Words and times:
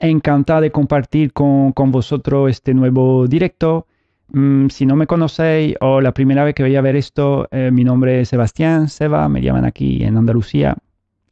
Encantado 0.00 0.62
de 0.62 0.72
compartir 0.72 1.34
con, 1.34 1.72
con 1.72 1.92
vosotros 1.92 2.50
este 2.50 2.72
nuevo 2.72 3.26
directo. 3.26 3.86
Mm, 4.32 4.68
si 4.68 4.86
no 4.86 4.96
me 4.96 5.06
conocéis 5.06 5.76
o 5.80 6.00
la 6.00 6.14
primera 6.14 6.42
vez 6.42 6.54
que 6.54 6.62
voy 6.62 6.74
a 6.74 6.80
ver 6.80 6.96
esto, 6.96 7.48
eh, 7.50 7.70
mi 7.70 7.84
nombre 7.84 8.22
es 8.22 8.30
Sebastián 8.30 8.88
Seba, 8.88 9.28
me 9.28 9.42
llaman 9.42 9.66
aquí 9.66 10.02
en 10.02 10.16
Andalucía. 10.16 10.76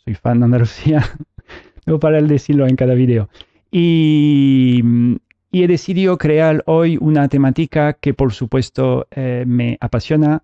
Soy 0.05 0.15
fan 0.15 0.41
de 0.41 0.45
Andalucía. 0.45 1.03
no 1.87 1.99
para 1.99 2.19
el 2.19 2.29
decirlo 2.29 2.67
en 2.67 2.77
cada 2.77 2.93
video. 2.93 3.31
Y, 3.71 4.83
y, 5.51 5.63
he 5.63 5.67
decidido 5.67 6.19
crear 6.19 6.63
hoy 6.67 6.99
una 7.01 7.29
temática 7.29 7.95
que 7.95 8.13
por 8.13 8.35
supuesto 8.35 9.07
eh, 9.11 9.45
me 9.47 9.79
apasiona, 9.81 10.43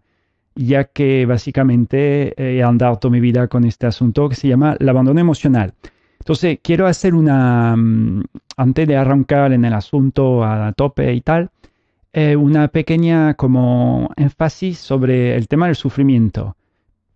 ya 0.55 0.85
que 0.85 1.27
básicamente 1.27 2.35
he 2.37 2.63
andado 2.63 2.97
toda 2.97 3.13
mi 3.13 3.21
vida 3.21 3.49
con 3.49 3.65
este 3.65 3.87
asunto 3.87 4.31
que 4.31 4.37
se 4.37 4.49
llama 4.49 4.77
el 4.79 4.89
abandono 4.89 5.21
emocional. 5.21 5.75
Entonces, 6.19 6.59
quiero 6.63 6.87
hacer 6.87 7.15
una, 7.15 7.77
mm, 7.77 8.23
antes 8.57 8.89
de 8.89 8.97
arrancar 8.97 9.53
en 9.53 9.65
el 9.65 9.73
asunto 9.75 10.45
a 10.45 10.73
tope 10.73 11.13
y 11.13 11.21
tal, 11.21 11.51
eh, 12.13 12.37
una 12.37 12.69
pequeña 12.69 13.35
como 13.35 14.09
énfasis 14.17 14.79
sobre 14.79 15.37
el 15.37 15.49
tema 15.49 15.67
del 15.67 15.75
sufrimiento. 15.77 16.57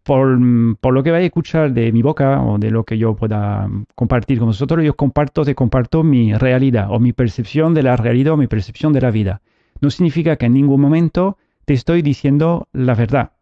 Por, 0.02 0.38
mm, 0.38 0.76
por, 0.80 0.92
lo 0.92 1.02
que 1.02 1.10
vais 1.10 1.22
a 1.22 1.26
escuchar 1.26 1.72
de 1.72 1.92
mi 1.92 2.02
boca 2.02 2.42
o 2.42 2.58
de 2.58 2.70
lo 2.70 2.84
que 2.84 2.98
yo 2.98 3.14
pueda 3.14 3.68
mm, 3.68 3.86
compartir 3.94 4.38
con 4.38 4.48
vosotros, 4.48 4.84
yo 4.84 4.96
comparto, 4.96 5.44
te 5.44 5.54
comparto 5.54 6.02
mi 6.02 6.34
realidad 6.34 6.88
o 6.90 6.98
mi 6.98 7.12
percepción 7.12 7.74
de 7.74 7.84
la 7.84 7.96
realidad 7.96 8.34
o 8.34 8.36
mi 8.36 8.48
percepción 8.48 8.92
de 8.92 9.00
la 9.00 9.10
vida. 9.10 9.40
No 9.80 9.90
significa 9.90 10.36
que 10.36 10.46
en 10.46 10.54
ningún 10.54 10.80
momento 10.80 11.38
te 11.64 11.74
estoy 11.74 12.02
diciendo 12.02 12.66
la 12.72 12.94
verdad, 12.94 13.32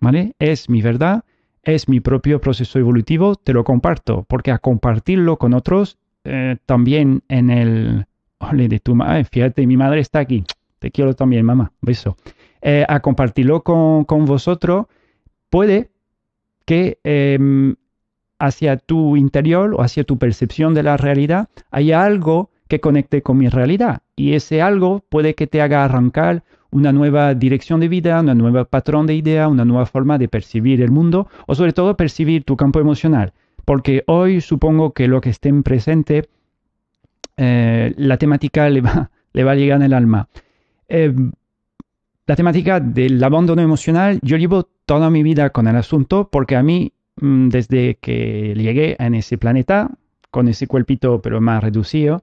¿vale? 0.00 0.34
Es 0.38 0.68
mi 0.68 0.82
verdad 0.82 1.24
es 1.62 1.88
mi 1.88 2.00
propio 2.00 2.40
proceso 2.40 2.78
evolutivo, 2.78 3.34
te 3.34 3.52
lo 3.52 3.64
comparto, 3.64 4.24
porque 4.28 4.50
a 4.50 4.58
compartirlo 4.58 5.36
con 5.36 5.54
otros, 5.54 5.98
eh, 6.24 6.56
también 6.66 7.22
en 7.28 7.50
el... 7.50 8.06
Ole, 8.40 8.68
de 8.68 8.78
tu 8.78 8.94
madre, 8.94 9.24
fíjate, 9.24 9.66
mi 9.66 9.76
madre 9.76 9.98
está 9.98 10.20
aquí, 10.20 10.44
te 10.78 10.92
quiero 10.92 11.14
también, 11.14 11.44
mamá, 11.44 11.72
beso. 11.80 12.16
Eh, 12.62 12.84
a 12.88 13.00
compartirlo 13.00 13.62
con, 13.62 14.24
vosotros, 14.26 14.86
puede 15.50 15.90
que 16.64 16.98
em, 17.02 17.74
hacia 18.38 18.76
tu 18.76 19.16
interior 19.16 19.74
o 19.74 19.82
hacia 19.82 20.04
tu 20.04 20.18
percepción 20.18 20.74
de 20.74 20.82
la 20.82 20.96
realidad 20.96 21.48
haya 21.70 22.04
algo 22.04 22.50
que 22.68 22.80
conecte 22.80 23.22
con 23.22 23.38
mi 23.38 23.48
realidad. 23.48 24.02
Y 24.14 24.34
ese 24.34 24.62
algo 24.62 25.04
puede 25.08 25.34
que 25.34 25.46
te 25.46 25.62
haga 25.62 25.84
arrancar 25.84 26.44
una 26.70 26.92
nueva 26.92 27.34
dirección 27.34 27.80
de 27.80 27.88
vida, 27.88 28.20
una 28.20 28.34
nueva 28.34 28.64
patrón 28.64 29.06
de 29.06 29.14
idea, 29.14 29.48
una 29.48 29.64
nueva 29.64 29.86
forma 29.86 30.18
de 30.18 30.28
percibir 30.28 30.82
el 30.82 30.90
mundo 30.90 31.28
o 31.46 31.54
sobre 31.54 31.72
todo 31.72 31.96
percibir 31.96 32.44
tu 32.44 32.56
campo 32.56 32.80
emocional. 32.80 33.32
Porque 33.64 34.04
hoy 34.06 34.40
supongo 34.40 34.92
que 34.92 35.08
lo 35.08 35.20
que 35.20 35.30
estén 35.30 35.62
presente, 35.62 36.28
eh, 37.36 37.94
la 37.96 38.16
temática 38.16 38.68
le 38.68 38.80
va, 38.80 39.10
le 39.32 39.44
va 39.44 39.52
a 39.52 39.56
llegar 39.56 39.76
en 39.78 39.82
el 39.84 39.94
alma. 39.94 40.28
Eh, 40.88 41.14
la 42.26 42.36
temática 42.36 42.80
del 42.80 43.22
abandono 43.24 43.62
emocional, 43.62 44.18
yo 44.22 44.36
llevo 44.36 44.68
toda 44.84 45.08
mi 45.08 45.22
vida 45.22 45.50
con 45.50 45.66
el 45.66 45.76
asunto 45.76 46.28
porque 46.30 46.56
a 46.56 46.62
mí, 46.62 46.92
mm, 47.20 47.48
desde 47.48 47.94
que 47.96 48.54
llegué 48.54 48.96
en 48.98 49.14
ese 49.14 49.38
planeta, 49.38 49.90
con 50.30 50.48
ese 50.48 50.66
cuerpito 50.66 51.22
pero 51.22 51.40
más 51.40 51.62
reducido, 51.62 52.22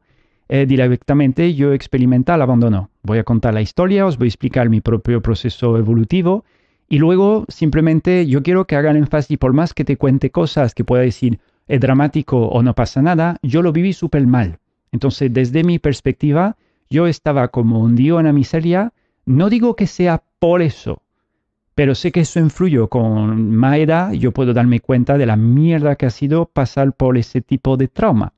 eh, 0.50 0.66
directamente 0.66 1.54
yo 1.54 1.74
experimenté 1.74 2.34
el 2.34 2.42
abandono. 2.42 2.90
Voy 3.04 3.18
a 3.18 3.24
contar 3.24 3.54
la 3.54 3.62
historia, 3.62 4.06
os 4.06 4.18
voy 4.18 4.28
a 4.28 4.30
explicar 4.30 4.70
mi 4.70 4.82
propio 4.82 5.22
proceso 5.22 5.78
evolutivo 5.78 6.46
y 6.88 7.00
luego 7.00 7.46
simplemente 7.48 8.28
yo 8.28 8.44
quiero 8.44 8.66
que 8.66 8.76
hagan 8.76 8.96
énfasis, 8.96 9.38
por 9.38 9.54
más 9.54 9.74
que 9.74 9.86
te 9.86 9.98
cuente 9.98 10.30
cosas 10.30 10.76
que 10.76 10.84
pueda 10.84 11.04
decir 11.04 11.40
es 11.68 11.80
dramático 11.80 12.48
o 12.48 12.62
no 12.62 12.76
pasa 12.76 13.02
nada, 13.02 13.38
yo 13.42 13.62
lo 13.62 13.72
viví 13.72 13.94
súper 13.94 14.28
mal. 14.28 14.60
Entonces, 14.92 15.34
desde 15.34 15.64
mi 15.64 15.80
perspectiva, 15.80 16.58
yo 16.90 17.08
estaba 17.08 17.48
como 17.48 17.80
hundido 17.80 18.20
en 18.20 18.28
la 18.28 18.34
miseria. 18.34 18.94
No 19.26 19.50
digo 19.50 19.76
que 19.76 19.88
sea 19.88 20.24
por 20.40 20.62
eso, 20.62 21.02
pero 21.74 21.96
sé 21.96 22.12
que 22.12 22.22
eso 22.22 22.40
influyó 22.40 22.88
con 22.88 23.56
más 23.56 23.78
edad. 23.78 24.12
Yo 24.14 24.32
puedo 24.32 24.54
darme 24.54 24.80
cuenta 24.80 25.18
de 25.18 25.26
la 25.26 25.36
mierda 25.36 25.96
que 25.96 26.06
ha 26.06 26.12
sido 26.12 26.46
pasar 26.46 26.94
por 26.94 27.18
ese 27.18 27.42
tipo 27.42 27.78
de 27.78 27.88
trauma. 27.88 28.34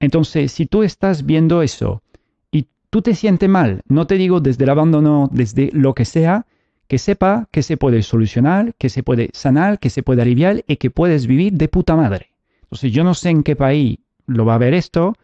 Entonces, 0.00 0.52
si 0.52 0.66
tú 0.66 0.82
estás 0.82 1.24
viendo 1.24 1.62
eso 1.62 2.02
y 2.50 2.66
tú 2.90 3.02
te 3.02 3.14
sientes 3.14 3.48
mal, 3.48 3.80
no 3.88 4.06
te 4.06 4.16
digo 4.16 4.40
desde 4.40 4.64
el 4.64 4.70
abandono, 4.70 5.28
desde 5.32 5.70
lo 5.72 5.94
que 5.94 6.04
sea, 6.04 6.46
que 6.86 6.98
sepa 6.98 7.48
que 7.50 7.62
se 7.62 7.76
puede 7.76 8.02
solucionar, 8.02 8.74
que 8.78 8.88
se 8.88 9.02
puede 9.02 9.30
sanar, 9.32 9.78
que 9.78 9.90
se 9.90 10.02
puede 10.02 10.22
aliviar 10.22 10.64
y 10.66 10.76
que 10.76 10.90
puedes 10.90 11.26
vivir 11.26 11.54
de 11.54 11.68
puta 11.68 11.96
madre. 11.96 12.30
Entonces, 12.62 12.92
yo 12.92 13.04
no 13.04 13.14
sé 13.14 13.30
en 13.30 13.42
qué 13.42 13.56
país 13.56 13.98
lo 14.26 14.44
va 14.44 14.54
a 14.54 14.58
ver 14.58 14.74
esto, 14.74 15.14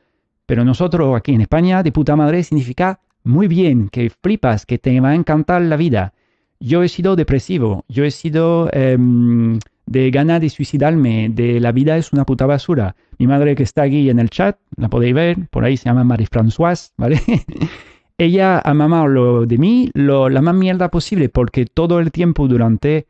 pero 0.46 0.64
nosotros 0.64 1.16
aquí 1.16 1.34
en 1.34 1.42
España, 1.42 1.82
de 1.82 1.92
puta 1.92 2.16
madre 2.16 2.42
significa 2.42 3.00
muy 3.24 3.46
bien, 3.46 3.88
que 3.88 4.10
flipas, 4.10 4.66
que 4.66 4.78
te 4.78 4.98
va 5.00 5.10
a 5.10 5.14
encantar 5.14 5.62
la 5.62 5.76
vida. 5.76 6.12
Yo 6.58 6.82
he 6.82 6.88
sido 6.88 7.16
depresivo, 7.16 7.84
yo 7.88 8.04
he 8.04 8.10
sido 8.10 8.68
em, 8.72 9.58
de 9.86 10.10
ganas 10.10 10.40
de 10.40 10.50
suicidarme, 10.50 11.28
de 11.28 11.60
la 11.60 11.72
vida 11.72 11.96
es 11.96 12.12
una 12.12 12.24
puta 12.24 12.46
basura. 12.46 12.96
Mi 13.18 13.26
madre 13.26 13.54
que 13.54 13.62
está 13.62 13.82
aquí 13.82 14.08
en 14.10 14.18
el 14.18 14.30
chat, 14.30 14.58
la 14.76 14.88
podéis 14.88 15.14
ver, 15.14 15.48
por 15.50 15.64
ahí 15.64 15.76
se 15.76 15.84
llama 15.84 16.04
Marie-Françoise, 16.04 16.92
¿vale? 16.96 17.20
Ella 18.18 18.60
ha 18.64 18.74
mamado 18.74 19.08
lo 19.08 19.46
de 19.46 19.58
mí 19.58 19.90
lo, 19.94 20.28
la 20.28 20.42
más 20.42 20.54
mierda 20.54 20.90
posible 20.90 21.28
porque 21.28 21.66
todo 21.66 21.98
el 21.98 22.12
tiempo 22.12 22.46
durante 22.46 23.06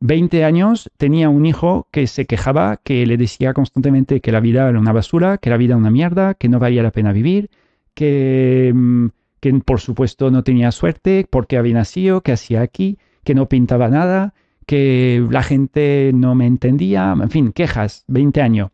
20 0.00 0.44
años 0.44 0.90
tenía 0.96 1.28
un 1.28 1.46
hijo 1.46 1.88
que 1.90 2.06
se 2.06 2.26
quejaba, 2.26 2.78
que 2.84 3.06
le 3.06 3.16
decía 3.16 3.54
constantemente 3.54 4.20
que 4.20 4.32
la 4.32 4.40
vida 4.40 4.68
era 4.68 4.78
una 4.78 4.92
basura, 4.92 5.38
que 5.38 5.50
la 5.50 5.56
vida 5.56 5.72
era 5.72 5.78
una 5.78 5.90
mierda, 5.90 6.34
que 6.34 6.48
no 6.48 6.58
valía 6.58 6.82
la 6.82 6.90
pena 6.90 7.12
vivir, 7.12 7.50
que, 7.94 8.70
mm, 8.74 9.06
que 9.40 9.54
por 9.64 9.80
supuesto 9.80 10.30
no 10.30 10.44
tenía 10.44 10.70
suerte 10.72 11.26
porque 11.28 11.56
había 11.56 11.74
nacido, 11.74 12.20
que 12.20 12.32
hacía 12.32 12.60
aquí, 12.60 12.98
que 13.24 13.34
no 13.34 13.48
pintaba 13.48 13.88
nada, 13.88 14.34
que 14.66 15.26
la 15.30 15.42
gente 15.42 16.10
no 16.14 16.34
me 16.34 16.46
entendía, 16.46 17.14
en 17.20 17.30
fin, 17.30 17.52
quejas, 17.52 18.04
20 18.08 18.40
años. 18.42 18.70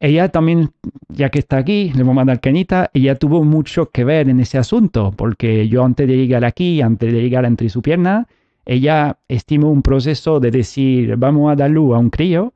Ella 0.00 0.30
también, 0.30 0.70
ya 1.08 1.28
que 1.28 1.40
está 1.40 1.58
aquí, 1.58 1.92
le 1.94 2.02
voy 2.02 2.12
a 2.12 2.14
mandar 2.14 2.40
canita, 2.40 2.90
ella 2.94 3.16
tuvo 3.16 3.44
mucho 3.44 3.90
que 3.90 4.04
ver 4.04 4.30
en 4.30 4.40
ese 4.40 4.56
asunto, 4.56 5.12
porque 5.14 5.68
yo 5.68 5.84
antes 5.84 6.08
de 6.08 6.16
llegar 6.16 6.44
aquí, 6.44 6.80
antes 6.80 7.12
de 7.12 7.20
llegar 7.20 7.44
entre 7.44 7.68
su 7.68 7.82
pierna, 7.82 8.26
ella 8.64 9.18
estimó 9.28 9.70
un 9.70 9.82
proceso 9.82 10.40
de 10.40 10.50
decir, 10.50 11.16
vamos 11.16 11.52
a 11.52 11.56
dar 11.56 11.70
luz 11.70 11.94
a 11.94 11.98
un 11.98 12.08
crío, 12.08 12.54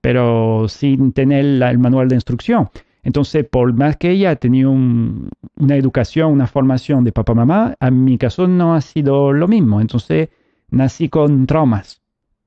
pero 0.00 0.66
sin 0.68 1.12
tener 1.12 1.44
el 1.44 1.78
manual 1.78 2.08
de 2.08 2.16
instrucción. 2.16 2.70
Entonces, 3.02 3.46
por 3.48 3.72
más 3.72 3.96
que 3.96 4.10
ella 4.10 4.36
tenía 4.36 4.68
una 4.68 5.76
educación, 5.76 6.32
una 6.32 6.46
formación 6.46 7.04
de 7.04 7.12
papá-mamá, 7.12 7.76
en 7.80 8.04
mi 8.04 8.18
caso 8.18 8.46
no 8.48 8.74
ha 8.74 8.80
sido 8.80 9.32
lo 9.32 9.48
mismo. 9.48 9.80
Entonces, 9.80 10.28
nací 10.70 11.08
con 11.08 11.46
traumas 11.46 11.99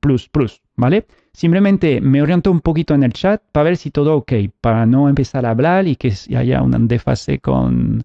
plus, 0.03 0.27
plus, 0.27 0.61
¿vale? 0.75 1.07
Simplemente 1.31 2.01
me 2.01 2.21
oriento 2.21 2.51
un 2.51 2.59
poquito 2.59 2.93
en 2.93 3.03
el 3.03 3.13
chat 3.13 3.41
para 3.53 3.63
ver 3.63 3.77
si 3.77 3.89
todo 3.89 4.17
ok, 4.17 4.33
para 4.59 4.85
no 4.85 5.07
empezar 5.07 5.45
a 5.45 5.51
hablar 5.51 5.87
y 5.87 5.95
que 5.95 6.13
haya 6.35 6.61
un 6.61 6.89
desfase 6.89 7.39
con, 7.39 8.03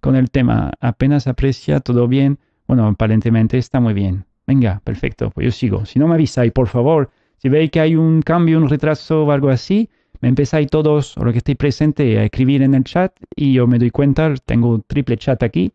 con 0.00 0.16
el 0.16 0.30
tema. 0.30 0.70
Apenas 0.80 1.26
aprecia, 1.26 1.80
todo 1.80 2.06
bien. 2.08 2.38
Bueno, 2.66 2.86
aparentemente 2.86 3.56
está 3.56 3.80
muy 3.80 3.94
bien. 3.94 4.26
Venga, 4.46 4.82
perfecto, 4.84 5.30
pues 5.30 5.46
yo 5.46 5.50
sigo. 5.50 5.86
Si 5.86 5.98
no 5.98 6.08
me 6.08 6.14
avisáis, 6.14 6.52
por 6.52 6.68
favor, 6.68 7.10
si 7.38 7.48
veis 7.48 7.70
que 7.70 7.80
hay 7.80 7.96
un 7.96 8.20
cambio, 8.20 8.58
un 8.58 8.68
retraso 8.68 9.24
o 9.24 9.32
algo 9.32 9.48
así, 9.48 9.88
me 10.20 10.28
empezáis 10.28 10.68
todos, 10.68 11.16
o 11.16 11.24
lo 11.24 11.32
que 11.32 11.38
estéis 11.38 11.56
presente, 11.56 12.18
a 12.18 12.24
escribir 12.24 12.60
en 12.60 12.74
el 12.74 12.84
chat 12.84 13.14
y 13.34 13.54
yo 13.54 13.66
me 13.66 13.78
doy 13.78 13.90
cuenta, 13.90 14.34
tengo 14.44 14.82
triple 14.86 15.16
chat 15.16 15.42
aquí 15.42 15.72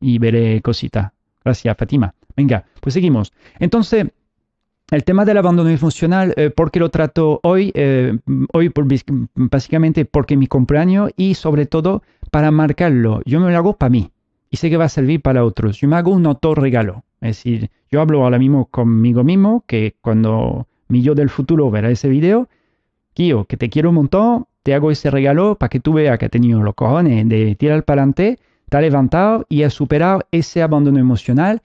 y 0.00 0.18
veré 0.18 0.60
cosita. 0.60 1.12
Gracias, 1.44 1.76
Fatima. 1.76 2.12
Venga, 2.36 2.64
pues 2.80 2.94
seguimos. 2.94 3.32
Entonces, 3.60 4.06
el 4.90 5.04
tema 5.04 5.24
del 5.24 5.36
abandono 5.36 5.76
funcional, 5.76 6.32
eh, 6.36 6.50
¿por 6.50 6.70
qué 6.70 6.80
lo 6.80 6.90
trato 6.90 7.40
hoy? 7.42 7.72
Eh, 7.74 8.18
hoy 8.52 8.72
básicamente 9.34 10.04
porque 10.04 10.36
mi 10.36 10.46
cumpleaños 10.46 11.10
y 11.16 11.34
sobre 11.34 11.66
todo 11.66 12.02
para 12.30 12.50
marcarlo. 12.50 13.20
Yo 13.26 13.40
me 13.40 13.50
lo 13.50 13.58
hago 13.58 13.76
para 13.76 13.90
mí 13.90 14.10
y 14.50 14.56
sé 14.56 14.70
que 14.70 14.76
va 14.76 14.86
a 14.86 14.88
servir 14.88 15.20
para 15.20 15.44
otros. 15.44 15.78
Yo 15.78 15.88
me 15.88 15.96
hago 15.96 16.12
un 16.12 16.26
autorregalo. 16.26 17.04
Es 17.20 17.36
decir, 17.36 17.70
yo 17.90 18.00
hablo 18.00 18.22
ahora 18.22 18.38
mismo 18.38 18.66
conmigo 18.66 19.24
mismo, 19.24 19.64
que 19.66 19.96
cuando 20.00 20.66
mi 20.88 21.02
yo 21.02 21.14
del 21.14 21.28
futuro 21.28 21.70
verá 21.70 21.90
ese 21.90 22.08
video, 22.08 22.48
tío, 23.12 23.44
que 23.44 23.56
te 23.56 23.68
quiero 23.68 23.90
un 23.90 23.96
montón, 23.96 24.46
te 24.62 24.74
hago 24.74 24.90
ese 24.90 25.10
regalo 25.10 25.56
para 25.56 25.68
que 25.68 25.80
tú 25.80 25.92
veas 25.94 26.18
que 26.18 26.26
ha 26.26 26.28
tenido 26.28 26.62
los 26.62 26.74
cojones 26.74 27.28
de 27.28 27.56
tirar 27.56 27.84
para 27.84 28.02
adelante, 28.02 28.38
te 28.68 28.76
ha 28.76 28.80
levantado 28.80 29.44
y 29.48 29.64
has 29.64 29.74
superado 29.74 30.22
ese 30.30 30.62
abandono 30.62 30.98
emocional 30.98 31.62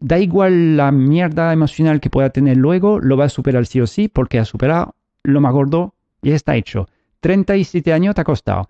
da 0.00 0.18
igual 0.18 0.76
la 0.76 0.90
mierda 0.90 1.52
emocional 1.52 2.00
que 2.00 2.10
pueda 2.10 2.30
tener 2.30 2.56
luego, 2.56 2.98
lo 2.98 3.16
va 3.16 3.26
a 3.26 3.28
superar 3.28 3.66
sí 3.66 3.80
o 3.80 3.86
sí 3.86 4.08
porque 4.08 4.38
ha 4.38 4.44
superado 4.44 4.94
lo 5.22 5.40
más 5.40 5.52
gordo 5.52 5.94
y 6.22 6.32
está 6.32 6.56
hecho. 6.56 6.88
37 7.20 7.92
años 7.92 8.14
te 8.14 8.22
ha 8.22 8.24
costado. 8.24 8.68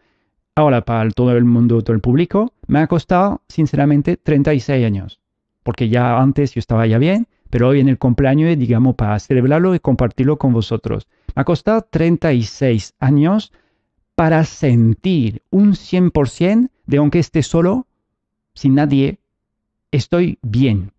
Ahora, 0.57 0.85
para 0.85 1.09
todo 1.11 1.37
el 1.37 1.45
mundo, 1.45 1.81
todo 1.83 1.95
el 1.95 2.03
público, 2.03 2.53
me 2.67 2.81
ha 2.81 2.87
costado, 2.89 3.43
sinceramente, 3.49 4.17
36 4.17 4.85
años. 4.85 5.21
Porque 5.63 5.89
ya 5.89 6.19
antes 6.19 6.53
yo 6.55 6.59
estaba 6.59 6.87
ya 6.87 6.99
bien, 6.99 7.29
pero 7.49 7.69
hoy 7.69 7.81
en 7.81 7.89
el 7.89 7.99
cumpleaños, 7.99 8.59
digamos, 8.59 8.97
para 8.97 9.19
celebrarlo 9.21 9.75
y 9.75 9.81
compartirlo 9.81 10.39
con 10.39 10.53
vosotros. 10.53 11.07
Me 11.35 11.43
ha 11.43 11.45
costado 11.45 11.83
36 11.83 12.95
años 12.99 13.53
para 14.17 14.45
sentir 14.45 15.43
un 15.51 15.75
100% 15.75 16.71
de 16.87 16.97
aunque 16.97 17.21
esté 17.21 17.43
solo, 17.43 17.87
sin 18.55 18.75
nadie, 18.75 19.21
estoy 19.93 20.39
bien. 20.43 20.93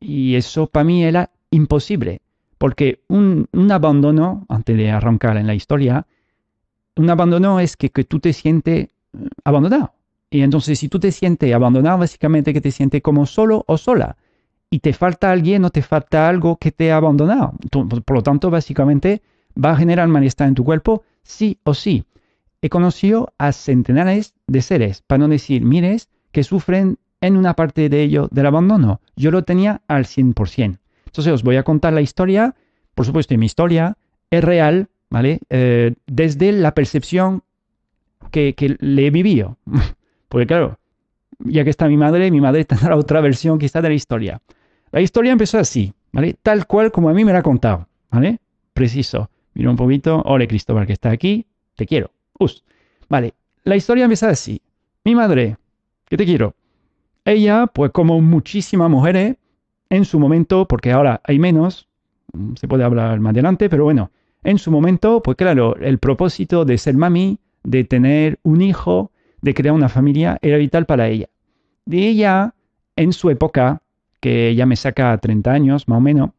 Y 0.00 0.34
eso 0.34 0.66
para 0.66 0.84
mí 0.84 1.04
era 1.04 1.30
imposible, 1.50 2.20
porque 2.58 3.00
un, 3.08 3.48
abandono, 3.70 4.46
antes 4.48 4.76
de 4.76 4.90
arrancar 4.90 5.36
en 5.36 5.46
la 5.46 5.54
historia, 5.54 6.06
un 6.96 7.10
abandono 7.10 7.60
es 7.60 7.76
que, 7.76 7.90
que 7.90 8.04
tú 8.04 8.20
te 8.20 8.32
sientes 8.32 8.88
abandonado. 9.44 9.94
Y 10.30 10.42
entonces 10.42 10.78
si 10.78 10.88
tú 10.88 10.98
te 10.98 11.12
sientes 11.12 11.52
abandonado, 11.54 11.98
básicamente 11.98 12.52
que 12.52 12.60
te 12.60 12.70
sientes 12.70 13.02
como 13.02 13.26
solo 13.26 13.64
o 13.68 13.78
sola. 13.78 14.16
Y 14.68 14.80
te 14.80 14.92
falta 14.92 15.30
alguien 15.30 15.64
o 15.64 15.70
te 15.70 15.82
falta 15.82 16.28
algo 16.28 16.56
que 16.56 16.72
te 16.72 16.90
ha 16.90 16.96
abandonado. 16.96 17.52
Por 17.70 18.16
lo 18.16 18.22
tanto, 18.22 18.50
básicamente 18.50 19.22
va 19.62 19.70
a 19.70 19.76
generar 19.76 20.08
malestar 20.08 20.48
en 20.48 20.54
tu 20.54 20.64
cuerpo, 20.64 21.04
sí 21.22 21.58
o 21.62 21.74
sí. 21.74 22.04
He 22.62 22.68
conocido 22.68 23.32
a 23.38 23.52
centenares 23.52 24.34
de 24.46 24.62
seres, 24.62 25.02
para 25.06 25.18
no 25.18 25.28
decir 25.28 25.62
miles, 25.62 26.08
que 26.32 26.42
sufren 26.42 26.98
en 27.20 27.36
una 27.36 27.54
parte 27.54 27.88
de 27.88 28.02
ello 28.02 28.28
del 28.30 28.46
abandono. 28.46 29.00
Yo 29.16 29.30
lo 29.30 29.42
tenía 29.44 29.82
al 29.88 30.04
100%. 30.04 30.78
Entonces 31.06 31.32
os 31.32 31.42
voy 31.42 31.56
a 31.56 31.62
contar 31.62 31.92
la 31.92 32.00
historia. 32.00 32.54
Por 32.94 33.06
supuesto, 33.06 33.36
mi 33.38 33.46
historia 33.46 33.96
es 34.30 34.42
real, 34.42 34.88
¿vale? 35.10 35.40
Eh, 35.50 35.94
desde 36.06 36.52
la 36.52 36.74
percepción 36.74 37.42
que, 38.30 38.54
que 38.54 38.76
le 38.80 39.10
vivido. 39.10 39.58
Porque 40.28 40.46
claro, 40.46 40.78
ya 41.38 41.64
que 41.64 41.70
está 41.70 41.88
mi 41.88 41.96
madre, 41.96 42.30
mi 42.30 42.40
madre 42.40 42.64
tendrá 42.64 42.96
otra 42.96 43.20
versión 43.20 43.58
quizá 43.58 43.80
de 43.80 43.88
la 43.88 43.94
historia. 43.94 44.40
La 44.90 45.00
historia 45.00 45.32
empezó 45.32 45.58
así, 45.58 45.92
¿vale? 46.12 46.36
Tal 46.42 46.66
cual 46.66 46.92
como 46.92 47.08
a 47.08 47.14
mí 47.14 47.24
me 47.24 47.32
la 47.32 47.40
ha 47.40 47.42
contado, 47.42 47.88
¿vale? 48.10 48.38
Preciso. 48.72 49.30
Mira 49.54 49.70
un 49.70 49.76
poquito. 49.76 50.22
Hola 50.24 50.46
Cristóbal 50.46 50.86
que 50.86 50.92
está 50.92 51.10
aquí. 51.10 51.46
Te 51.76 51.86
quiero. 51.86 52.10
Us. 52.38 52.64
Vale. 53.08 53.34
La 53.62 53.76
historia 53.76 54.04
empieza 54.04 54.28
así. 54.28 54.60
Mi 55.04 55.14
madre, 55.14 55.56
que 56.08 56.16
te 56.16 56.24
quiero. 56.24 56.54
Ella, 57.24 57.66
pues 57.66 57.90
como 57.92 58.20
muchísimas 58.20 58.90
mujeres, 58.90 59.36
en 59.90 60.04
su 60.04 60.18
momento, 60.18 60.66
porque 60.66 60.92
ahora 60.92 61.20
hay 61.24 61.38
menos, 61.38 61.88
se 62.56 62.68
puede 62.68 62.84
hablar 62.84 63.20
más 63.20 63.32
adelante, 63.32 63.68
pero 63.68 63.84
bueno, 63.84 64.10
en 64.42 64.58
su 64.58 64.70
momento, 64.70 65.22
pues 65.22 65.36
claro, 65.36 65.76
el 65.76 65.98
propósito 65.98 66.64
de 66.64 66.76
ser 66.78 66.96
mami, 66.96 67.38
de 67.62 67.84
tener 67.84 68.38
un 68.42 68.60
hijo, 68.60 69.10
de 69.40 69.54
crear 69.54 69.74
una 69.74 69.88
familia 69.88 70.38
era 70.42 70.58
vital 70.58 70.84
para 70.86 71.08
ella. 71.08 71.28
De 71.86 72.08
ella, 72.08 72.54
en 72.96 73.12
su 73.12 73.30
época, 73.30 73.82
que 74.20 74.48
ella 74.48 74.66
me 74.66 74.76
saca 74.76 75.16
30 75.18 75.52
años 75.52 75.88
más 75.88 75.98
o 75.98 76.00
menos, 76.00 76.30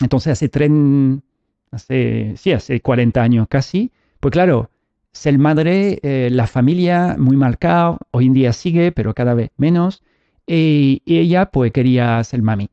entonces 0.00 0.32
hace, 0.32 0.48
tren, 0.48 1.22
hace, 1.70 2.34
sí, 2.36 2.52
hace 2.52 2.80
40 2.80 3.22
años 3.22 3.46
casi, 3.48 3.92
pues 4.20 4.32
claro, 4.32 4.70
ser 5.14 5.38
madre, 5.38 6.00
eh, 6.02 6.28
la 6.30 6.46
familia 6.46 7.16
muy 7.18 7.36
marcada, 7.36 7.96
hoy 8.10 8.26
en 8.26 8.34
día 8.34 8.52
sigue, 8.52 8.92
pero 8.92 9.14
cada 9.14 9.32
vez 9.34 9.50
menos, 9.56 10.02
y, 10.46 11.02
ella 11.06 11.46
pues 11.46 11.72
quería 11.72 12.22
ser 12.24 12.42
mami. 12.42 12.68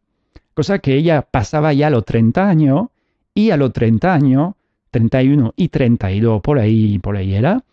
Cosa 0.54 0.80
que 0.80 0.96
ella 0.96 1.22
pasaba 1.22 1.72
ya 1.72 1.88
a 1.88 1.90
los 1.92 2.04
30 2.04 2.50
años, 2.50 2.88
y 3.34 3.52
a 3.52 3.58
los 3.58 3.72
30 3.72 4.14
años, 4.14 4.56
31 4.90 5.54
y 5.56 5.70
32 5.70 6.42
por 6.42 6.60
ahí, 6.60 7.00
por 7.00 7.16
ahí 7.16 7.36
era, 7.36 7.64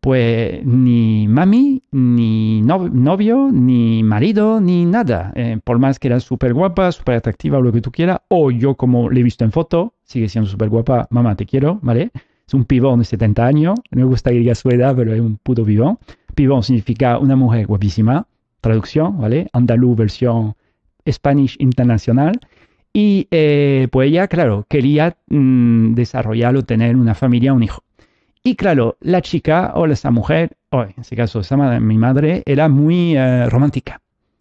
pues 0.00 0.64
ni 0.64 1.28
mami, 1.28 1.82
ni 1.90 2.62
novio, 2.62 3.50
ni 3.52 4.02
marido, 4.02 4.60
ni 4.60 4.84
nada. 4.84 5.32
Eh, 5.34 5.58
por 5.62 5.78
más 5.78 5.98
que 5.98 6.08
era 6.08 6.20
súper 6.20 6.54
guapa, 6.54 6.90
súper 6.92 7.16
atractiva 7.16 7.60
lo 7.60 7.72
que 7.72 7.80
tú 7.80 7.90
quieras, 7.92 8.20
o 8.28 8.50
yo 8.50 8.76
como 8.76 9.10
le 9.10 9.20
he 9.20 9.22
visto 9.24 9.44
en 9.44 9.52
foto, 9.52 9.94
sigue 10.04 10.28
siendo 10.28 10.48
súper 10.48 10.70
guapa, 10.70 11.08
mamá 11.10 11.34
te 11.36 11.44
quiero, 11.44 11.80
¿vale? 11.82 12.10
Es 12.46 12.54
un 12.54 12.64
pibón 12.64 12.98
de 12.98 13.04
70 13.04 13.46
años, 13.46 13.78
no 13.90 14.00
me 14.00 14.04
gusta 14.04 14.30
que 14.30 14.38
diga 14.38 14.54
su 14.54 14.68
edad, 14.70 14.94
pero 14.96 15.14
es 15.14 15.20
un 15.20 15.36
puto 15.36 15.64
pibón. 15.64 15.98
Pibón 16.34 16.62
significa 16.62 17.18
una 17.18 17.36
mujer 17.36 17.66
guapísima, 17.66 18.26
traducción, 18.60 19.20
¿vale? 19.20 19.48
Andaluz 19.52 19.96
versión 19.96 20.54
Spanish 21.08 21.56
internacional. 21.58 22.38
Y 22.92 23.26
eh, 23.30 23.88
pues 23.90 24.08
ella, 24.08 24.28
claro, 24.28 24.66
quería 24.68 25.16
mm, 25.28 25.94
desarrollar 25.94 26.56
o 26.56 26.64
tener 26.64 26.96
una 26.96 27.14
familia, 27.14 27.54
un 27.54 27.62
hijo. 27.62 27.82
Y 28.44 28.56
claro, 28.56 28.96
la 29.00 29.22
chica 29.22 29.72
o 29.76 29.86
esa 29.86 30.10
mujer, 30.10 30.56
o 30.70 30.82
en 30.82 30.94
este 30.98 31.16
caso 31.16 31.40
esa 31.40 31.56
mi 31.56 31.96
madre, 31.96 32.42
era 32.44 32.68
muy 32.68 33.16
eh, 33.16 33.48
romántica 33.48 34.00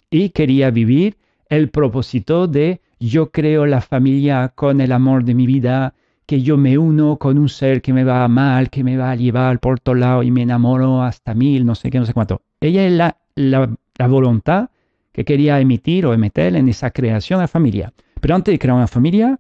y 0.09 0.29
quería 0.29 0.69
vivir 0.71 1.17
el 1.49 1.69
propósito 1.69 2.47
de 2.47 2.81
yo 2.99 3.31
creo 3.31 3.65
la 3.65 3.81
familia 3.81 4.51
con 4.53 4.81
el 4.81 4.91
amor 4.91 5.23
de 5.23 5.33
mi 5.33 5.47
vida, 5.47 5.93
que 6.31 6.41
yo 6.41 6.55
me 6.55 6.77
uno 6.77 7.17
con 7.17 7.37
un 7.37 7.49
ser 7.49 7.81
que 7.81 7.91
me 7.91 8.05
va 8.05 8.23
amar, 8.23 8.69
que 8.69 8.85
me 8.85 8.95
va 8.95 9.11
a 9.11 9.15
llevar 9.17 9.59
por 9.59 9.81
todo 9.81 9.95
lado 9.95 10.23
y 10.23 10.31
me 10.31 10.43
enamoro 10.43 11.03
hasta 11.03 11.33
mil, 11.33 11.65
no 11.65 11.75
sé 11.75 11.89
qué, 11.89 11.99
no 11.99 12.05
sé 12.05 12.13
cuánto. 12.13 12.41
Ella 12.61 12.85
es 12.85 12.93
la, 12.93 13.17
la, 13.35 13.69
la 13.97 14.07
voluntad 14.07 14.69
que 15.11 15.25
quería 15.25 15.59
emitir 15.59 16.05
o 16.05 16.13
emitir 16.13 16.55
en 16.55 16.69
esa 16.69 16.91
creación 16.91 17.41
de 17.41 17.49
familia. 17.49 17.91
Pero 18.21 18.33
antes 18.33 18.53
de 18.53 18.59
crear 18.59 18.77
una 18.77 18.87
familia, 18.87 19.37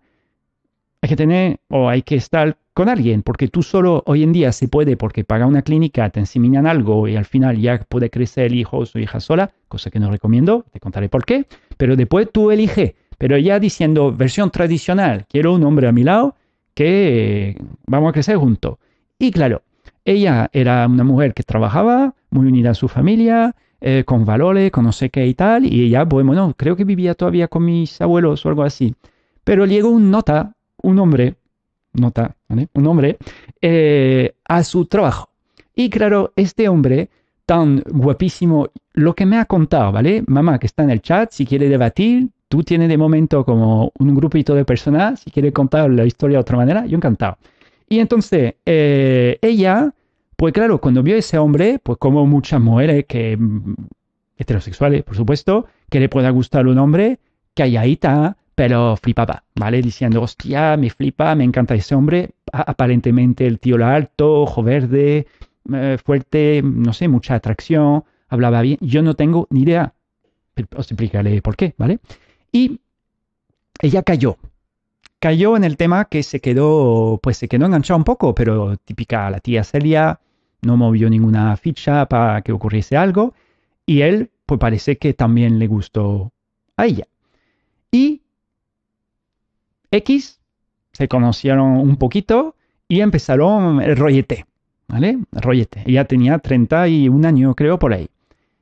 hay 1.01 1.07
que 1.07 1.15
tener 1.15 1.61
o 1.69 1.87
hay 1.87 2.01
que 2.01 2.15
estar 2.15 2.57
con 2.73 2.89
alguien, 2.89 3.23
porque 3.23 3.47
tú 3.47 3.63
solo 3.63 4.03
hoy 4.05 4.23
en 4.23 4.33
día 4.33 4.51
se 4.51 4.67
puede, 4.67 4.97
porque 4.97 5.23
paga 5.23 5.45
una 5.45 5.61
clínica, 5.61 6.09
te 6.09 6.19
enseminan 6.19 6.67
algo 6.67 7.07
y 7.07 7.15
al 7.15 7.23
final 7.23 7.57
ya 7.57 7.79
puede 7.87 8.09
crecer 8.09 8.47
el 8.47 8.55
hijo 8.55 8.79
o 8.79 8.85
su 8.85 8.99
hija 8.99 9.21
sola, 9.21 9.51
cosa 9.69 9.89
que 9.89 9.99
no 10.01 10.11
recomiendo, 10.11 10.65
te 10.73 10.81
contaré 10.81 11.07
por 11.07 11.23
qué, 11.23 11.45
pero 11.77 11.95
después 11.95 12.27
tú 12.33 12.51
elige, 12.51 12.95
pero 13.17 13.37
ya 13.37 13.61
diciendo 13.61 14.11
versión 14.11 14.51
tradicional, 14.51 15.25
quiero 15.29 15.53
un 15.53 15.63
hombre 15.63 15.87
a 15.87 15.93
mi 15.93 16.03
lado 16.03 16.35
que 16.81 17.55
vamos 17.85 18.09
a 18.09 18.13
crecer 18.13 18.37
juntos. 18.37 18.77
Y 19.19 19.31
claro, 19.31 19.61
ella 20.03 20.49
era 20.51 20.87
una 20.87 21.03
mujer 21.03 21.33
que 21.33 21.43
trabajaba, 21.43 22.15
muy 22.31 22.47
unida 22.47 22.71
a 22.71 22.73
su 22.73 22.87
familia, 22.87 23.55
eh, 23.81 24.03
con 24.05 24.25
valores, 24.25 24.71
con 24.71 24.85
no 24.85 24.91
sé 24.91 25.09
qué 25.09 25.27
y 25.27 25.33
tal, 25.35 25.65
y 25.65 25.85
ella, 25.85 26.05
bueno, 26.05 26.53
creo 26.57 26.75
que 26.75 26.83
vivía 26.83 27.13
todavía 27.13 27.47
con 27.47 27.65
mis 27.65 28.01
abuelos 28.01 28.45
o 28.45 28.49
algo 28.49 28.63
así. 28.63 28.95
Pero 29.43 29.65
llegó 29.65 29.89
un 29.89 30.09
nota, 30.09 30.55
un 30.81 30.97
hombre 30.99 31.35
nota, 31.93 32.35
un 32.47 32.87
hombre, 32.87 33.17
eh, 33.61 34.33
a 34.45 34.63
su 34.63 34.85
trabajo. 34.85 35.29
Y 35.75 35.89
claro, 35.89 36.33
este 36.35 36.69
hombre 36.69 37.09
tan 37.45 37.83
guapísimo, 37.85 38.69
lo 38.93 39.13
que 39.13 39.25
me 39.25 39.37
ha 39.37 39.45
contado, 39.45 39.91
¿vale? 39.91 40.23
Mamá 40.27 40.59
que 40.59 40.67
está 40.67 40.83
en 40.83 40.91
el 40.91 41.01
chat, 41.01 41.31
si 41.31 41.45
quiere 41.45 41.69
debatir, 41.69 42.29
tú 42.51 42.63
tienes 42.63 42.89
de 42.89 42.97
momento 42.97 43.45
como 43.45 43.93
un 43.97 44.13
grupito 44.13 44.53
de 44.53 44.65
personas, 44.65 45.21
si 45.21 45.31
quiere 45.31 45.53
contar 45.53 45.89
la 45.89 46.03
historia 46.03 46.35
de 46.37 46.41
otra 46.41 46.57
manera, 46.57 46.85
yo 46.85 46.97
encantado. 46.97 47.37
Y 47.87 47.99
entonces, 47.99 48.55
eh, 48.65 49.39
ella, 49.41 49.93
pues 50.35 50.53
claro, 50.53 50.81
cuando 50.81 51.01
vio 51.01 51.15
a 51.15 51.19
ese 51.19 51.37
hombre, 51.37 51.79
pues 51.81 51.97
como 51.97 52.25
muchas 52.25 52.59
mujeres 52.59 53.05
que 53.07 53.37
mm, 53.37 53.75
heterosexuales, 54.35 55.03
por 55.03 55.15
supuesto, 55.15 55.67
que 55.89 56.01
le 56.01 56.09
pueda 56.09 56.29
gustar 56.29 56.67
un 56.67 56.77
hombre, 56.77 57.19
está, 57.55 58.35
pero 58.53 58.97
flipaba, 58.97 59.45
¿vale? 59.55 59.81
Diciendo, 59.81 60.21
hostia, 60.21 60.75
me 60.75 60.89
flipa, 60.89 61.33
me 61.35 61.45
encanta 61.45 61.73
ese 61.73 61.95
hombre. 61.95 62.31
Aparentemente 62.51 63.47
el 63.47 63.59
tío 63.59 63.77
era 63.77 63.95
alto, 63.95 64.41
ojo 64.41 64.61
verde, 64.61 65.25
eh, 65.73 65.97
fuerte, 66.03 66.61
no 66.61 66.91
sé, 66.91 67.07
mucha 67.07 67.35
atracción, 67.35 68.03
hablaba 68.27 68.61
bien. 68.61 68.77
Yo 68.81 69.01
no 69.03 69.13
tengo 69.13 69.47
ni 69.51 69.61
idea. 69.61 69.93
Os 70.75 70.91
explicaré 70.91 71.41
por 71.41 71.55
qué, 71.55 71.75
¿vale? 71.77 71.99
Y 72.51 72.79
ella 73.81 74.03
cayó. 74.03 74.37
Cayó 75.19 75.55
en 75.55 75.63
el 75.63 75.77
tema 75.77 76.05
que 76.05 76.23
se 76.23 76.39
quedó, 76.39 77.19
pues 77.21 77.37
se 77.37 77.47
quedó 77.47 77.65
enganchado 77.65 77.97
un 77.97 78.03
poco, 78.03 78.33
pero 78.33 78.75
típica 78.77 79.29
la 79.29 79.39
tía 79.39 79.63
Celia, 79.63 80.19
no 80.61 80.77
movió 80.77 81.09
ninguna 81.09 81.55
ficha 81.57 82.07
para 82.07 82.41
que 82.41 82.51
ocurriese 82.51 82.97
algo. 82.97 83.33
Y 83.85 84.01
él, 84.01 84.31
pues 84.45 84.59
parece 84.59 84.97
que 84.97 85.13
también 85.13 85.59
le 85.59 85.67
gustó 85.67 86.31
a 86.77 86.85
ella. 86.85 87.07
Y 87.91 88.21
X, 89.91 90.39
se 90.93 91.07
conocieron 91.07 91.77
un 91.77 91.97
poquito 91.97 92.55
y 92.87 93.01
empezaron 93.01 93.81
el 93.81 93.95
rollete, 93.95 94.45
¿vale? 94.87 95.19
El 95.31 95.41
rollete. 95.41 95.83
Ella 95.85 96.05
tenía 96.05 96.39
31 96.39 97.27
años, 97.27 97.55
creo, 97.55 97.77
por 97.77 97.93
ahí. 97.93 98.09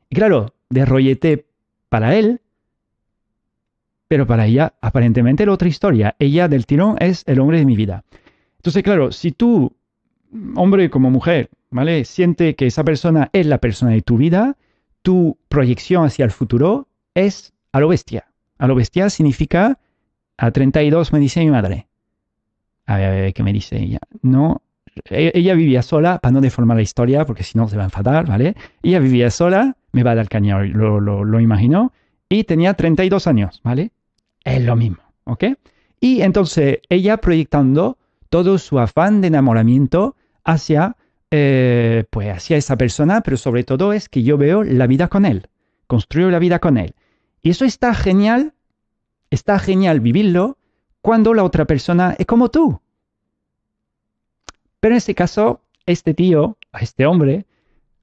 Y 0.09 0.15
claro, 0.15 0.53
de 0.69 0.85
rollete 0.85 1.45
para 1.89 2.15
él, 2.15 2.41
pero 4.09 4.25
para 4.25 4.47
ella, 4.47 4.73
aparentemente, 4.81 5.45
la 5.45 5.53
otra 5.53 5.69
historia. 5.69 6.15
Ella 6.17 6.47
del 6.47 6.65
tirón 6.65 6.97
es 6.99 7.23
el 7.27 7.39
hombre 7.39 7.59
de 7.59 7.65
mi 7.65 7.75
vida. 7.75 8.03
Entonces, 8.57 8.81
claro, 8.81 9.11
si 9.11 9.31
tú, 9.31 9.71
hombre 10.55 10.89
como 10.89 11.11
mujer, 11.11 11.51
¿vale? 11.69 12.03
Siente 12.05 12.55
que 12.55 12.65
esa 12.65 12.83
persona 12.83 13.29
es 13.33 13.45
la 13.45 13.59
persona 13.59 13.91
de 13.91 14.01
tu 14.01 14.17
vida, 14.17 14.57
tu 15.03 15.37
proyección 15.47 16.05
hacia 16.05 16.25
el 16.25 16.31
futuro 16.31 16.87
es 17.13 17.53
a 17.71 17.79
lo 17.79 17.87
bestia. 17.87 18.25
A 18.57 18.67
lo 18.67 18.73
bestia 18.73 19.11
significa 19.11 19.77
a 20.37 20.51
32 20.51 21.13
me 21.13 21.19
dice 21.19 21.41
mi 21.41 21.51
madre. 21.51 21.87
A 22.87 22.97
ver, 22.97 23.05
a 23.05 23.11
ver, 23.11 23.33
¿qué 23.33 23.43
me 23.43 23.53
dice 23.53 23.77
ella? 23.77 23.99
No, 24.23 24.63
e-, 25.05 25.33
ella 25.35 25.53
vivía 25.53 25.83
sola, 25.83 26.17
para 26.17 26.31
no 26.31 26.41
deformar 26.41 26.77
la 26.77 26.83
historia, 26.83 27.25
porque 27.25 27.43
si 27.43 27.59
no 27.59 27.67
se 27.67 27.77
va 27.77 27.83
a 27.83 27.85
enfadar, 27.85 28.25
¿vale? 28.25 28.55
Ella 28.81 28.97
vivía 28.97 29.29
sola, 29.29 29.77
me 29.91 30.01
va 30.01 30.11
a 30.11 30.15
dar 30.15 30.29
caña, 30.29 30.59
lo, 30.63 30.99
lo, 30.99 31.23
lo 31.23 31.39
imaginó, 31.39 31.93
y 32.27 32.45
tenía 32.45 32.73
32 32.73 33.27
años, 33.27 33.61
¿vale? 33.63 33.91
Es 34.43 34.63
lo 34.63 34.75
mismo, 34.75 34.99
¿ok? 35.25 35.45
Y 35.99 36.21
entonces 36.21 36.79
ella 36.89 37.17
proyectando 37.17 37.97
todo 38.29 38.57
su 38.57 38.79
afán 38.79 39.21
de 39.21 39.27
enamoramiento 39.27 40.15
hacia 40.43 40.95
eh, 41.31 42.05
pues 42.09 42.29
hacia 42.29 42.57
esa 42.57 42.75
persona, 42.75 43.21
pero 43.21 43.37
sobre 43.37 43.63
todo 43.63 43.93
es 43.93 44.09
que 44.09 44.23
yo 44.23 44.37
veo 44.37 44.63
la 44.63 44.87
vida 44.87 45.09
con 45.09 45.25
él, 45.25 45.47
construyo 45.85 46.31
la 46.31 46.39
vida 46.39 46.57
con 46.59 46.77
él. 46.77 46.95
Y 47.43 47.51
eso 47.51 47.65
está 47.65 47.93
genial, 47.93 48.53
está 49.29 49.59
genial 49.59 49.99
vivirlo 49.99 50.57
cuando 51.01 51.35
la 51.35 51.43
otra 51.43 51.65
persona 51.65 52.15
es 52.17 52.25
como 52.25 52.49
tú. 52.49 52.81
Pero 54.79 54.93
en 54.95 54.97
este 54.97 55.13
caso, 55.13 55.61
este 55.85 56.15
tío, 56.15 56.57
este 56.79 57.05
hombre, 57.05 57.45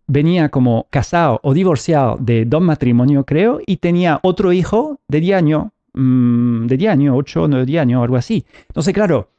venía 0.06 0.50
como 0.50 0.86
casado 0.90 1.40
o 1.42 1.52
divorciado 1.52 2.16
de 2.20 2.44
dos 2.44 2.62
matrimonios, 2.62 3.24
creo, 3.26 3.60
y 3.66 3.78
tenía 3.78 4.20
otro 4.22 4.52
hijo 4.52 5.00
de 5.08 5.20
10 5.20 5.36
años, 5.36 5.64
mm, 5.96 6.66
de 6.66 6.76
10 6.76 6.92
años, 6.92 7.14
8 7.18 7.42
o 7.42 7.48
9 7.48 7.78
años, 7.78 8.02
algo 8.02 8.16
así. 8.16 8.44
Entonces, 8.68 8.94
claro, 8.94 9.30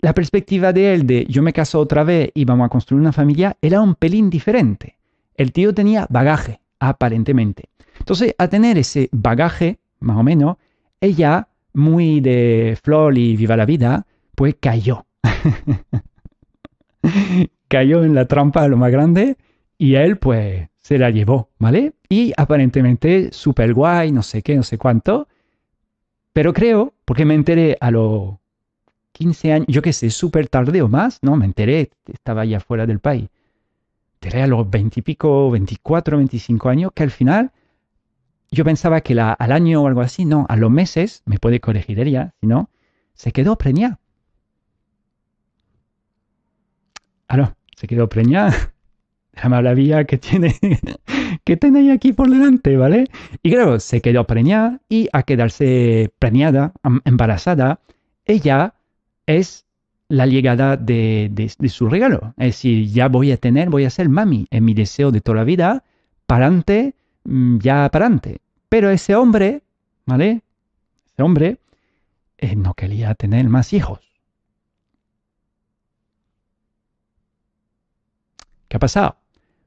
la 0.00 0.14
perspectiva 0.14 0.72
de 0.72 0.94
él 0.94 1.06
de 1.06 1.26
yo 1.28 1.42
me 1.42 1.52
caso 1.52 1.80
otra 1.80 2.04
vez 2.04 2.30
y 2.34 2.44
vamos 2.44 2.66
a 2.66 2.68
construir 2.68 3.00
una 3.00 3.12
familia 3.12 3.56
era 3.60 3.80
un 3.80 3.94
pelín 3.94 4.30
diferente. 4.30 4.98
El 5.36 5.50
tío 5.52 5.74
tenía 5.74 6.06
bagaje, 6.10 6.60
aparentemente. 6.78 7.70
Entonces, 7.98 8.34
a 8.38 8.48
tener 8.48 8.78
ese 8.78 9.08
bagaje, 9.12 9.78
más 10.00 10.16
o 10.18 10.22
menos, 10.22 10.56
ella, 11.00 11.48
muy 11.72 12.20
de 12.20 12.78
flor 12.82 13.16
y 13.18 13.36
viva 13.36 13.56
la 13.56 13.66
vida, 13.66 14.06
pues 14.34 14.56
cayó. 14.60 15.06
cayó 17.68 18.04
en 18.04 18.14
la 18.14 18.26
trampa 18.26 18.68
lo 18.68 18.76
más 18.76 18.92
grande 18.92 19.36
y 19.78 19.94
él 19.96 20.18
pues 20.18 20.68
se 20.78 20.98
la 20.98 21.10
llevó, 21.10 21.50
¿vale? 21.58 21.94
Y 22.08 22.32
aparentemente 22.36 23.30
súper 23.32 23.74
guay, 23.74 24.12
no 24.12 24.22
sé 24.22 24.42
qué, 24.42 24.54
no 24.54 24.62
sé 24.62 24.78
cuánto. 24.78 25.28
Pero 26.34 26.52
creo, 26.52 26.92
porque 27.04 27.24
me 27.24 27.34
enteré 27.34 27.78
a 27.80 27.92
los 27.92 28.34
15 29.12 29.52
años, 29.52 29.66
yo 29.68 29.82
qué 29.82 29.92
sé, 29.92 30.10
súper 30.10 30.48
tarde 30.48 30.82
o 30.82 30.88
más, 30.88 31.20
¿no? 31.22 31.36
Me 31.36 31.46
enteré, 31.46 31.92
estaba 32.06 32.44
ya 32.44 32.58
fuera 32.58 32.86
del 32.86 32.98
país. 32.98 33.28
Enteré 34.14 34.42
a 34.42 34.48
los 34.48 34.68
20 34.68 34.98
y 34.98 35.02
pico, 35.02 35.50
24, 35.52 36.16
25 36.16 36.68
años, 36.68 36.90
que 36.92 37.04
al 37.04 37.12
final 37.12 37.52
yo 38.50 38.64
pensaba 38.64 39.00
que 39.00 39.14
la, 39.14 39.32
al 39.32 39.52
año 39.52 39.82
o 39.82 39.86
algo 39.86 40.00
así, 40.00 40.24
no, 40.24 40.44
a 40.48 40.56
los 40.56 40.72
meses, 40.72 41.22
me 41.24 41.38
puede 41.38 41.60
corregir 41.60 42.00
ella, 42.00 42.34
si 42.40 42.48
no, 42.48 42.68
se 43.14 43.30
quedó 43.30 43.56
preñada. 43.56 44.00
Ah, 47.28 47.36
no, 47.36 47.56
se 47.76 47.86
quedó 47.86 48.08
preñada 48.08 48.74
la 49.34 49.48
maravilla 49.48 50.04
que 50.04 50.18
tiene, 50.18 50.58
que 51.44 51.56
tenéis 51.56 51.92
aquí 51.92 52.12
por 52.12 52.30
delante, 52.30 52.76
¿vale? 52.76 53.08
Y 53.42 53.50
claro, 53.50 53.78
se 53.78 54.00
quedó 54.00 54.26
preñada 54.26 54.80
y 54.88 55.08
a 55.12 55.22
quedarse 55.22 56.10
preñada, 56.18 56.72
embarazada, 57.04 57.80
ella 58.24 58.74
es 59.26 59.66
la 60.08 60.26
llegada 60.26 60.76
de, 60.76 61.50
su 61.68 61.88
regalo. 61.88 62.34
Es 62.38 62.46
decir, 62.46 62.88
ya 62.90 63.08
voy 63.08 63.30
a 63.32 63.36
tener, 63.36 63.68
voy 63.68 63.84
a 63.84 63.90
ser 63.90 64.08
mami, 64.08 64.46
es 64.50 64.62
mi 64.62 64.74
deseo 64.74 65.10
de 65.10 65.20
toda 65.20 65.36
la 65.38 65.44
vida, 65.44 65.84
para 66.26 66.46
adelante, 66.46 66.94
mm, 67.24 67.58
ya 67.58 67.88
para 67.90 68.06
adelante. 68.06 68.38
Pero 68.68 68.90
ese 68.90 69.14
hombre, 69.14 69.62
¿vale? 70.06 70.42
Ese 71.12 71.22
hombre 71.22 71.58
eh, 72.38 72.56
no 72.56 72.74
quería 72.74 73.14
tener 73.14 73.48
más 73.48 73.72
hijos. 73.72 74.00
¿Qué 78.68 78.76
ha 78.76 78.80
pasado? 78.80 79.16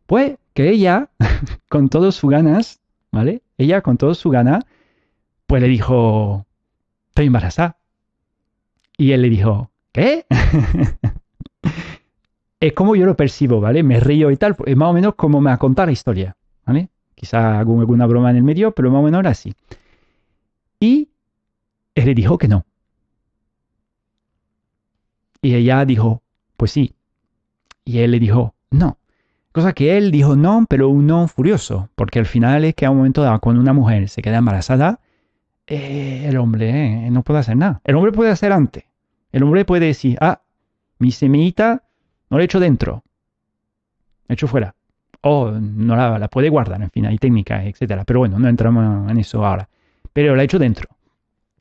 Pues 0.07 0.37
que 0.57 0.71
ella, 0.71 1.11
con 1.69 1.87
todas 1.87 2.15
sus 2.15 2.31
ganas, 2.31 2.81
¿vale? 3.11 3.43
Ella, 3.59 3.83
con 3.83 3.95
todo 3.95 4.15
su 4.15 4.31
gana, 4.31 4.65
pues 5.45 5.61
le 5.61 5.67
dijo, 5.67 6.47
estoy 7.09 7.27
embarazada. 7.27 7.77
Y 8.97 9.11
él 9.11 9.21
le 9.21 9.29
dijo, 9.29 9.69
¿qué? 9.91 10.25
es 12.59 12.73
como 12.73 12.95
yo 12.95 13.05
lo 13.05 13.15
percibo, 13.15 13.61
¿vale? 13.61 13.83
Me 13.83 13.99
río 13.99 14.31
y 14.31 14.37
tal, 14.37 14.55
es 14.65 14.75
más 14.75 14.89
o 14.89 14.93
menos 14.93 15.13
como 15.13 15.41
me 15.41 15.51
ha 15.51 15.57
contado 15.57 15.85
la 15.85 15.91
historia, 15.91 16.35
¿vale? 16.65 16.89
Quizá 17.13 17.59
hago 17.59 17.79
alguna 17.79 18.07
broma 18.07 18.31
en 18.31 18.37
el 18.37 18.43
medio, 18.43 18.71
pero 18.71 18.89
más 18.89 19.01
o 19.01 19.03
menos 19.03 19.19
era 19.19 19.29
así. 19.29 19.53
Y 20.79 21.11
él 21.93 22.05
le 22.05 22.15
dijo 22.15 22.39
que 22.39 22.47
no. 22.47 22.65
Y 25.39 25.53
ella 25.53 25.85
dijo, 25.85 26.23
pues 26.57 26.71
sí. 26.71 26.95
Y 27.85 27.99
él 27.99 28.09
le 28.09 28.19
dijo, 28.19 28.55
no. 28.71 28.96
Cosa 29.57 29.73
que 29.73 29.97
él 29.97 30.11
dijo 30.11 30.35
no, 30.35 30.67
pero 30.69 30.87
un 30.87 31.07
no 31.07 31.27
furioso, 31.27 31.89
porque 31.95 32.19
al 32.19 32.27
final 32.27 32.63
es 32.63 32.75
que 32.75 32.85
a 32.85 32.91
un 32.91 32.97
momento 32.97 33.23
dado, 33.23 33.39
cuando 33.39 33.59
una 33.59 33.73
mujer 33.73 34.07
se 34.07 34.21
queda 34.21 34.37
embarazada, 34.37 34.99
eh, 35.65 36.27
el 36.29 36.37
hombre 36.37 37.07
eh, 37.07 37.09
no 37.09 37.23
puede 37.23 37.39
hacer 37.39 37.57
nada. 37.57 37.81
El 37.83 37.95
hombre 37.95 38.11
puede 38.11 38.29
hacer 38.29 38.51
antes. 38.51 38.83
El 39.31 39.41
hombre 39.41 39.65
puede 39.65 39.87
decir, 39.87 40.15
ah, 40.21 40.43
mi 40.99 41.09
semillita 41.09 41.81
no 42.29 42.37
la 42.37 42.43
he 42.43 42.45
hecho 42.45 42.59
dentro, 42.59 43.03
la 44.27 44.33
he 44.33 44.35
hecho 44.35 44.47
fuera. 44.47 44.75
O 45.21 45.49
no 45.49 45.95
la, 45.95 46.19
la 46.19 46.27
puede 46.27 46.49
guardar, 46.49 46.79
en 46.79 46.91
fin, 46.91 47.07
hay 47.07 47.17
técnicas, 47.17 47.65
etc. 47.65 48.03
Pero 48.05 48.19
bueno, 48.19 48.37
no 48.37 48.47
entramos 48.47 49.09
en 49.09 49.17
eso 49.17 49.43
ahora. 49.43 49.69
Pero 50.13 50.35
la 50.35 50.43
ha 50.43 50.45
hecho 50.45 50.59
dentro. 50.59 50.87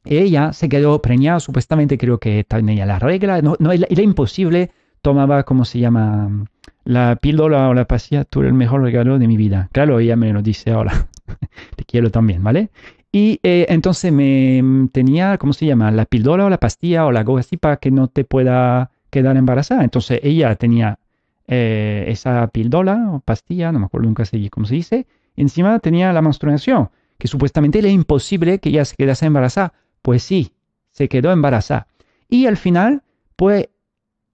Ella 0.05 0.53
se 0.53 0.69
quedó 0.69 1.01
preñada, 1.01 1.41
supuestamente 1.41 1.97
creo 1.97 2.19
que 2.19 2.45
tenía 2.45 2.85
la 2.85 2.99
regla, 2.99 3.41
no, 3.41 3.57
no, 3.59 3.73
era 3.73 4.03
imposible, 4.03 4.71
tomaba, 5.01 5.45
¿cómo 5.45 5.65
se 5.65 5.79
llama? 5.79 6.47
La 6.87 7.17
píldora 7.17 7.69
o 7.69 7.75
la 7.75 7.85
pastilla, 7.85 8.25
tú 8.25 8.43
el 8.43 8.55
mejor 8.55 8.81
regalo 8.81 9.19
de 9.19 9.27
mi 9.27 9.37
vida. 9.37 9.69
Claro, 9.73 9.99
ella 9.99 10.15
me 10.15 10.33
lo 10.33 10.41
dice 10.41 10.71
ahora. 10.71 11.09
Te 11.77 11.85
quiero 11.85 12.11
también, 12.11 12.43
¿vale? 12.45 12.71
Y 13.11 13.41
eh, 13.43 13.67
entonces 13.69 14.13
me 14.13 14.63
mm, 14.63 14.89
tenía, 14.89 15.37
¿cómo 15.37 15.53
se 15.53 15.67
llama? 15.67 15.91
La 15.91 16.05
píldora 16.05 16.47
o 16.47 16.51
la 16.51 16.59
pastilla 16.59 17.05
o 17.05 17.13
la 17.13 17.21
algo 17.21 17.39
así 17.39 17.57
para 17.57 17.79
que 17.79 17.91
no 17.91 18.07
te 18.07 18.25
pueda 18.25 18.93
quedar 19.11 19.37
embarazada. 19.37 19.83
Entonces 19.83 20.21
ella 20.23 20.55
tenía 20.55 21.01
eh, 21.49 22.05
esa 22.07 22.47
píldora 22.49 23.11
o 23.11 23.21
pastilla, 23.21 23.73
no 23.73 23.81
me 23.81 23.87
acuerdo 23.87 24.07
nunca 24.07 24.23
cómo 24.51 24.67
se 24.67 24.77
dice, 24.77 25.07
encima 25.35 25.81
tenía 25.81 26.13
la 26.13 26.23
menstruación, 26.23 26.91
que 27.19 27.27
supuestamente 27.27 27.81
era 27.81 27.89
imposible 27.89 28.61
que 28.61 28.69
ella 28.69 28.85
se 28.85 28.95
quedase 28.95 29.27
embarazada. 29.27 29.73
Pues 30.03 30.23
sí, 30.23 30.53
se 30.93 31.09
quedó 31.09 31.33
embarazada. 31.33 31.89
Y 32.29 32.47
al 32.47 32.57
final, 32.57 33.03
pues 33.35 33.71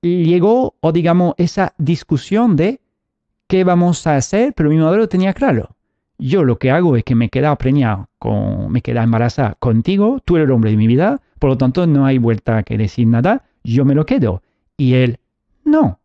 llegó, 0.03 0.75
o 0.81 0.93
digamos, 0.93 1.35
esa 1.39 1.75
discusión 1.79 2.57
de 2.57 2.81
qué 3.47 3.65
vamos 3.65 4.07
a 4.07 4.17
hacer, 4.17 4.53
pero 4.55 4.71
mi 4.71 4.77
madre 4.77 4.99
lo 4.99 5.09
tenía 5.09 5.33
claro. 5.33 5.77
Yo 6.19 6.45
lo 6.45 6.59
que 6.59 6.71
hago 6.71 6.97
es 6.97 7.05
que 7.05 7.15
me 7.15 7.29
queda 7.29 7.57
preñado, 7.57 8.09
con, 8.19 8.71
me 8.71 8.83
queda 8.83 9.03
embarazada 9.03 9.57
contigo, 9.59 10.21
tú 10.25 10.37
eres 10.37 10.47
el 10.47 10.53
hombre 10.53 10.71
de 10.71 10.77
mi 10.77 10.87
vida, 10.87 11.21
por 11.39 11.51
lo 11.51 11.59
tanto 11.59 11.87
no 11.87 12.07
hay 12.07 12.19
vuelta 12.19 12.63
que 12.63 12.79
decir 12.79 13.07
nada, 13.07 13.45
yo 13.65 13.85
me 13.85 13.95
lo 13.95 14.07
quedo. 14.07 14.43
Y 14.77 14.95
él, 14.95 15.19
no. 15.65 15.99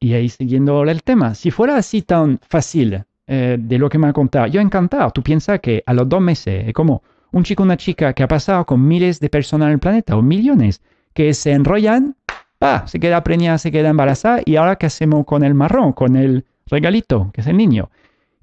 Y 0.00 0.14
ahí 0.14 0.28
siguiendo 0.28 0.82
el 0.84 1.02
tema, 1.02 1.34
si 1.34 1.50
fuera 1.50 1.76
así 1.76 2.02
tan 2.02 2.38
fácil 2.48 3.04
eh, 3.26 3.56
de 3.58 3.78
lo 3.78 3.88
que 3.88 3.98
me 3.98 4.06
ha 4.08 4.12
contado, 4.12 4.46
yo 4.46 4.60
encantado, 4.60 5.10
tú 5.10 5.22
piensas 5.22 5.60
que 5.60 5.82
a 5.84 5.92
los 5.92 6.08
dos 6.08 6.20
meses 6.20 6.68
es 6.68 6.72
como 6.72 7.02
un 7.32 7.42
chico 7.42 7.62
una 7.62 7.76
chica 7.76 8.12
que 8.12 8.22
ha 8.22 8.28
pasado 8.28 8.64
con 8.64 8.86
miles 8.86 9.20
de 9.20 9.28
personas 9.28 9.66
en 9.66 9.72
el 9.72 9.78
planeta, 9.78 10.16
o 10.16 10.22
millones, 10.22 10.80
que 11.18 11.34
se 11.34 11.50
enrollan, 11.50 12.14
pa, 12.60 12.86
se 12.86 13.00
queda 13.00 13.24
preñada, 13.24 13.58
se 13.58 13.72
queda 13.72 13.88
embarazada 13.88 14.40
y 14.44 14.54
ahora 14.54 14.76
qué 14.76 14.86
hacemos 14.86 15.26
con 15.26 15.42
el 15.42 15.52
marrón, 15.52 15.92
con 15.92 16.14
el 16.14 16.44
regalito, 16.66 17.32
que 17.34 17.40
es 17.40 17.48
el 17.48 17.56
niño. 17.56 17.90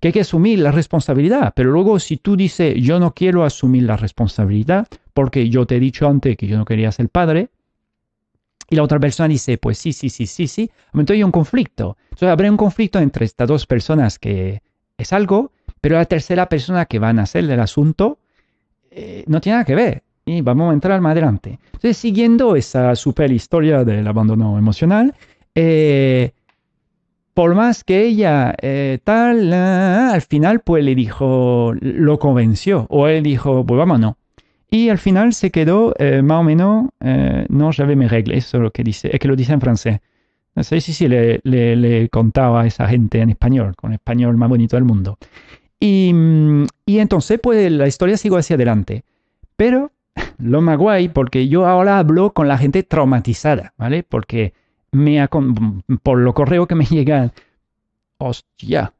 Que 0.01 0.09
hay 0.09 0.11
que 0.11 0.19
asumir 0.19 0.59
la 0.59 0.73
responsabilidad, 0.73 1.53
pero 1.55 1.71
luego 1.71 1.99
si 1.99 2.17
tú 2.17 2.35
dices 2.35 2.75
yo 2.77 2.99
no 2.99 3.13
quiero 3.13 3.45
asumir 3.45 3.83
la 3.83 3.95
responsabilidad 3.95 4.89
porque 5.13 5.47
yo 5.47 5.65
te 5.65 5.77
he 5.77 5.79
dicho 5.79 6.05
antes 6.05 6.35
que 6.35 6.47
yo 6.47 6.57
no 6.57 6.65
quería 6.65 6.91
ser 6.91 7.07
padre, 7.07 7.47
y 8.69 8.75
la 8.75 8.83
otra 8.83 8.99
persona 8.99 9.29
dice, 9.29 9.57
pues 9.57 9.77
sí, 9.77 9.93
sí, 9.93 10.09
sí, 10.09 10.27
sí, 10.27 10.45
sí. 10.45 10.69
Entonces 10.87 11.15
hay 11.15 11.23
un 11.23 11.31
conflicto. 11.31 11.95
Entonces 12.09 12.27
habrá 12.27 12.51
un 12.51 12.57
conflicto 12.57 12.99
entre 12.99 13.23
estas 13.23 13.47
dos 13.47 13.65
personas 13.65 14.19
que 14.19 14.61
es 14.97 15.13
algo, 15.13 15.53
pero 15.79 15.95
la 15.95 16.03
tercera 16.03 16.49
persona 16.49 16.87
que 16.87 16.99
va 16.99 17.11
a 17.11 17.21
hacer 17.21 17.49
el 17.49 17.59
asunto 17.61 18.19
eh, 18.91 19.23
no 19.27 19.39
tiene 19.39 19.59
nada 19.59 19.65
que 19.65 19.75
ver 19.75 20.04
y 20.25 20.41
vamos 20.41 20.71
a 20.71 20.73
entrar 20.73 20.99
más 21.01 21.11
adelante. 21.11 21.59
Entonces, 21.65 21.97
siguiendo 21.97 22.55
esa 22.55 22.95
super 22.95 23.31
historia 23.31 23.83
del 23.83 24.07
abandono 24.07 24.57
emocional, 24.57 25.13
eh, 25.53 26.31
por 27.33 27.53
más 27.53 27.83
que 27.83 28.05
ella 28.05 28.55
eh, 28.61 28.99
tal, 29.03 29.53
al 29.53 30.21
final 30.21 30.61
pues 30.61 30.83
le 30.83 30.95
dijo, 30.95 31.73
lo 31.79 32.17
convenció, 32.17 32.87
o 32.89 33.07
él 33.07 33.23
dijo, 33.23 33.65
pues 33.65 33.77
vámonos. 33.77 34.15
Y 34.71 34.89
al 34.89 34.97
final 34.97 35.33
se 35.33 35.51
quedó 35.51 35.93
eh, 35.99 36.21
más 36.21 36.39
o 36.39 36.43
menos, 36.43 36.89
no, 37.49 37.71
j'avais 37.71 37.95
mes 37.95 38.09
règles, 38.09 38.39
eso 38.39 38.57
es 38.57 38.63
lo 38.63 38.71
que 38.71 38.83
dice, 38.83 39.09
es 39.13 39.19
que 39.19 39.27
lo 39.27 39.35
dice 39.35 39.53
en 39.53 39.61
francés. 39.61 39.99
No 40.55 40.63
sé 40.63 40.81
si 40.81 40.93
sí, 40.93 41.07
le, 41.07 41.41
le, 41.43 42.09
contaba 42.09 42.61
a 42.61 42.65
esa 42.65 42.87
gente 42.87 43.19
en 43.19 43.29
español, 43.29 43.75
con 43.75 43.93
español 43.93 44.37
más 44.37 44.49
bonito 44.49 44.77
del 44.77 44.85
mundo. 44.85 45.17
Y, 45.79 46.11
mm, 46.13 46.65
y 46.85 46.99
entonces 46.99 47.39
pues 47.43 47.69
la 47.71 47.87
historia 47.87 48.17
sigue 48.17 48.37
hacia 48.37 48.55
adelante. 48.55 49.03
Pero 49.57 49.91
lo 50.37 50.61
más 50.61 50.77
guay 50.77 51.09
porque 51.09 51.47
yo 51.47 51.65
ahora 51.65 51.99
hablo 51.99 52.33
con 52.33 52.47
la 52.47 52.57
gente 52.57 52.83
traumatizada, 52.83 53.73
¿vale? 53.77 54.03
Porque 54.03 54.53
me 54.91 55.27
por 56.03 56.19
lo 56.19 56.33
correo 56.33 56.67
que 56.67 56.75
me 56.75 56.85
llega, 56.89 57.31
hostia, 58.17 58.93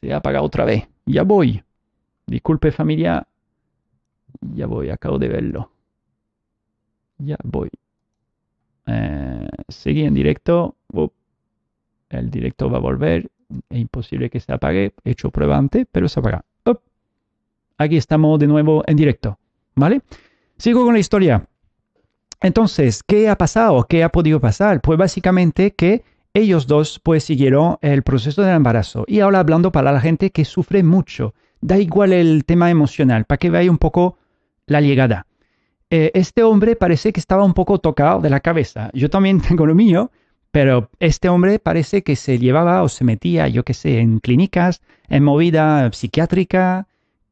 se 0.00 0.12
ha 0.12 0.18
apagado 0.18 0.44
otra 0.44 0.64
vez, 0.64 0.88
ya 1.06 1.22
voy. 1.22 1.62
Disculpe 2.26 2.70
familia, 2.70 3.26
ya 4.40 4.66
voy, 4.66 4.90
acabo 4.90 5.18
de 5.18 5.28
verlo. 5.28 5.70
Ya 7.18 7.36
voy. 7.42 7.70
Eh, 8.86 9.48
seguí 9.68 10.04
en 10.04 10.14
directo. 10.14 10.76
el 12.08 12.30
directo 12.30 12.70
va 12.70 12.78
a 12.78 12.80
volver, 12.80 13.30
es 13.68 13.78
imposible 13.78 14.30
que 14.30 14.40
se 14.40 14.52
apague, 14.52 14.94
he 15.04 15.10
hecho 15.10 15.30
prueba 15.30 15.56
antes, 15.56 15.86
pero 15.90 16.08
se 16.08 16.20
apaga. 16.20 16.44
Aquí 17.78 17.96
estamos 17.96 18.38
de 18.38 18.46
nuevo 18.46 18.84
en 18.86 18.94
directo, 18.94 19.38
¿vale? 19.74 20.02
Sigo 20.60 20.84
con 20.84 20.92
la 20.92 21.00
historia. 21.00 21.46
Entonces, 22.42 23.02
¿qué 23.02 23.30
ha 23.30 23.38
pasado? 23.38 23.86
¿Qué 23.88 24.04
ha 24.04 24.10
podido 24.10 24.40
pasar? 24.40 24.82
Pues 24.82 24.98
básicamente 24.98 25.70
que 25.70 26.04
ellos 26.34 26.66
dos 26.66 27.00
pues 27.02 27.24
siguieron 27.24 27.78
el 27.80 28.02
proceso 28.02 28.42
del 28.42 28.56
embarazo. 28.56 29.06
Y 29.08 29.20
ahora 29.20 29.38
hablando 29.38 29.72
para 29.72 29.90
la 29.90 30.02
gente 30.02 30.32
que 30.32 30.44
sufre 30.44 30.82
mucho, 30.82 31.32
da 31.62 31.78
igual 31.78 32.12
el 32.12 32.44
tema 32.44 32.70
emocional, 32.70 33.24
para 33.24 33.38
que 33.38 33.48
veáis 33.48 33.70
un 33.70 33.78
poco 33.78 34.18
la 34.66 34.82
llegada. 34.82 35.26
Eh, 35.88 36.10
este 36.12 36.42
hombre 36.42 36.76
parece 36.76 37.14
que 37.14 37.20
estaba 37.20 37.42
un 37.42 37.54
poco 37.54 37.78
tocado 37.78 38.20
de 38.20 38.28
la 38.28 38.40
cabeza. 38.40 38.90
Yo 38.92 39.08
también 39.08 39.40
tengo 39.48 39.64
lo 39.64 39.74
mío, 39.74 40.10
pero 40.50 40.90
este 40.98 41.30
hombre 41.30 41.58
parece 41.58 42.02
que 42.02 42.16
se 42.16 42.38
llevaba 42.38 42.82
o 42.82 42.90
se 42.90 43.04
metía, 43.04 43.48
yo 43.48 43.64
qué 43.64 43.72
sé, 43.72 44.00
en 44.00 44.18
clínicas, 44.18 44.82
en 45.08 45.24
movida 45.24 45.90
psiquiátrica, 45.90 46.86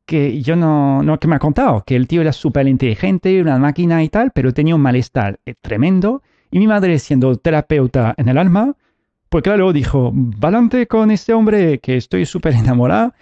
que 0.08 0.40
yo 0.40 0.56
no, 0.56 1.02
no, 1.02 1.20
que 1.20 1.28
me 1.28 1.36
ha 1.36 1.38
contado, 1.38 1.84
que 1.86 1.94
el 1.94 2.08
tío 2.08 2.22
era 2.22 2.32
súper 2.32 2.66
inteligente, 2.66 3.42
una 3.42 3.58
máquina 3.58 4.02
y 4.02 4.08
tal, 4.08 4.30
pero 4.30 4.54
tenía 4.54 4.74
un 4.74 4.80
malestar 4.80 5.38
eh, 5.44 5.54
tremendo. 5.60 6.22
Y 6.50 6.58
mi 6.58 6.66
madre, 6.66 6.98
siendo 6.98 7.36
terapeuta 7.36 8.14
en 8.16 8.30
el 8.30 8.38
alma, 8.38 8.74
pues 9.28 9.44
claro, 9.44 9.70
dijo, 9.74 10.10
valante 10.14 10.86
con 10.86 11.10
este 11.10 11.34
hombre 11.34 11.78
que 11.80 11.98
estoy 11.98 12.24
súper 12.24 12.54
enamorada, 12.54 13.14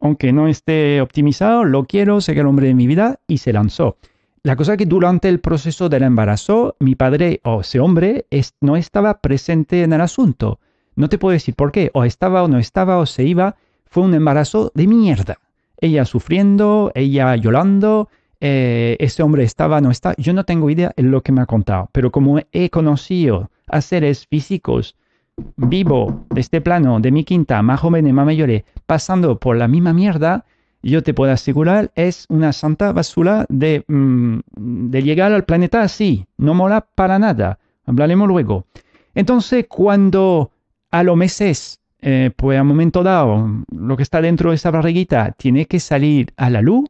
aunque 0.00 0.32
no 0.32 0.48
esté 0.48 1.00
optimizado, 1.00 1.64
lo 1.64 1.84
quiero, 1.84 2.20
sé 2.20 2.34
que 2.34 2.40
el 2.40 2.48
hombre 2.48 2.66
de 2.66 2.74
mi 2.74 2.88
vida, 2.88 3.20
y 3.28 3.38
se 3.38 3.52
lanzó. 3.52 3.96
La 4.42 4.56
cosa 4.56 4.72
es 4.72 4.78
que 4.78 4.86
durante 4.86 5.28
el 5.28 5.38
proceso 5.38 5.88
del 5.88 6.02
embarazo, 6.02 6.74
mi 6.80 6.96
padre 6.96 7.40
o 7.44 7.60
ese 7.60 7.78
hombre 7.78 8.26
no 8.60 8.74
estaba 8.74 9.20
presente 9.20 9.84
en 9.84 9.92
el 9.92 10.00
asunto. 10.00 10.58
No 10.96 11.08
te 11.08 11.18
puedo 11.18 11.34
decir 11.34 11.54
por 11.54 11.70
qué, 11.70 11.92
o 11.94 12.02
estaba 12.02 12.42
o 12.42 12.48
no 12.48 12.58
estaba, 12.58 12.98
o 12.98 13.06
se 13.06 13.22
iba. 13.22 13.54
Fue 13.86 14.02
un 14.02 14.12
embarazo 14.14 14.72
de 14.74 14.88
mierda 14.88 15.38
ella 15.82 16.04
sufriendo, 16.04 16.92
ella 16.94 17.36
llorando, 17.36 18.08
eh, 18.40 18.96
ese 19.00 19.22
hombre 19.22 19.42
estaba, 19.44 19.80
no 19.80 19.90
está. 19.90 20.14
Yo 20.16 20.32
no 20.32 20.44
tengo 20.44 20.70
idea 20.70 20.92
de 20.96 21.02
lo 21.02 21.22
que 21.22 21.32
me 21.32 21.42
ha 21.42 21.46
contado, 21.46 21.90
pero 21.92 22.10
como 22.10 22.40
he 22.52 22.70
conocido 22.70 23.50
a 23.68 23.80
seres 23.80 24.26
físicos 24.26 24.96
vivo 25.56 26.24
de 26.30 26.40
este 26.40 26.60
plano, 26.60 27.00
de 27.00 27.10
mi 27.10 27.24
quinta, 27.24 27.60
más 27.62 27.80
jóvenes, 27.80 28.12
más 28.12 28.26
mayores, 28.26 28.62
pasando 28.86 29.38
por 29.38 29.56
la 29.56 29.66
misma 29.68 29.92
mierda, 29.92 30.44
yo 30.82 31.02
te 31.02 31.14
puedo 31.14 31.32
asegurar, 31.32 31.90
es 31.94 32.26
una 32.28 32.52
santa 32.52 32.92
basura 32.92 33.46
de, 33.48 33.84
mm, 33.88 34.38
de 34.56 35.02
llegar 35.02 35.32
al 35.32 35.44
planeta 35.44 35.82
así. 35.82 36.26
No 36.38 36.54
mola 36.54 36.86
para 36.94 37.18
nada. 37.18 37.58
Hablaremos 37.86 38.28
luego. 38.28 38.66
Entonces, 39.14 39.66
cuando 39.68 40.50
a 40.90 41.02
los 41.02 41.16
meses 41.16 41.80
eh, 42.02 42.32
pues 42.34 42.58
a 42.58 42.64
momento 42.64 43.04
dado, 43.04 43.64
lo 43.70 43.96
que 43.96 44.02
está 44.02 44.20
dentro 44.20 44.50
de 44.50 44.56
esa 44.56 44.72
barriguita 44.72 45.32
tiene 45.38 45.66
que 45.66 45.78
salir 45.78 46.32
a 46.36 46.50
la 46.50 46.60
luz, 46.60 46.88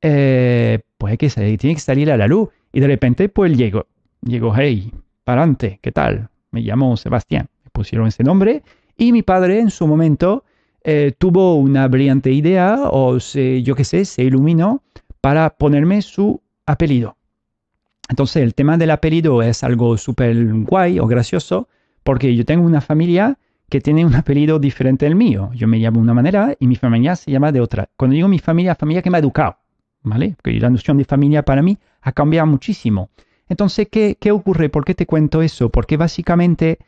eh, 0.00 0.80
pues 0.96 1.18
tiene 1.18 1.58
que 1.58 1.80
salir 1.80 2.10
a 2.10 2.16
la 2.16 2.26
luz. 2.26 2.48
Y 2.72 2.80
de 2.80 2.86
repente, 2.86 3.28
pues 3.28 3.56
llego, 3.56 3.86
llego, 4.22 4.54
hey, 4.56 4.90
para 5.22 5.42
adelante, 5.42 5.78
¿qué 5.82 5.92
tal? 5.92 6.28
Me 6.50 6.62
llamo 6.62 6.96
Sebastián, 6.96 7.48
me 7.62 7.70
pusieron 7.72 8.08
ese 8.08 8.24
nombre. 8.24 8.62
Y 8.96 9.12
mi 9.12 9.22
padre 9.22 9.60
en 9.60 9.70
su 9.70 9.86
momento 9.86 10.44
eh, 10.82 11.12
tuvo 11.18 11.56
una 11.56 11.86
brillante 11.86 12.30
idea, 12.30 12.88
o 12.90 13.20
se, 13.20 13.62
yo 13.62 13.74
qué 13.74 13.84
sé, 13.84 14.06
se 14.06 14.24
iluminó 14.24 14.82
para 15.20 15.50
ponerme 15.50 16.00
su 16.00 16.40
apellido. 16.64 17.16
Entonces, 18.08 18.42
el 18.42 18.54
tema 18.54 18.78
del 18.78 18.90
apellido 18.90 19.42
es 19.42 19.62
algo 19.62 19.98
súper 19.98 20.36
guay 20.64 20.98
o 20.98 21.06
gracioso, 21.06 21.68
porque 22.02 22.34
yo 22.34 22.44
tengo 22.44 22.64
una 22.64 22.80
familia 22.80 23.38
que 23.68 23.80
tiene 23.80 24.04
un 24.04 24.14
apellido 24.14 24.58
diferente 24.58 25.06
del 25.06 25.16
mío. 25.16 25.50
Yo 25.54 25.66
me 25.66 25.78
llamo 25.78 25.98
de 25.98 26.02
una 26.02 26.14
manera 26.14 26.54
y 26.58 26.66
mi 26.66 26.76
familia 26.76 27.16
se 27.16 27.30
llama 27.30 27.52
de 27.52 27.60
otra. 27.60 27.88
Cuando 27.96 28.14
digo 28.14 28.28
mi 28.28 28.38
familia, 28.38 28.74
familia 28.74 29.02
que 29.02 29.10
me 29.10 29.18
ha 29.18 29.20
educado, 29.20 29.56
¿vale? 30.02 30.36
Porque 30.36 30.58
la 30.60 30.70
noción 30.70 30.98
de 30.98 31.04
familia 31.04 31.42
para 31.44 31.62
mí 31.62 31.78
ha 32.02 32.12
cambiado 32.12 32.46
muchísimo. 32.46 33.10
Entonces, 33.48 33.88
¿qué, 33.90 34.16
qué 34.18 34.30
ocurre? 34.30 34.68
¿Por 34.68 34.84
qué 34.84 34.94
te 34.94 35.06
cuento 35.06 35.42
eso? 35.42 35.70
Porque 35.70 35.96
básicamente 35.96 36.78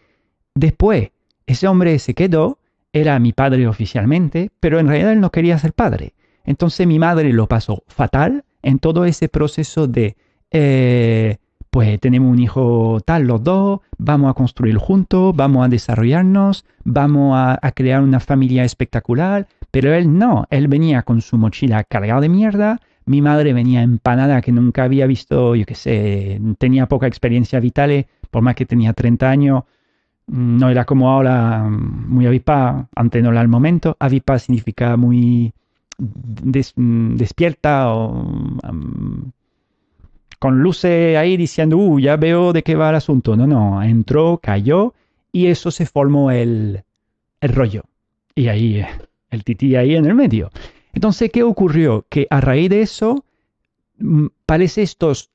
después 0.55 1.11
ese 1.47 1.69
hombre 1.69 1.99
se 1.99 2.15
quedó, 2.15 2.59
era 2.93 3.19
mi 3.19 3.33
padre 3.33 3.67
oficialmente, 3.67 4.51
pero 4.61 4.79
en 4.79 4.89
realidad 4.89 5.13
él 5.13 5.21
no 5.21 5.31
quería 5.31 5.59
ser 5.59 5.73
padre. 5.73 6.15
Entonces 6.45 6.87
mi 6.87 6.99
madre 6.99 7.33
lo 7.33 7.47
pasó 7.47 7.83
fatal 7.89 8.45
en 8.63 8.79
todo 8.79 9.05
ese 9.05 9.29
proceso 9.29 9.87
de 9.87 10.17
eh, 10.51 11.39
pues 11.77 12.01
tenemos 12.01 12.33
un 12.33 12.39
hijo 12.39 13.01
tal 13.05 13.25
los 13.25 13.45
dos, 13.45 13.81
vamos 13.99 14.31
a 14.31 14.33
construir 14.33 14.79
juntos, 14.79 15.37
vamos 15.37 15.63
a 15.63 15.69
desarrollarnos, 15.69 16.65
vamos 16.85 17.37
a, 17.37 17.71
crear 17.73 18.01
una 18.01 18.19
familia 18.19 18.65
espectacular, 18.65 19.47
pero 19.71 19.93
él 19.93 20.17
no, 20.19 20.47
él 20.49 20.69
venía 20.69 21.03
con 21.03 21.21
su 21.21 21.37
mochila 21.37 21.85
cargada 21.85 22.23
de 22.23 22.31
mierda, 22.31 22.81
mi 23.05 23.21
madre 23.21 23.53
venía 23.53 23.83
empanada 23.83 24.41
que 24.41 24.53
nunca 24.53 24.85
había 24.85 25.07
visto, 25.07 25.55
yo 25.55 25.67
qué 25.67 25.75
sé, 25.75 26.41
tenía 26.57 26.87
poca 26.87 27.09
experiencia 27.09 27.61
vital, 27.61 28.07
por 28.31 28.43
más 28.43 28.55
que 28.55 28.65
tenía 28.65 28.95
30 28.95 29.29
años, 29.29 29.65
no 30.29 30.71
era 30.71 30.87
como 30.87 31.11
ahora 31.11 31.69
muy 31.69 32.25
avipa, 32.25 32.89
antes 32.97 33.23
no 33.23 33.33
era 33.33 33.43
el 33.43 33.49
momento, 33.49 33.99
avipa 34.01 34.39
significa 34.39 34.97
muy 34.97 35.53
despierta 35.99 37.93
o 37.93 38.27
con 40.39 40.63
luces 40.63 41.17
ahí 41.17 41.37
diciendo, 41.37 41.77
uh, 41.77 41.99
ya 41.99 42.17
veo 42.17 42.53
de 42.53 42.63
qué 42.63 42.75
va 42.75 42.91
el 42.91 42.97
asunto. 42.97 43.37
No, 43.37 43.47
no, 43.47 43.83
entró, 43.83 44.39
cayó 44.43 44.95
y 45.33 45.47
eso 45.47 45.71
se 45.71 45.87
formó 45.87 46.31
el, 46.31 46.83
el 47.41 47.53
rollo. 47.53 47.85
Y 48.35 48.49
ahí, 48.49 48.85
el 49.31 49.45
tití 49.45 49.77
ahí 49.77 49.97
en 49.97 50.07
el 50.07 50.15
medio. 50.15 50.51
Entonces, 50.93 51.31
¿qué 51.33 51.43
ocurrió? 51.43 52.07
Que 52.09 52.27
a 52.31 52.41
raíz 52.41 52.71
de 52.71 52.83
eso, 52.83 53.25
mm, 53.99 54.27
parece 54.47 54.83
estos 54.83 55.31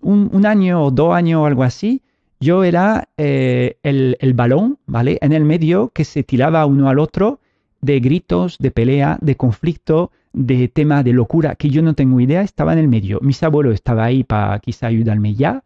un, 0.00 0.46
año 0.46 0.84
o 0.84 0.90
dos 0.90 1.14
años 1.14 1.42
o 1.42 1.46
algo 1.46 1.62
así, 1.62 2.02
yo 2.40 2.64
era 2.64 3.08
eh, 3.16 3.78
el, 3.82 4.16
el, 4.20 4.34
balón, 4.34 4.78
¿vale? 4.86 5.18
En 5.22 5.32
el 5.32 5.44
medio 5.44 5.90
que 5.90 6.04
se 6.04 6.22
tiraba 6.22 6.66
uno 6.66 6.88
al 6.88 6.98
otro 6.98 7.40
de 7.86 8.00
gritos, 8.00 8.58
de 8.58 8.70
pelea, 8.70 9.16
de 9.20 9.36
conflicto, 9.36 10.10
de 10.32 10.68
tema 10.68 11.02
de 11.02 11.12
locura 11.12 11.54
que 11.54 11.70
yo 11.70 11.80
no 11.82 11.94
tengo 11.94 12.20
idea, 12.20 12.42
estaba 12.42 12.72
en 12.72 12.80
el 12.80 12.88
medio. 12.88 13.20
Mis 13.22 13.42
abuelos 13.42 13.74
estaban 13.74 14.04
ahí 14.04 14.24
para 14.24 14.58
quizá 14.58 14.88
ayudarme 14.88 15.34
ya 15.34 15.62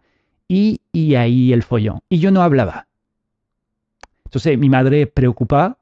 y, 0.46 0.80
y 0.92 1.14
ahí 1.14 1.52
el 1.52 1.62
follón. 1.62 2.00
Y 2.08 2.18
yo 2.18 2.30
no 2.30 2.42
hablaba. 2.42 2.86
Entonces 4.26 4.58
mi 4.58 4.68
madre 4.68 5.06
preocupada 5.06 5.78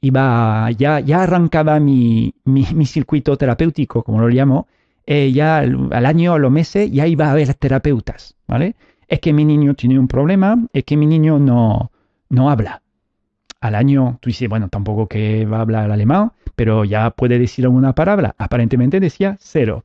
iba, 0.00 0.70
ya, 0.72 0.98
ya 0.98 1.22
arrancaba 1.22 1.78
mi, 1.78 2.34
mi, 2.44 2.86
circuito 2.86 3.36
terapéutico, 3.36 4.02
como 4.02 4.20
lo 4.20 4.28
llamo, 4.28 4.66
eh, 5.06 5.30
ya 5.30 5.58
al, 5.58 5.88
al, 5.92 6.06
año, 6.06 6.32
a 6.32 6.38
los 6.38 6.50
meses, 6.50 6.90
ya 6.90 7.06
iba 7.06 7.30
a 7.30 7.34
ver 7.34 7.54
terapeutas, 7.54 8.34
¿vale? 8.48 8.74
Es 9.06 9.20
que 9.20 9.32
mi 9.32 9.44
niño 9.44 9.74
tiene 9.74 9.98
un 9.98 10.08
problema, 10.08 10.58
es 10.72 10.84
que 10.84 10.96
mi 10.96 11.06
niño 11.06 11.38
no, 11.38 11.92
no 12.30 12.50
habla. 12.50 12.81
Al 13.62 13.76
año, 13.76 14.18
tú 14.20 14.28
dices, 14.28 14.48
bueno, 14.48 14.68
tampoco 14.68 15.06
que 15.06 15.46
va 15.46 15.58
a 15.58 15.60
hablar 15.60 15.88
alemán, 15.92 16.32
pero 16.56 16.84
ya 16.84 17.10
puede 17.10 17.38
decir 17.38 17.64
alguna 17.64 17.94
palabra. 17.94 18.34
Aparentemente 18.36 18.98
decía 18.98 19.36
cero. 19.38 19.84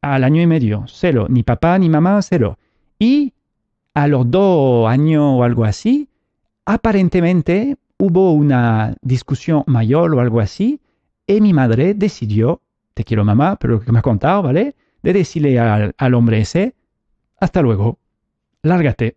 Al 0.00 0.24
año 0.24 0.40
y 0.40 0.46
medio, 0.46 0.84
cero. 0.86 1.26
Ni 1.28 1.42
papá 1.42 1.78
ni 1.78 1.90
mamá, 1.90 2.22
cero. 2.22 2.58
Y 2.98 3.34
a 3.92 4.06
los 4.08 4.30
dos 4.30 4.88
años 4.88 5.24
o 5.36 5.44
algo 5.44 5.64
así, 5.66 6.08
aparentemente 6.64 7.76
hubo 7.98 8.32
una 8.32 8.96
discusión 9.02 9.62
mayor 9.66 10.14
o 10.14 10.20
algo 10.20 10.40
así, 10.40 10.80
y 11.26 11.42
mi 11.42 11.52
madre 11.52 11.92
decidió, 11.92 12.62
te 12.94 13.04
quiero 13.04 13.26
mamá, 13.26 13.56
pero 13.56 13.74
lo 13.74 13.80
que 13.80 13.92
me 13.92 13.98
ha 13.98 14.02
contado, 14.02 14.42
¿vale? 14.42 14.74
De 15.02 15.12
decirle 15.12 15.58
al, 15.58 15.94
al 15.98 16.14
hombre 16.14 16.40
ese, 16.40 16.74
hasta 17.38 17.60
luego, 17.60 17.98
lárgate. 18.62 19.16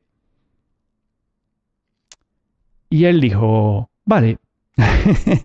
Y 2.89 3.05
él 3.05 3.21
dijo, 3.21 3.90
vale. 4.11 4.37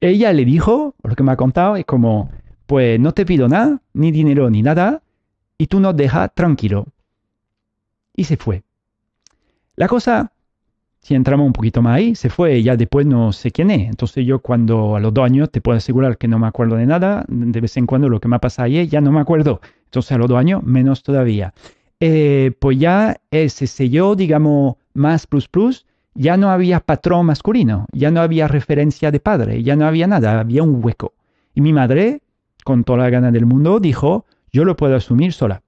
ella 0.00 0.32
le 0.32 0.44
dijo, 0.44 0.94
lo 1.02 1.16
que 1.16 1.24
me 1.24 1.32
ha 1.32 1.36
contado, 1.36 1.74
es 1.74 1.84
como, 1.84 2.30
pues 2.66 3.00
no 3.00 3.12
te 3.12 3.26
pido 3.26 3.48
nada, 3.48 3.82
ni 3.92 4.12
dinero, 4.12 4.48
ni 4.50 4.62
nada, 4.62 5.02
y 5.58 5.66
tú 5.66 5.80
nos 5.80 5.96
dejas 5.96 6.32
tranquilo. 6.32 6.86
Y 8.14 8.24
se 8.24 8.36
fue. 8.36 8.62
La 9.74 9.88
cosa, 9.88 10.30
si 11.00 11.16
entramos 11.16 11.44
un 11.44 11.52
poquito 11.52 11.82
más 11.82 11.96
ahí, 11.96 12.14
se 12.14 12.30
fue, 12.30 12.62
ya 12.62 12.76
después 12.76 13.04
no 13.04 13.32
sé 13.32 13.50
quién 13.50 13.72
es. 13.72 13.88
Entonces 13.88 14.24
yo 14.24 14.38
cuando 14.38 14.94
a 14.94 15.00
los 15.00 15.12
dos 15.12 15.24
años 15.24 15.50
te 15.50 15.60
puedo 15.60 15.76
asegurar 15.76 16.18
que 16.18 16.28
no 16.28 16.38
me 16.38 16.46
acuerdo 16.46 16.76
de 16.76 16.86
nada, 16.86 17.24
de 17.28 17.60
vez 17.60 17.76
en 17.76 17.86
cuando 17.86 18.08
lo 18.08 18.20
que 18.20 18.28
me 18.28 18.36
ha 18.36 18.40
pasado 18.40 18.66
ayer 18.66 18.86
ya 18.86 19.00
no 19.00 19.10
me 19.10 19.20
acuerdo. 19.20 19.60
Entonces 19.86 20.12
a 20.12 20.18
los 20.18 20.28
dos 20.28 20.38
años 20.38 20.62
menos 20.62 21.02
todavía. 21.02 21.52
Eh, 21.98 22.52
pues 22.60 22.78
ya 22.78 23.20
se 23.30 23.66
selló, 23.66 24.14
digamos, 24.14 24.76
más 24.94 25.26
plus 25.26 25.48
plus, 25.48 25.84
ya 26.18 26.36
no 26.36 26.50
había 26.50 26.80
patrón 26.80 27.26
masculino, 27.26 27.86
ya 27.92 28.10
no 28.10 28.20
había 28.20 28.48
referencia 28.48 29.12
de 29.12 29.20
padre, 29.20 29.62
ya 29.62 29.76
no 29.76 29.86
había 29.86 30.08
nada, 30.08 30.40
había 30.40 30.64
un 30.64 30.84
hueco. 30.84 31.14
Y 31.54 31.60
mi 31.60 31.72
madre, 31.72 32.22
con 32.64 32.82
toda 32.82 32.98
la 32.98 33.10
gana 33.10 33.30
del 33.30 33.46
mundo, 33.46 33.78
dijo, 33.78 34.26
yo 34.52 34.64
lo 34.64 34.76
puedo 34.76 34.96
asumir 34.96 35.32
sola. 35.32 35.62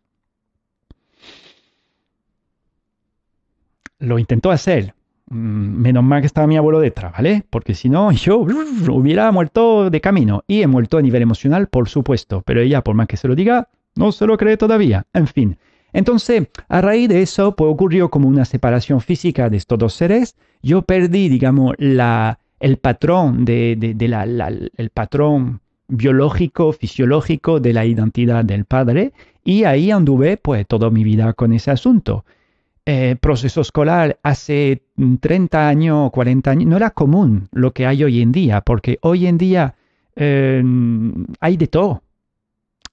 Lo 4.01 4.19
intentó 4.19 4.51
hacer. 4.51 4.95
Mm, 5.29 5.83
menos 5.83 6.03
mal 6.03 6.21
que 6.21 6.27
estaba 6.27 6.49
mi 6.49 6.57
abuelo 6.57 6.81
detrás, 6.81 7.13
¿vale? 7.13 7.45
Porque 7.49 7.77
si 7.77 7.89
no, 7.89 8.11
yo 8.13 8.39
hubiera 8.39 9.31
muerto 9.31 9.89
de 9.89 10.01
camino. 10.01 10.43
Y 10.49 10.63
he 10.63 10.67
muerto 10.67 10.99
a 10.99 11.03
nivel 11.03 11.23
emocional, 11.23 11.69
por 11.69 11.89
supuesto. 11.89 12.43
Pero 12.45 12.61
ella, 12.61 12.83
por 12.83 12.97
más 12.97 13.07
que 13.07 13.17
se 13.17 13.29
lo 13.29 13.37
diga, 13.37 13.69
no 13.95 14.11
se 14.11 14.27
lo 14.27 14.37
cree 14.37 14.57
todavía. 14.57 15.07
En 15.13 15.29
fin. 15.29 15.59
Entonces, 15.93 16.49
a 16.69 16.81
raíz 16.81 17.09
de 17.09 17.23
eso, 17.23 17.55
pues 17.57 17.71
ocurrió 17.73 18.11
como 18.11 18.29
una 18.29 18.45
separación 18.45 19.01
física 19.01 19.49
de 19.51 19.57
estos 19.57 19.79
dos 19.79 19.95
seres. 19.95 20.37
Yo 20.63 20.83
perdí, 20.83 21.29
digamos, 21.29 21.75
la, 21.79 22.39
el 22.61 22.77
patrón 22.79 23.45
de, 23.45 23.77
de, 23.77 24.09
la, 24.09 24.25
el 24.25 24.91
patrón 24.91 25.61
biológico, 25.91 26.73
fisiológico 26.73 27.61
de 27.61 27.73
la 27.73 27.85
identidad 27.85 28.45
del 28.45 28.65
padre 28.65 29.13
y 29.45 29.65
ahí 29.65 29.91
anduve 29.91 30.37
pues 30.37 30.67
toda 30.67 30.91
mi 30.91 31.05
vida 31.05 31.33
con 31.33 31.53
ese 31.53 31.71
asunto. 31.71 32.25
Eh, 32.87 33.17
proceso 33.21 33.61
escolar 33.61 34.19
hace 34.23 34.83
30 35.21 35.69
años, 35.69 36.11
40 36.11 36.51
años, 36.51 36.67
no 36.67 36.77
era 36.77 36.91
común 36.91 37.49
lo 37.53 37.73
que 37.73 37.87
hay 37.87 38.03
hoy 38.05 38.21
en 38.21 38.33
día, 38.33 38.63
porque 38.63 38.99
hoy 39.03 39.27
en 39.27 39.39
día 39.39 39.75
eh, 40.17 40.63
hay 41.41 41.57
de 41.57 41.67
todo, 41.67 42.03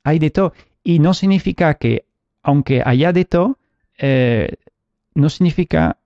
hay 0.03 0.19
de 0.19 0.29
todo. 0.29 0.53
Y 0.83 0.99
no 0.99 1.13
significa 1.13 1.75
que, 1.75 2.05
aunque 2.47 2.81
haya 2.85 3.11
de 3.11 3.25
todo, 3.25 3.57
eh, 3.97 4.55
no 5.15 5.29
significa, 5.29 5.97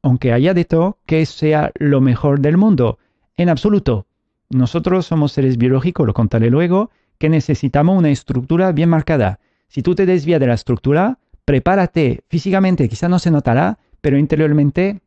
aunque 0.00 0.32
haya 0.32 0.54
de 0.54 0.64
todo, 0.64 0.96
que 1.04 1.26
sea 1.26 1.70
lo 1.74 2.00
mejor 2.00 2.40
del 2.40 2.56
mundo. 2.56 2.98
En 3.36 3.50
absoluto. 3.50 4.06
Nosotros 4.48 5.04
somos 5.04 5.32
seres 5.32 5.58
biológicos, 5.58 6.06
lo 6.06 6.14
contaré 6.14 6.48
luego, 6.48 6.90
que 7.18 7.28
necesitamos 7.28 7.98
una 7.98 8.08
estructura 8.08 8.72
bien 8.72 8.88
marcada. 8.88 9.38
Si 9.68 9.82
tú 9.82 9.94
te 9.94 10.06
desvías 10.06 10.40
de 10.40 10.46
la 10.46 10.54
estructura, 10.54 11.18
prepárate 11.44 12.24
físicamente, 12.28 12.88
quizá 12.88 13.10
no 13.10 13.18
se 13.18 13.30
notará, 13.30 13.78
pero 14.00 14.16
interiormente, 14.16 15.02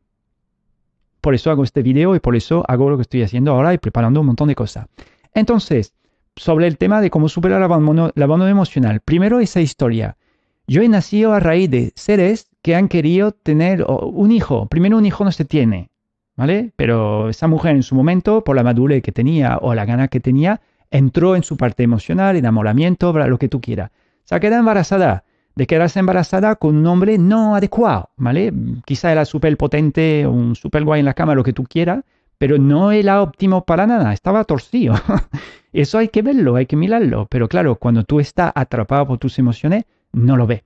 por 1.19 1.33
eso 1.33 1.49
hago 1.49 1.63
este 1.63 1.81
video 1.81 2.15
y 2.15 2.19
por 2.19 2.35
eso 2.35 2.63
hago 2.67 2.91
lo 2.91 2.97
que 2.97 3.01
estoy 3.01 3.23
haciendo 3.23 3.53
ahora 3.53 3.73
y 3.73 3.79
preparando 3.79 4.19
un 4.19 4.27
montón 4.27 4.49
de 4.49 4.55
cosas. 4.55 4.85
Entonces, 5.33 5.95
sobre 6.35 6.67
el 6.67 6.77
tema 6.77 7.01
de 7.01 7.09
cómo 7.09 7.27
superar 7.27 7.57
el 7.57 7.63
abandono, 7.63 8.47
emocional. 8.47 8.99
Primero 8.99 9.39
esa 9.39 9.61
historia. 9.61 10.15
Yo 10.67 10.82
he 10.82 10.88
nacido 10.88 11.34
a 11.34 11.39
raíz 11.39 11.69
de 11.69 11.91
seres 11.95 12.49
que 12.62 12.76
han 12.76 12.88
querido 12.88 13.32
tener 13.32 13.86
un 13.88 14.32
hijo. 14.32 14.67
Primero 14.67 14.97
un 14.97 15.06
hijo 15.06 15.26
no 15.26 15.32
se 15.32 15.43
tiene, 15.43 15.89
¿vale? 16.38 16.71
Pero 16.78 17.30
esa 17.30 17.47
mujer 17.47 17.76
en 17.76 17.84
su 17.84 17.95
momento, 17.95 18.43
por 18.43 18.56
la 18.56 18.63
madurez 18.63 19.04
que 19.04 19.12
tenía 19.12 19.58
o 19.62 19.76
la 19.76 19.86
gana 19.86 20.08
que 20.08 20.21
tenía, 20.21 20.62
entró 20.89 21.36
en 21.36 21.43
su 21.43 21.58
parte 21.58 21.84
emocional, 21.84 22.38
enamoramiento, 22.38 23.12
lo 23.12 23.38
que 23.38 23.49
tú 23.49 23.60
quieras. 23.60 23.91
Se 24.23 24.36
ha 24.36 24.39
quedado 24.39 24.60
embarazada, 24.60 25.26
de 25.56 25.67
quedarse 25.67 25.99
embarazada 25.99 26.56
con 26.56 26.78
un 26.78 26.88
hombre 26.88 27.17
no 27.17 27.56
adecuado, 27.56 28.10
¿vale? 28.15 28.54
Quizá 28.86 29.12
era 29.12 29.26
súper 29.26 29.58
potente, 29.58 30.26
un 30.26 30.56
súper 30.56 30.86
guay 30.86 31.02
en 31.02 31.06
la 31.06 31.13
cama, 31.13 31.36
lo 31.36 31.43
que 31.43 31.54
tú 31.54 31.63
quieras, 31.63 32.04
pero 32.38 32.58
no 32.58 32.91
era 32.91 33.21
óptimo 33.21 33.65
para 33.65 33.86
nada, 33.86 34.13
estaba 34.13 34.45
torcido. 34.45 34.95
Eso 35.73 35.97
hay 35.97 36.08
que 36.08 36.21
verlo, 36.21 36.56
hay 36.56 36.67
que 36.67 36.76
mirarlo, 36.76 37.28
pero 37.30 37.49
claro, 37.49 37.76
cuando 37.76 38.04
tú 38.04 38.19
estás 38.19 38.52
atrapado 38.56 39.08
por 39.08 39.17
tus 39.17 39.38
emociones, 39.39 39.86
no 40.13 40.38
lo 40.38 40.47
ves. 40.47 40.63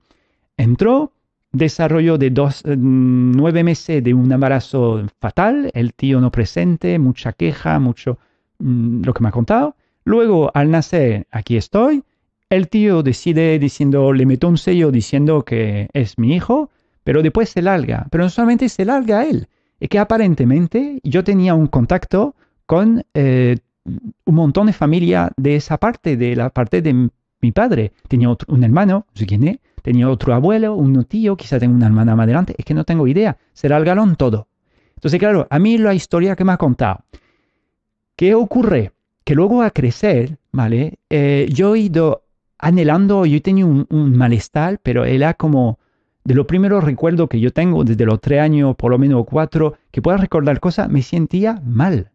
Entró, 0.56 1.12
desarrollo 1.52 2.18
de 2.18 2.30
dos, 2.30 2.62
eh, 2.64 2.76
nueve 2.76 3.64
meses 3.64 4.02
de 4.02 4.14
un 4.14 4.30
embarazo 4.30 5.04
fatal, 5.20 5.70
el 5.74 5.94
tío 5.94 6.20
no 6.20 6.30
presente, 6.30 6.98
mucha 6.98 7.32
queja, 7.32 7.78
mucho 7.78 8.18
mm, 8.58 9.02
lo 9.04 9.14
que 9.14 9.22
me 9.22 9.28
ha 9.28 9.32
contado. 9.32 9.76
Luego, 10.04 10.50
al 10.54 10.70
nacer, 10.70 11.26
aquí 11.30 11.56
estoy, 11.56 12.04
el 12.50 12.68
tío 12.68 13.02
decide 13.02 13.58
diciendo, 13.58 14.12
le 14.12 14.24
meto 14.24 14.48
un 14.48 14.58
sello 14.58 14.90
diciendo 14.90 15.44
que 15.44 15.88
es 15.92 16.18
mi 16.18 16.34
hijo, 16.34 16.70
pero 17.04 17.22
después 17.22 17.50
se 17.50 17.62
larga. 17.62 18.06
Pero 18.10 18.24
no 18.24 18.30
solamente 18.30 18.68
se 18.68 18.84
larga 18.84 19.20
a 19.20 19.26
él, 19.26 19.48
es 19.80 19.88
que 19.88 19.98
aparentemente 19.98 21.00
yo 21.02 21.24
tenía 21.24 21.54
un 21.54 21.66
contacto 21.66 22.34
con 22.66 23.04
eh, 23.14 23.58
un 24.24 24.34
montón 24.34 24.66
de 24.66 24.72
familia 24.72 25.30
de 25.36 25.56
esa 25.56 25.78
parte, 25.78 26.16
de 26.16 26.36
la 26.36 26.50
parte 26.50 26.82
de 26.82 27.10
mi 27.40 27.52
padre. 27.52 27.92
Tenía 28.08 28.30
otro, 28.30 28.52
un 28.52 28.64
hermano, 28.64 29.06
no 29.08 29.18
sé 29.18 29.26
quién 29.26 29.46
es, 29.46 29.58
tenía 29.82 30.08
otro 30.08 30.34
abuelo, 30.34 30.74
un 30.74 31.04
tío, 31.04 31.36
quizá 31.36 31.58
tengo 31.58 31.74
una 31.74 31.86
hermana 31.86 32.14
más 32.14 32.24
adelante, 32.24 32.54
es 32.58 32.64
que 32.64 32.74
no 32.74 32.84
tengo 32.84 33.06
idea, 33.06 33.36
será 33.52 33.76
el 33.76 33.84
galón 33.84 34.16
todo. 34.16 34.48
Entonces, 34.94 35.18
claro, 35.20 35.46
a 35.48 35.58
mí 35.58 35.78
la 35.78 35.94
historia 35.94 36.34
que 36.36 36.44
me 36.44 36.52
ha 36.52 36.56
contado, 36.56 37.04
¿qué 38.16 38.34
ocurre? 38.34 38.92
Que 39.24 39.34
luego 39.34 39.62
a 39.62 39.70
crecer, 39.70 40.38
¿vale? 40.52 40.98
Eh, 41.08 41.48
yo 41.52 41.74
he 41.74 41.80
ido 41.80 42.24
anhelando, 42.58 43.24
yo 43.26 43.40
tenía 43.40 43.64
un, 43.64 43.86
un, 43.90 44.16
malestar, 44.16 44.80
pero 44.82 45.04
era 45.04 45.34
como 45.34 45.78
de 46.24 46.34
los 46.34 46.46
primeros 46.46 46.82
recuerdos 46.82 47.28
que 47.28 47.38
yo 47.38 47.52
tengo 47.52 47.84
desde 47.84 48.04
los 48.04 48.20
tres 48.20 48.40
años, 48.40 48.74
por 48.76 48.90
lo 48.90 48.98
menos 48.98 49.24
cuatro, 49.24 49.76
que 49.90 50.02
pueda 50.02 50.16
recordar 50.16 50.58
cosas, 50.58 50.90
me 50.90 51.02
sentía 51.02 51.62
mal. 51.64 52.10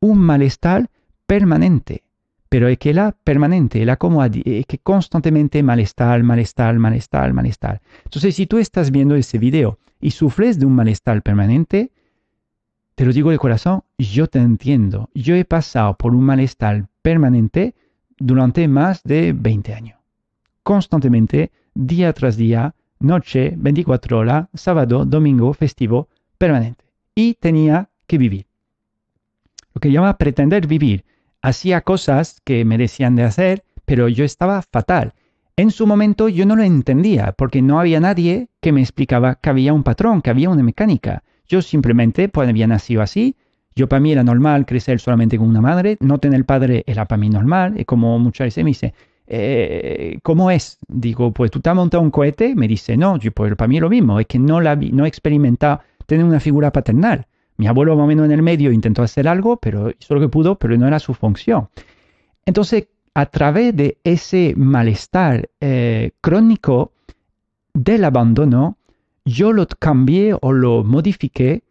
Un 0.00 0.18
malestar 0.18 0.90
permanente. 1.26 2.02
Pero 2.48 2.68
es 2.68 2.78
que 2.78 2.90
era 2.90 3.12
permanente, 3.12 3.82
era 3.82 3.96
como 3.96 4.24
es 4.24 4.66
que 4.66 4.78
constantemente 4.78 5.62
malestar, 5.62 6.22
malestar, 6.22 6.78
malestar, 6.78 7.32
malestar. 7.32 7.82
Entonces, 8.04 8.34
si 8.36 8.46
tú 8.46 8.58
estás 8.58 8.90
viendo 8.90 9.14
ese 9.16 9.38
video 9.38 9.78
y 10.00 10.12
sufres 10.12 10.58
de 10.58 10.66
un 10.66 10.74
malestar 10.74 11.22
permanente, 11.22 11.92
te 12.94 13.04
lo 13.04 13.12
digo 13.12 13.30
de 13.30 13.38
corazón, 13.38 13.82
yo 13.98 14.26
te 14.26 14.38
entiendo. 14.38 15.08
Yo 15.14 15.36
he 15.36 15.44
pasado 15.44 15.94
por 15.96 16.14
un 16.14 16.24
malestar 16.24 16.88
permanente 17.02 17.74
durante 18.18 18.66
más 18.66 19.02
de 19.04 19.32
20 19.32 19.74
años. 19.74 19.98
Constantemente, 20.62 21.52
día 21.74 22.12
tras 22.12 22.36
día, 22.36 22.74
noche, 22.98 23.54
24 23.56 24.18
horas, 24.18 24.48
sábado, 24.54 25.04
domingo, 25.04 25.52
festivo, 25.54 26.08
permanente. 26.38 26.84
Y 27.14 27.34
tenía 27.34 27.88
que 28.06 28.18
vivir. 28.18 28.46
Lo 29.74 29.80
que 29.80 29.92
llama 29.92 30.18
pretender 30.18 30.66
vivir. 30.66 31.04
Hacía 31.42 31.82
cosas 31.82 32.40
que 32.44 32.64
me 32.64 32.78
decían 32.78 33.16
de 33.16 33.24
hacer, 33.24 33.64
pero 33.84 34.08
yo 34.08 34.24
estaba 34.24 34.62
fatal. 34.62 35.14
En 35.56 35.70
su 35.70 35.86
momento 35.86 36.28
yo 36.28 36.46
no 36.46 36.56
lo 36.56 36.62
entendía, 36.62 37.32
porque 37.32 37.62
no 37.62 37.80
había 37.80 38.00
nadie 38.00 38.48
que 38.60 38.72
me 38.72 38.80
explicaba 38.80 39.36
que 39.36 39.50
había 39.50 39.72
un 39.72 39.82
patrón, 39.82 40.22
que 40.22 40.30
había 40.30 40.50
una 40.50 40.62
mecánica. 40.62 41.22
Yo 41.48 41.62
simplemente 41.62 42.28
pues, 42.28 42.48
había 42.48 42.66
nacido 42.66 43.02
así, 43.02 43.36
yo 43.74 43.88
para 43.88 44.00
mí 44.00 44.12
era 44.12 44.24
normal 44.24 44.66
crecer 44.66 45.00
solamente 45.00 45.38
con 45.38 45.48
una 45.48 45.60
madre, 45.60 45.96
no 46.00 46.18
tener 46.18 46.44
padre 46.44 46.84
era 46.86 47.06
para 47.06 47.20
mí 47.20 47.30
normal, 47.30 47.80
y 47.80 47.84
como 47.84 48.18
muchas 48.18 48.46
veces 48.46 48.64
me 48.64 48.70
dice, 48.70 48.94
eh, 49.26 50.18
¿cómo 50.22 50.50
es? 50.50 50.78
Digo, 50.88 51.32
pues 51.32 51.50
tú 51.50 51.60
te 51.60 51.70
has 51.70 51.76
montado 51.76 52.02
un 52.02 52.10
cohete, 52.10 52.54
me 52.54 52.66
dice, 52.66 52.96
no, 52.96 53.18
yo, 53.18 53.30
pues 53.30 53.54
para 53.56 53.68
mí 53.68 53.76
es 53.76 53.82
lo 53.82 53.90
mismo, 53.90 54.18
es 54.18 54.26
que 54.26 54.38
no, 54.38 54.60
la, 54.60 54.74
no 54.74 55.04
he 55.04 55.08
experimentado 55.08 55.80
tener 56.06 56.24
una 56.24 56.40
figura 56.40 56.72
paternal. 56.72 57.26
Mi 57.58 57.66
abuelo 57.66 57.94
más 57.96 58.04
o 58.04 58.06
menos 58.06 58.26
en 58.26 58.32
el 58.32 58.42
medio 58.42 58.72
intentó 58.72 59.02
hacer 59.02 59.28
algo, 59.28 59.56
pero 59.56 59.90
hizo 59.90 60.14
lo 60.14 60.20
que 60.20 60.28
pudo, 60.28 60.58
pero 60.58 60.76
no 60.76 60.86
era 60.86 60.98
su 60.98 61.12
función. 61.12 61.68
Entonces, 62.46 62.88
a 63.14 63.26
través 63.26 63.76
de 63.76 63.98
ese 64.04 64.54
malestar 64.56 65.50
eh, 65.60 66.12
crónico 66.20 66.92
del 67.74 68.04
abandono, 68.04 68.78
yo 69.24 69.52
lo 69.52 69.66
cambié 69.66 70.34
o 70.40 70.52
lo 70.52 70.84
modifiqué 70.84 71.62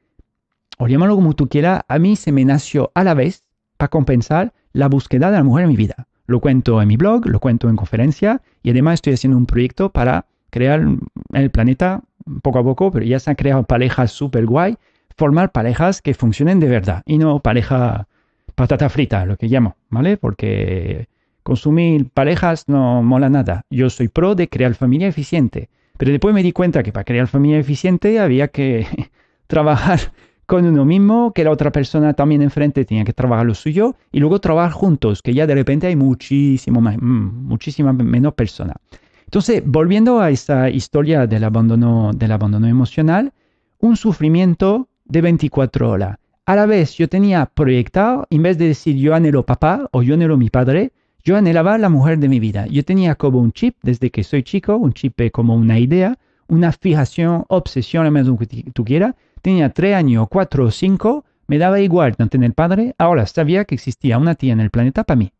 o 0.77 0.87
llámalo 0.87 1.15
como 1.15 1.33
tú 1.33 1.47
quieras, 1.49 1.81
a 1.87 1.99
mí 1.99 2.15
se 2.15 2.31
me 2.31 2.45
nació 2.45 2.91
a 2.93 3.03
la 3.03 3.13
vez 3.13 3.43
para 3.77 3.89
compensar 3.89 4.53
la 4.73 4.87
búsqueda 4.87 5.31
de 5.31 5.37
la 5.37 5.43
mujer 5.43 5.63
en 5.63 5.69
mi 5.69 5.75
vida. 5.75 6.07
Lo 6.27 6.39
cuento 6.39 6.81
en 6.81 6.87
mi 6.87 6.97
blog, 6.97 7.25
lo 7.25 7.39
cuento 7.39 7.69
en 7.69 7.75
conferencia 7.75 8.41
y 8.61 8.69
además 8.69 8.95
estoy 8.95 9.13
haciendo 9.13 9.37
un 9.37 9.45
proyecto 9.45 9.91
para 9.91 10.25
crear 10.49 10.81
en 10.81 10.99
el 11.33 11.49
planeta 11.49 12.03
poco 12.43 12.59
a 12.59 12.63
poco, 12.63 12.91
pero 12.91 13.05
ya 13.05 13.19
se 13.19 13.29
han 13.29 13.35
creado 13.35 13.63
parejas 13.63 14.11
súper 14.11 14.45
guay, 14.45 14.77
formar 15.17 15.51
parejas 15.51 16.01
que 16.01 16.13
funcionen 16.13 16.59
de 16.59 16.67
verdad 16.67 17.03
y 17.05 17.17
no 17.17 17.39
pareja 17.39 18.07
patata 18.55 18.89
frita, 18.89 19.25
lo 19.25 19.37
que 19.37 19.47
llamo, 19.47 19.75
¿vale? 19.89 20.17
Porque 20.17 21.07
consumir 21.43 22.09
parejas 22.09 22.65
no 22.67 23.03
mola 23.03 23.29
nada. 23.29 23.63
Yo 23.69 23.89
soy 23.89 24.07
pro 24.07 24.35
de 24.35 24.47
crear 24.47 24.73
familia 24.75 25.07
eficiente, 25.07 25.69
pero 25.97 26.11
después 26.11 26.33
me 26.33 26.43
di 26.43 26.51
cuenta 26.51 26.83
que 26.83 26.91
para 26.91 27.03
crear 27.03 27.27
familia 27.27 27.59
eficiente 27.59 28.19
había 28.19 28.47
que 28.49 28.87
trabajar 29.47 29.99
con 30.45 30.65
uno 30.65 30.85
mismo, 30.85 31.33
que 31.33 31.43
la 31.43 31.51
otra 31.51 31.71
persona 31.71 32.13
también 32.13 32.41
enfrente 32.41 32.85
tenía 32.85 33.03
que 33.03 33.13
trabajar 33.13 33.45
lo 33.45 33.53
suyo 33.53 33.95
y 34.11 34.19
luego 34.19 34.39
trabajar 34.39 34.71
juntos, 34.71 35.21
que 35.21 35.33
ya 35.33 35.45
de 35.45 35.55
repente 35.55 35.87
hay 35.87 35.95
muchísimo 35.95 36.79
más, 36.79 36.97
mm, 36.97 37.47
muchísima 37.47 37.91
menos 37.91 38.33
personas. 38.33 38.77
Entonces, 39.25 39.61
volviendo 39.65 40.21
a 40.21 40.29
esa 40.29 40.69
historia 40.69 41.27
del 41.27 41.43
abandono, 41.43 42.11
del 42.15 42.31
abandono 42.31 42.67
emocional, 42.67 43.33
un 43.79 43.97
sufrimiento 43.97 44.87
de 45.07 45.21
24 45.21 45.89
horas. 45.89 46.17
A 46.45 46.55
la 46.55 46.65
vez 46.65 46.95
yo 46.95 47.09
tenía 47.09 47.45
proyectado, 47.45 48.25
en 48.29 48.43
vez 48.43 48.57
de 48.57 48.67
decir 48.67 48.95
yo 48.95 49.13
anhelo 49.13 49.45
papá 49.45 49.89
o 49.91 50.01
yo 50.01 50.13
anhelo 50.13 50.37
mi 50.37 50.49
padre, 50.49 50.91
yo 51.23 51.35
anhelaba 51.35 51.77
la 51.77 51.89
mujer 51.89 52.19
de 52.19 52.29
mi 52.29 52.39
vida. 52.39 52.67
Yo 52.67 52.85
tenía 52.85 53.15
como 53.15 53.39
un 53.39 53.51
chip 53.51 53.75
desde 53.83 54.11
que 54.11 54.23
soy 54.23 54.43
chico, 54.43 54.77
un 54.77 54.93
chip 54.93 55.19
como 55.31 55.55
una 55.55 55.77
idea, 55.77 56.17
una 56.47 56.71
fijación, 56.71 57.43
obsesión, 57.49 58.05
lo 58.05 58.11
menos 58.11 58.39
que 58.39 58.63
tú 58.71 58.85
quieras, 58.85 59.15
tenía 59.41 59.69
tres 59.69 59.95
años, 59.95 60.27
cuatro 60.29 60.65
o 60.65 60.71
cinco, 60.71 61.25
me 61.47 61.57
daba 61.57 61.79
igual 61.81 62.15
no 62.17 62.27
tener 62.27 62.53
padre, 62.53 62.95
ahora 62.97 63.25
sabía 63.25 63.65
que 63.65 63.75
existía 63.75 64.17
una 64.17 64.35
tía 64.35 64.53
en 64.53 64.61
el 64.61 64.69
planeta 64.69 65.03
para 65.03 65.17
mí. 65.17 65.31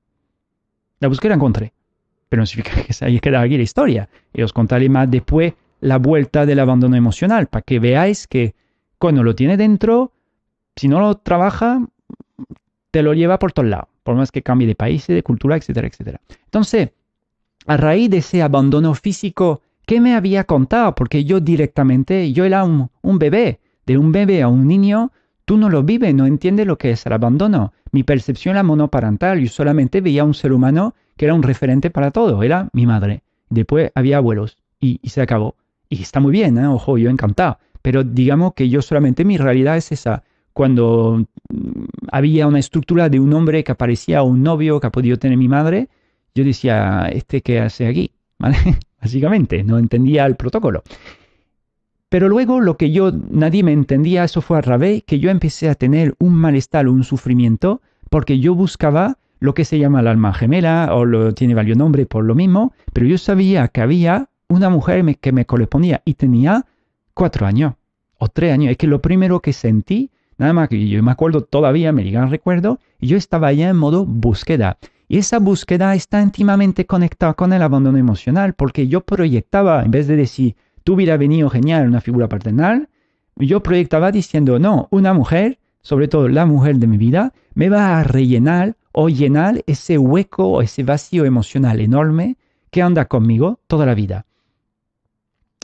La 0.99 1.08
busqué 1.08 1.27
y 1.27 1.30
la 1.30 1.36
encontré. 1.36 1.73
Pero 2.30 2.41
no 2.41 2.45
significa 2.45 2.84
que 2.84 2.93
se 2.93 3.06
haya 3.06 3.19
quedado 3.19 3.45
aquí 3.45 3.58
la 3.58 3.63
historia. 3.63 4.10
Y 4.34 4.41
os 4.41 4.51
contaré 4.51 4.89
más 4.89 5.10
después 5.10 5.53
la 5.80 5.97
vuelta 5.97 6.45
del 6.45 6.60
abandono 6.60 6.95
emocional, 6.95 7.47
para 7.47 7.62
que 7.62 7.80
veáis 7.80 8.27
que, 8.27 8.56
cuando 8.99 9.23
lo 9.23 9.36
tiene 9.36 9.57
dentro, 9.57 10.12
si 10.75 10.88
no 10.88 10.99
lo 10.99 11.15
trabaja, 11.15 11.86
te 12.91 13.01
lo 13.01 13.13
lleva 13.13 13.39
por 13.39 13.51
todos 13.51 13.69
lados, 13.69 13.88
por 14.03 14.15
más 14.15 14.31
que 14.31 14.41
cambie 14.41 14.67
de 14.67 14.75
país, 14.75 15.07
de 15.07 15.23
cultura, 15.23 15.57
etcétera, 15.57 15.88
etcétera. 15.88 16.21
Entonces, 16.45 16.89
a 17.65 17.77
raíz 17.77 18.10
de 18.10 18.17
ese 18.17 18.41
abandono 18.41 18.93
físico, 18.95 19.62
¿qué 19.86 19.99
me 19.99 20.15
había 20.15 20.45
contado? 20.45 20.95
Porque 20.95 21.25
yo 21.25 21.39
directamente, 21.39 22.31
yo 22.31 22.45
era 22.45 22.63
un, 22.63 22.89
un 23.01 23.19
bebé, 23.19 23.60
de 23.86 23.97
un 23.97 24.12
bebé 24.12 24.41
a 24.41 24.47
un 24.47 24.67
niño, 24.67 25.12
tú 25.45 25.57
no 25.57 25.69
lo 25.69 25.83
vives, 25.83 26.13
no 26.13 26.25
entiendes 26.25 26.67
lo 26.67 26.77
que 26.77 26.91
es 26.91 27.05
el 27.05 27.13
abandono. 27.13 27.73
Mi 27.91 28.03
percepción 28.03 28.55
era 28.55 28.63
monoparental, 28.63 29.39
yo 29.39 29.49
solamente 29.49 30.01
veía 30.01 30.23
un 30.23 30.33
ser 30.33 30.51
humano 30.51 30.93
que 31.15 31.25
era 31.25 31.33
un 31.33 31.43
referente 31.43 31.89
para 31.89 32.12
todo, 32.12 32.43
era 32.43 32.69
mi 32.73 32.86
madre. 32.86 33.23
Después 33.49 33.91
había 33.95 34.17
abuelos 34.17 34.57
y, 34.79 34.99
se 35.10 35.21
acabó. 35.21 35.55
Y 35.89 36.01
está 36.01 36.19
muy 36.19 36.31
bien, 36.31 36.57
¿eh? 36.57 36.67
ojo, 36.67 36.97
yo 36.97 37.10
encantado. 37.10 37.60
Pero 37.88 38.04
digamos 38.04 38.54
que 38.54 38.67
yo 38.67 38.82
solamente 38.82 39.23
mi 39.23 39.38
realidad 39.38 39.78
es 39.78 39.93
esa. 39.93 40.21
Cuando 40.52 41.26
mm, 41.47 41.86
había 42.12 42.45
una 42.45 42.60
estructura 42.60 43.08
de 43.08 43.17
un 43.17 43.32
hombre 43.32 43.63
que 43.63 43.71
aparecía, 43.71 44.23
un 44.23 44.43
novio 44.43 44.82
que 44.82 44.88
ha 44.88 44.91
podido 44.91 45.15
tener 45.15 45.38
mi 45.38 45.47
madre, 45.47 45.88
yo 46.36 46.43
decía, 46.43 47.08
¿este 47.10 47.41
qué 47.41 47.62
hace 47.62 47.88
aquí? 47.88 48.12
Básicamente, 49.02 49.63
no 49.63 49.78
entendía 49.78 50.26
el 50.26 50.36
protocolo. 50.36 50.84
Pero 52.10 52.28
luego 52.28 52.60
lo 52.60 52.76
que 52.76 52.91
yo, 52.91 53.13
nadie 53.32 53.63
me 53.63 53.71
entendía, 53.71 54.26
eso 54.26 54.41
fue 54.41 54.58
a 54.58 54.62
través 54.62 55.04
que 55.06 55.19
yo 55.19 55.30
empecé 55.30 55.69
a 55.69 55.76
tener 55.76 56.13
un 56.19 56.36
malestar, 56.36 56.89
un 56.89 57.06
sufrimiento, 57.06 57.82
porque 58.10 58.39
yo 58.39 58.54
buscaba 58.54 59.17
lo 59.39 59.54
que 59.54 59.63
se 59.63 59.80
llama 59.80 60.02
el 60.02 60.08
alma 60.08 60.34
gemela, 60.34 60.89
o 60.93 61.06
lo 61.06 61.34
tiene 61.34 61.56
varios 61.56 61.78
nombres 61.78 62.06
por 62.06 62.26
lo 62.26 62.36
mismo, 62.36 62.73
pero 62.91 63.08
yo 63.08 63.17
sabía 63.17 63.69
que 63.69 63.80
había 63.80 64.28
una 64.50 64.69
mujer 64.69 65.17
que 65.19 65.32
me 65.32 65.45
correspondía 65.45 66.02
y 66.04 66.15
tenía 66.15 66.65
cuatro 67.13 67.45
años 67.45 67.76
o 68.17 68.27
tres 68.27 68.53
años. 68.53 68.71
Es 68.71 68.77
que 68.77 68.88
lo 68.88 69.01
primero 69.01 69.41
que 69.41 69.53
sentí, 69.53 70.12
nada 70.38 70.53
más 70.53 70.69
que 70.69 70.88
yo 70.88 71.01
me 71.03 71.12
acuerdo 71.12 71.43
todavía, 71.43 71.91
me 71.91 72.03
digan 72.03 72.30
recuerdo, 72.30 72.80
y 72.99 73.08
yo 73.08 73.17
estaba 73.17 73.51
ya 73.53 73.69
en 73.69 73.77
modo 73.77 74.06
búsqueda. 74.06 74.77
Y 75.08 75.17
esa 75.19 75.39
búsqueda 75.39 75.95
está 75.95 76.21
íntimamente 76.21 76.86
conectada 76.86 77.34
con 77.34 77.53
el 77.53 77.62
abandono 77.62 77.97
emocional, 77.97 78.53
porque 78.53 78.88
yo 78.88 79.01
proyectaba, 79.01 79.84
en 79.84 79.91
vez 79.91 80.08
de 80.08 80.17
decir, 80.17 80.56
tú 80.84 80.93
hubiera 80.93 81.17
venido 81.17 81.49
genial 81.49 81.88
una 81.88 82.01
figura 82.01 82.27
paternal, 82.27 82.89
yo 83.36 83.62
proyectaba 83.62 84.12
diciendo, 84.12 84.60
no, 84.60 84.88
una 84.91 85.13
mujer, 85.13 85.60
sobre 85.82 86.08
todo 86.08 86.27
la 86.27 86.45
mujer 86.45 86.77
de 86.77 86.88
mi 86.88 86.97
vida, 86.97 87.34
me 87.53 87.69
va 87.69 87.99
a 87.99 88.03
rellenar 88.03 88.75
o 88.91 89.10
llenar 89.10 89.63
ese 89.67 89.97
hueco 89.97 90.47
o 90.47 90.62
ese 90.62 90.84
vacío 90.84 91.23
emocional 91.23 91.80
enorme 91.80 92.38
que 92.71 92.82
anda 92.82 93.06
conmigo 93.06 93.60
toda 93.67 93.86
la 93.86 93.93
vida. 93.93 94.25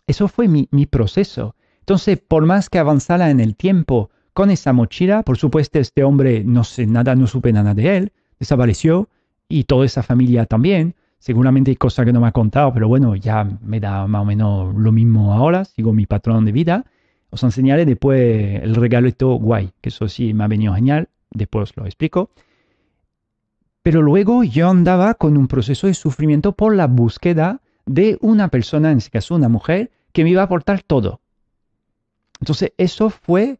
Eso 0.08 0.28
fue 0.28 0.48
mi, 0.48 0.86
proceso. 0.86 1.56
Entonces, 1.84 2.18
por 2.18 2.46
más 2.46 2.70
que 2.70 2.80
avanzara 2.80 3.30
en 3.30 3.42
el 3.42 3.58
tiempo 3.58 4.10
con 4.32 4.50
esa 4.52 4.72
mochila, 4.72 5.22
por 5.24 5.38
supuesto, 5.38 5.80
este 5.80 6.06
hombre 6.06 6.42
no 6.46 6.64
sé 6.64 6.88
nada, 6.88 7.14
no 7.14 7.28
supe 7.28 7.52
nada 7.52 7.74
de 7.74 7.98
él, 7.98 8.14
desapareció 8.40 9.10
y 9.50 9.66
toda 9.66 9.86
esa 9.86 10.02
familia 10.02 10.46
también. 10.46 10.96
Seguramente 11.20 11.72
hay 11.72 11.76
cosas 11.76 12.06
que 12.06 12.14
no 12.14 12.22
me 12.22 12.28
ha 12.28 12.32
contado, 12.32 12.74
pero 12.74 12.88
bueno, 12.88 13.18
ya 13.18 13.44
me 13.44 13.82
da 13.82 14.08
más 14.08 14.22
o 14.22 14.26
menos 14.26 14.74
lo 14.74 14.94
mismo 14.94 15.34
ahora, 15.34 15.66
sigo 15.66 15.92
mi 15.92 16.06
patrón 16.06 16.46
de 16.46 16.54
vida. 16.54 16.86
Os 17.32 17.44
enseñaré 17.44 17.86
después 17.86 18.64
el 18.64 18.76
regalito 18.76 19.34
guay, 19.34 19.72
que 19.82 19.90
eso 19.90 20.08
sí 20.08 20.34
me 20.34 20.46
ha 20.46 20.48
venido 20.48 20.74
genial, 20.76 21.10
después 21.32 21.76
lo 21.76 21.86
explico. 21.86 22.30
Pero 23.82 24.02
luego 24.02 24.46
yo 24.46 24.70
andaba 24.70 25.16
con 25.16 25.36
un 25.36 25.50
proceso 25.50 25.88
de 25.88 25.96
sufrimiento 25.96 26.54
por 26.54 26.74
la 26.78 26.88
búsqueda 26.88 27.60
de 27.86 28.18
una 28.22 28.48
persona, 28.48 28.90
en 28.90 29.00
este 29.00 29.12
caso 29.12 29.36
una 29.36 29.50
mujer, 29.50 29.92
que 30.14 30.24
me 30.24 30.30
iba 30.30 30.44
a 30.44 30.46
aportar 30.46 30.82
todo. 30.82 31.20
Entonces 32.44 32.74
eso 32.78 33.10
fue, 33.10 33.58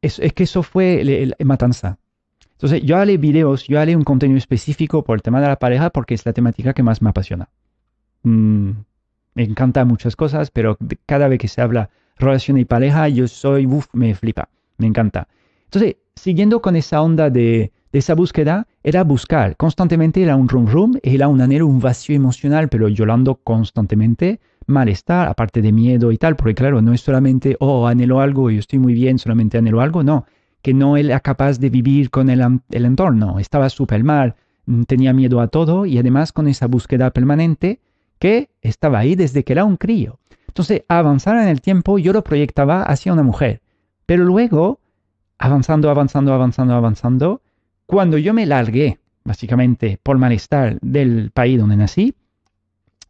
es, 0.00 0.18
es 0.18 0.32
que 0.32 0.44
eso 0.44 0.62
fue 0.62 1.04
la 1.04 1.44
matanza. 1.44 1.98
Entonces 2.52 2.80
yo 2.82 2.96
haré 2.96 3.18
videos, 3.18 3.68
yo 3.68 3.78
haré 3.78 3.94
un 3.94 4.04
contenido 4.04 4.38
específico 4.38 5.04
por 5.04 5.18
el 5.18 5.22
tema 5.22 5.38
de 5.38 5.48
la 5.48 5.56
pareja 5.56 5.90
porque 5.90 6.14
es 6.14 6.24
la 6.24 6.32
temática 6.32 6.72
que 6.72 6.82
más 6.82 7.02
me 7.02 7.10
apasiona. 7.10 7.50
Mm, 8.22 8.70
me 9.34 9.42
encantan 9.42 9.86
muchas 9.86 10.16
cosas, 10.16 10.50
pero 10.50 10.78
cada 11.04 11.28
vez 11.28 11.38
que 11.38 11.48
se 11.48 11.60
habla 11.60 11.90
relación 12.16 12.56
y 12.56 12.64
pareja, 12.64 13.06
yo 13.10 13.28
soy, 13.28 13.66
uff, 13.66 13.88
me 13.92 14.14
flipa, 14.14 14.48
me 14.78 14.86
encanta. 14.86 15.28
Entonces, 15.64 15.96
siguiendo 16.16 16.62
con 16.62 16.76
esa 16.76 17.02
onda 17.02 17.28
de, 17.28 17.70
de 17.92 17.98
esa 17.98 18.14
búsqueda 18.14 18.66
era 18.82 19.04
buscar. 19.04 19.58
Constantemente 19.58 20.22
era 20.22 20.36
un 20.36 20.48
rum 20.48 20.66
rum, 20.66 20.94
era 21.02 21.28
un 21.28 21.42
anhelo, 21.42 21.66
un 21.66 21.80
vacío 21.80 22.16
emocional, 22.16 22.70
pero 22.70 22.88
llorando 22.88 23.34
constantemente, 23.34 24.40
malestar, 24.66 25.28
aparte 25.28 25.62
de 25.62 25.72
miedo 25.72 26.12
y 26.12 26.18
tal, 26.18 26.36
porque 26.36 26.54
claro, 26.54 26.82
no 26.82 26.92
es 26.92 27.00
solamente, 27.00 27.56
oh, 27.60 27.86
anhelo 27.86 28.20
algo, 28.20 28.50
yo 28.50 28.58
estoy 28.58 28.78
muy 28.78 28.94
bien, 28.94 29.18
solamente 29.18 29.58
anhelo 29.58 29.80
algo, 29.80 30.02
no, 30.02 30.26
que 30.62 30.74
no 30.74 30.96
era 30.96 31.20
capaz 31.20 31.58
de 31.58 31.70
vivir 31.70 32.10
con 32.10 32.30
el, 32.30 32.60
el 32.70 32.84
entorno, 32.84 33.38
estaba 33.38 33.68
súper 33.68 34.02
mal, 34.04 34.34
mm, 34.66 34.82
tenía 34.84 35.12
miedo 35.12 35.40
a 35.40 35.48
todo 35.48 35.86
y 35.86 35.98
además 35.98 36.32
con 36.32 36.48
esa 36.48 36.66
búsqueda 36.66 37.10
permanente 37.10 37.80
que 38.18 38.50
estaba 38.62 38.98
ahí 39.00 39.14
desde 39.14 39.44
que 39.44 39.52
era 39.52 39.64
un 39.64 39.76
crío. 39.76 40.18
Entonces, 40.48 40.84
avanzar 40.88 41.36
en 41.36 41.48
el 41.48 41.60
tiempo 41.60 41.98
yo 41.98 42.12
lo 42.12 42.22
proyectaba 42.22 42.82
hacia 42.82 43.12
una 43.12 43.22
mujer, 43.22 43.60
pero 44.06 44.24
luego, 44.24 44.80
avanzando, 45.38 45.90
avanzando, 45.90 46.32
avanzando, 46.32 46.74
avanzando, 46.74 47.42
cuando 47.86 48.18
yo 48.18 48.32
me 48.32 48.46
largué, 48.46 48.98
básicamente 49.24 49.98
por 50.02 50.18
malestar 50.18 50.78
del 50.80 51.30
país 51.30 51.58
donde 51.58 51.76
nací 51.76 52.14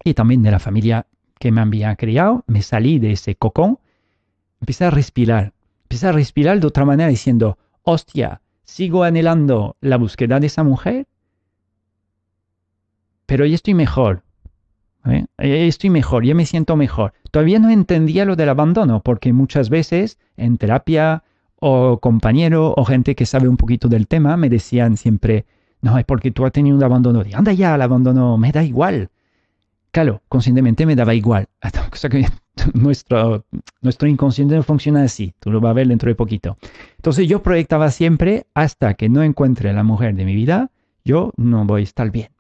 y 0.03 0.14
también 0.14 0.43
de 0.43 0.51
la 0.51 0.59
familia 0.59 1.07
que 1.38 1.53
me 1.53 1.61
había 1.61 1.94
criado, 1.97 2.44
me 2.47 2.62
salí 2.62 2.99
de 2.99 3.12
ese 3.12 3.35
cocón, 3.37 3.79
empecé 4.61 4.85
a 4.85 4.90
respirar, 4.90 5.53
empecé 5.85 6.09
a 6.09 6.12
respirar 6.12 6.61
de 6.61 6.66
otra 6.66 6.85
manera 6.85 7.09
diciendo, 7.09 7.59
hostia, 7.83 8.40
sigo 8.64 9.05
anhelando 9.05 9.77
la 9.81 9.97
búsqueda 9.97 10.40
de 10.40 10.47
esa 10.47 10.64
mujer, 10.64 11.07
pero 13.27 13.47
ya 13.47 13.55
estoy 13.55 13.75
mejor. 13.75 14.23
¿eh? 15.07 15.27
Estoy 15.38 15.90
mejor, 15.90 16.25
ya 16.25 16.35
me 16.35 16.47
siento 16.47 16.77
mejor. 16.77 17.12
Todavía 17.31 17.59
no 17.59 17.70
entendía 17.70 18.25
lo 18.25 18.37
del 18.37 18.49
abandono, 18.49 19.01
porque 19.01 19.33
muchas 19.33 19.68
veces 19.70 20.18
en 20.37 20.57
terapia 20.59 21.23
o 21.61 21.99
compañero 21.99 22.75
o 22.77 22.85
gente 22.85 23.14
que 23.14 23.27
sabe 23.27 23.49
un 23.49 23.57
poquito 23.57 23.88
del 23.88 24.07
tema 24.07 24.37
me 24.37 24.51
decían 24.51 24.97
siempre, 24.97 25.47
no, 25.81 25.99
es 25.99 26.05
porque 26.05 26.31
tú 26.31 26.44
has 26.44 26.53
tenido 26.53 26.77
un 26.77 26.83
abandono. 26.83 27.23
anda 27.35 27.53
ya, 27.53 27.75
el 27.75 27.83
abandono 27.83 28.37
me 28.38 28.53
da 28.53 28.62
igual. 28.62 29.11
Claro, 29.95 30.23
conscientemente 30.29 30.87
me 30.87 30.97
daba 30.97 31.15
igual. 31.15 31.47
Que 32.11 32.27
nuestro, 32.75 33.45
nuestro 33.81 34.09
inconsciente 34.09 34.61
funciona 34.63 35.05
así. 35.05 35.33
Tú 35.39 35.53
lo 35.53 35.61
vas 35.61 35.71
a 35.71 35.75
ver 35.75 35.87
dentro 35.87 36.09
de 36.09 36.17
poquito. 36.17 36.59
Entonces 36.97 37.29
yo 37.29 37.43
proyectaba 37.43 37.91
siempre 37.93 38.47
hasta 38.55 38.95
que 38.95 39.09
no 39.09 39.23
encuentre 39.23 39.73
la 39.73 39.85
mujer 39.85 40.17
de 40.17 40.25
mi 40.25 40.35
vida, 40.35 40.73
yo 41.05 41.33
no 41.37 41.65
voy 41.65 41.83
a 41.83 41.85
estar 41.85 42.11
bien. 42.11 42.31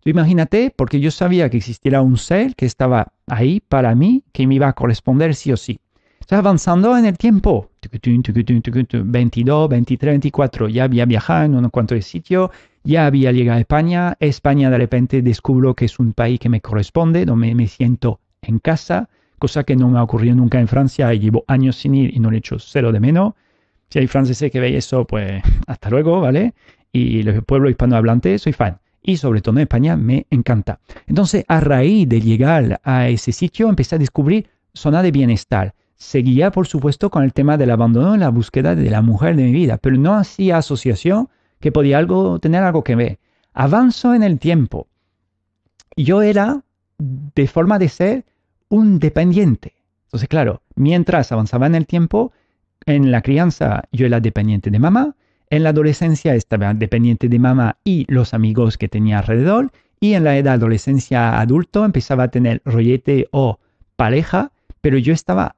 Tú 0.00 0.10
imagínate, 0.10 0.72
porque 0.74 1.00
yo 1.00 1.10
sabía 1.10 1.50
que 1.50 1.56
existiera 1.56 2.02
un 2.02 2.16
ser 2.16 2.54
que 2.54 2.66
estaba 2.66 3.12
ahí 3.26 3.60
para 3.60 3.94
mí, 3.96 4.22
que 4.32 4.46
me 4.46 4.54
iba 4.54 4.68
a 4.68 4.74
corresponder 4.74 5.34
sí 5.34 5.50
o 5.50 5.56
sí. 5.56 5.80
Está 6.20 6.38
avanzando 6.38 6.96
en 6.96 7.04
el 7.04 7.18
tiempo. 7.18 7.70
22, 7.90 9.68
23, 9.68 10.12
24. 10.12 10.68
Ya 10.68 10.84
había 10.84 11.04
viajado 11.04 11.46
en 11.46 11.56
unos 11.56 11.72
cuantos 11.72 12.04
sitios. 12.04 12.50
Ya 12.86 13.06
había 13.06 13.32
llegado 13.32 13.56
a 13.56 13.60
España. 13.60 14.16
España 14.20 14.68
de 14.68 14.76
repente 14.76 15.22
descubro 15.22 15.74
que 15.74 15.86
es 15.86 15.98
un 15.98 16.12
país 16.12 16.38
que 16.38 16.50
me 16.50 16.60
corresponde, 16.60 17.24
donde 17.24 17.54
me 17.54 17.66
siento 17.66 18.20
en 18.42 18.58
casa, 18.58 19.08
cosa 19.38 19.64
que 19.64 19.74
no 19.74 19.88
me 19.88 19.98
ha 19.98 20.02
ocurrido 20.02 20.36
nunca 20.36 20.60
en 20.60 20.68
Francia. 20.68 21.12
Llevo 21.14 21.44
años 21.48 21.76
sin 21.76 21.94
ir 21.94 22.14
y 22.14 22.20
no 22.20 22.30
le 22.30 22.38
echo 22.38 22.58
cero 22.58 22.92
de 22.92 23.00
menos. 23.00 23.32
Si 23.88 23.98
hay 23.98 24.06
franceses 24.06 24.52
que 24.52 24.60
veis 24.60 24.76
eso, 24.76 25.06
pues 25.06 25.42
hasta 25.66 25.88
luego, 25.88 26.20
¿vale? 26.20 26.52
Y 26.92 27.22
los 27.22 27.42
pueblos 27.44 27.70
hispanohablantes, 27.70 28.42
soy 28.42 28.52
fan. 28.52 28.78
Y 29.02 29.16
sobre 29.16 29.40
todo 29.40 29.56
en 29.56 29.62
España 29.62 29.96
me 29.96 30.26
encanta. 30.28 30.78
Entonces, 31.06 31.44
a 31.48 31.60
raíz 31.60 32.06
de 32.06 32.20
llegar 32.20 32.80
a 32.84 33.08
ese 33.08 33.32
sitio, 33.32 33.70
empecé 33.70 33.96
a 33.96 33.98
descubrir 33.98 34.48
zona 34.74 35.02
de 35.02 35.10
bienestar 35.10 35.74
seguía, 35.96 36.50
por 36.50 36.66
supuesto, 36.66 37.08
con 37.08 37.22
el 37.24 37.32
tema 37.32 37.56
del 37.56 37.70
abandono 37.70 38.14
en 38.14 38.20
la 38.20 38.28
búsqueda 38.28 38.74
de 38.74 38.90
la 38.90 39.00
mujer 39.00 39.36
de 39.36 39.44
mi 39.44 39.52
vida, 39.52 39.78
pero 39.78 39.96
no 39.96 40.14
hacía 40.14 40.58
asociación 40.58 41.28
que 41.64 41.72
podía 41.72 41.96
algo, 41.96 42.38
tener 42.40 42.62
algo 42.62 42.84
que 42.84 42.94
ver. 42.94 43.18
Avanzo 43.54 44.12
en 44.12 44.22
el 44.22 44.38
tiempo. 44.38 44.86
Yo 45.96 46.20
era, 46.20 46.62
de 46.98 47.46
forma 47.46 47.78
de 47.78 47.88
ser, 47.88 48.26
un 48.68 48.98
dependiente. 48.98 49.72
Entonces, 50.04 50.28
claro, 50.28 50.60
mientras 50.74 51.32
avanzaba 51.32 51.66
en 51.66 51.74
el 51.74 51.86
tiempo, 51.86 52.32
en 52.84 53.10
la 53.10 53.22
crianza 53.22 53.84
yo 53.92 54.04
era 54.04 54.20
dependiente 54.20 54.70
de 54.70 54.78
mamá, 54.78 55.16
en 55.48 55.62
la 55.62 55.70
adolescencia 55.70 56.34
estaba 56.34 56.74
dependiente 56.74 57.30
de 57.30 57.38
mamá 57.38 57.78
y 57.82 58.04
los 58.12 58.34
amigos 58.34 58.76
que 58.76 58.90
tenía 58.90 59.20
alrededor, 59.20 59.72
y 60.00 60.12
en 60.12 60.24
la 60.24 60.36
edad 60.36 60.52
adolescencia 60.56 61.40
adulto 61.40 61.86
empezaba 61.86 62.24
a 62.24 62.28
tener 62.28 62.60
rollete 62.66 63.28
o 63.30 63.58
pareja, 63.96 64.52
pero 64.82 64.98
yo 64.98 65.14
estaba 65.14 65.56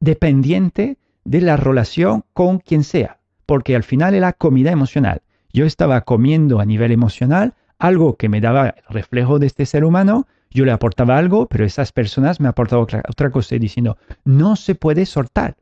dependiente 0.00 0.96
de 1.24 1.42
la 1.42 1.58
relación 1.58 2.24
con 2.32 2.58
quien 2.58 2.84
sea, 2.84 3.19
porque 3.50 3.74
al 3.74 3.82
final 3.82 4.14
era 4.14 4.32
comida 4.32 4.70
emocional. 4.70 5.22
Yo 5.52 5.66
estaba 5.66 6.02
comiendo 6.02 6.60
a 6.60 6.64
nivel 6.64 6.92
emocional 6.92 7.54
algo 7.80 8.14
que 8.16 8.28
me 8.28 8.40
daba 8.40 8.76
reflejo 8.88 9.40
de 9.40 9.48
este 9.48 9.66
ser 9.66 9.84
humano, 9.84 10.28
yo 10.52 10.64
le 10.64 10.70
aportaba 10.70 11.18
algo, 11.18 11.46
pero 11.46 11.64
esas 11.64 11.90
personas 11.90 12.38
me 12.38 12.46
aportaban 12.46 12.84
otra, 12.84 13.30
cosa 13.32 13.56
diciendo, 13.56 13.98
no 14.24 14.54
se 14.54 14.76
puede 14.76 15.04
soltar, 15.04 15.56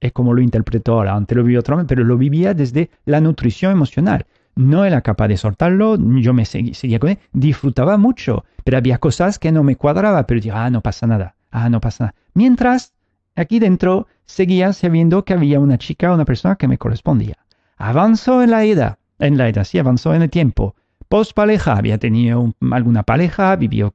es 0.00 0.12
como 0.12 0.32
lo 0.32 0.40
interpreto 0.40 0.94
ahora, 0.94 1.14
antes 1.14 1.36
lo 1.36 1.44
vivía 1.44 1.58
otro 1.58 1.86
pero 1.86 2.04
lo 2.04 2.16
vivía 2.16 2.54
desde 2.54 2.88
la 3.04 3.20
nutrición 3.20 3.72
emocional. 3.72 4.24
No 4.56 4.86
era 4.86 5.02
capaz 5.02 5.28
de 5.28 5.36
soltarlo, 5.36 5.98
yo 6.22 6.32
me 6.32 6.46
seguía 6.46 6.98
con 6.98 7.10
él, 7.10 7.18
disfrutaba 7.34 7.98
mucho, 7.98 8.46
pero 8.64 8.78
había 8.78 8.96
cosas 8.96 9.38
que 9.38 9.52
no 9.52 9.62
me 9.62 9.76
cuadraba, 9.76 10.26
pero 10.26 10.40
digo, 10.40 10.56
ah, 10.56 10.70
no 10.70 10.80
pasa 10.80 11.06
nada, 11.06 11.34
ah, 11.50 11.68
no 11.68 11.82
pasa 11.82 12.04
nada. 12.04 12.14
Mientras, 12.32 12.94
aquí 13.40 13.58
dentro, 13.58 14.06
seguía 14.26 14.72
sabiendo 14.72 15.24
que 15.24 15.34
había 15.34 15.60
una 15.60 15.78
chica, 15.78 16.12
una 16.12 16.24
persona 16.24 16.56
que 16.56 16.68
me 16.68 16.78
correspondía. 16.78 17.36
Avanzó 17.76 18.42
en 18.42 18.50
la 18.50 18.64
edad, 18.64 18.98
en 19.18 19.36
la 19.36 19.48
edad, 19.48 19.64
sí, 19.64 19.78
avanzó 19.78 20.14
en 20.14 20.22
el 20.22 20.30
tiempo. 20.30 20.74
Post 21.08 21.32
pareja, 21.32 21.76
había 21.76 21.98
tenido 21.98 22.54
alguna 22.70 23.02
pareja, 23.02 23.56
vivió, 23.56 23.92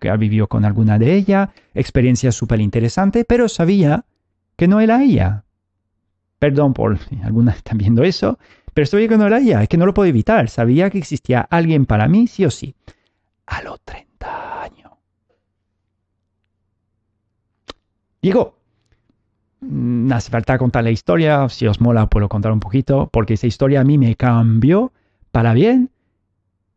con 0.47 0.65
alguna 0.65 0.99
de 0.99 1.15
ellas, 1.15 1.49
experiencia 1.73 2.31
súper 2.31 2.59
interesante, 2.59 3.23
pero 3.23 3.47
sabía 3.47 4.05
que 4.57 4.67
no 4.67 4.81
era 4.81 5.01
ella. 5.01 5.45
Perdón 6.39 6.73
por 6.73 6.97
si 6.99 7.21
alguna 7.23 7.51
están 7.53 7.77
viendo 7.77 8.03
eso, 8.03 8.37
pero 8.73 8.85
sabía 8.85 9.07
que 9.07 9.17
no 9.17 9.27
era 9.27 9.39
ella, 9.39 9.63
es 9.63 9.69
que 9.69 9.77
no 9.77 9.85
lo 9.85 9.93
puedo 9.93 10.09
evitar. 10.09 10.49
Sabía 10.49 10.89
que 10.89 10.97
existía 10.97 11.39
alguien 11.49 11.85
para 11.85 12.09
mí, 12.09 12.27
sí 12.27 12.43
o 12.43 12.51
sí. 12.51 12.75
A 13.45 13.61
los 13.61 13.79
30 13.81 14.63
años. 14.63 14.91
Digo, 18.21 18.57
no 19.69 20.09
mm, 20.09 20.13
hace 20.13 20.31
falta 20.31 20.57
contar 20.57 20.83
la 20.83 20.91
historia, 20.91 21.47
si 21.49 21.67
os 21.67 21.81
mola 21.81 22.07
puedo 22.07 22.29
contar 22.29 22.51
un 22.51 22.59
poquito, 22.59 23.09
porque 23.11 23.35
esa 23.35 23.47
historia 23.47 23.81
a 23.81 23.83
mí 23.83 23.97
me 23.97 24.15
cambió 24.15 24.91
para 25.31 25.53
bien 25.53 25.89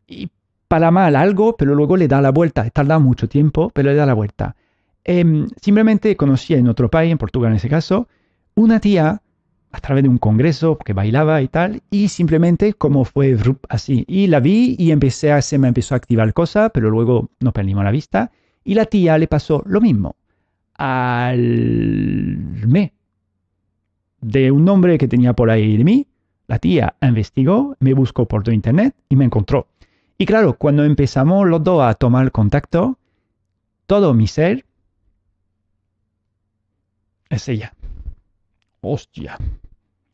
y 0.07 0.29
para 0.67 0.91
mal 0.91 1.15
algo, 1.15 1.55
pero 1.57 1.75
luego 1.75 1.97
le 1.97 2.07
da 2.07 2.21
la 2.21 2.31
vuelta. 2.31 2.69
Tarda 2.69 2.99
mucho 2.99 3.27
tiempo, 3.27 3.71
pero 3.73 3.89
le 3.89 3.95
da 3.95 4.05
la 4.05 4.13
vuelta. 4.13 4.55
Em, 5.03 5.47
simplemente 5.61 6.15
conocí 6.15 6.53
en 6.53 6.67
otro 6.67 6.89
país, 6.89 7.11
en 7.11 7.17
Portugal 7.17 7.51
en 7.51 7.57
ese 7.57 7.69
caso, 7.69 8.07
una 8.55 8.79
tía 8.79 9.21
a 9.71 9.79
través 9.79 10.03
de 10.03 10.09
un 10.09 10.17
congreso 10.17 10.77
que 10.77 10.93
bailaba 10.93 11.41
y 11.41 11.47
tal, 11.47 11.81
y 11.91 12.09
simplemente 12.09 12.73
como 12.73 13.05
fue 13.05 13.37
así. 13.69 14.03
Y 14.07 14.27
la 14.27 14.39
vi 14.39 14.75
y 14.77 14.91
empecé 14.91 15.31
a, 15.31 15.41
se 15.41 15.57
me 15.57 15.67
empezó 15.67 15.95
a 15.95 15.97
activar 15.97 16.33
cosa, 16.33 16.69
pero 16.69 16.89
luego 16.89 17.29
nos 17.39 17.53
perdimos 17.53 17.83
la 17.83 17.91
vista. 17.91 18.31
Y 18.63 18.75
la 18.75 18.85
tía 18.85 19.17
le 19.17 19.27
pasó 19.27 19.63
lo 19.65 19.81
mismo. 19.81 20.15
Al 20.81 22.37
me 22.65 22.93
de 24.21 24.49
un 24.49 24.63
nombre 24.63 24.97
que 24.97 25.09
tenía 25.09 25.33
por 25.33 25.49
ahí 25.49 25.75
de 25.75 25.83
mí, 25.83 26.07
la 26.47 26.57
tía 26.57 26.95
investigó, 27.01 27.75
me 27.79 27.93
buscó 27.93 28.25
por 28.25 28.43
todo 28.43 28.55
internet 28.55 28.95
y 29.09 29.17
me 29.17 29.25
encontró. 29.25 29.67
Y 30.17 30.25
claro, 30.25 30.53
cuando 30.53 30.85
empezamos 30.85 31.45
los 31.49 31.61
dos 31.65 31.83
a 31.83 31.93
tomar 31.95 32.31
contacto, 32.31 32.97
todo 33.87 34.13
mi 34.13 34.27
ser 34.27 34.65
es 37.29 37.49
ella. 37.49 37.73
Hostia. 38.79 39.37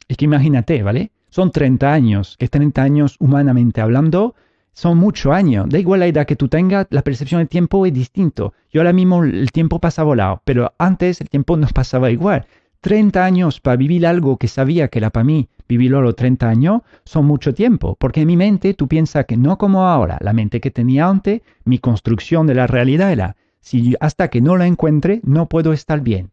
Es 0.08 0.18
que 0.18 0.26
imagínate, 0.26 0.82
¿vale? 0.82 1.12
Son 1.30 1.52
30 1.52 1.94
años, 1.94 2.38
que 2.40 2.48
30 2.48 2.82
años 2.82 3.18
humanamente 3.20 3.82
hablando 3.82 4.34
son 4.76 4.98
muchos 4.98 5.34
años. 5.34 5.68
Da 5.70 5.80
igual 5.80 6.02
la 6.02 6.08
edad 6.08 6.28
que 6.28 6.36
tú 6.36 6.50
tengas, 6.50 6.86
la 6.90 7.02
percepción 7.02 7.40
del 7.40 7.48
tiempo 7.48 7.86
es 7.86 7.94
distinto. 7.94 8.54
Yo 8.72 8.82
ahora 8.82 8.94
mismo 8.94 9.24
el 9.24 9.52
tiempo 9.52 9.80
pasa 9.80 10.04
volado, 10.04 10.42
pero 10.44 10.74
antes 10.78 11.22
el 11.22 11.30
tiempo 11.30 11.56
no 11.58 11.68
pasaba 11.74 12.12
igual. 12.12 12.46
30 12.82 13.24
años 13.26 13.62
para 13.62 13.78
vivir 13.78 14.06
algo 14.06 14.38
que 14.38 14.50
sabía 14.50 14.90
que 14.90 15.00
era 15.00 15.10
para 15.10 15.24
mí, 15.24 15.48
vivirlo 15.68 16.00
a 16.00 16.02
los 16.02 16.16
30 16.16 16.48
años, 16.48 16.82
son 17.06 17.26
mucho 17.26 17.54
tiempo, 17.54 17.96
porque 18.00 18.22
en 18.22 18.28
mi 18.28 18.38
mente 18.38 18.74
tú 18.74 18.88
piensas 18.88 19.26
que 19.26 19.38
no 19.38 19.58
como 19.58 19.88
ahora, 19.88 20.20
la 20.22 20.34
mente 20.34 20.60
que 20.60 20.70
tenía 20.70 21.08
antes, 21.08 21.42
mi 21.64 21.80
construcción 21.80 22.46
de 22.46 22.54
la 22.54 22.68
realidad 22.68 23.12
era, 23.12 23.38
si 23.62 23.96
hasta 24.00 24.28
que 24.28 24.42
no 24.42 24.58
la 24.58 24.68
encuentre, 24.68 25.22
no 25.24 25.48
puedo 25.48 25.74
estar 25.74 26.02
bien. 26.02 26.30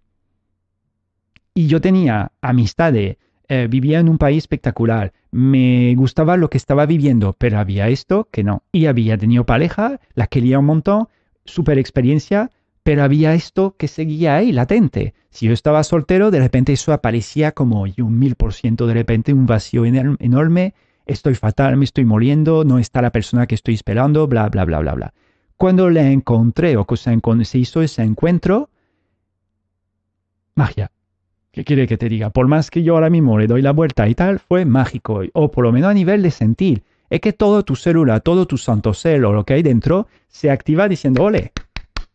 Y 1.55 1.69
yo 1.69 1.81
tenía 1.81 2.33
amistades, 2.43 3.17
eh, 3.55 3.67
vivía 3.69 4.01
en 4.01 4.09
un 4.09 4.17
país 4.17 4.39
espectacular, 4.39 5.13
me 5.31 5.95
gustaba 5.95 6.39
lo 6.39 6.49
que 6.49 6.57
estaba 6.57 6.87
viviendo, 6.87 7.35
pero 7.37 7.59
había 7.59 7.89
esto 7.89 8.27
que 8.31 8.43
no. 8.43 8.63
Y 8.73 8.87
había 8.87 9.19
tenido 9.19 9.45
pareja, 9.45 10.01
la 10.15 10.27
quería 10.27 10.59
un 10.59 10.65
montón, 10.65 11.09
super 11.45 11.79
experiencia, 11.79 12.51
pero 12.83 13.03
había 13.03 13.35
esto 13.35 13.77
que 13.77 13.89
seguía 13.89 14.37
ahí, 14.37 14.53
latente. 14.53 15.13
Si 15.29 15.49
yo 15.49 15.53
estaba 15.53 15.85
soltero, 15.85 16.31
de 16.31 16.39
repente 16.39 16.73
eso 16.73 16.95
aparecía 16.95 17.53
como 17.53 17.83
un 17.83 18.19
mil 18.19 18.37
por 18.37 18.55
ciento, 18.55 18.87
de 18.87 18.95
repente 18.95 19.35
un 19.35 19.45
vacío 19.45 19.85
enorme, 19.85 20.73
estoy 21.05 21.35
fatal, 21.35 21.77
me 21.77 21.85
estoy 21.85 22.07
muriendo, 22.07 22.65
no 22.65 22.79
está 22.79 23.03
la 23.03 23.13
persona 23.13 23.47
que 23.47 23.55
estoy 23.55 23.75
esperando, 23.75 24.27
bla, 24.29 24.49
bla, 24.49 24.65
bla, 24.65 24.79
bla, 24.79 24.95
bla. 24.95 25.15
Cuando 25.59 25.91
le 25.91 26.11
encontré 26.11 26.79
o 26.79 26.87
cuando 26.87 27.45
se 27.45 27.59
hizo 27.59 27.83
ese 27.83 28.03
encuentro, 28.03 28.71
magia. 30.55 30.91
¿Qué 31.53 31.65
quiere 31.65 31.87
que 31.87 31.99
te 31.99 32.09
diga? 32.09 32.31
Por 32.31 32.49
más 32.49 32.71
que 32.71 32.83
yo 32.83 32.95
ahora 32.95 33.11
mismo 33.11 33.39
le 33.39 33.47
doy 33.47 33.61
la 33.61 33.73
vuelta 33.73 34.09
y 34.09 34.15
tal, 34.15 34.39
fue 34.39 34.65
mágico. 34.65 35.21
O 35.35 35.51
por 35.51 35.65
lo 35.65 35.71
menos 35.71 35.91
a 35.91 35.95
nivel 35.95 36.23
de 36.23 36.31
sentir. 36.31 36.83
Es 37.11 37.21
que 37.21 37.35
todo 37.35 37.63
tu 37.63 37.77
célula, 37.77 38.21
todo 38.21 38.47
tu 38.47 38.57
santo 38.57 38.95
ser 38.95 39.23
o 39.27 39.35
lo 39.35 39.45
que 39.45 39.53
hay 39.53 39.63
dentro 39.63 40.09
se 40.29 40.51
activa 40.51 40.89
diciendo 40.89 41.25
ole. 41.25 41.53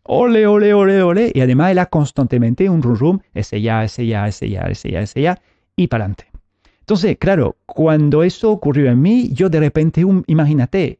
Ole, 0.01 0.47
ole, 0.47 0.73
ole, 0.73 1.03
ole. 1.03 1.31
Y 1.35 1.41
además 1.41 1.69
era 1.69 1.85
constantemente 1.85 2.67
un 2.67 2.81
rum 2.81 2.95
rum. 2.95 3.19
Ese 3.35 3.61
ya, 3.61 3.83
ese 3.83 4.07
ya, 4.07 4.27
ese 4.27 4.49
ya, 4.49 4.61
ese 4.61 4.89
ya, 4.89 5.01
ese 5.01 5.21
ya. 5.21 5.39
Y 5.75 5.85
para 5.85 6.05
adelante. 6.05 6.31
Entonces, 6.79 7.15
claro, 7.19 7.57
cuando 7.67 8.23
eso 8.23 8.49
ocurrió 8.49 8.89
en 8.89 8.99
mí, 8.99 9.29
yo 9.33 9.49
de 9.49 9.59
repente, 9.59 10.03
un, 10.03 10.23
imagínate, 10.25 10.97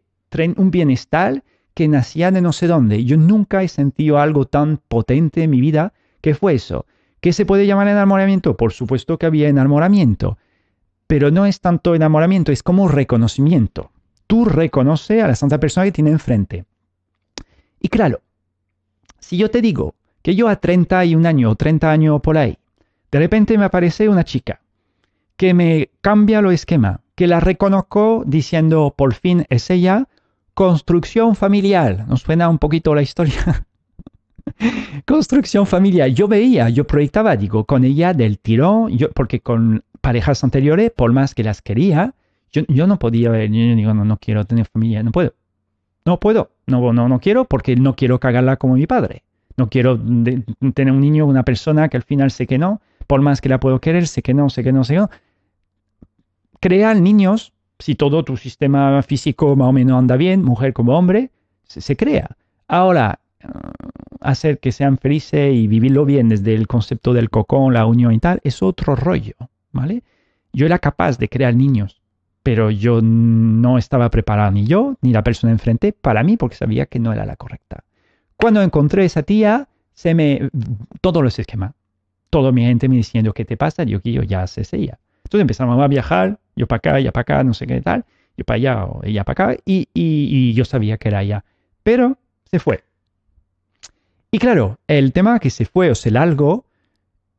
un 0.57 0.69
bienestar 0.69 1.43
que 1.73 1.87
nacía 1.87 2.29
de 2.29 2.41
no 2.41 2.53
sé 2.53 2.67
dónde. 2.67 3.03
Yo 3.03 3.17
nunca 3.17 3.63
he 3.63 3.67
sentido 3.67 4.19
algo 4.19 4.45
tan 4.45 4.79
potente 4.87 5.41
en 5.41 5.49
mi 5.49 5.59
vida 5.59 5.93
que 6.21 6.35
fue 6.35 6.53
eso 6.53 6.85
¿Qué 7.27 7.33
se 7.33 7.45
puede 7.45 7.67
llamar 7.67 7.89
enamoramiento? 7.89 8.55
Por 8.55 8.71
supuesto 8.71 9.17
que 9.17 9.25
había 9.25 9.49
enamoramiento, 9.49 10.37
pero 11.07 11.29
no 11.29 11.45
es 11.45 11.59
tanto 11.59 11.93
enamoramiento, 11.93 12.53
es 12.53 12.63
como 12.63 12.87
reconocimiento. 12.87 13.91
Tú 14.27 14.45
reconoces 14.45 15.21
a 15.21 15.27
la 15.27 15.35
santa 15.35 15.59
persona 15.59 15.83
que 15.85 15.91
tiene 15.91 16.11
enfrente. 16.11 16.63
Y 17.81 17.89
claro, 17.89 18.21
si 19.19 19.35
yo 19.35 19.51
te 19.51 19.61
digo 19.61 19.95
que 20.21 20.35
yo 20.35 20.47
a 20.47 20.55
31 20.55 21.27
años 21.27 21.51
o 21.51 21.55
30 21.55 21.91
años 21.91 22.21
por 22.21 22.37
ahí, 22.37 22.57
de 23.11 23.19
repente 23.19 23.57
me 23.57 23.65
aparece 23.65 24.07
una 24.07 24.23
chica 24.23 24.61
que 25.35 25.53
me 25.53 25.89
cambia 25.99 26.41
lo 26.41 26.51
esquema, 26.51 27.01
que 27.15 27.27
la 27.27 27.41
reconozco 27.41 28.23
diciendo 28.25 28.93
por 28.95 29.13
fin 29.13 29.45
es 29.49 29.69
ella, 29.69 30.07
construcción 30.53 31.35
familiar. 31.35 32.07
¿Nos 32.07 32.21
suena 32.21 32.47
un 32.47 32.57
poquito 32.57 32.95
la 32.95 33.01
historia? 33.01 33.66
Construcción 35.05 35.65
familiar. 35.65 36.09
Yo 36.09 36.27
veía, 36.27 36.69
yo 36.69 36.85
proyectaba, 36.85 37.35
digo, 37.35 37.65
con 37.65 37.83
ella 37.83 38.13
del 38.13 38.39
tirón, 38.39 38.89
yo, 38.97 39.11
porque 39.11 39.39
con 39.39 39.83
parejas 40.01 40.43
anteriores, 40.43 40.91
por 40.91 41.11
más 41.11 41.35
que 41.35 41.43
las 41.43 41.61
quería, 41.61 42.13
yo, 42.51 42.63
yo 42.67 42.87
no 42.87 42.97
podía 42.97 43.45
yo 43.45 43.75
digo, 43.75 43.93
no, 43.93 44.05
no 44.05 44.17
quiero 44.17 44.45
tener 44.45 44.65
familia, 44.65 45.03
no 45.03 45.11
puedo. 45.11 45.33
No 46.05 46.19
puedo, 46.19 46.51
no, 46.67 46.93
no, 46.93 47.09
no 47.09 47.19
quiero 47.19 47.45
porque 47.45 47.75
no 47.75 47.95
quiero 47.95 48.19
cagarla 48.19 48.55
como 48.55 48.75
mi 48.75 48.87
padre. 48.87 49.23
No 49.57 49.69
quiero 49.69 49.99
tener 49.99 50.93
un 50.93 51.01
niño, 51.01 51.25
una 51.25 51.43
persona 51.43 51.89
que 51.89 51.97
al 51.97 52.03
final 52.03 52.31
sé 52.31 52.47
que 52.47 52.57
no, 52.57 52.79
por 53.07 53.21
más 53.21 53.41
que 53.41 53.49
la 53.49 53.59
puedo 53.59 53.81
querer, 53.81 54.07
sé 54.07 54.21
que 54.21 54.33
no, 54.33 54.49
sé 54.49 54.63
que 54.63 54.71
no, 54.71 54.83
sé 54.83 54.93
que 54.93 54.99
no. 54.99 55.09
Crear 56.61 56.99
niños, 57.01 57.53
si 57.79 57.95
todo 57.95 58.23
tu 58.23 58.37
sistema 58.37 59.01
físico 59.01 59.55
más 59.55 59.67
o 59.67 59.73
menos 59.73 59.97
anda 59.97 60.15
bien, 60.15 60.43
mujer 60.43 60.73
como 60.73 60.97
hombre, 60.97 61.31
se, 61.63 61.81
se 61.81 61.97
crea. 61.97 62.37
Ahora, 62.67 63.19
hacer 64.21 64.59
que 64.59 64.71
sean 64.71 64.97
felices 64.97 65.53
y 65.53 65.67
vivirlo 65.67 66.05
bien 66.05 66.29
desde 66.29 66.53
el 66.53 66.67
concepto 66.67 67.13
del 67.13 67.29
cocón, 67.29 67.73
la 67.73 67.85
unión 67.85 68.13
y 68.13 68.19
tal, 68.19 68.39
es 68.43 68.61
otro 68.61 68.95
rollo, 68.95 69.35
¿vale? 69.71 70.03
Yo 70.53 70.65
era 70.65 70.79
capaz 70.79 71.17
de 71.17 71.29
crear 71.29 71.55
niños, 71.55 72.01
pero 72.43 72.71
yo 72.71 73.01
no 73.01 73.77
estaba 73.77 74.09
preparado 74.09 74.51
ni 74.51 74.65
yo 74.65 74.95
ni 75.01 75.11
la 75.11 75.23
persona 75.23 75.51
enfrente 75.51 75.93
para 75.93 76.23
mí 76.23 76.37
porque 76.37 76.55
sabía 76.55 76.85
que 76.85 76.99
no 76.99 77.11
era 77.11 77.25
la 77.25 77.35
correcta. 77.35 77.83
Cuando 78.35 78.61
encontré 78.61 79.05
esa 79.05 79.23
tía, 79.23 79.67
se 79.93 80.13
me 80.13 80.49
todos 81.01 81.23
los 81.23 81.37
esquemas, 81.39 81.73
todo 82.29 82.51
mi 82.51 82.63
gente 82.63 82.87
me 82.87 82.95
diciendo 82.95 83.33
qué 83.33 83.45
te 83.45 83.57
pasa, 83.57 83.83
yo 83.83 84.01
que 84.01 84.11
yo 84.11 84.23
ya 84.23 84.45
sé 84.47 84.63
ella. 84.71 84.99
Entonces 85.23 85.41
empezamos 85.41 85.81
a 85.81 85.87
viajar, 85.87 86.39
yo 86.55 86.67
para 86.67 86.77
acá, 86.77 86.99
ella 86.99 87.11
para 87.11 87.21
acá, 87.21 87.43
no 87.43 87.53
sé 87.53 87.67
qué 87.67 87.81
tal, 87.81 88.05
yo 88.37 88.45
para 88.45 88.55
allá 88.55 88.85
o 88.85 89.03
ella 89.03 89.23
para 89.23 89.51
acá, 89.51 89.61
y, 89.65 89.89
y 89.93 90.53
yo 90.53 90.63
sabía 90.65 90.97
que 90.97 91.09
era 91.09 91.23
ella. 91.23 91.43
Pero 91.83 92.17
se 92.49 92.59
fue. 92.59 92.86
Y 94.37 94.39
claro, 94.39 94.77
el 94.85 95.13
tema 95.13 95.39
que 95.39 95.49
se 95.49 95.65
fue 95.65 95.89
o 95.89 95.95
se 95.95 96.11
largó, 96.11 96.67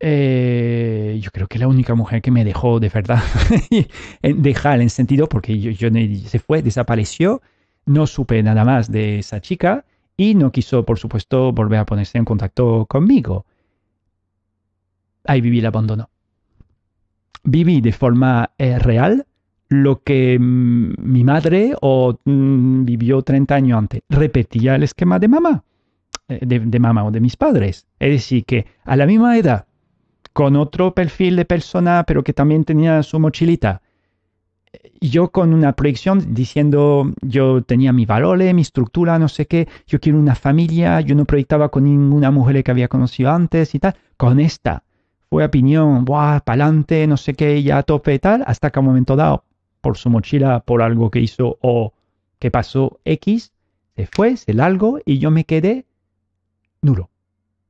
eh, 0.00 1.16
yo 1.22 1.30
creo 1.30 1.46
que 1.46 1.60
la 1.60 1.68
única 1.68 1.94
mujer 1.94 2.20
que 2.20 2.32
me 2.32 2.44
dejó 2.44 2.80
de 2.80 2.88
verdad 2.88 3.22
dejar 4.20 4.80
en 4.80 4.90
sentido, 4.90 5.28
porque 5.28 5.60
yo, 5.60 5.90
se 6.26 6.38
fue, 6.40 6.60
desapareció, 6.60 7.40
no 7.86 8.08
supe 8.08 8.42
nada 8.42 8.64
más 8.64 8.90
de 8.90 9.20
esa 9.20 9.40
chica 9.40 9.84
y 10.16 10.34
no 10.34 10.50
quiso, 10.50 10.84
por 10.84 10.98
supuesto, 10.98 11.52
volver 11.52 11.78
a 11.78 11.86
ponerse 11.86 12.18
en 12.18 12.24
contacto 12.24 12.84
conmigo. 12.86 13.46
Ahí 15.22 15.40
viví 15.40 15.60
el 15.60 15.66
abandono. 15.66 16.10
Viví 17.44 17.80
de 17.80 17.92
forma 17.92 18.50
eh, 18.58 18.76
real 18.76 19.24
lo 19.68 20.02
que 20.02 20.36
mm, 20.36 20.94
mi 20.98 21.22
madre 21.22 21.76
o 21.80 22.18
mm, 22.24 22.84
vivió 22.84 23.22
30 23.22 23.54
años 23.54 23.78
antes. 23.78 24.02
Repetía 24.08 24.74
el 24.74 24.82
esquema 24.82 25.20
de 25.20 25.28
mamá. 25.28 25.64
Eh, 26.28 26.40
de, 26.44 26.78
mamá 26.78 27.04
o 27.04 27.10
de 27.10 27.20
mis 27.20 27.36
padres. 27.36 27.86
Es 27.98 28.10
decir, 28.10 28.44
que 28.44 28.66
a 28.84 28.96
la 28.96 29.06
misma 29.06 29.38
edad, 29.38 29.66
con 30.34 30.56
otro 30.56 30.94
perfil 30.94 31.36
de 31.36 31.46
persona, 31.46 32.04
pero 32.06 32.22
que 32.22 32.34
también 32.34 32.64
tenía 32.64 33.02
su 33.02 33.18
mochilita. 33.18 33.80
Yo 35.00 35.30
con 35.30 35.54
una 35.54 35.72
proyección 35.72 36.34
diciendo, 36.34 37.14
yo 37.22 37.62
tenía 37.62 37.94
mi 37.94 38.04
valores, 38.04 38.52
mi 38.52 38.60
estructura, 38.60 39.18
no 39.18 39.28
sé 39.28 39.46
qué, 39.46 39.68
yo 39.86 40.00
quiero 40.00 40.18
una 40.18 40.34
familia, 40.34 41.00
yo 41.00 41.14
no 41.14 41.24
proyectaba 41.24 41.70
con 41.70 41.84
ninguna 41.84 42.30
mujer 42.30 42.62
que 42.62 42.72
había 42.72 42.88
conocido 42.88 43.30
antes 43.30 43.74
y 43.74 43.78
tal. 43.78 43.96
Con 44.18 44.38
esta 44.38 44.82
fue 45.30 45.46
opinión, 45.46 46.04
buah, 46.04 46.40
pa'lante, 46.40 47.06
no 47.06 47.16
sé 47.16 47.32
qué, 47.32 47.62
ya 47.62 47.78
a 47.78 47.82
tope 47.84 48.14
y 48.14 48.18
tal, 48.18 48.44
hasta 48.46 48.70
que 48.70 48.78
a 48.78 48.80
un 48.80 48.86
momento 48.86 49.16
dado, 49.16 49.44
por 49.80 49.96
su 49.96 50.10
mochila, 50.10 50.60
por 50.60 50.82
algo 50.82 51.10
que 51.10 51.20
hizo 51.20 51.56
o 51.62 51.94
que 52.38 52.50
pasó 52.50 53.00
X, 53.06 53.52
se 53.96 54.06
fue, 54.06 54.36
se 54.36 54.52
largó 54.52 55.00
y 55.06 55.18
yo 55.18 55.30
me 55.30 55.44
quedé 55.44 55.87
nulo, 56.82 57.10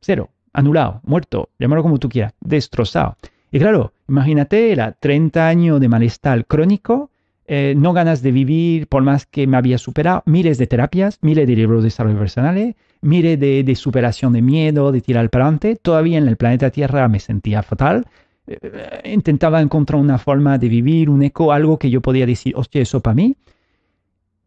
cero, 0.01 0.31
anulado, 0.53 1.01
muerto, 1.05 1.51
llámalo 1.59 1.83
como 1.83 1.99
tú 1.99 2.09
quieras, 2.09 2.35
destrozado. 2.41 3.17
Y 3.51 3.59
claro, 3.59 3.93
imagínate, 4.09 4.73
era 4.73 4.93
30 4.93 5.49
años 5.49 5.81
de 5.81 5.89
malestar 5.89 6.45
crónico, 6.47 7.11
eh, 7.51 7.73
no 7.77 7.95
ganas 7.95 8.21
de 8.21 8.31
vivir 8.31 8.89
por 8.89 9.03
más 9.03 9.25
que 9.25 9.47
me 9.47 9.57
había 9.57 9.79
superado, 9.79 10.23
miles 10.27 10.59
de 10.59 10.67
terapias, 10.67 11.19
miles 11.23 11.47
de 11.47 11.57
libros 11.57 11.83
de 11.83 11.87
desarrollo 11.87 12.19
personal, 12.19 12.77
miles 13.01 13.41
de, 13.41 13.75
superación 13.75 14.35
de 14.35 14.43
miedo, 14.43 14.93
de 14.93 15.01
tirar 15.01 15.31
para 15.31 15.47
adelante. 15.47 15.77
Todavía 15.77 16.19
en 16.19 16.29
el 16.29 16.37
planeta 16.37 16.71
Tierra 16.71 17.09
me 17.09 17.21
sentía 17.21 17.63
fatal. 17.63 18.07
Eh, 18.47 19.13
intentaba 19.13 19.63
encontrar 19.63 19.99
una 19.99 20.19
forma 20.19 20.59
de 20.59 20.69
vivir, 20.69 21.09
un 21.09 21.23
eco, 21.23 21.51
algo 21.51 21.79
que 21.79 21.89
yo 21.89 22.03
podía 22.03 22.27
decir, 22.27 22.53
hostia, 22.55 22.83
eso 22.83 23.01
para 23.01 23.15
mí. 23.15 23.35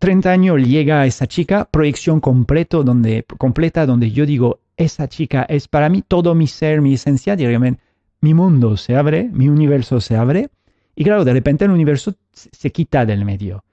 30 0.01 0.31
años 0.31 0.59
llega 0.63 1.05
esa 1.05 1.27
chica, 1.27 1.65
proyección 1.69 2.19
completo 2.19 2.83
donde, 2.83 3.23
completa 3.37 3.85
donde 3.85 4.09
yo 4.09 4.25
digo, 4.25 4.59
esa 4.75 5.07
chica 5.07 5.43
es 5.43 5.67
para 5.67 5.89
mí 5.89 6.01
todo 6.01 6.33
mi 6.33 6.47
ser, 6.47 6.81
mi 6.81 6.95
esencia, 6.95 7.35
directamente, 7.35 7.83
mi 8.19 8.33
mundo 8.33 8.77
se 8.77 8.95
abre, 8.95 9.29
mi 9.31 9.47
universo 9.47 10.01
se 10.01 10.17
abre, 10.17 10.49
y 10.95 11.03
claro, 11.03 11.23
de 11.23 11.33
repente 11.33 11.65
el 11.65 11.71
universo 11.71 12.15
se 12.33 12.71
quita 12.71 13.05
del 13.05 13.25
medio. 13.25 13.63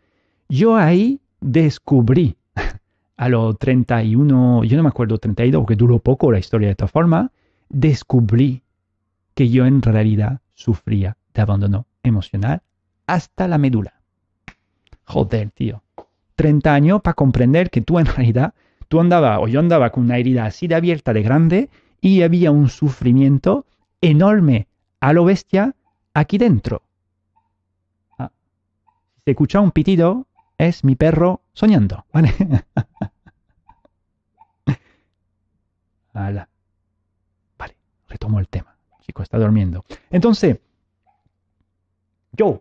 Yo 0.51 0.76
ahí 0.76 1.18
descubrí 1.41 2.37
a 3.16 3.29
los 3.31 3.59
31, 3.59 4.64
yo 4.64 4.76
no 4.76 4.83
me 4.83 4.91
acuerdo 4.91 5.16
32, 5.16 5.62
porque 5.62 5.76
duró 5.76 5.99
poco 5.99 6.31
la 6.31 6.39
historia 6.39 6.68
de 6.68 6.72
esta 6.72 6.89
forma, 6.89 7.33
descubrí 7.70 8.62
que 9.35 9.49
yo 9.49 9.64
en 9.64 9.81
realidad 9.81 10.41
sufría 10.53 11.16
de 11.33 11.41
abandono 11.41 11.87
emocional 12.03 12.61
hasta 13.07 13.49
la 13.49 13.57
médula. 13.57 13.95
Joder, 15.05 15.51
tío. 15.53 15.83
30 16.39 16.72
años 16.72 17.03
para 17.03 17.14
comprender 17.14 17.68
que 17.68 17.80
tú 17.80 17.99
en 17.99 18.07
realidad, 18.07 18.55
tú 18.86 19.01
andabas, 19.01 19.41
o 19.43 19.49
yo 19.49 19.59
andaba 19.59 19.91
con 19.91 20.05
una 20.05 20.18
herida 20.18 20.45
así 20.45 20.68
de 20.68 20.76
abierta, 20.76 21.12
de 21.12 21.22
grande, 21.22 21.68
y 22.01 22.22
había 22.22 22.53
un 22.53 22.68
sufrimiento 22.68 23.66
enorme 24.01 24.68
a 25.01 25.12
lo 25.12 25.24
bestia 25.24 25.74
aquí 26.14 26.39
dentro. 26.39 26.82
Ah. 28.18 28.30
Si 29.16 29.22
se 29.24 29.30
escucha 29.32 29.59
un 29.59 29.72
pitido, 29.72 30.28
es 30.59 30.84
mi 30.84 30.95
perro 30.95 31.41
soñando, 31.53 32.07
¿vale? 32.12 32.32
Vale, 36.14 36.47
retomo 38.09 38.41
el 38.41 38.49
tema. 38.49 38.76
chico 39.01 39.22
está 39.22 39.39
durmiendo. 39.39 39.84
Entonces, 40.11 40.59
yo, 42.32 42.61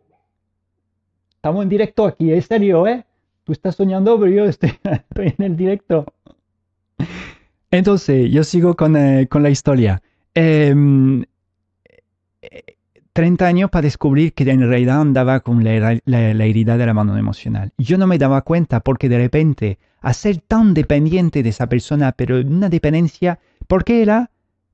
estamos 1.35 1.63
en 1.63 1.69
directo 1.69 2.05
aquí, 2.05 2.31
es 2.31 2.45
serio, 2.45 2.85
¿eh? 2.85 3.03
Tú 3.47 3.53
estás 3.53 3.75
soñando, 3.75 4.19
pero 4.19 4.31
yo 4.35 4.45
estoy, 4.45 4.77
en 5.15 5.43
el 5.43 5.55
directo. 5.55 6.05
Entonces, 7.71 8.29
yo 8.29 8.43
sigo 8.43 8.75
con, 8.75 8.95
eh, 8.97 9.27
la 9.31 9.49
historia. 9.49 10.01
30 10.33 11.25
em, 13.15 13.37
años 13.39 13.69
para 13.71 13.83
descubrir 13.83 14.33
que 14.33 14.43
en 14.43 14.67
realidad 14.67 15.01
andaba 15.01 15.39
con 15.39 15.63
la, 15.63 15.99
la, 16.05 16.45
herida 16.45 16.77
de 16.77 16.85
la 16.85 16.93
mano 16.93 17.17
emocional. 17.17 17.71
Yo 17.77 17.97
no 17.97 18.05
me 18.05 18.17
daba 18.17 18.41
cuenta 18.41 18.81
porque 18.81 19.09
de 19.09 19.17
repente, 19.17 19.79
a 20.01 20.13
ser 20.13 20.39
tan 20.39 20.73
dependiente 20.73 21.41
de 21.41 21.49
esa 21.49 21.67
persona, 21.67 22.11
pero 22.11 22.39
una 22.41 22.69
dependencia, 22.69 23.39
porque 23.67 24.01
era, 24.01 24.29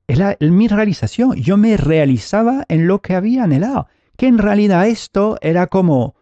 era 0.08 0.36
mi 0.40 0.66
realización. 0.68 1.36
Yo 1.36 1.56
me 1.56 1.76
realizaba 1.76 2.64
en 2.68 2.88
lo 2.88 3.00
que 3.00 3.14
había 3.14 3.44
anhelado. 3.44 3.86
Que 4.16 4.26
en 4.26 4.38
realidad 4.38 4.86
esto 4.86 5.38
era 5.40 5.68
como 5.68 6.14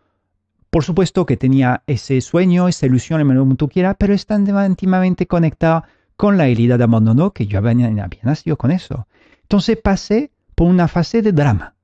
por 0.73 0.85
supuesto 0.85 1.27
que 1.27 1.37
tenía 1.37 1.83
ese 1.87 2.19
sueño, 2.23 2.67
esa 2.67 2.87
ilusión, 2.87 3.21
en 3.21 3.37
como 3.37 3.57
tú 3.57 3.69
quieras, 3.69 3.95
pero 3.99 4.15
está 4.15 4.37
íntimamente 4.37 5.27
conectado 5.27 5.85
con 6.17 6.39
la 6.39 6.47
herida 6.47 6.79
de 6.79 6.85
abandono 6.85 7.33
que 7.33 7.47
yo 7.47 7.59
había, 7.59 7.91
nacido 8.23 8.57
con 8.57 8.71
eso. 8.71 9.07
Entonces 9.43 9.77
pasé 9.77 10.31
por 10.55 10.69
una 10.69 10.89
fase 10.89 11.21
de 11.21 11.33
drama, 11.33 11.75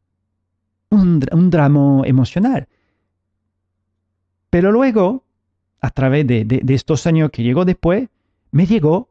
un, 0.88 1.20
drama 1.50 2.00
emocional. 2.06 2.66
Pero 4.48 4.72
luego, 4.72 5.22
a 5.82 5.90
través 5.90 6.26
de, 6.26 6.62
estos 6.68 7.06
años 7.06 7.30
que 7.30 7.42
llegó 7.42 7.66
después, 7.66 8.08
me 8.52 8.64
llegó 8.64 9.10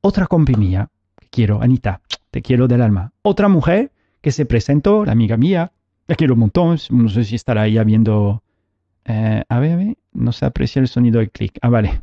otra 0.00 0.26
compañía 0.26 0.90
que 1.20 1.28
quiero, 1.28 1.62
Anita, 1.62 2.00
te 2.32 2.42
quiero 2.42 2.66
del 2.66 2.82
alma. 2.82 3.12
Otra 3.22 3.46
mujer 3.46 3.92
que 4.20 4.32
se 4.32 4.44
presentó, 4.44 5.04
la 5.04 5.12
amiga 5.12 5.36
mía, 5.36 5.70
la 6.08 6.16
quiero 6.16 6.34
un 6.34 6.40
montón, 6.40 6.78
no 6.90 7.08
sé 7.08 7.22
si 7.22 7.36
estará 7.36 7.62
ahí 7.62 7.78
viendo 7.84 8.42
eh, 9.04 9.42
a, 9.48 9.58
ver, 9.58 9.72
a 9.72 9.76
ver, 9.76 9.96
no 10.12 10.32
se 10.32 10.46
aprecia 10.46 10.80
el 10.80 10.88
sonido 10.88 11.18
del 11.18 11.30
clic. 11.30 11.58
Ah, 11.62 11.68
vale. 11.68 12.02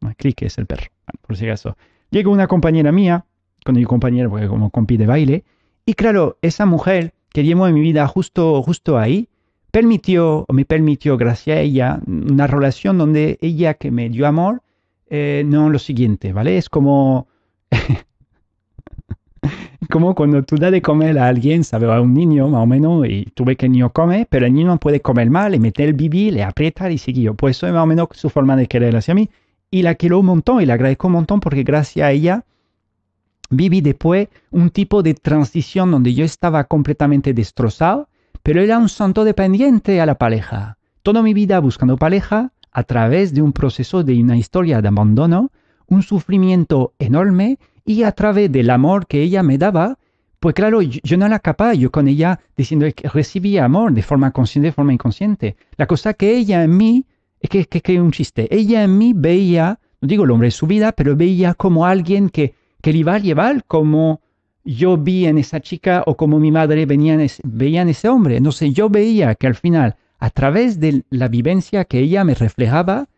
El 0.00 0.16
clic 0.16 0.42
es 0.42 0.58
el 0.58 0.66
perro, 0.66 0.86
por 1.26 1.36
si 1.36 1.46
acaso. 1.46 1.76
Llega 2.10 2.30
una 2.30 2.46
compañera 2.46 2.92
mía, 2.92 3.24
con 3.64 3.74
mi 3.74 3.84
compañero, 3.84 4.30
porque 4.30 4.48
como 4.48 4.70
compi 4.70 4.96
de 4.96 5.06
baile, 5.06 5.44
y 5.86 5.94
claro, 5.94 6.38
esa 6.42 6.66
mujer 6.66 7.14
que 7.30 7.44
llevo 7.44 7.66
en 7.66 7.74
mi 7.74 7.80
vida 7.80 8.06
justo, 8.06 8.62
justo 8.62 8.98
ahí, 8.98 9.28
permitió, 9.70 10.44
o 10.46 10.52
me 10.52 10.64
permitió, 10.64 11.16
gracias 11.16 11.56
a 11.56 11.60
ella, 11.60 12.00
una 12.06 12.46
relación 12.46 12.96
donde 12.96 13.38
ella 13.40 13.74
que 13.74 13.90
me 13.90 14.08
dio 14.08 14.26
amor, 14.26 14.62
eh, 15.08 15.42
no 15.46 15.68
lo 15.68 15.78
siguiente, 15.78 16.32
¿vale? 16.32 16.56
Es 16.58 16.68
como 16.68 17.26
como 19.90 20.14
cuando 20.14 20.42
tú 20.42 20.56
das 20.56 20.72
de 20.72 20.82
comer 20.82 21.18
a 21.18 21.28
alguien, 21.28 21.64
¿sabes? 21.64 21.88
A 21.88 22.00
un 22.00 22.14
niño, 22.14 22.48
más 22.48 22.62
o 22.62 22.66
menos, 22.66 23.06
y 23.08 23.24
tú 23.34 23.44
ves 23.44 23.56
que 23.56 23.66
el 23.66 23.72
niño 23.72 23.90
come, 23.90 24.26
pero 24.28 24.46
el 24.46 24.54
niño 24.54 24.66
no 24.68 24.78
puede 24.78 25.00
comer 25.00 25.30
mal, 25.30 25.52
le 25.52 25.58
mete 25.58 25.84
el 25.84 25.94
bibi, 25.94 26.30
le 26.30 26.42
aprieta 26.42 26.90
y 26.90 26.98
sigue. 26.98 27.32
Pues 27.32 27.56
eso 27.56 27.66
es 27.66 27.72
más 27.72 27.82
o 27.82 27.86
menos 27.86 28.08
su 28.12 28.30
forma 28.30 28.56
de 28.56 28.66
querer 28.66 28.96
hacia 28.96 29.14
mí. 29.14 29.30
Y 29.70 29.82
la 29.82 29.94
quiero 29.94 30.20
un 30.20 30.26
montón 30.26 30.62
y 30.62 30.66
la 30.66 30.74
agradezco 30.74 31.08
un 31.08 31.14
montón 31.14 31.40
porque 31.40 31.62
gracias 31.62 32.06
a 32.06 32.12
ella 32.12 32.44
viví 33.50 33.80
después 33.80 34.28
un 34.50 34.70
tipo 34.70 35.02
de 35.02 35.14
transición 35.14 35.90
donde 35.90 36.14
yo 36.14 36.24
estaba 36.24 36.64
completamente 36.64 37.34
destrozado, 37.34 38.08
pero 38.42 38.60
era 38.60 38.78
un 38.78 38.88
santo 38.88 39.24
dependiente 39.24 40.00
a 40.00 40.06
la 40.06 40.16
pareja. 40.16 40.78
Toda 41.02 41.22
mi 41.22 41.34
vida 41.34 41.58
buscando 41.60 41.96
pareja 41.96 42.52
a 42.72 42.82
través 42.82 43.34
de 43.34 43.42
un 43.42 43.52
proceso 43.52 44.02
de 44.02 44.20
una 44.20 44.36
historia 44.36 44.80
de 44.82 44.88
abandono, 44.88 45.50
un 45.86 46.02
sufrimiento 46.02 46.92
enorme 46.98 47.58
y 47.84 48.02
a 48.02 48.12
través 48.12 48.50
del 48.50 48.70
amor 48.70 49.06
que 49.06 49.22
ella 49.22 49.42
me 49.42 49.58
daba, 49.58 49.98
pues 50.40 50.54
claro, 50.54 50.82
yo, 50.82 51.16
no 51.16 51.26
era 51.26 51.38
capaz, 51.38 51.74
yo 51.74 51.90
con 51.90 52.08
ella 52.08 52.40
diciendo 52.56 52.86
que 52.94 53.08
recibía 53.08 53.64
amor 53.64 53.92
de 53.92 54.02
forma 54.02 54.30
consciente, 54.30 54.68
de 54.68 54.72
forma 54.72 54.92
inconsciente. 54.92 55.56
La 55.76 55.86
cosa 55.86 56.14
que 56.14 56.36
ella 56.36 56.62
en 56.62 56.76
mí, 56.76 57.06
es 57.40 57.50
que, 57.50 57.64
que, 57.66 57.80
que 57.80 58.00
un 58.00 58.12
chiste, 58.12 58.54
ella 58.54 58.84
en 58.84 58.98
mí 58.98 59.12
veía, 59.14 59.78
no 60.00 60.08
digo 60.08 60.24
el 60.24 60.30
hombre 60.30 60.48
de 60.48 60.52
su 60.52 60.66
vida, 60.66 60.92
pero 60.92 61.16
veía 61.16 61.54
como 61.54 61.86
alguien 61.86 62.28
que, 62.28 62.54
que 62.80 62.92
le 62.92 62.98
iba 62.98 63.14
a 63.14 63.18
llevar, 63.18 63.64
como 63.64 64.20
yo 64.64 64.96
vi 64.96 65.26
en 65.26 65.38
esa 65.38 65.60
chica 65.60 66.02
o 66.06 66.16
como 66.16 66.40
mi 66.40 66.50
madre 66.50 66.86
venía 66.86 67.14
en 67.14 67.26
veía 67.42 67.82
en 67.82 67.90
ese 67.90 68.08
hombre. 68.08 68.36
Entonces 68.36 68.72
yo 68.72 68.88
veía 68.88 69.34
que 69.34 69.46
al 69.46 69.54
final, 69.54 69.96
a 70.18 70.30
través 70.30 70.80
de 70.80 71.04
la 71.10 71.28
vivencia 71.28 71.84
que 71.84 72.00
ella 72.00 72.24
me 72.24 72.34
reflejaba, 72.34 73.08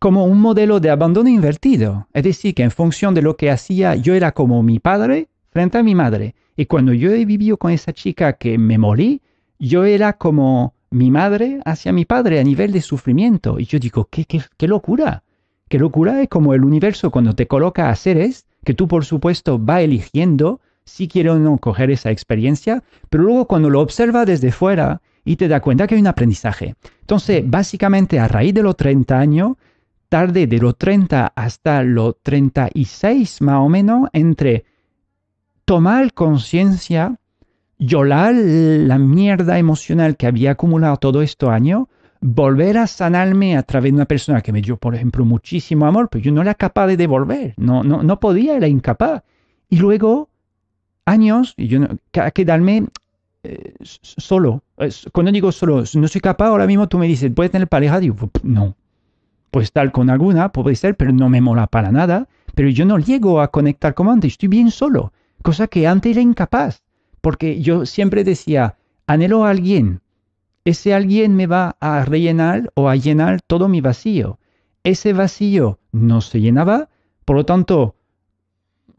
como 0.00 0.24
un 0.24 0.40
modelo 0.40 0.80
de 0.80 0.90
abandono 0.90 1.28
invertido. 1.28 2.08
Es 2.14 2.24
decir, 2.24 2.54
que 2.54 2.62
en 2.62 2.70
función 2.70 3.14
de 3.14 3.22
lo 3.22 3.36
que 3.36 3.50
hacía, 3.50 3.94
yo 3.94 4.14
era 4.14 4.32
como 4.32 4.62
mi 4.62 4.80
padre 4.80 5.28
frente 5.50 5.76
a 5.76 5.82
mi 5.82 5.94
madre. 5.94 6.34
Y 6.56 6.66
cuando 6.66 6.94
yo 6.94 7.12
he 7.12 7.24
vivido 7.26 7.58
con 7.58 7.70
esa 7.70 7.92
chica 7.92 8.32
que 8.32 8.56
me 8.56 8.78
morí, 8.78 9.20
yo 9.58 9.84
era 9.84 10.14
como 10.14 10.72
mi 10.90 11.10
madre 11.10 11.60
hacia 11.66 11.92
mi 11.92 12.06
padre 12.06 12.40
a 12.40 12.44
nivel 12.44 12.72
de 12.72 12.80
sufrimiento. 12.80 13.60
Y 13.60 13.66
yo 13.66 13.78
digo, 13.78 14.08
qué, 14.10 14.24
qué, 14.24 14.66
locura. 14.66 15.22
Qué 15.68 15.78
locura 15.78 16.22
es 16.22 16.28
como 16.28 16.54
el 16.54 16.64
universo 16.64 17.10
cuando 17.10 17.34
te 17.34 17.46
coloca 17.46 17.90
a 17.90 17.94
seres 17.94 18.46
que 18.64 18.72
tú 18.72 18.88
por 18.88 19.04
supuesto 19.04 19.62
va 19.62 19.82
eligiendo 19.82 20.60
si 20.84 21.08
quiere 21.08 21.28
o 21.28 21.38
no 21.38 21.58
coger 21.58 21.90
esa 21.90 22.10
experiencia, 22.10 22.82
pero 23.10 23.24
luego 23.24 23.46
cuando 23.46 23.68
lo 23.68 23.80
observa 23.80 24.24
desde 24.24 24.50
fuera 24.50 25.02
y 25.26 25.36
te 25.36 25.46
da 25.46 25.60
cuenta 25.60 25.86
que 25.86 25.94
hay 25.94 26.00
un 26.00 26.06
aprendizaje. 26.06 26.74
Entonces, 27.02 27.42
básicamente 27.46 28.18
a 28.18 28.28
raíz 28.28 28.54
de 28.54 28.62
los 28.62 28.76
30 28.76 29.18
años, 29.18 29.56
tarde 30.10 30.46
de 30.46 30.58
los 30.58 30.76
30 30.76 31.32
hasta 31.34 31.82
los 31.82 32.16
36 32.22 33.40
más 33.40 33.56
o 33.56 33.68
menos, 33.70 34.10
entre 34.12 34.64
tomar 35.64 36.12
conciencia, 36.12 37.16
llorar 37.78 38.34
la 38.34 38.98
mierda 38.98 39.56
emocional 39.58 40.16
que 40.16 40.26
había 40.26 40.50
acumulado 40.50 40.96
todo 40.98 41.22
este 41.22 41.46
año, 41.46 41.88
volver 42.20 42.76
a 42.76 42.86
sanarme 42.86 43.56
a 43.56 43.62
través 43.62 43.92
de 43.92 43.96
una 43.96 44.04
persona 44.04 44.42
que 44.42 44.52
me 44.52 44.60
dio, 44.60 44.76
por 44.76 44.94
ejemplo, 44.94 45.24
muchísimo 45.24 45.86
amor, 45.86 46.08
pero 46.10 46.22
yo 46.22 46.32
no 46.32 46.42
era 46.42 46.54
capaz 46.54 46.88
de 46.88 46.96
devolver, 46.96 47.54
no, 47.56 47.82
no, 47.84 48.02
no 48.02 48.20
podía, 48.20 48.56
era 48.56 48.66
incapaz. 48.66 49.22
Y 49.70 49.76
luego 49.76 50.28
años 51.06 51.54
y 51.56 51.68
yo 51.68 51.78
no, 51.78 51.88
quedarme 52.34 52.88
eh, 53.44 53.74
solo. 53.80 54.64
Cuando 55.12 55.30
digo 55.30 55.52
solo, 55.52 55.84
no 55.94 56.08
soy 56.08 56.20
capaz, 56.20 56.48
ahora 56.48 56.66
mismo 56.66 56.88
tú 56.88 56.98
me 56.98 57.06
dices, 57.06 57.30
¿puedes 57.32 57.52
tener 57.52 57.68
pareja? 57.68 58.00
Digo, 58.00 58.16
no. 58.42 58.74
Puedes 59.50 59.68
estar 59.68 59.90
con 59.92 60.10
alguna, 60.10 60.52
puede 60.52 60.76
ser, 60.76 60.96
pero 60.96 61.12
no 61.12 61.28
me 61.28 61.40
mola 61.40 61.66
para 61.66 61.90
nada. 61.90 62.28
Pero 62.54 62.68
yo 62.68 62.84
no 62.84 62.98
llego 62.98 63.40
a 63.40 63.48
conectar 63.48 63.94
como 63.94 64.12
antes, 64.12 64.32
estoy 64.32 64.48
bien 64.48 64.70
solo. 64.70 65.12
Cosa 65.42 65.66
que 65.66 65.86
antes 65.86 66.12
era 66.12 66.20
incapaz. 66.20 66.82
Porque 67.20 67.60
yo 67.60 67.86
siempre 67.86 68.24
decía, 68.24 68.76
anhelo 69.06 69.44
a 69.44 69.50
alguien. 69.50 70.00
Ese 70.64 70.94
alguien 70.94 71.36
me 71.36 71.46
va 71.46 71.76
a 71.80 72.04
rellenar 72.04 72.70
o 72.74 72.88
a 72.88 72.96
llenar 72.96 73.40
todo 73.42 73.68
mi 73.68 73.80
vacío. 73.80 74.38
Ese 74.84 75.12
vacío 75.12 75.78
no 75.92 76.20
se 76.20 76.40
llenaba, 76.40 76.88
por 77.24 77.36
lo 77.36 77.44
tanto, 77.44 77.96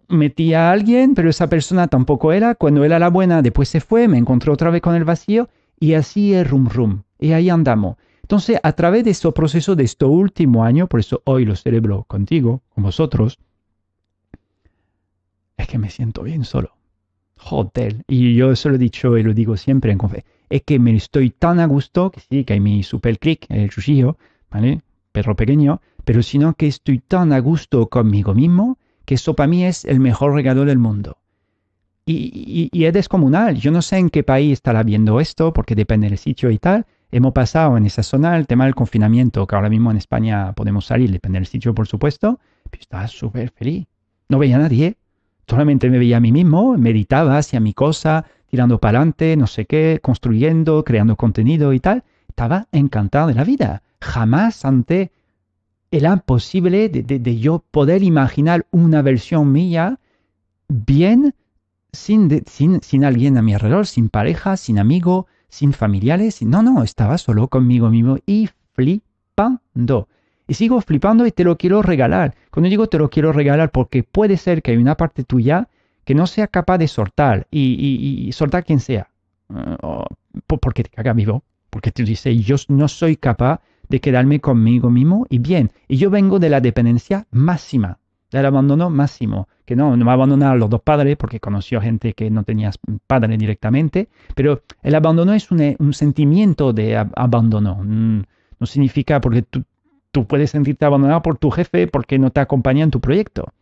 metía 0.08 0.70
a 0.70 0.72
alguien, 0.72 1.16
pero 1.16 1.30
esa 1.30 1.48
persona 1.48 1.88
tampoco 1.88 2.32
era. 2.32 2.56
Cuando 2.56 2.84
era 2.84 3.00
la 3.00 3.10
buena, 3.10 3.42
después 3.42 3.70
se 3.70 3.82
fue, 3.82 4.08
me 4.08 4.18
encontré 4.18 4.52
otra 4.52 4.70
vez 4.70 4.82
con 4.82 4.96
el 4.96 5.04
vacío 5.04 5.50
y 5.80 5.94
así 5.94 6.34
es 6.34 6.50
rum 6.50 6.68
rum. 6.70 7.04
Y 7.20 7.32
ahí 7.34 7.50
andamos. 7.50 7.98
Entonces, 8.24 8.60
a 8.62 8.72
través 8.74 9.04
de 9.04 9.12
este 9.12 9.32
proceso 9.32 9.76
de 9.76 9.84
este 9.84 10.06
último 10.06 10.64
año, 10.64 10.88
por 10.88 11.00
eso 11.00 11.22
hoy 11.26 11.46
lo 11.46 11.56
celebro 11.56 12.04
contigo, 12.04 12.62
con 12.74 12.84
vosotros, 12.84 13.40
es 15.58 15.68
que 15.68 15.78
me 15.78 15.90
siento 15.90 16.24
bien 16.24 16.44
solo. 16.46 16.76
Joder. 17.38 18.04
Y 18.08 18.36
yo 18.36 18.52
eso 18.52 18.70
lo 18.70 18.76
he 18.76 18.78
dicho 18.78 19.18
y 19.18 19.24
lo 19.24 19.34
digo 19.34 19.58
siempre 19.58 19.92
en 19.92 19.98
confe. 19.98 20.24
Es 20.50 20.64
que 20.64 20.80
me 20.80 20.96
estoy 20.96 21.32
tan 21.32 21.60
a 21.60 21.66
gusto, 21.66 22.12
que 22.12 22.22
sí, 22.22 22.44
que 22.44 22.54
hay 22.54 22.60
mi 22.60 22.84
super 22.84 23.18
click, 23.20 23.46
el 23.50 23.70
chuchillo, 23.70 24.18
¿vale? 24.50 24.82
Perro 25.12 25.36
pequeño, 25.36 25.82
pero 26.06 26.24
sino 26.24 26.54
que 26.54 26.68
estoy 26.68 27.00
tan 27.00 27.34
a 27.34 27.40
gusto 27.40 27.88
conmigo 27.88 28.34
mismo 28.34 28.78
que 29.06 29.16
eso 29.16 29.34
para 29.34 29.48
mí 29.48 29.66
es 29.66 29.86
el 29.86 30.00
mejor 30.00 30.34
regalo 30.34 30.66
del 30.66 30.78
mundo. 30.78 31.18
Y, 32.06 32.70
es 32.74 32.94
descomunal. 32.94 33.58
Yo 33.58 33.72
no 33.72 33.82
sé 33.82 33.98
en 33.98 34.10
qué 34.10 34.24
país 34.24 34.54
estará 34.54 34.84
viendo 34.84 35.20
esto, 35.20 35.54
porque 35.54 35.76
depende 35.76 36.10
del 36.10 36.18
sitio 36.18 36.52
y 36.52 36.58
tal. 36.58 36.86
Hemos 37.12 37.34
pasado 37.34 37.76
en 37.76 37.86
esa 37.86 38.04
zona 38.04 38.38
el 38.38 38.48
tema 38.48 38.66
del 38.66 38.76
confinamiento, 38.76 39.46
que 39.46 39.56
ahora 39.56 39.70
mismo 39.70 39.92
en 39.92 39.98
España 39.98 40.54
podemos 40.54 40.86
salir, 40.86 41.12
depende 41.12 41.40
del 41.40 41.46
sitio, 41.46 41.76
por 41.76 41.88
supuesto. 41.88 42.40
Pero 42.70 42.82
estaba 42.82 43.08
súper 43.08 43.52
feliz. 43.52 43.86
No 44.30 44.40
veía 44.40 44.56
a 44.56 44.60
nadie. 44.60 44.96
Solamente 45.46 45.90
me 45.90 46.00
veía 46.00 46.18
a 46.18 46.22
mí 46.22 46.32
mismo, 46.32 46.78
meditaba, 46.78 47.38
hacía 47.38 47.60
mi 47.60 47.74
cosa, 47.74 48.26
tirando 48.48 48.80
para 48.80 49.00
adelante, 49.00 49.36
no 49.36 49.48
sé 49.48 49.66
qué, 49.66 50.00
construyendo, 50.02 50.86
creando 50.86 51.18
contenido 51.18 51.74
y 51.74 51.82
tal. 51.82 52.04
Estaba 52.30 52.68
encantado 52.72 53.28
de 53.28 53.34
la 53.34 53.44
vida. 53.44 53.84
Jamás 54.00 54.64
ante 54.64 55.12
era 55.92 56.16
posible 56.16 56.88
de, 56.88 57.40
yo 57.40 57.66
poder 57.72 58.04
imaginar 58.04 58.66
una 58.72 59.02
versión 59.02 59.52
mía 59.52 60.00
bien 60.70 61.36
sin, 61.92 62.46
sin, 62.48 62.82
sin, 62.82 63.04
alguien 63.04 63.38
a 63.38 63.42
mi 63.42 63.54
alrededor, 63.54 63.86
sin 63.86 64.08
pareja, 64.08 64.56
sin 64.56 64.80
amigo, 64.80 65.28
sin 65.52 65.74
familiares. 65.74 66.42
No, 66.42 66.64
no, 66.64 66.82
estaba 66.82 67.20
solo 67.20 67.48
conmigo 67.50 67.90
mismo 67.90 68.18
y 68.26 68.50
flipando. 68.74 70.08
Y 70.48 70.56
sigo 70.56 70.82
flipando 70.82 71.28
y 71.28 71.32
te 71.32 71.44
lo 71.44 71.58
quiero 71.58 71.84
regalar. 71.84 72.34
Cuando 72.50 72.70
digo 72.70 72.88
te 72.88 72.98
lo 72.98 73.10
quiero 73.10 73.32
regalar 73.32 73.70
porque 73.70 74.02
puede 74.04 74.38
ser 74.38 74.64
que 74.64 74.72
hay 74.72 74.78
una 74.78 74.98
parte 74.98 75.24
tuya 75.24 75.68
que 76.04 76.16
no 76.16 76.26
sea 76.26 76.48
capaz 76.48 76.80
de 76.80 76.88
soltar 76.88 77.48
y, 77.52 78.26
y, 78.28 78.32
soltar 78.32 78.66
quien 78.66 78.80
sea. 78.80 79.10
Uh, 79.50 80.06
porque 80.60 80.84
te 80.84 80.90
caga 80.90 81.14
vivo. 81.14 81.44
Porque 81.70 81.92
te 81.92 82.04
dice, 82.04 82.36
yo 82.38 82.56
no 82.70 82.88
soy 82.88 83.16
capaz 83.16 83.62
de 83.88 84.00
quedarme 84.00 84.40
conmigo 84.40 84.90
mismo 84.90 85.26
y 85.30 85.40
bien. 85.40 85.72
Y 85.88 85.98
yo 85.98 86.10
vengo 86.10 86.40
de 86.40 86.50
la 86.50 86.60
dependencia 86.60 87.28
máxima, 87.32 88.00
del 88.32 88.46
abandono 88.46 88.90
máximo, 88.90 89.48
que 89.66 89.76
no, 89.76 89.96
no 89.98 90.06
me 90.06 90.12
abandonaron 90.12 90.60
los 90.60 90.70
dos 90.70 90.82
padres 90.82 91.18
porque 91.18 91.40
conoció 91.40 91.82
gente 91.82 92.14
que 92.14 92.30
no 92.30 92.44
tenía 92.44 92.72
padre 93.08 93.38
directamente, 93.38 94.10
pero 94.36 94.64
el 94.82 94.96
abandono 94.96 95.34
es 95.34 95.52
un, 95.52 95.76
un 95.78 95.94
sentimiento 95.94 96.74
de 96.74 96.98
abandono. 96.98 97.80
Mm, 97.84 98.22
no 98.60 98.66
significa 98.66 99.20
porque 99.20 99.42
tú, 99.42 99.64
tú 100.12 100.26
puedes 100.26 100.52
sentirte 100.52 100.86
abandonado 100.86 101.22
por 101.22 101.38
tu 101.38 101.52
jefe 101.52 101.88
porque 101.88 102.18
no 102.20 102.32
te 102.32 102.40
acompaña 102.40 102.84
en 102.84 102.92
tu 102.92 103.02
proyecto. 103.02 103.54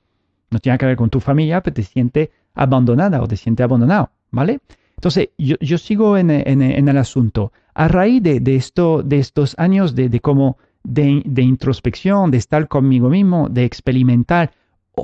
No 0.52 0.60
tiene 0.60 0.78
que 0.78 0.86
ver 0.86 0.98
con 0.98 1.10
tu 1.10 1.20
familia, 1.20 1.62
pero 1.62 1.74
te 1.74 1.84
sientes 1.84 2.30
abandonada 2.54 3.22
o 3.22 3.28
te 3.28 3.38
sientes 3.38 3.64
abandonado, 3.64 4.12
¿vale? 4.32 4.60
Entonces, 4.98 5.30
yo, 5.38 5.78
sigo 5.78 6.18
en, 6.18 6.30
el 6.30 6.98
asunto. 6.98 7.54
A 7.74 7.88
raíz 7.88 8.22
de, 8.22 8.56
esto, 8.56 9.02
de 9.02 9.20
estos 9.20 9.58
años 9.58 9.96
de, 9.96 10.10
de 10.10 10.20
como 10.20 10.58
de, 10.84 11.42
introspección, 11.42 12.32
de 12.32 12.38
estar 12.38 12.68
conmigo 12.68 13.10
mismo, 13.10 13.48
de 13.50 13.66
experimentar 13.66 14.52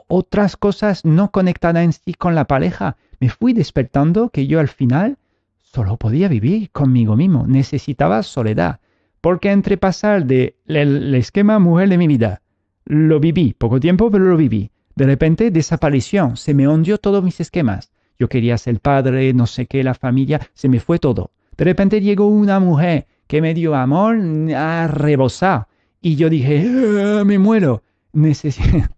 otras 0.08 0.58
cosas 0.58 1.06
no 1.06 1.32
conectadas 1.32 1.84
en 1.84 1.94
sí 1.94 2.14
con 2.14 2.36
la 2.36 2.46
pareja, 2.46 2.98
me 3.20 3.30
fui 3.30 3.54
despertando 3.54 4.30
que 4.30 4.48
yo 4.48 4.60
al 4.60 4.68
final 4.68 5.18
solo 5.62 5.98
podía 5.98 6.28
vivir 6.28 6.70
conmigo 6.72 7.16
mismo, 7.16 7.46
necesitaba 7.48 8.24
soledad, 8.24 8.80
porque 9.22 9.52
entre 9.52 9.78
pasar 9.78 10.26
del 10.26 10.56
el 10.66 11.16
esquema 11.16 11.60
mujer 11.60 11.90
de 11.90 11.98
mi 11.98 12.08
vida, 12.08 12.42
lo 12.86 13.20
viví, 13.20 13.54
poco 13.54 13.80
tiempo, 13.80 14.12
pero 14.12 14.26
lo 14.26 14.38
viví, 14.38 14.72
de 14.96 15.06
repente 15.06 15.52
desapareció, 15.52 16.36
se 16.36 16.54
me 16.54 16.68
hundió 16.68 16.98
todos 16.98 17.24
mis 17.24 17.40
esquemas, 17.40 17.92
yo 18.18 18.30
quería 18.30 18.58
ser 18.58 18.80
padre, 18.80 19.34
no 19.34 19.48
sé 19.48 19.66
qué, 19.66 19.84
la 19.84 19.94
familia, 19.94 20.40
se 20.54 20.70
me 20.70 20.80
fue 20.80 21.00
todo. 21.00 21.32
De 21.58 21.66
repente 21.66 22.02
llegó 22.02 22.28
una 22.28 22.60
mujer 22.60 23.08
que 23.28 23.42
me 23.42 23.54
dio 23.54 23.76
amor 23.76 24.18
a 24.56 24.88
rebosar. 24.88 25.68
Y 26.02 26.16
yo 26.16 26.30
dije, 26.30 26.66
ah, 26.68 27.24
me 27.26 27.40
muero. 27.40 27.84
Necesito... 28.14 28.88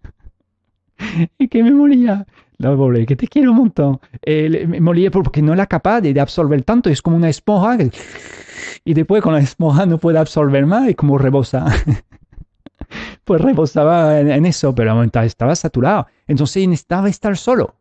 y 1.38 1.48
que 1.48 1.62
me 1.62 1.70
moría. 1.70 2.26
No, 2.58 2.76
pobre, 2.76 3.06
que 3.06 3.14
te 3.14 3.28
quiero 3.28 3.52
un 3.52 3.58
montón. 3.58 4.00
Eh, 4.22 4.66
me 4.66 4.80
moría 4.80 5.10
porque 5.10 5.42
no 5.42 5.52
era 5.52 5.66
capaz 5.66 6.00
de, 6.00 6.18
absorber 6.20 6.62
tanto. 6.62 6.90
Es 6.90 7.02
como 7.02 7.16
una 7.16 7.28
esponja. 7.28 7.78
y 8.84 8.94
después 8.94 9.22
con 9.22 9.34
la 9.34 9.40
esponja 9.40 9.86
no 9.86 9.98
puede 9.98 10.18
absorber 10.18 10.66
más. 10.66 10.88
Es 10.88 10.96
como 10.96 11.18
rebosa. 11.18 11.66
pues 13.24 13.40
rebosaba 13.40 14.18
en, 14.18 14.30
en, 14.30 14.46
eso, 14.46 14.74
pero 14.74 15.02
estaba 15.22 15.54
saturado. 15.54 16.06
Entonces 16.26 16.66
necesitaba 16.66 17.08
estar 17.08 17.36
solo. 17.36 17.76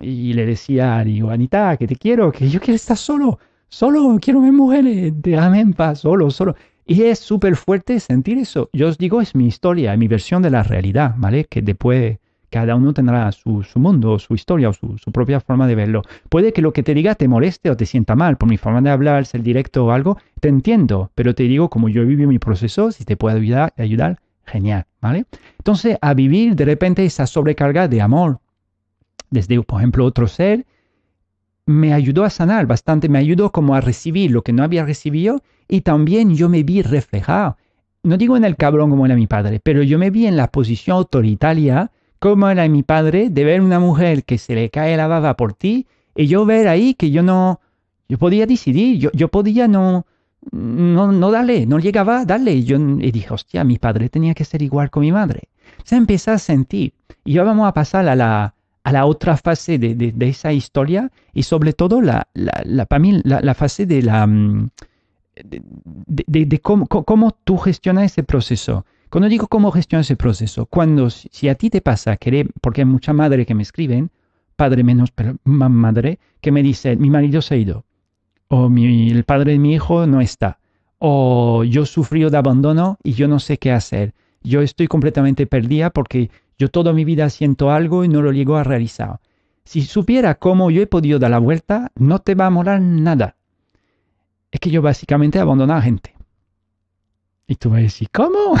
Y 0.00 0.32
le 0.32 0.46
decía, 0.46 1.02
digo, 1.04 1.30
Anita, 1.30 1.76
que 1.76 1.86
te 1.86 1.96
quiero, 1.96 2.32
que 2.32 2.48
yo 2.48 2.58
quiero 2.58 2.76
estar 2.76 2.96
solo, 2.96 3.38
solo, 3.68 4.18
quiero 4.20 4.40
ver 4.40 4.52
mujeres, 4.52 5.12
déjame 5.16 5.60
en 5.60 5.74
paz, 5.74 6.00
solo, 6.00 6.30
solo. 6.30 6.56
Y 6.86 7.02
es 7.02 7.18
súper 7.18 7.54
fuerte 7.54 8.00
sentir 8.00 8.38
eso. 8.38 8.70
Yo 8.72 8.88
os 8.88 8.98
digo, 8.98 9.20
es 9.20 9.34
mi 9.34 9.46
historia, 9.46 9.96
mi 9.96 10.08
versión 10.08 10.42
de 10.42 10.50
la 10.50 10.62
realidad, 10.62 11.14
¿vale? 11.18 11.44
Que 11.44 11.60
después 11.60 12.18
cada 12.50 12.74
uno 12.74 12.92
tendrá 12.92 13.30
su, 13.32 13.62
mundo, 13.76 14.18
su 14.18 14.34
historia 14.34 14.68
o 14.68 14.72
su, 14.72 14.96
propia 15.12 15.40
forma 15.40 15.66
de 15.66 15.74
verlo. 15.74 16.02
Puede 16.28 16.52
que 16.52 16.62
lo 16.62 16.72
que 16.72 16.82
te 16.82 16.94
diga 16.94 17.14
te 17.14 17.28
moleste 17.28 17.70
o 17.70 17.76
te 17.76 17.86
sienta 17.86 18.16
mal 18.16 18.36
por 18.36 18.48
mi 18.48 18.56
forma 18.56 18.80
de 18.82 18.90
hablar, 18.90 19.24
ser 19.24 19.42
directo 19.42 19.86
o 19.86 19.90
algo, 19.92 20.18
te 20.40 20.48
entiendo, 20.48 21.10
pero 21.14 21.34
te 21.34 21.44
digo, 21.44 21.70
como 21.70 21.88
yo 21.88 22.02
he 22.02 22.04
vivido 22.04 22.28
mi 22.28 22.38
proceso, 22.38 22.92
si 22.92 23.04
te 23.04 23.16
puedo 23.16 23.36
ayudar, 23.36 23.72
ayudar 23.78 24.18
genial, 24.44 24.86
¿vale? 25.00 25.26
Entonces, 25.58 25.96
a 26.00 26.12
vivir 26.12 26.56
de 26.56 26.64
repente 26.64 27.04
esa 27.04 27.26
sobrecarga 27.26 27.88
de 27.88 28.00
amor, 28.00 28.40
desde, 29.30 29.62
por 29.62 29.80
ejemplo, 29.80 30.04
otro 30.04 30.26
ser, 30.26 30.66
me 31.66 31.94
ayudó 31.94 32.24
a 32.24 32.30
sanar 32.30 32.66
bastante, 32.66 33.08
me 33.08 33.18
ayudó 33.18 33.52
como 33.52 33.74
a 33.74 33.80
recibir 33.80 34.32
lo 34.32 34.42
que 34.42 34.52
no 34.52 34.64
había 34.64 34.84
recibido 34.84 35.42
y 35.68 35.82
también 35.82 36.34
yo 36.34 36.48
me 36.48 36.64
vi 36.64 36.82
reflejado. 36.82 37.56
No 38.02 38.16
digo 38.16 38.36
en 38.36 38.44
el 38.44 38.56
cabrón 38.56 38.90
como 38.90 39.06
era 39.06 39.14
mi 39.14 39.26
padre, 39.26 39.60
pero 39.62 39.82
yo 39.82 39.98
me 39.98 40.10
vi 40.10 40.26
en 40.26 40.36
la 40.36 40.50
posición 40.50 40.96
autoritaria 40.96 41.92
como 42.20 42.48
era 42.48 42.68
mi 42.68 42.84
padre 42.84 43.30
de 43.30 43.44
ver 43.44 43.60
una 43.60 43.80
mujer 43.80 44.24
que 44.24 44.38
se 44.38 44.54
le 44.54 44.70
cae 44.70 44.96
la 44.96 45.08
baba 45.08 45.36
por 45.36 45.54
ti 45.54 45.86
y 46.14 46.26
yo 46.26 46.46
ver 46.46 46.68
ahí 46.68 46.94
que 46.94 47.10
yo 47.10 47.22
no, 47.22 47.60
yo 48.08 48.18
podía 48.18 48.46
decidir, 48.46 48.98
yo, 48.98 49.10
yo 49.12 49.28
podía 49.28 49.66
no, 49.66 50.06
no, 50.50 51.12
no 51.12 51.30
darle, 51.30 51.66
no 51.66 51.78
llegaba 51.78 52.20
a 52.20 52.24
darle. 52.24 52.52
Y 52.52 52.64
yo 52.64 52.76
y 52.76 53.10
dije, 53.10 53.32
hostia, 53.32 53.64
mi 53.64 53.78
padre 53.78 54.08
tenía 54.08 54.34
que 54.34 54.44
ser 54.44 54.62
igual 54.62 54.90
con 54.90 55.02
mi 55.02 55.12
madre. 55.12 55.48
Se 55.84 55.96
empezó 55.96 56.32
a 56.32 56.38
sentir. 56.38 56.92
Y 57.24 57.34
ya 57.34 57.44
vamos 57.44 57.68
a 57.68 57.72
pasar 57.72 58.08
a 58.08 58.16
la, 58.16 58.54
a 58.82 58.92
la 58.92 59.06
otra 59.06 59.36
fase 59.36 59.78
de, 59.78 59.94
de, 59.94 60.28
esa 60.28 60.52
historia 60.52 61.10
y 61.32 61.44
sobre 61.44 61.72
todo 61.72 62.00
la, 62.00 62.28
la, 62.34 62.62
la, 62.64 63.40
la 63.40 63.54
fase 63.54 63.86
de 63.86 64.02
la... 64.02 64.26
Mm, 64.26 64.70
de, 65.42 66.44
de 66.44 66.60
cómo, 66.60 66.86
cómo, 66.86 67.30
tú 67.44 67.56
gestionas 67.56 68.04
ese 68.04 68.22
proceso. 68.22 68.84
Cuando 69.10 69.28
digo 69.28 69.48
cómo 69.48 69.72
gestionas 69.72 70.06
ese 70.06 70.16
proceso, 70.16 70.66
cuando 70.66 71.10
si 71.10 71.48
a 71.48 71.56
ti 71.56 71.68
te 71.68 71.80
pasa, 71.80 72.16
que, 72.16 72.48
porque 72.60 72.82
hay 72.82 72.84
mucha 72.84 73.12
madre 73.12 73.44
que 73.44 73.56
me 73.56 73.64
escriben, 73.64 74.10
padre 74.54 74.84
menos, 74.84 75.10
pero 75.10 75.36
madre, 75.44 76.20
que 76.40 76.52
me 76.52 76.62
dice, 76.62 76.94
mi 76.94 77.10
marido 77.10 77.42
se 77.42 77.54
ha 77.54 77.58
ido, 77.58 77.84
o 78.46 78.68
mi, 78.68 79.10
el 79.10 79.24
padre 79.24 79.52
de 79.52 79.58
mi 79.58 79.74
hijo 79.74 80.06
no 80.06 80.20
está, 80.20 80.60
o 80.98 81.64
yo 81.64 81.86
sufrí 81.86 82.22
de 82.28 82.36
abandono 82.36 82.98
y 83.02 83.14
yo 83.14 83.26
no 83.26 83.40
sé 83.40 83.58
qué 83.58 83.72
hacer. 83.72 84.14
Yo 84.42 84.62
estoy 84.62 84.86
completamente 84.86 85.46
perdida 85.46 85.90
porque 85.90 86.30
yo 86.56 86.68
toda 86.68 86.92
mi 86.92 87.04
vida 87.04 87.28
siento 87.30 87.70
algo 87.70 88.04
y 88.04 88.08
no 88.08 88.22
lo 88.22 88.32
llego 88.32 88.56
a 88.56 88.64
realizar. 88.64 89.18
Si 89.64 89.82
supiera 89.82 90.36
cómo 90.36 90.70
yo 90.70 90.82
he 90.82 90.86
podido 90.86 91.18
dar 91.18 91.30
la 91.30 91.38
vuelta, 91.38 91.90
no 91.96 92.20
te 92.20 92.34
va 92.34 92.46
a 92.46 92.50
molar 92.50 92.80
nada. 92.80 93.36
Es 94.50 94.60
que 94.60 94.70
yo 94.70 94.82
básicamente 94.82 95.38
abandono 95.38 95.74
a 95.74 95.82
gente. 95.82 96.14
Y 97.50 97.56
tú 97.56 97.70
vas 97.70 97.80
a 97.80 97.82
decir, 97.82 98.08
¿cómo? 98.12 98.54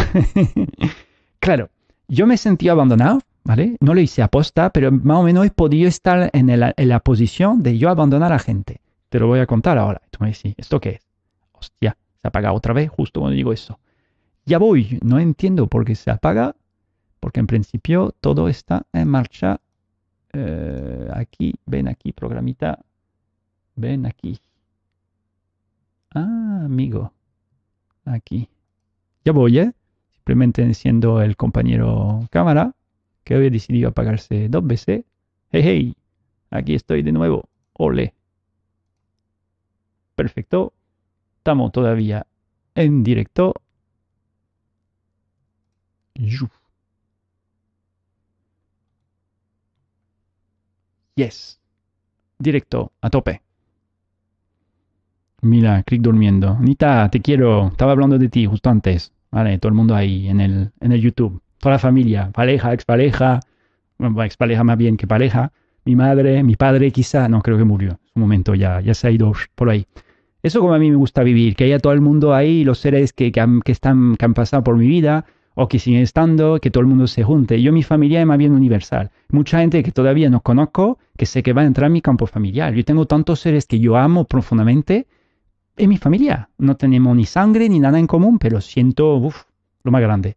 claro, 1.38 1.70
yo 2.08 2.26
me 2.26 2.36
sentí 2.36 2.68
abandonado 2.68 3.20
¿vale? 3.44 3.76
No 3.80 3.94
lo 3.94 4.00
hice 4.00 4.22
aposta, 4.22 4.70
pero 4.70 4.90
más 4.92 5.18
o 5.18 5.22
menos 5.22 5.46
he 5.46 5.50
podido 5.50 5.88
estar 5.88 6.30
en, 6.32 6.60
la 6.60 7.00
posición 7.00 7.62
de 7.62 7.78
yo 7.78 7.88
abandonar 7.88 8.32
a 8.32 8.38
gente. 8.38 8.80
Te 9.08 9.18
lo 9.18 9.26
voy 9.26 9.40
a 9.40 9.46
contar 9.46 9.78
ahora. 9.78 10.00
Tú 10.10 10.18
me 10.20 10.28
dices, 10.28 10.54
¿esto 10.56 10.80
qué 10.80 10.90
es? 10.90 11.00
Hostia, 11.52 11.96
se 12.20 12.28
apaga 12.28 12.52
otra 12.52 12.74
vez 12.74 12.90
justo 12.90 13.20
cuando 13.20 13.36
digo 13.36 13.52
eso. 13.52 13.78
Ya 14.46 14.58
voy, 14.58 14.98
no 15.02 15.18
entiendo 15.18 15.66
por 15.66 15.84
qué 15.84 15.94
se 15.94 16.10
apaga, 16.10 16.54
porque 17.18 17.40
en 17.40 17.46
principio 17.46 18.14
todo 18.20 18.48
está 18.48 18.86
en 18.92 19.08
marcha. 19.08 19.60
Eh, 20.32 21.08
aquí, 21.14 21.54
ven 21.66 21.88
aquí, 21.88 22.12
programita. 22.12 22.78
Ven 23.76 24.06
aquí. 24.06 24.40
Ah, 26.14 26.62
amigo. 26.64 27.12
Aquí. 28.04 28.48
Voy, 29.32 29.58
¿eh? 29.58 29.72
Simplemente 30.14 30.74
siendo 30.74 31.22
el 31.22 31.36
compañero 31.36 32.20
cámara, 32.30 32.74
que 33.24 33.34
he 33.34 33.50
decidido 33.50 33.88
apagarse 33.88 34.48
dos 34.48 34.66
veces. 34.66 35.04
Hey, 35.52 35.62
hey, 35.64 35.96
aquí 36.50 36.74
estoy 36.74 37.02
de 37.02 37.12
nuevo. 37.12 37.48
Ole. 37.74 38.14
Perfecto. 40.14 40.72
Estamos 41.38 41.72
todavía 41.72 42.26
en 42.74 43.02
directo. 43.02 43.54
Yes. 51.14 51.60
Directo, 52.38 52.92
a 53.00 53.10
tope. 53.10 53.42
Mira, 55.42 55.82
clic 55.82 56.02
durmiendo. 56.02 56.58
Nita, 56.58 57.08
te 57.10 57.20
quiero. 57.20 57.68
Estaba 57.68 57.92
hablando 57.92 58.18
de 58.18 58.28
ti 58.28 58.46
justo 58.46 58.70
antes. 58.70 59.12
Vale, 59.30 59.58
todo 59.58 59.68
el 59.70 59.74
mundo 59.74 59.94
ahí 59.94 60.28
en 60.28 60.40
el, 60.40 60.70
en 60.80 60.92
el 60.92 61.00
YouTube. 61.00 61.40
Toda 61.58 61.74
la 61.74 61.78
familia, 61.78 62.30
pareja, 62.32 62.72
expareja. 62.72 63.40
Bueno, 63.98 64.22
expareja 64.22 64.64
más 64.64 64.76
bien 64.76 64.96
que 64.96 65.06
pareja. 65.06 65.52
Mi 65.84 65.96
madre, 65.96 66.42
mi 66.42 66.56
padre 66.56 66.90
quizá, 66.90 67.28
no 67.28 67.42
creo 67.42 67.56
que 67.56 67.64
murió. 67.64 67.92
Es 67.92 68.16
un 68.16 68.22
momento 68.22 68.54
ya, 68.54 68.80
ya 68.80 68.94
se 68.94 69.08
ha 69.08 69.10
ido 69.10 69.32
por 69.54 69.70
ahí. 69.70 69.86
Eso 70.42 70.60
como 70.60 70.74
a 70.74 70.78
mí 70.78 70.90
me 70.90 70.96
gusta 70.96 71.22
vivir, 71.22 71.54
que 71.54 71.64
haya 71.64 71.78
todo 71.78 71.92
el 71.92 72.00
mundo 72.00 72.34
ahí, 72.34 72.64
los 72.64 72.78
seres 72.78 73.12
que, 73.12 73.30
que, 73.30 73.40
han, 73.40 73.60
que 73.60 73.72
están, 73.72 74.16
que 74.16 74.24
han 74.24 74.34
pasado 74.34 74.64
por 74.64 74.76
mi 74.76 74.86
vida 74.86 75.26
o 75.54 75.68
que 75.68 75.78
siguen 75.78 76.02
estando, 76.02 76.58
que 76.60 76.70
todo 76.70 76.80
el 76.80 76.86
mundo 76.86 77.06
se 77.06 77.22
junte. 77.22 77.60
Yo 77.60 77.72
mi 77.72 77.82
familia 77.82 78.20
es 78.20 78.26
más 78.26 78.38
bien 78.38 78.52
universal. 78.52 79.10
Mucha 79.30 79.60
gente 79.60 79.82
que 79.82 79.92
todavía 79.92 80.30
no 80.30 80.40
conozco, 80.40 80.98
que 81.16 81.26
sé 81.26 81.42
que 81.42 81.52
va 81.52 81.62
a 81.62 81.66
entrar 81.66 81.88
en 81.88 81.92
mi 81.92 82.00
campo 82.00 82.26
familiar. 82.26 82.72
Yo 82.72 82.84
tengo 82.84 83.06
tantos 83.06 83.40
seres 83.40 83.66
que 83.66 83.78
yo 83.78 83.96
amo 83.96 84.24
profundamente 84.24 85.06
en 85.80 85.88
mi 85.88 85.96
familia. 85.96 86.48
No 86.58 86.76
tenemos 86.76 87.16
ni 87.16 87.24
sangre 87.24 87.68
ni 87.68 87.80
nada 87.80 87.98
en 87.98 88.06
común, 88.06 88.38
pero 88.38 88.60
siento 88.60 89.16
uf, 89.16 89.44
lo 89.82 89.90
más 89.90 90.02
grande. 90.02 90.36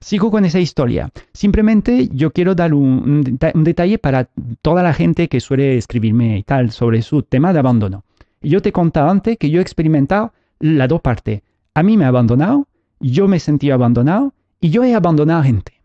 Sigo 0.00 0.30
con 0.30 0.44
esa 0.44 0.60
historia. 0.60 1.10
Simplemente 1.32 2.08
yo 2.12 2.32
quiero 2.32 2.54
dar 2.54 2.74
un, 2.74 3.38
un, 3.54 3.64
detalle 3.64 3.98
para 3.98 4.28
toda 4.62 4.82
la 4.82 4.92
gente 4.92 5.28
que 5.28 5.40
suele 5.40 5.76
escribirme 5.76 6.38
y 6.38 6.42
tal 6.42 6.70
sobre 6.70 7.02
su 7.02 7.22
tema 7.22 7.52
de 7.52 7.58
abandono. 7.58 8.04
Yo 8.42 8.62
te 8.62 8.72
contaba 8.72 9.10
antes 9.10 9.38
que 9.38 9.50
yo 9.50 9.58
he 9.58 9.62
experimentado 9.62 10.32
las 10.60 10.88
dos 10.88 11.00
partes. 11.00 11.42
A 11.74 11.82
mí 11.82 11.96
me 11.96 12.04
ha 12.04 12.08
abandonado, 12.08 12.68
yo 13.00 13.26
me 13.26 13.40
sentí 13.40 13.70
abandonado 13.70 14.32
y 14.60 14.70
yo 14.70 14.84
he 14.84 14.94
abandonado 14.94 15.40
a 15.40 15.44
gente. 15.44 15.80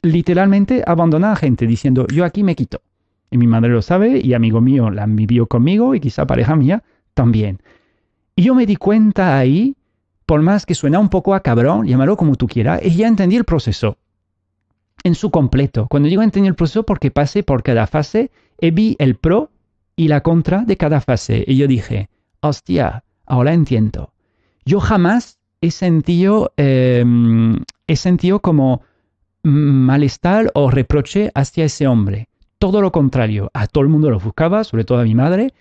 Literalmente 0.00 0.82
abandonado 0.86 1.34
a 1.34 1.36
gente 1.36 1.66
diciendo, 1.66 2.06
yo 2.08 2.24
aquí 2.24 2.42
me 2.42 2.56
quito. 2.56 2.80
Y 3.30 3.38
mi 3.38 3.46
madre 3.46 3.70
lo 3.70 3.82
sabe 3.82 4.20
y 4.22 4.34
amigo 4.34 4.60
mío 4.60 4.90
la 4.90 5.06
vivió 5.06 5.46
conmigo 5.46 5.94
y 5.94 6.00
quizá 6.00 6.26
pareja 6.26 6.54
mía 6.54 6.82
también. 7.14 7.60
Y 8.36 8.42
yo 8.42 8.54
me 8.54 8.66
di 8.66 8.76
cuenta 8.76 9.38
ahí, 9.38 9.76
por 10.26 10.42
más 10.42 10.66
que 10.66 10.74
suena 10.74 10.98
un 10.98 11.08
poco 11.08 11.34
a 11.34 11.40
cabrón, 11.40 11.86
llámalo 11.86 12.16
como 12.16 12.36
tú 12.36 12.46
quieras, 12.46 12.80
y 12.82 12.90
ya 12.90 13.08
entendí 13.08 13.36
el 13.36 13.44
proceso 13.44 13.98
en 15.04 15.14
su 15.14 15.30
completo. 15.30 15.86
Cuando 15.88 16.08
digo 16.08 16.22
entendí 16.22 16.48
el 16.48 16.54
proceso, 16.54 16.84
porque 16.84 17.10
pasé 17.10 17.42
por 17.42 17.62
cada 17.62 17.86
fase, 17.86 18.30
y 18.60 18.70
vi 18.70 18.96
el 18.98 19.16
pro 19.16 19.50
y 19.96 20.08
la 20.08 20.22
contra 20.22 20.64
de 20.64 20.76
cada 20.76 21.00
fase. 21.00 21.44
Y 21.46 21.56
yo 21.56 21.66
dije, 21.66 22.08
hostia, 22.40 23.04
ahora 23.26 23.52
entiendo. 23.52 24.12
Yo 24.64 24.80
jamás 24.80 25.38
he 25.60 25.70
sentido, 25.70 26.52
eh, 26.56 27.04
he 27.86 27.96
sentido 27.96 28.40
como 28.40 28.82
malestar 29.42 30.50
o 30.54 30.70
reproche 30.70 31.30
hacia 31.34 31.64
ese 31.64 31.86
hombre. 31.86 32.28
Todo 32.58 32.80
lo 32.80 32.92
contrario, 32.92 33.50
a 33.54 33.66
todo 33.66 33.82
el 33.82 33.90
mundo 33.90 34.08
lo 34.10 34.20
buscaba, 34.20 34.62
sobre 34.64 34.84
todo 34.84 34.98
a 34.98 35.04
mi 35.04 35.14
madre, 35.14 35.52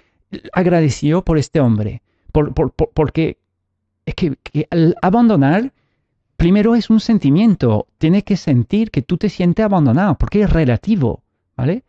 agradeció 0.53 1.23
por 1.23 1.37
este 1.37 1.59
hombre. 1.59 2.01
Por, 2.31 2.53
por, 2.53 2.71
por, 2.71 2.89
porque 2.93 3.37
es 4.05 4.15
que, 4.15 4.35
que 4.43 4.67
al 4.69 4.95
abandonar, 5.01 5.73
primero 6.37 6.75
es 6.75 6.89
un 6.89 6.99
sentimiento. 6.99 7.87
Tienes 7.97 8.23
que 8.23 8.37
sentir 8.37 8.91
que 8.91 9.01
tú 9.01 9.17
te 9.17 9.29
sientes 9.29 9.65
abandonado, 9.65 10.15
porque 10.15 10.41
es 10.41 10.49
relativo, 10.49 11.23
¿vale? 11.55 11.83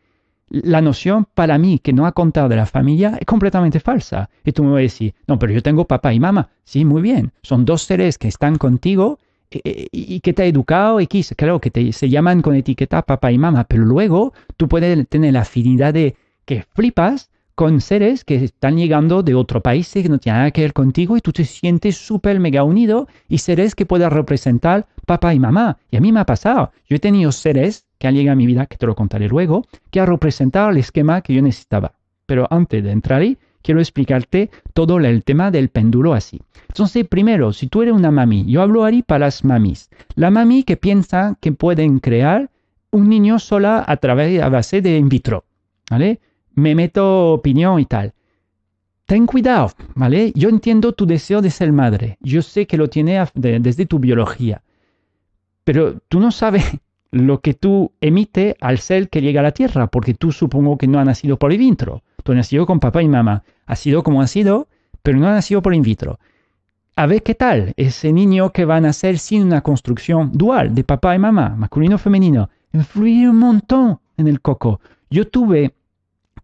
la 0.52 0.82
noción 0.82 1.26
para 1.34 1.56
mí 1.56 1.78
que 1.78 1.94
no 1.94 2.06
ha 2.06 2.12
contado 2.12 2.50
de 2.50 2.56
la 2.56 2.66
familia 2.66 3.16
es 3.18 3.26
completamente 3.26 3.80
falsa. 3.80 4.28
Y 4.44 4.52
tú 4.52 4.62
me 4.62 4.72
vas 4.72 4.80
a 4.80 4.82
decir, 4.82 5.14
no, 5.26 5.38
pero 5.38 5.52
yo 5.52 5.62
tengo 5.62 5.86
papá 5.86 6.12
y 6.12 6.20
mamá. 6.20 6.50
Sí, 6.64 6.84
muy 6.84 7.00
bien. 7.00 7.32
Son 7.42 7.64
dos 7.64 7.82
seres 7.82 8.18
que 8.18 8.28
están 8.28 8.58
contigo 8.58 9.18
eh, 9.50 9.88
y, 9.90 10.20
que 10.20 10.34
te 10.34 10.42
ha 10.42 10.46
educado 10.46 10.98
que, 10.98 11.24
claro, 11.36 11.58
que 11.58 11.70
te, 11.70 11.92
se 11.92 12.10
llaman 12.10 12.42
con 12.42 12.54
etiqueta 12.54 13.02
papá 13.02 13.32
y 13.32 13.38
mamá, 13.38 13.64
pero 13.64 13.84
luego 13.84 14.34
tú 14.58 14.68
puedes 14.68 15.08
tener 15.08 15.32
la 15.32 15.40
afinidad 15.40 15.94
de 15.94 16.16
que 16.44 16.64
flipas 16.74 17.30
con 17.54 17.80
seres 17.80 18.24
que 18.24 18.36
están 18.36 18.76
llegando 18.76 19.22
de 19.22 19.34
otro 19.34 19.60
país 19.60 19.92
que 19.92 20.08
no 20.08 20.18
tienen 20.18 20.40
nada 20.40 20.50
que 20.50 20.62
ver 20.62 20.72
contigo 20.72 21.16
y 21.16 21.20
tú 21.20 21.32
te 21.32 21.44
sientes 21.44 21.96
súper 21.96 22.40
mega 22.40 22.64
unido 22.64 23.08
y 23.28 23.38
seres 23.38 23.74
que 23.74 23.86
puedan 23.86 24.10
representar 24.10 24.86
papá 25.06 25.34
y 25.34 25.38
mamá. 25.38 25.78
Y 25.90 25.96
a 25.96 26.00
mí 26.00 26.12
me 26.12 26.20
ha 26.20 26.26
pasado. 26.26 26.72
Yo 26.88 26.96
he 26.96 27.00
tenido 27.00 27.32
seres 27.32 27.86
que 27.98 28.08
han 28.08 28.14
llegado 28.14 28.32
a 28.32 28.36
mi 28.36 28.46
vida, 28.46 28.66
que 28.66 28.76
te 28.76 28.86
lo 28.86 28.94
contaré 28.94 29.28
luego, 29.28 29.66
que 29.90 30.00
ha 30.00 30.06
representado 30.06 30.70
el 30.70 30.78
esquema 30.78 31.20
que 31.20 31.34
yo 31.34 31.42
necesitaba. 31.42 31.92
Pero 32.26 32.46
antes 32.50 32.82
de 32.82 32.90
entrar 32.90 33.20
ahí, 33.20 33.36
quiero 33.62 33.80
explicarte 33.80 34.50
todo 34.72 34.98
el 34.98 35.24
tema 35.24 35.50
del 35.50 35.68
péndulo 35.68 36.14
así. 36.14 36.40
Entonces, 36.68 37.06
primero, 37.06 37.52
si 37.52 37.66
tú 37.68 37.82
eres 37.82 37.94
una 37.94 38.10
mami, 38.10 38.44
yo 38.46 38.62
hablo 38.62 38.84
ahí 38.84 39.02
para 39.02 39.26
las 39.26 39.44
mamis. 39.44 39.90
La 40.14 40.30
mami 40.30 40.64
que 40.64 40.76
piensa 40.76 41.36
que 41.40 41.52
pueden 41.52 41.98
crear 41.98 42.50
un 42.90 43.08
niño 43.08 43.38
sola 43.38 43.84
a 43.86 43.96
través 43.98 44.42
a 44.42 44.48
base 44.48 44.82
de 44.82 44.96
in 44.96 45.08
vitro, 45.08 45.44
¿vale? 45.90 46.20
Me 46.54 46.74
meto 46.74 47.32
opinión 47.32 47.80
y 47.80 47.86
tal. 47.86 48.12
Ten 49.06 49.26
cuidado, 49.26 49.72
¿vale? 49.94 50.32
Yo 50.34 50.48
entiendo 50.48 50.92
tu 50.92 51.06
deseo 51.06 51.42
de 51.42 51.50
ser 51.50 51.72
madre. 51.72 52.18
Yo 52.20 52.40
sé 52.40 52.66
que 52.66 52.76
lo 52.76 52.88
tienes 52.88 53.30
desde 53.34 53.86
tu 53.86 53.98
biología. 53.98 54.62
Pero 55.64 55.98
tú 56.08 56.20
no 56.20 56.30
sabes 56.30 56.64
lo 57.10 57.40
que 57.40 57.54
tú 57.54 57.92
emites 58.00 58.54
al 58.60 58.78
ser 58.78 59.08
que 59.08 59.20
llega 59.20 59.40
a 59.40 59.44
la 59.44 59.52
Tierra, 59.52 59.86
porque 59.88 60.14
tú 60.14 60.32
supongo 60.32 60.78
que 60.78 60.86
no 60.86 60.98
has 60.98 61.06
nacido 61.06 61.38
por 61.38 61.52
in 61.52 61.58
vitro. 61.58 62.02
Tú 62.22 62.32
has 62.32 62.36
nacido 62.36 62.64
con 62.66 62.80
papá 62.80 63.02
y 63.02 63.08
mamá. 63.08 63.42
Ha 63.66 63.76
sido 63.76 64.02
como 64.02 64.22
ha 64.22 64.26
sido, 64.26 64.68
pero 65.02 65.18
no 65.18 65.26
has 65.28 65.34
nacido 65.34 65.62
por 65.62 65.74
in 65.74 65.82
vitro. 65.82 66.18
A 66.94 67.06
ver 67.06 67.22
qué 67.22 67.34
tal 67.34 67.72
ese 67.76 68.12
niño 68.12 68.50
que 68.52 68.64
va 68.64 68.76
a 68.76 68.80
nacer 68.80 69.18
sin 69.18 69.42
una 69.42 69.62
construcción 69.62 70.30
dual 70.32 70.74
de 70.74 70.84
papá 70.84 71.14
y 71.14 71.18
mamá, 71.18 71.54
masculino-femenino. 71.56 72.50
Influye 72.72 73.28
un 73.28 73.38
montón 73.38 73.98
en 74.16 74.28
el 74.28 74.40
coco. 74.40 74.80
Yo 75.10 75.26
tuve 75.26 75.74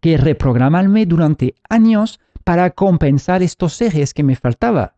que 0.01 0.17
reprogramarme 0.17 1.07
durante 1.07 1.55
años 1.69 2.21
para 2.45 2.71
compensar 2.71 3.43
estos 3.43 3.81
ejes 3.83 4.15
que 4.15 4.23
me 4.23 4.37
faltaba. 4.37 4.95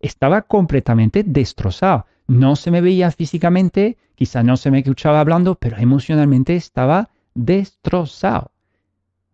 Estaba 0.00 0.42
completamente 0.42 1.24
destrozado. 1.24 2.06
No 2.26 2.56
se 2.56 2.70
me 2.70 2.80
veía 2.80 3.10
físicamente, 3.10 3.96
quizá 4.14 4.42
no 4.42 4.56
se 4.56 4.70
me 4.70 4.78
escuchaba 4.78 5.20
hablando, 5.20 5.54
pero 5.56 5.78
emocionalmente 5.78 6.54
estaba 6.54 7.10
destrozado. 7.34 8.50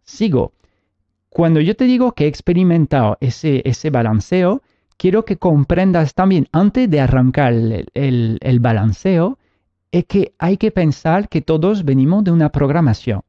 Sigo. 0.03 0.53
Cuando 1.29 1.61
yo 1.61 1.77
te 1.77 1.85
digo 1.85 2.13
que 2.13 2.25
he 2.25 2.29
experimentado 2.29 3.19
ese, 3.21 3.63
ese 3.65 3.91
balanceo, 3.91 4.63
quiero 4.97 5.25
que 5.25 5.37
comprendas 5.37 6.15
también, 6.15 6.49
antes 6.53 6.91
de 6.91 7.01
arrancar 7.01 7.53
el, 7.53 7.87
el, 7.95 8.39
el 8.41 8.61
balanceo, 8.61 9.39
es 9.93 10.05
que 10.07 10.33
hay 10.39 10.57
que 10.57 10.71
pensar 10.71 11.29
que 11.29 11.43
todos 11.43 11.85
venimos 11.85 12.25
de 12.25 12.31
una 12.31 12.51
programación. 12.51 13.23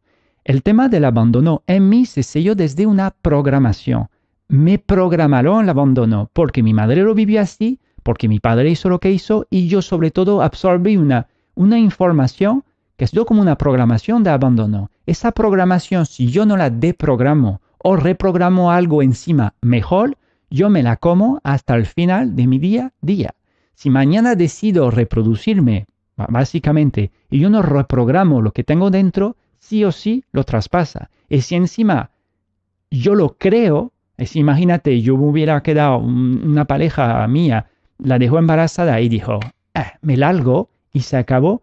El 0.50 0.64
tema 0.64 0.90
del 0.90 1.06
abandono 1.06 1.62
en 1.68 1.90
mí 1.90 2.08
se 2.08 2.24
selló 2.24 2.56
desde 2.56 2.88
una 2.88 3.12
programación. 3.12 4.08
Me 4.48 4.80
programaron 4.80 5.64
el 5.64 5.70
abandono 5.70 6.32
porque 6.34 6.64
mi 6.64 6.74
madre 6.74 7.04
lo 7.04 7.14
vivió 7.14 7.40
así, 7.40 7.80
porque 8.02 8.28
mi 8.28 8.40
padre 8.40 8.72
hizo 8.72 8.90
lo 8.90 8.98
que 9.00 9.12
hizo 9.12 9.46
y 9.52 9.68
yo 9.68 9.84
sobre 9.84 10.10
todo 10.10 10.42
absorbí 10.42 10.98
una, 10.98 11.28
una 11.54 11.78
información 11.78 12.64
que 12.98 13.06
es 13.06 13.12
como 13.28 13.44
una 13.44 13.60
programación 13.60 14.24
de 14.24 14.32
abandono. 14.32 14.90
Esa 15.06 15.34
programación, 15.34 16.08
si 16.08 16.32
yo 16.32 16.48
no 16.48 16.58
la 16.58 16.72
deprogramo 16.72 17.62
o 17.78 17.96
reprogramo 17.96 18.72
algo 18.72 19.04
encima 19.04 19.54
mejor, 19.62 20.18
yo 20.50 20.72
me 20.72 20.82
la 20.82 20.98
como 20.98 21.40
hasta 21.44 21.76
el 21.76 21.86
final 21.86 22.36
de 22.36 22.48
mi 22.48 22.58
día 22.58 22.86
a 22.88 22.92
día. 23.02 23.36
Si 23.76 23.92
mañana 23.92 24.34
decido 24.34 24.90
reproducirme, 24.90 25.86
básicamente, 26.18 27.12
y 27.30 27.38
yo 27.38 27.52
no 27.52 27.62
reprogramo 27.62 28.42
lo 28.42 28.52
que 28.52 28.64
tengo 28.64 28.90
dentro, 28.90 29.36
sí 29.70 29.84
o 29.84 29.92
sí 29.92 30.24
lo 30.32 30.44
traspasa. 30.44 31.10
Y 31.30 31.42
si 31.42 31.56
encima 31.56 32.10
yo 32.90 33.14
lo 33.14 33.38
creo, 33.38 33.92
es 34.18 34.36
imagínate, 34.36 35.02
yo 35.02 35.16
me 35.16 35.28
hubiera 35.28 35.62
quedado 35.62 36.00
una 36.00 36.66
pareja 36.66 37.26
mía, 37.28 37.68
la 38.00 38.18
dejó 38.18 38.40
embarazada 38.40 39.00
y 39.00 39.10
dijo, 39.10 39.40
eh, 39.76 39.84
me 40.02 40.18
largo 40.18 40.70
y 40.92 41.02
se 41.02 41.18
acabó. 41.18 41.62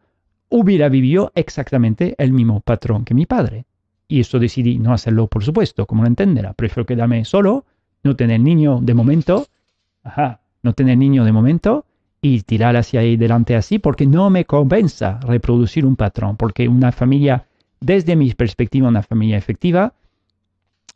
hubiera 0.48 0.88
vivido 0.88 1.32
exactamente 1.34 2.14
el 2.18 2.32
mismo 2.32 2.60
patrón 2.60 3.04
que 3.04 3.14
mi 3.14 3.26
padre. 3.26 3.64
Y 4.06 4.20
eso 4.20 4.38
decidí 4.38 4.78
no 4.78 4.92
hacerlo, 4.92 5.26
por 5.26 5.42
supuesto, 5.42 5.86
como 5.86 6.02
lo 6.02 6.08
entenderá. 6.08 6.52
Prefiero 6.52 6.86
quedarme 6.86 7.24
solo, 7.24 7.64
no 8.04 8.14
tener 8.14 8.38
niño 8.38 8.78
de 8.80 8.94
momento, 8.94 9.48
ajá, 10.04 10.38
no 10.62 10.72
tener 10.72 10.96
niño 10.96 11.24
de 11.24 11.32
momento 11.32 11.84
y 12.22 12.42
tirar 12.42 12.76
hacia 12.76 13.00
ahí 13.00 13.16
delante 13.16 13.56
así, 13.56 13.80
porque 13.80 14.06
no 14.06 14.30
me 14.30 14.44
compensa 14.44 15.18
reproducir 15.22 15.84
un 15.84 15.96
patrón, 15.96 16.36
porque 16.36 16.68
una 16.68 16.92
familia, 16.92 17.46
desde 17.80 18.16
mi 18.16 18.32
perspectiva, 18.32 18.88
una 18.88 19.02
familia 19.02 19.36
efectiva, 19.36 19.94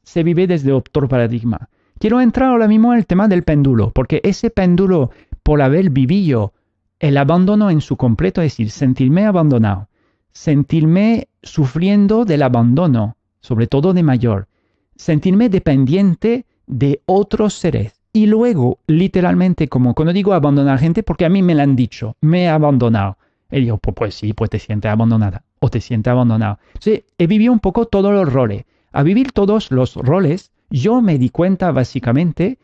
se 0.02 0.22
vive 0.22 0.46
desde 0.46 0.72
otro 0.72 1.08
paradigma. 1.08 1.68
Quiero 1.98 2.20
entrar 2.20 2.50
ahora 2.50 2.68
mismo 2.68 2.92
en 2.92 2.98
el 2.98 3.06
tema 3.06 3.28
del 3.28 3.42
péndulo, 3.42 3.92
porque 3.92 4.20
ese 4.24 4.50
péndulo, 4.50 5.10
por 5.42 5.60
haber 5.62 5.90
vivido 5.90 6.54
el 6.98 7.16
abandono 7.16 7.70
en 7.70 7.80
su 7.80 7.96
completo, 7.96 8.40
es 8.40 8.52
decir, 8.52 8.70
sentirme 8.70 9.26
abandonado, 9.26 9.88
sentirme 10.32 11.28
sufriendo 11.42 12.24
del 12.24 12.42
abandono, 12.42 13.16
sobre 13.40 13.66
todo 13.66 13.92
de 13.92 14.02
mayor, 14.02 14.48
sentirme 14.96 15.48
dependiente 15.48 16.46
de 16.66 17.02
otros 17.06 17.54
seres. 17.54 18.00
Y 18.12 18.26
luego, 18.26 18.78
literalmente, 18.86 19.68
como 19.68 19.94
cuando 19.94 20.12
digo 20.12 20.32
abandonar 20.32 20.78
gente, 20.78 21.02
porque 21.02 21.24
a 21.24 21.28
mí 21.28 21.42
me 21.42 21.54
lo 21.54 21.62
han 21.62 21.76
dicho, 21.76 22.16
me 22.20 22.44
he 22.44 22.48
abandonado. 22.48 23.18
Y 23.50 23.66
pues, 23.66 23.94
pues 23.94 24.14
sí, 24.14 24.32
pues 24.32 24.50
te 24.50 24.58
sientes 24.58 24.90
abandonada 24.90 25.44
o 25.60 25.68
te 25.70 25.80
sientes 25.80 26.10
abandonado. 26.10 26.58
Entonces, 26.68 27.04
he 27.18 27.26
vivido 27.26 27.52
un 27.52 27.60
poco 27.60 27.86
todos 27.86 28.12
los 28.12 28.32
roles. 28.32 28.64
A 28.92 29.02
vivir 29.02 29.30
todos 29.32 29.70
los 29.70 29.94
roles, 29.94 30.50
yo 30.70 31.00
me 31.00 31.18
di 31.18 31.30
cuenta 31.30 31.70
básicamente 31.70 32.58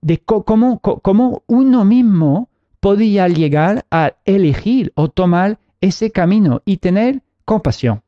de 0.00 0.18
cómo, 0.18 1.42
uno 1.46 1.84
mismo 1.84 2.48
podía 2.80 3.28
llegar 3.28 3.84
a 3.90 4.14
elegir 4.24 4.92
o 4.94 5.08
tomar 5.08 5.58
ese 5.80 6.10
camino 6.10 6.62
y 6.64 6.78
tener 6.78 7.22
compasión. 7.44 8.02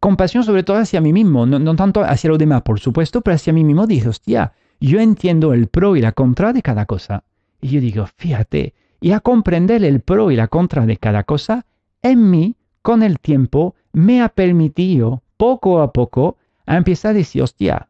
Compasión 0.00 0.44
sobre 0.44 0.62
todo 0.62 0.78
hacia 0.78 1.00
mí 1.00 1.12
mismo, 1.12 1.46
no, 1.46 1.76
tanto 1.76 2.02
hacia 2.02 2.28
los 2.30 2.38
demás, 2.38 2.62
por 2.62 2.80
supuesto, 2.80 3.20
pero 3.22 3.34
hacia 3.34 3.52
mí 3.52 3.64
mismo 3.64 3.86
dije, 3.86 4.08
hostia, 4.08 4.52
yo 4.80 5.00
entiendo 5.00 5.54
el 5.54 5.68
pro 5.68 5.96
y 5.96 6.00
la 6.00 6.12
contra 6.12 6.52
de 6.52 6.62
cada 6.62 6.86
cosa. 6.86 7.24
Y 7.60 7.68
yo 7.68 7.80
digo, 7.80 8.06
fíjate, 8.16 8.74
y 9.00 9.12
a 9.12 9.20
comprender 9.20 9.84
el 9.84 10.00
pro 10.00 10.30
y 10.30 10.36
la 10.36 10.48
contra 10.48 10.86
de 10.86 10.96
cada 10.98 11.24
cosa, 11.24 11.66
en 12.02 12.30
mí, 12.30 12.56
con 12.82 13.02
el 13.02 13.18
tiempo, 13.18 13.74
me 13.92 14.22
ha 14.22 14.28
permitido, 14.28 15.22
poco 15.36 15.80
a 15.80 15.92
poco, 15.92 16.36
a 16.66 16.76
empezar 16.76 17.12
a 17.12 17.14
decir, 17.14 17.42
hostia, 17.42 17.88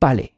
vale, 0.00 0.34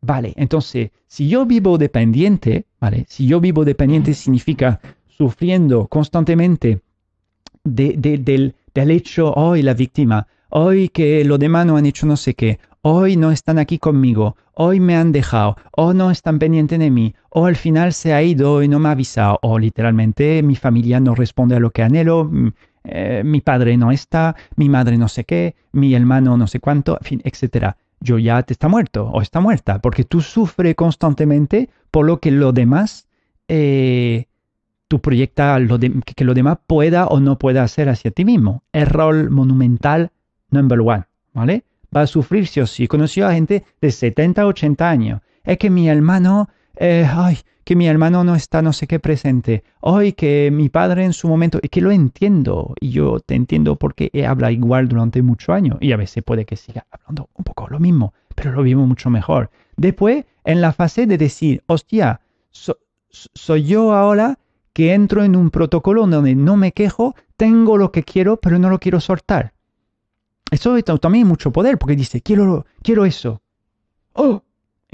vale. 0.00 0.32
Entonces, 0.36 0.90
si 1.06 1.28
yo 1.28 1.46
vivo 1.46 1.78
dependiente, 1.78 2.66
vale, 2.80 3.06
si 3.08 3.26
yo 3.26 3.40
vivo 3.40 3.64
dependiente 3.64 4.14
significa 4.14 4.80
sufriendo 5.06 5.86
constantemente 5.86 6.80
del, 7.62 8.54
hecho, 8.74 9.32
hoy 9.32 9.62
la 9.62 9.74
víctima, 9.74 10.26
hoy 10.50 10.88
que 10.88 11.24
los 11.24 11.38
demás 11.38 11.66
no 11.66 11.76
han 11.76 11.86
hecho 11.86 12.06
no 12.06 12.16
sé 12.16 12.34
qué, 12.34 12.58
hoy 12.86 13.16
no 13.16 13.30
están 13.30 13.58
aquí 13.58 13.78
conmigo, 13.78 14.36
hoy 14.52 14.78
me 14.78 14.94
han 14.94 15.10
dejado, 15.10 15.56
o 15.72 15.94
no 15.94 16.10
están 16.10 16.38
pendientes 16.38 16.78
de 16.78 16.90
mí, 16.90 17.14
o 17.30 17.46
al 17.46 17.56
final 17.56 17.94
se 17.94 18.12
ha 18.12 18.22
ido 18.22 18.62
y 18.62 18.68
no 18.68 18.78
me 18.78 18.90
ha 18.90 18.92
avisado, 18.92 19.38
o 19.40 19.58
literalmente 19.58 20.42
mi 20.42 20.54
familia 20.54 21.00
no 21.00 21.14
responde 21.14 21.56
a 21.56 21.60
lo 21.60 21.70
que 21.70 21.82
anhelo, 21.82 22.28
mm, 22.30 22.48
eh, 22.84 23.22
mi 23.24 23.40
padre 23.40 23.78
no 23.78 23.90
está, 23.90 24.36
mi 24.56 24.68
madre 24.68 24.98
no 24.98 25.08
sé 25.08 25.24
qué, 25.24 25.56
mi 25.72 25.94
hermano 25.94 26.36
no 26.36 26.46
sé 26.46 26.60
cuánto, 26.60 26.98
en 27.00 27.04
fin, 27.06 27.22
etc. 27.24 27.72
Yo 28.00 28.18
ya 28.18 28.42
te 28.42 28.52
está 28.52 28.68
muerto 28.68 29.08
o 29.08 29.22
está 29.22 29.40
muerta, 29.40 29.78
porque 29.78 30.04
tú 30.04 30.20
sufres 30.20 30.74
constantemente 30.74 31.70
por 31.90 32.04
lo 32.04 32.20
que 32.20 32.30
lo 32.30 32.52
demás 32.52 33.08
eh, 33.48 34.26
tú 34.88 35.00
proyectas 35.00 35.62
lo 35.62 35.78
que 35.78 36.24
lo 36.24 36.34
demás 36.34 36.58
pueda 36.66 37.06
o 37.06 37.18
no 37.18 37.38
pueda 37.38 37.62
hacer 37.62 37.88
hacia 37.88 38.10
ti 38.10 38.26
mismo. 38.26 38.62
Error 38.74 39.30
monumental 39.30 40.10
number 40.50 40.80
one, 40.80 41.04
¿vale? 41.32 41.64
Va 41.94 42.02
a 42.02 42.06
sufrir 42.06 42.46
sí 42.46 42.60
o 42.60 42.66
sí. 42.66 42.86
Conoció 42.86 43.26
a 43.26 43.34
gente 43.34 43.64
de 43.80 43.90
70, 43.90 44.46
80 44.46 44.88
años. 44.88 45.20
Es 45.42 45.58
que 45.58 45.70
mi 45.70 45.88
hermano, 45.88 46.48
eh, 46.76 47.08
ay, 47.08 47.38
que 47.64 47.76
mi 47.76 47.86
hermano 47.86 48.24
no 48.24 48.34
está 48.34 48.62
no 48.62 48.72
sé 48.72 48.86
qué 48.86 49.00
presente. 49.00 49.64
Ay, 49.82 50.12
que 50.12 50.50
mi 50.52 50.68
padre 50.68 51.04
en 51.04 51.12
su 51.12 51.28
momento, 51.28 51.58
es 51.62 51.70
que 51.70 51.80
lo 51.80 51.90
entiendo. 51.90 52.74
Y 52.80 52.90
yo 52.90 53.20
te 53.20 53.34
entiendo 53.34 53.76
porque 53.76 54.10
he 54.12 54.26
hablado 54.26 54.52
igual 54.52 54.88
durante 54.88 55.22
muchos 55.22 55.54
años. 55.54 55.78
Y 55.80 55.92
a 55.92 55.96
veces 55.96 56.22
puede 56.22 56.44
que 56.44 56.56
siga 56.56 56.86
hablando 56.90 57.30
un 57.34 57.44
poco 57.44 57.68
lo 57.68 57.80
mismo, 57.80 58.12
pero 58.34 58.52
lo 58.52 58.62
vivo 58.62 58.86
mucho 58.86 59.08
mejor. 59.08 59.50
Después, 59.76 60.24
en 60.44 60.60
la 60.60 60.72
fase 60.72 61.06
de 61.06 61.16
decir, 61.16 61.62
hostia, 61.66 62.20
soy 63.08 63.64
yo 63.64 63.94
ahora 63.94 64.38
que 64.72 64.92
entro 64.92 65.24
en 65.24 65.36
un 65.36 65.50
protocolo 65.50 66.06
donde 66.06 66.34
no 66.34 66.56
me 66.56 66.72
quejo, 66.72 67.14
tengo 67.36 67.78
lo 67.78 67.92
que 67.92 68.02
quiero, 68.02 68.36
pero 68.36 68.58
no 68.58 68.68
lo 68.68 68.78
quiero 68.78 69.00
soltar. 69.00 69.53
Eso 70.54 70.80
también 70.98 71.26
mucho 71.26 71.50
poder, 71.50 71.78
porque 71.78 71.96
dice, 71.96 72.20
quiero, 72.20 72.64
quiero 72.80 73.04
eso. 73.04 73.42
Oh, 74.12 74.40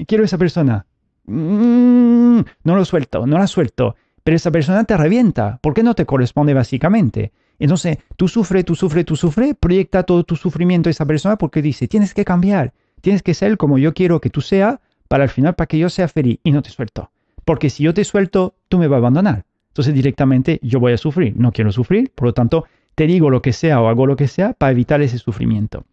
quiero 0.07 0.23
esa 0.23 0.39
persona. 0.39 0.87
Mm, 1.25 2.39
no 2.63 2.75
lo 2.75 2.83
suelto, 2.83 3.27
no 3.27 3.37
la 3.37 3.45
suelto. 3.45 3.95
Pero 4.23 4.35
esa 4.35 4.49
persona 4.49 4.83
te 4.85 4.97
revienta, 4.97 5.59
porque 5.61 5.83
no 5.83 5.93
te 5.93 6.07
corresponde 6.07 6.55
básicamente. 6.55 7.31
Entonces, 7.59 7.99
tú 8.17 8.27
sufres, 8.27 8.65
tú 8.65 8.73
sufres, 8.73 9.05
tú 9.05 9.15
sufres, 9.15 9.53
proyecta 9.59 10.01
todo 10.01 10.23
tu 10.23 10.35
sufrimiento 10.35 10.89
a 10.89 10.91
esa 10.91 11.05
persona 11.05 11.37
porque 11.37 11.61
dice, 11.61 11.87
tienes 11.87 12.15
que 12.15 12.25
cambiar, 12.25 12.73
tienes 13.01 13.21
que 13.21 13.35
ser 13.35 13.55
como 13.57 13.77
yo 13.77 13.93
quiero 13.93 14.19
que 14.19 14.31
tú 14.31 14.41
seas 14.41 14.79
para 15.07 15.25
al 15.25 15.29
final, 15.29 15.53
para 15.53 15.67
que 15.67 15.77
yo 15.77 15.89
sea 15.89 16.07
feliz 16.07 16.39
y 16.43 16.51
no 16.53 16.63
te 16.63 16.71
suelto. 16.71 17.11
Porque 17.45 17.69
si 17.69 17.83
yo 17.83 17.93
te 17.93 18.03
suelto, 18.03 18.55
tú 18.67 18.79
me 18.79 18.87
vas 18.87 18.95
a 18.95 18.97
abandonar. 18.97 19.45
Entonces 19.67 19.93
directamente 19.93 20.59
yo 20.63 20.79
voy 20.79 20.93
a 20.93 20.97
sufrir, 20.97 21.35
no 21.37 21.51
quiero 21.51 21.71
sufrir, 21.71 22.11
por 22.15 22.29
lo 22.29 22.33
tanto 22.33 22.65
te 22.95 23.07
digo 23.07 23.29
lo 23.29 23.41
que 23.41 23.53
sea 23.53 23.81
o 23.81 23.87
hago 23.87 24.05
lo 24.05 24.15
que 24.15 24.27
sea 24.27 24.53
para 24.53 24.71
evitar 24.71 25.01
ese 25.01 25.17
sufrimiento. 25.17 25.85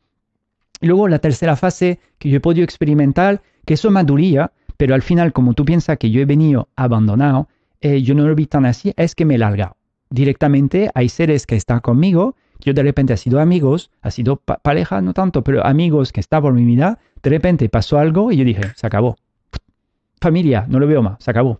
Luego 0.80 1.08
la 1.08 1.18
tercera 1.18 1.56
fase 1.56 2.00
que 2.18 2.28
yo 2.28 2.36
he 2.36 2.40
podido 2.40 2.64
experimentar, 2.64 3.42
que 3.64 3.74
eso 3.74 3.90
maduría, 3.90 4.52
pero 4.76 4.94
al 4.94 5.02
final 5.02 5.32
como 5.32 5.54
tú 5.54 5.64
piensas 5.64 5.98
que 5.98 6.10
yo 6.10 6.20
he 6.20 6.24
venido 6.24 6.68
abandonado, 6.76 7.48
eh, 7.80 8.02
yo 8.02 8.14
no 8.14 8.26
lo 8.26 8.34
vi 8.34 8.46
tan 8.46 8.66
así, 8.66 8.92
es 8.96 9.14
que 9.14 9.24
me 9.24 9.34
he 9.34 9.38
largado. 9.38 9.76
Directamente 10.10 10.90
hay 10.94 11.08
seres 11.08 11.46
que 11.46 11.56
están 11.56 11.80
conmigo, 11.80 12.36
yo 12.60 12.72
de 12.72 12.82
repente 12.82 13.12
ha 13.12 13.16
sido 13.16 13.40
amigos, 13.40 13.90
ha 14.02 14.10
sido 14.10 14.36
pareja, 14.36 15.00
no 15.00 15.14
tanto, 15.14 15.44
pero 15.44 15.64
amigos 15.64 16.12
que 16.12 16.20
están 16.20 16.42
por 16.42 16.52
mi 16.52 16.64
vida, 16.64 16.98
de 17.22 17.30
repente 17.30 17.68
pasó 17.68 17.98
algo 17.98 18.32
y 18.32 18.36
yo 18.36 18.44
dije, 18.44 18.62
se 18.74 18.86
acabó. 18.86 19.16
Familia, 20.20 20.66
no 20.68 20.80
lo 20.80 20.86
veo 20.86 21.02
más, 21.02 21.22
se 21.22 21.30
acabó 21.30 21.58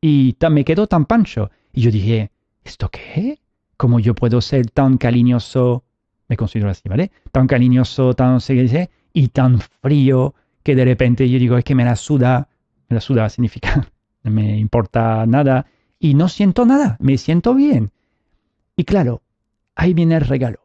y 0.00 0.36
me 0.50 0.64
quedó 0.64 0.86
tan 0.86 1.04
pancho. 1.04 1.50
Y 1.72 1.82
yo 1.82 1.90
dije, 1.90 2.30
¿esto 2.64 2.88
qué? 2.88 3.38
¿Cómo 3.80 3.98
yo 3.98 4.14
puedo 4.14 4.42
ser 4.42 4.70
tan 4.70 4.98
cariñoso? 4.98 5.84
Me 6.28 6.36
considero 6.36 6.68
así, 6.68 6.86
¿vale? 6.86 7.12
Tan 7.32 7.46
cariñoso, 7.46 8.12
tan, 8.12 8.36
dice? 8.36 8.90
Y 9.14 9.28
tan 9.28 9.58
frío 9.58 10.34
que 10.62 10.74
de 10.74 10.84
repente 10.84 11.30
yo 11.30 11.38
digo, 11.38 11.56
es 11.56 11.64
que 11.64 11.74
me 11.74 11.86
la 11.86 11.96
suda. 11.96 12.48
Me 12.90 12.96
la 12.96 13.00
suda 13.00 13.26
significa, 13.30 13.88
no 14.22 14.30
me 14.32 14.58
importa 14.58 15.24
nada. 15.24 15.64
Y 15.98 16.12
no 16.12 16.28
siento 16.28 16.66
nada, 16.66 16.98
me 17.00 17.16
siento 17.16 17.54
bien. 17.54 17.90
Y 18.76 18.84
claro, 18.84 19.22
ahí 19.74 19.94
viene 19.94 20.16
el 20.16 20.26
regalo. 20.26 20.58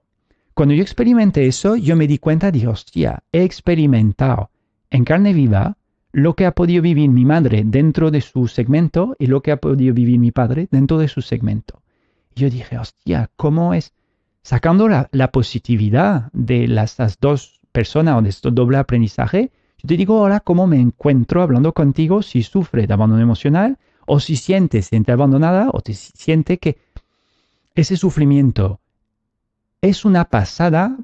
Cuando 0.54 0.74
yo 0.74 0.82
experimenté 0.82 1.48
eso, 1.48 1.78
yo 1.78 1.96
me 1.96 2.08
di 2.08 2.18
cuenta, 2.18 2.52
dije, 2.52 2.68
hostia, 2.68 3.24
he 3.32 3.44
experimentado 3.44 4.50
en 4.90 5.06
carne 5.06 5.32
viva 5.32 5.78
lo 6.12 6.34
que 6.34 6.46
ha 6.46 6.52
podido 6.52 6.82
vivir 6.82 7.10
mi 7.12 7.24
madre 7.24 7.64
dentro 7.66 8.12
de 8.12 8.20
su 8.20 8.50
segmento 8.50 9.16
y 9.18 9.28
lo 9.28 9.42
que 9.42 9.54
ha 9.54 9.58
podido 9.62 9.94
vivir 9.94 10.20
mi 10.20 10.32
padre 10.32 10.68
dentro 10.70 10.98
de 10.98 11.08
su 11.08 11.22
segmento. 11.22 11.82
Yo 12.36 12.50
dije, 12.50 12.78
hostia, 12.78 13.30
¿cómo 13.38 13.74
es? 13.74 13.94
Sacando 14.44 14.88
la, 14.88 15.32
positividad 15.32 16.30
de 16.34 16.68
las, 16.68 16.98
dos 17.20 17.62
personas 17.72 18.18
o 18.18 18.22
de 18.22 18.30
este 18.30 18.52
doble 18.52 18.78
aprendizaje, 18.78 19.52
yo 19.78 19.88
te 19.88 19.98
digo 19.98 20.20
ahora 20.20 20.42
cómo 20.42 20.68
me 20.68 20.80
encuentro 20.80 21.42
hablando 21.42 21.74
contigo 21.74 22.22
si 22.22 22.44
sufre 22.44 22.88
de 22.88 22.94
abandono 22.94 23.22
emocional 23.22 23.78
o 24.06 24.20
si 24.20 24.36
siente, 24.36 24.82
siente 24.82 25.12
abandonada 25.12 25.70
o 25.74 25.82
te 25.82 25.94
siente 25.94 26.58
que 26.58 26.78
ese 27.74 27.98
sufrimiento 27.98 28.80
es 29.82 30.06
una 30.06 30.26
pasada 30.26 30.98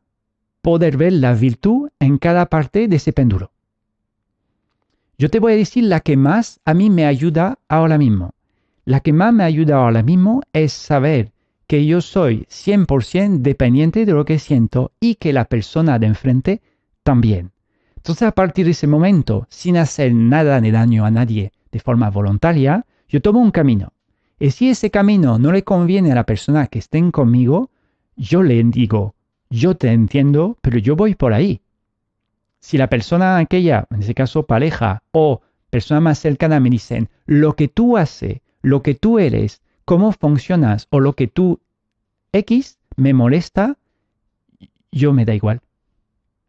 poder 0.62 0.98
ver 0.98 1.14
la 1.14 1.34
virtud 1.34 1.90
en 2.00 2.18
cada 2.18 2.46
parte 2.48 2.88
de 2.88 2.98
ese 2.98 3.14
péndulo. 3.14 3.52
Yo 5.18 5.30
te 5.30 5.40
voy 5.40 5.54
a 5.54 5.58
decir 5.58 5.84
la 5.84 6.00
que 6.00 6.18
más 6.18 6.60
a 6.66 6.74
mí 6.74 6.90
me 6.90 7.06
ayuda 7.06 7.60
ahora 7.68 7.98
mismo. 7.98 8.34
La 8.86 9.00
que 9.00 9.14
más 9.14 9.34
me 9.34 9.44
ayuda 9.44 9.78
ahora 9.78 10.04
mismo 10.04 10.42
es 10.54 10.74
saber 10.74 11.32
que 11.68 11.86
yo 11.86 12.02
soy 12.02 12.46
100% 12.50 13.38
dependiente 13.42 14.06
de 14.06 14.14
lo 14.14 14.26
que 14.26 14.40
siento 14.40 14.92
y 15.00 15.16
que 15.16 15.34
la 15.34 15.46
persona 15.46 16.00
de 16.00 16.08
enfrente 16.08 16.62
también. 17.04 17.52
Entonces 17.96 18.28
a 18.28 18.32
partir 18.32 18.66
de 18.66 18.72
ese 18.72 18.88
momento, 18.88 19.46
sin 19.50 19.78
hacer 19.78 20.14
nada 20.14 20.60
de 20.60 20.72
daño 20.72 21.06
a 21.06 21.12
nadie 21.12 21.52
de 21.72 21.80
forma 21.80 22.10
voluntaria, 22.10 22.86
yo 23.08 23.22
tomo 23.22 23.40
un 23.40 23.52
camino. 23.52 23.94
Y 24.40 24.52
si 24.52 24.70
ese 24.70 24.90
camino 24.90 25.38
no 25.38 25.52
le 25.52 25.64
conviene 25.64 26.12
a 26.12 26.16
la 26.16 26.26
persona 26.26 26.68
que 26.68 26.80
estén 26.80 27.12
conmigo, 27.12 27.70
yo 28.16 28.44
le 28.44 28.62
digo, 28.64 29.16
yo 29.50 29.76
te 29.76 29.92
entiendo, 29.92 30.58
pero 30.62 30.80
yo 30.80 30.96
voy 30.96 31.16
por 31.16 31.34
ahí 31.34 31.62
si 32.62 32.78
la 32.78 32.88
persona 32.88 33.38
aquella, 33.38 33.88
en 33.90 34.02
ese 34.02 34.14
caso 34.14 34.46
pareja 34.46 35.04
o 35.12 35.42
persona 35.70 36.00
más 36.00 36.20
cercana 36.20 36.60
me 36.60 36.70
dicen, 36.70 37.10
lo 37.26 37.56
que 37.56 37.68
tú 37.68 37.98
haces, 37.98 38.42
lo 38.62 38.82
que 38.82 38.96
tú 38.96 39.20
eres, 39.20 39.62
cómo 39.86 40.12
funcionas 40.12 40.88
o 40.90 41.00
lo 41.00 41.14
que 41.14 41.28
tú 41.28 41.60
X 42.34 42.78
me 42.96 43.14
molesta, 43.14 43.78
yo 44.92 45.14
me 45.14 45.26
da 45.26 45.34
igual. 45.34 45.62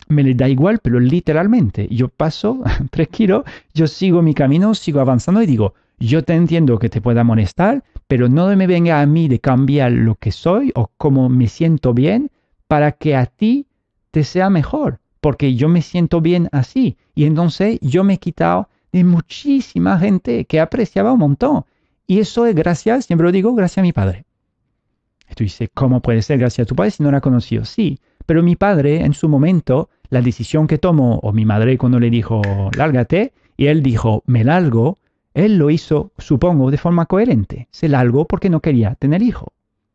Me 0.09 0.23
le 0.23 0.35
da 0.35 0.49
igual, 0.49 0.81
pero 0.81 1.01
literalmente. 1.01 1.89
Yo 1.91 2.09
paso 2.09 2.63
tranquilo, 2.91 3.45
yo 3.73 3.87
sigo 3.87 4.23
mi 4.23 4.35
camino, 4.35 4.75
sigo 4.75 5.01
avanzando 5.01 5.43
y 5.43 5.47
digo, 5.47 5.75
yo 5.99 6.25
te 6.25 6.35
entiendo 6.35 6.79
que 6.79 6.89
te 6.89 7.01
pueda 7.01 7.25
molestar, 7.25 7.85
pero 8.09 8.29
no 8.29 8.55
me 8.57 8.67
venga 8.67 9.01
a 9.01 9.07
mí 9.07 9.29
de 9.29 9.39
cambiar 9.39 9.93
lo 9.93 10.17
que 10.17 10.33
soy 10.33 10.73
o 10.75 10.91
cómo 10.99 11.29
me 11.29 11.49
siento 11.49 11.95
bien 11.95 12.31
para 12.67 12.93
que 12.93 13.15
a 13.15 13.27
ti 13.27 13.67
te 14.11 14.25
sea 14.25 14.51
mejor, 14.51 14.99
porque 15.21 15.55
yo 15.55 15.69
me 15.69 15.83
siento 15.83 16.21
bien 16.21 16.49
así. 16.53 16.97
Y 17.15 17.25
entonces 17.25 17.79
yo 17.81 18.05
me 18.05 18.15
he 18.15 18.19
quitado 18.19 18.69
de 18.93 19.05
muchísima 19.05 19.99
gente 19.99 20.45
que 20.45 20.61
apreciaba 20.61 21.13
un 21.13 21.21
montón. 21.21 21.65
Y 22.07 22.21
eso 22.21 22.47
es 22.47 22.55
gracias, 22.55 23.07
siempre 23.07 23.27
lo 23.27 23.33
digo, 23.33 23.55
gracias 23.55 23.79
a 23.79 23.83
mi 23.83 23.93
padre. 23.93 24.25
Y 25.31 25.35
tú 25.35 25.45
¿cómo 25.73 26.01
puede 26.01 26.23
ser 26.23 26.39
gracias 26.39 26.67
a 26.67 26.69
tu 26.69 26.75
padre 26.75 26.91
si 26.91 27.03
no 27.03 27.11
la 27.11 27.19
ha 27.19 27.23
conocido? 27.23 27.65
Sí, 27.65 27.99
pero 28.27 28.43
mi 28.43 28.57
padre 28.57 29.05
en 29.05 29.15
su 29.15 29.29
momento, 29.29 29.89
la 30.11 30.21
decisión 30.21 30.67
que 30.67 30.79
tomó, 30.79 31.19
o 31.23 31.33
mi 31.33 31.45
madre 31.45 31.79
cuando 31.79 31.99
le 31.99 32.11
dijo, 32.11 32.43
lárgate, 32.77 33.33
y 33.57 33.67
él 33.67 33.83
dijo, 33.83 34.23
me 34.27 34.45
largo, 34.45 34.99
él 35.35 35.57
lo 35.57 35.71
hizo, 35.71 36.13
supongo, 36.19 36.71
de 36.71 36.79
forma 36.79 37.07
coherente. 37.07 37.69
Se 37.71 37.89
largó 37.89 38.27
porque 38.27 38.51
no 38.51 38.61
quería 38.61 38.95
tener 38.97 39.23
hijo. 39.23 39.53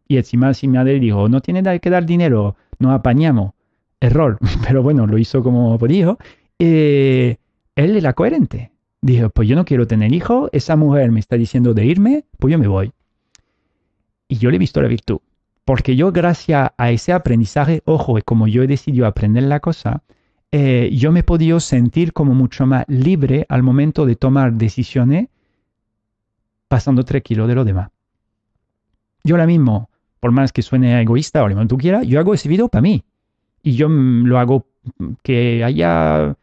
Y 0.07 0.17
encima 0.17 0.53
si 0.53 0.67
mi 0.67 0.77
madre 0.77 0.99
dijo, 0.99 1.29
no 1.29 1.41
tiene 1.41 1.79
que 1.79 1.89
dar 1.89 2.05
dinero, 2.05 2.55
no 2.79 2.91
apañamos. 2.91 3.51
Error, 3.99 4.37
pero 4.67 4.83
bueno, 4.83 5.07
lo 5.07 5.17
hizo 5.17 5.43
como 5.43 5.77
podía. 5.77 6.15
Eh, 6.59 7.37
él 7.75 7.95
era 7.95 8.13
coherente. 8.13 8.71
Dijo, 9.07 9.29
pues 9.29 9.47
yo 9.47 9.55
no 9.55 9.63
quiero 9.63 9.87
tener 9.87 10.13
hijo, 10.13 10.49
esa 10.51 10.75
mujer 10.75 11.13
me 11.13 11.21
está 11.21 11.37
diciendo 11.37 11.73
de 11.73 11.85
irme, 11.85 12.25
pues 12.39 12.51
yo 12.51 12.59
me 12.59 12.67
voy. 12.67 12.91
Y 14.27 14.35
yo 14.35 14.49
le 14.49 14.57
he 14.57 14.59
visto 14.59 14.81
la 14.81 14.89
virtud. 14.89 15.19
Porque 15.63 15.95
yo 15.95 16.11
gracias 16.11 16.71
a 16.77 16.91
ese 16.91 17.13
aprendizaje, 17.13 17.81
ojo, 17.85 18.17
como 18.25 18.49
yo 18.49 18.63
he 18.63 18.67
decidido 18.67 19.07
aprender 19.07 19.43
la 19.43 19.61
cosa, 19.61 20.03
eh, 20.51 20.89
yo 20.91 21.13
me 21.13 21.21
he 21.21 21.23
podido 21.23 21.61
sentir 21.61 22.11
como 22.11 22.33
mucho 22.33 22.65
más 22.65 22.83
libre 22.89 23.45
al 23.47 23.63
momento 23.63 24.05
de 24.05 24.17
tomar 24.17 24.51
decisiones 24.51 25.29
pasando 26.67 27.05
tres 27.05 27.23
kilos 27.23 27.47
de 27.47 27.55
lo 27.55 27.63
demás. 27.63 27.91
Yo 29.23 29.35
ahora 29.35 29.47
mismo, 29.47 29.89
por 30.19 30.33
más 30.33 30.51
que 30.51 30.61
suene 30.61 31.01
egoísta 31.01 31.41
o 31.43 31.47
lo 31.47 31.57
que 31.57 31.65
tú 31.67 31.77
quieras, 31.77 32.05
yo 32.05 32.19
hago 32.19 32.33
ese 32.33 32.49
video 32.49 32.67
para 32.67 32.81
mí. 32.81 33.05
Y 33.63 33.71
yo 33.77 33.87
lo 33.87 34.37
hago 34.37 34.65
que 35.23 35.63
haya 35.63 36.35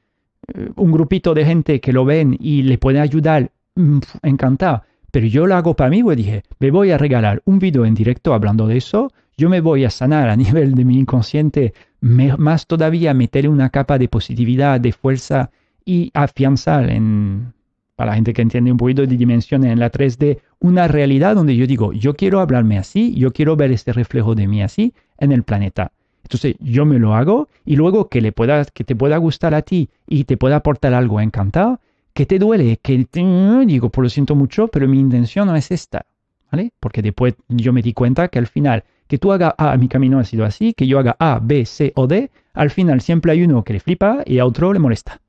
un 0.76 0.92
grupito 0.92 1.34
de 1.34 1.44
gente 1.44 1.80
que 1.80 1.92
lo 1.92 2.04
ven 2.04 2.36
y 2.40 2.62
le 2.62 2.78
puede 2.78 3.00
ayudar, 3.00 3.50
mm, 3.74 3.98
encantado. 4.22 4.82
Pero 5.10 5.26
yo 5.26 5.46
lo 5.46 5.54
hago 5.54 5.74
para 5.74 5.90
mí, 5.90 6.02
pues 6.02 6.16
dije, 6.16 6.42
me 6.58 6.70
voy 6.70 6.90
a 6.90 6.98
regalar 6.98 7.42
un 7.44 7.58
video 7.58 7.84
en 7.84 7.94
directo 7.94 8.34
hablando 8.34 8.66
de 8.66 8.78
eso, 8.78 9.12
yo 9.36 9.48
me 9.48 9.60
voy 9.60 9.84
a 9.84 9.90
sanar 9.90 10.28
a 10.28 10.36
nivel 10.36 10.74
de 10.74 10.84
mi 10.84 10.98
inconsciente, 10.98 11.74
más 12.00 12.66
todavía 12.66 13.14
meter 13.14 13.48
una 13.48 13.70
capa 13.70 13.98
de 13.98 14.08
positividad, 14.08 14.80
de 14.80 14.92
fuerza 14.92 15.50
y 15.84 16.10
afianzar 16.14 16.90
en, 16.90 17.52
para 17.96 18.10
la 18.10 18.14
gente 18.16 18.32
que 18.32 18.42
entiende 18.42 18.72
un 18.72 18.78
poquito 18.78 19.06
de 19.06 19.16
dimensiones 19.16 19.72
en 19.72 19.78
la 19.78 19.90
3D, 19.90 20.40
una 20.60 20.88
realidad 20.88 21.34
donde 21.34 21.56
yo 21.56 21.66
digo, 21.66 21.92
yo 21.92 22.14
quiero 22.14 22.40
hablarme 22.40 22.78
así, 22.78 23.14
yo 23.14 23.32
quiero 23.32 23.56
ver 23.56 23.70
este 23.70 23.92
reflejo 23.92 24.34
de 24.34 24.48
mí 24.48 24.62
así 24.62 24.94
en 25.18 25.32
el 25.32 25.42
planeta. 25.44 25.92
Entonces 26.24 26.56
yo 26.58 26.84
me 26.86 26.98
lo 26.98 27.14
hago 27.14 27.48
y 27.64 27.76
luego 27.76 28.08
que, 28.08 28.20
le 28.20 28.32
pueda, 28.32 28.64
que 28.64 28.82
te 28.82 28.96
pueda 28.96 29.18
gustar 29.18 29.54
a 29.54 29.62
ti 29.62 29.90
y 30.08 30.24
te 30.24 30.36
pueda 30.36 30.56
aportar 30.56 30.94
algo 30.94 31.20
encantado, 31.20 31.80
que 32.14 32.26
te 32.26 32.38
duele, 32.38 32.78
que 32.82 33.04
te, 33.04 33.22
digo, 33.66 33.88
por 33.88 33.92
pues 33.92 34.04
lo 34.04 34.08
siento 34.08 34.34
mucho, 34.34 34.68
pero 34.68 34.88
mi 34.88 34.98
intención 34.98 35.46
no 35.46 35.54
es 35.54 35.70
esta, 35.70 36.06
¿vale? 36.50 36.72
Porque 36.80 37.02
después 37.02 37.34
yo 37.48 37.72
me 37.72 37.82
di 37.82 37.92
cuenta 37.92 38.28
que 38.28 38.38
al 38.38 38.46
final, 38.46 38.84
que 39.06 39.18
tú 39.18 39.32
hagas 39.32 39.54
A, 39.58 39.76
mi 39.76 39.88
camino 39.88 40.18
ha 40.18 40.24
sido 40.24 40.44
así, 40.44 40.72
que 40.72 40.86
yo 40.86 40.98
haga 40.98 41.14
A, 41.18 41.40
B, 41.42 41.66
C 41.66 41.92
o 41.94 42.06
D, 42.06 42.30
al 42.54 42.70
final 42.70 43.00
siempre 43.00 43.32
hay 43.32 43.42
uno 43.42 43.62
que 43.62 43.74
le 43.74 43.80
flipa 43.80 44.22
y 44.24 44.38
a 44.38 44.46
otro 44.46 44.72
le 44.72 44.78
molesta. 44.78 45.20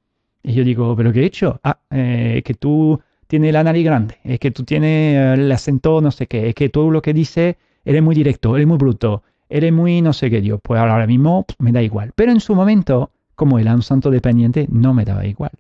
Y 0.44 0.54
yo 0.54 0.64
digo, 0.64 0.96
¿pero 0.96 1.12
qué 1.12 1.22
he 1.22 1.26
hecho? 1.26 1.60
Ah, 1.64 1.80
eh, 1.90 2.42
que 2.46 2.54
tú 2.54 3.02
tienes 3.28 3.52
la 3.52 3.64
nariz 3.64 3.84
grande, 3.84 4.18
es 4.24 4.40
que 4.40 4.52
tú 4.52 4.64
tienes 4.64 5.40
el 5.40 5.52
acento 5.52 6.00
no 6.00 6.12
sé 6.12 6.28
qué, 6.28 6.48
es 6.48 6.56
que 6.56 6.70
tú 6.70 6.92
lo 6.92 7.02
que 7.02 7.14
dices, 7.14 7.56
eres 7.84 8.04
muy 8.04 8.16
directo, 8.16 8.56
eres 8.56 8.68
muy 8.68 8.78
bruto, 8.78 9.24
eres 9.50 9.74
muy 9.74 10.02
no 10.02 10.14
sé 10.14 10.30
qué, 10.30 10.42
Dios. 10.42 10.60
Pues 10.62 10.80
ahora 10.80 11.08
mismo 11.08 11.46
me 11.60 11.72
da 11.72 11.82
igual. 11.82 12.12
Pero 12.16 12.32
en 12.32 12.40
su 12.40 12.56
momento, 12.56 13.12
como 13.36 13.60
era 13.60 13.74
un 13.74 13.82
santo 13.82 14.12
dependiente, 14.12 14.68
no 14.70 14.94
me 14.94 15.06
daba 15.06 15.26
igual. 15.26 15.52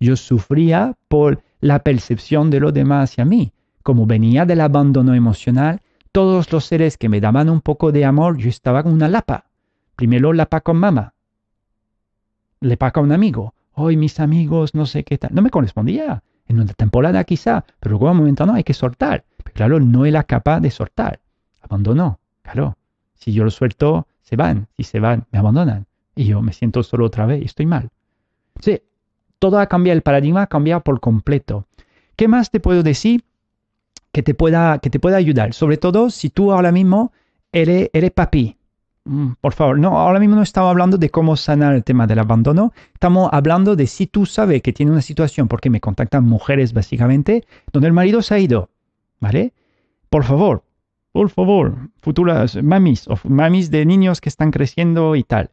Yo 0.00 0.16
sufría 0.16 0.96
por 1.08 1.42
la 1.60 1.80
percepción 1.80 2.50
de 2.50 2.60
los 2.60 2.72
demás 2.72 3.10
hacia 3.10 3.24
mí. 3.24 3.52
Como 3.82 4.06
venía 4.06 4.44
del 4.44 4.60
abandono 4.60 5.14
emocional, 5.14 5.80
todos 6.12 6.52
los 6.52 6.64
seres 6.64 6.96
que 6.96 7.08
me 7.08 7.20
daban 7.20 7.48
un 7.48 7.60
poco 7.60 7.92
de 7.92 8.04
amor, 8.04 8.36
yo 8.38 8.48
estaba 8.48 8.82
con 8.82 8.92
una 8.92 9.08
lapa. 9.08 9.46
Primero 9.96 10.32
lapa 10.32 10.60
con 10.60 10.76
mamá, 10.76 11.14
lepa 12.60 12.90
con 12.90 13.04
un 13.04 13.12
amigo. 13.12 13.54
Hoy 13.72 13.96
mis 13.96 14.18
amigos, 14.20 14.74
no 14.74 14.86
sé 14.86 15.04
qué 15.04 15.18
tal. 15.18 15.30
No 15.34 15.42
me 15.42 15.50
correspondía. 15.50 16.22
En 16.46 16.60
una 16.60 16.72
temporada 16.72 17.22
quizá, 17.24 17.64
pero 17.78 17.92
luego 17.92 18.06
en 18.06 18.12
un 18.12 18.16
momento 18.18 18.46
no, 18.46 18.54
hay 18.54 18.64
que 18.64 18.74
soltar. 18.74 19.24
Pero 19.36 19.52
claro, 19.52 19.80
no 19.80 20.06
era 20.06 20.24
capaz 20.24 20.60
de 20.60 20.70
soltar. 20.70 21.20
Abandonó, 21.60 22.18
claro. 22.42 22.77
Si 23.18 23.32
yo 23.32 23.44
lo 23.44 23.50
suelto, 23.50 24.06
se 24.22 24.36
van. 24.36 24.68
Si 24.76 24.84
se 24.84 25.00
van, 25.00 25.26
me 25.30 25.38
abandonan. 25.38 25.86
Y 26.14 26.24
yo 26.24 26.40
me 26.40 26.52
siento 26.52 26.82
solo 26.82 27.06
otra 27.06 27.26
vez 27.26 27.42
y 27.42 27.44
estoy 27.44 27.66
mal. 27.66 27.90
Sí, 28.60 28.80
todo 29.38 29.58
ha 29.58 29.66
cambiado, 29.66 29.96
el 29.96 30.02
paradigma 30.02 30.42
ha 30.42 30.46
cambiado 30.46 30.82
por 30.82 31.00
completo. 31.00 31.66
¿Qué 32.16 32.26
más 32.28 32.50
te 32.50 32.60
puedo 32.60 32.82
decir 32.82 33.24
que 34.12 34.22
te 34.22 34.34
pueda, 34.34 34.78
que 34.78 34.90
te 34.90 34.98
pueda 34.98 35.16
ayudar? 35.16 35.52
Sobre 35.52 35.76
todo 35.76 36.10
si 36.10 36.30
tú 36.30 36.52
ahora 36.52 36.72
mismo 36.72 37.12
eres, 37.52 37.90
eres 37.92 38.10
papi. 38.10 38.56
Mm, 39.04 39.32
por 39.40 39.52
favor, 39.52 39.78
no, 39.78 39.98
ahora 39.98 40.18
mismo 40.18 40.36
no 40.36 40.42
estamos 40.42 40.70
hablando 40.70 40.98
de 40.98 41.10
cómo 41.10 41.36
sanar 41.36 41.74
el 41.74 41.84
tema 41.84 42.06
del 42.06 42.18
abandono. 42.18 42.72
Estamos 42.92 43.28
hablando 43.32 43.76
de 43.76 43.86
si 43.86 44.06
tú 44.06 44.26
sabes 44.26 44.62
que 44.62 44.72
tiene 44.72 44.92
una 44.92 45.02
situación, 45.02 45.48
porque 45.48 45.70
me 45.70 45.80
contactan 45.80 46.24
mujeres 46.24 46.72
básicamente, 46.72 47.46
donde 47.72 47.88
el 47.88 47.94
marido 47.94 48.20
se 48.22 48.34
ha 48.34 48.38
ido. 48.38 48.70
¿Vale? 49.20 49.52
Por 50.10 50.24
favor, 50.24 50.62
por 51.18 51.30
favor, 51.30 51.90
futuras 52.00 52.62
mamis 52.62 53.08
o 53.08 53.18
mamis 53.24 53.72
de 53.72 53.84
niños 53.84 54.20
que 54.20 54.28
están 54.28 54.52
creciendo 54.52 55.16
y 55.16 55.24
tal. 55.24 55.50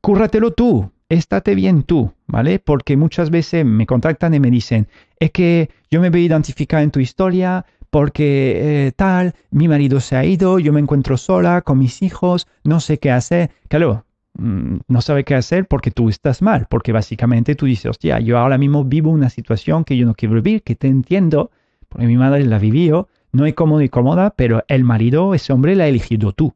Cúrratelo 0.00 0.54
tú, 0.54 0.90
estate 1.08 1.54
bien 1.54 1.84
tú, 1.84 2.12
¿vale? 2.26 2.58
Porque 2.58 2.96
muchas 2.96 3.30
veces 3.30 3.64
me 3.64 3.86
contactan 3.86 4.34
y 4.34 4.40
me 4.40 4.50
dicen, 4.50 4.88
es 5.20 5.30
que 5.30 5.70
yo 5.88 6.00
me 6.00 6.10
veo 6.10 6.20
identificado 6.20 6.82
en 6.82 6.90
tu 6.90 6.98
historia 6.98 7.64
porque 7.90 8.86
eh, 8.88 8.92
tal, 8.96 9.34
mi 9.52 9.68
marido 9.68 10.00
se 10.00 10.16
ha 10.16 10.24
ido, 10.24 10.58
yo 10.58 10.72
me 10.72 10.80
encuentro 10.80 11.16
sola 11.16 11.62
con 11.62 11.78
mis 11.78 12.02
hijos, 12.02 12.48
no 12.64 12.80
sé 12.80 12.98
qué 12.98 13.12
hacer. 13.12 13.52
Claro, 13.68 14.04
mm, 14.34 14.78
no 14.88 15.00
sabe 15.00 15.22
qué 15.22 15.36
hacer 15.36 15.68
porque 15.68 15.92
tú 15.92 16.08
estás 16.08 16.42
mal, 16.42 16.66
porque 16.68 16.90
básicamente 16.90 17.54
tú 17.54 17.66
dices, 17.66 17.86
hostia, 17.86 18.18
yo 18.18 18.36
ahora 18.36 18.58
mismo 18.58 18.82
vivo 18.82 19.12
una 19.12 19.30
situación 19.30 19.84
que 19.84 19.96
yo 19.96 20.06
no 20.06 20.14
quiero 20.14 20.34
vivir, 20.34 20.64
que 20.64 20.74
te 20.74 20.88
entiendo, 20.88 21.52
porque 21.88 22.08
mi 22.08 22.16
madre 22.16 22.44
la 22.46 22.58
vivió, 22.58 23.06
no 23.32 23.46
es 23.46 23.54
cómodo 23.54 23.82
y 23.82 23.88
cómoda, 23.88 24.30
pero 24.30 24.64
el 24.68 24.84
marido, 24.84 25.34
ese 25.34 25.52
hombre, 25.52 25.74
la 25.74 25.84
ha 25.84 25.88
elegido 25.88 26.32
tú, 26.32 26.54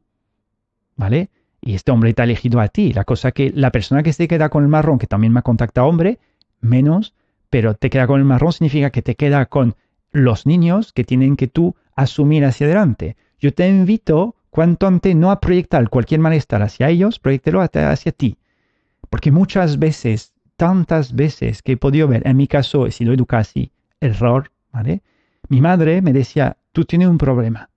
¿vale? 0.95 1.29
y 1.61 1.75
este 1.75 1.91
hombre 1.91 2.13
te 2.13 2.21
ha 2.21 2.25
elegido 2.25 2.59
a 2.59 2.67
ti. 2.67 2.93
La 2.93 3.03
cosa 3.03 3.31
que 3.31 3.51
la 3.53 3.71
persona 3.71 4.03
que 4.03 4.13
se 4.13 4.27
queda 4.27 4.49
con 4.49 4.63
el 4.63 4.69
marrón, 4.69 4.99
que 4.99 5.07
también 5.07 5.33
me 5.33 5.39
ha 5.39 5.43
contactado 5.43 5.87
hombre, 5.87 6.19
menos, 6.61 7.13
pero 7.49 7.75
te 7.75 7.89
queda 7.89 8.07
con 8.07 8.19
el 8.19 8.25
marrón 8.25 8.53
significa 8.53 8.89
que 8.89 9.01
te 9.01 9.15
queda 9.15 9.45
con 9.47 9.75
los 10.11 10.45
niños 10.45 10.93
que 10.93 11.03
tienen 11.03 11.35
que 11.35 11.47
tú 11.47 11.75
asumir 11.95 12.45
hacia 12.45 12.67
adelante. 12.67 13.17
Yo 13.39 13.53
te 13.53 13.67
invito, 13.67 14.35
cuanto 14.49 14.87
antes, 14.87 15.15
no 15.15 15.31
a 15.31 15.39
proyectar 15.39 15.89
cualquier 15.89 16.19
malestar 16.19 16.61
hacia 16.61 16.89
ellos, 16.89 17.19
proyectelo 17.19 17.61
hacia 17.61 18.11
ti. 18.11 18.37
Porque 19.09 19.31
muchas 19.31 19.79
veces, 19.79 20.33
tantas 20.55 21.15
veces 21.15 21.61
que 21.61 21.73
he 21.73 21.77
podido 21.77 22.07
ver, 22.07 22.25
en 22.25 22.37
mi 22.37 22.47
caso 22.47 22.87
he 22.87 22.91
sido 22.91 23.13
educado 23.13 23.41
así, 23.41 23.71
error, 23.99 24.51
¿vale? 24.71 25.01
Mi 25.49 25.61
madre 25.61 26.01
me 26.01 26.13
decía, 26.13 26.57
tú 26.71 26.85
tienes 26.85 27.07
un 27.07 27.17
problema. 27.17 27.69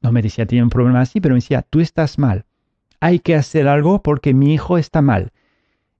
No 0.00 0.12
me 0.12 0.22
decía, 0.22 0.46
tiene 0.46 0.64
un 0.64 0.70
problema 0.70 1.00
así, 1.00 1.20
pero 1.20 1.34
me 1.34 1.38
decía, 1.40 1.62
tú 1.62 1.80
estás 1.80 2.18
mal 2.18 2.44
hay 3.04 3.18
que 3.18 3.34
hacer 3.34 3.68
algo 3.68 4.02
porque 4.02 4.32
mi 4.32 4.54
hijo 4.54 4.78
está 4.78 5.02
mal. 5.02 5.30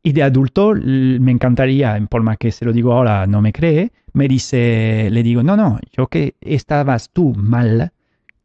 Y 0.03 0.13
de 0.13 0.23
adulto 0.23 0.73
me 0.75 1.33
encantaría, 1.33 1.99
en 1.99 2.09
forma 2.09 2.39
que 2.39 2.51
se 2.51 2.65
lo 2.65 2.73
digo 2.73 2.95
ahora, 2.95 3.27
no 3.27 3.43
me 3.43 3.53
cree, 3.53 3.93
me 4.15 4.27
dice, 4.27 5.09
le 5.11 5.23
digo, 5.23 5.43
no, 5.43 5.55
no, 5.55 5.79
yo 5.95 6.07
que 6.07 6.35
estabas 6.41 7.11
tú 7.11 7.35
mal, 7.37 7.93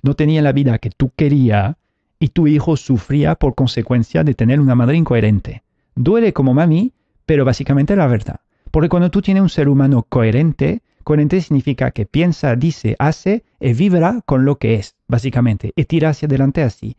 no 0.03 0.13
tenía 0.13 0.41
la 0.41 0.51
vida 0.51 0.77
que 0.77 0.89
tú 0.89 1.13
querías 1.15 1.77
y 2.19 2.27
tu 2.27 2.47
hijo 2.47 2.75
sufría 2.75 3.35
por 3.35 3.55
consecuencia 3.55 4.25
de 4.25 4.33
tener 4.33 4.59
una 4.59 4.75
madre 4.75 4.97
incoherente. 4.97 5.63
Duele 5.95 6.33
como 6.33 6.53
mami, 6.53 6.91
pero 7.25 7.45
básicamente 7.45 7.95
la 7.95 8.07
verdad. 8.07 8.41
Porque 8.71 8.89
cuando 8.89 9.09
tú 9.09 9.21
tienes 9.21 9.41
un 9.41 9.49
ser 9.49 9.69
humano 9.69 10.05
coherente, 10.09 10.81
coherente 11.09 11.41
significa 11.41 11.89
que 11.89 12.05
piensa, 12.05 12.55
dice, 12.55 12.95
hace 12.99 13.43
y 13.59 13.73
vibra 13.73 14.21
con 14.27 14.45
lo 14.45 14.59
que 14.59 14.75
es, 14.75 14.95
básicamente, 15.07 15.73
y 15.75 15.85
tira 15.85 16.09
hacia 16.09 16.27
adelante 16.27 16.61
así 16.61 16.97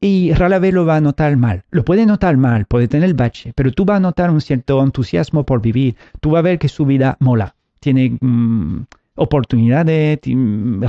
y 0.00 0.32
rara 0.32 0.60
vez 0.60 0.72
lo 0.72 0.86
va 0.86 0.94
a 0.94 1.00
notar 1.00 1.36
mal. 1.36 1.64
Lo 1.72 1.84
puede 1.84 2.06
notar 2.06 2.36
mal, 2.36 2.66
puede 2.66 2.86
tener 2.86 3.14
bache, 3.14 3.52
pero 3.56 3.72
tú 3.72 3.84
vas 3.84 3.96
a 3.96 4.00
notar 4.00 4.30
un 4.30 4.40
cierto 4.40 4.80
entusiasmo 4.80 5.44
por 5.44 5.60
vivir. 5.60 5.96
Tú 6.20 6.30
vas 6.30 6.38
a 6.38 6.42
ver 6.42 6.60
que 6.60 6.68
su 6.68 6.86
vida 6.86 7.16
mola. 7.18 7.56
Tiene 7.80 8.16
mm, 8.20 8.82
oportunidades, 9.18 10.20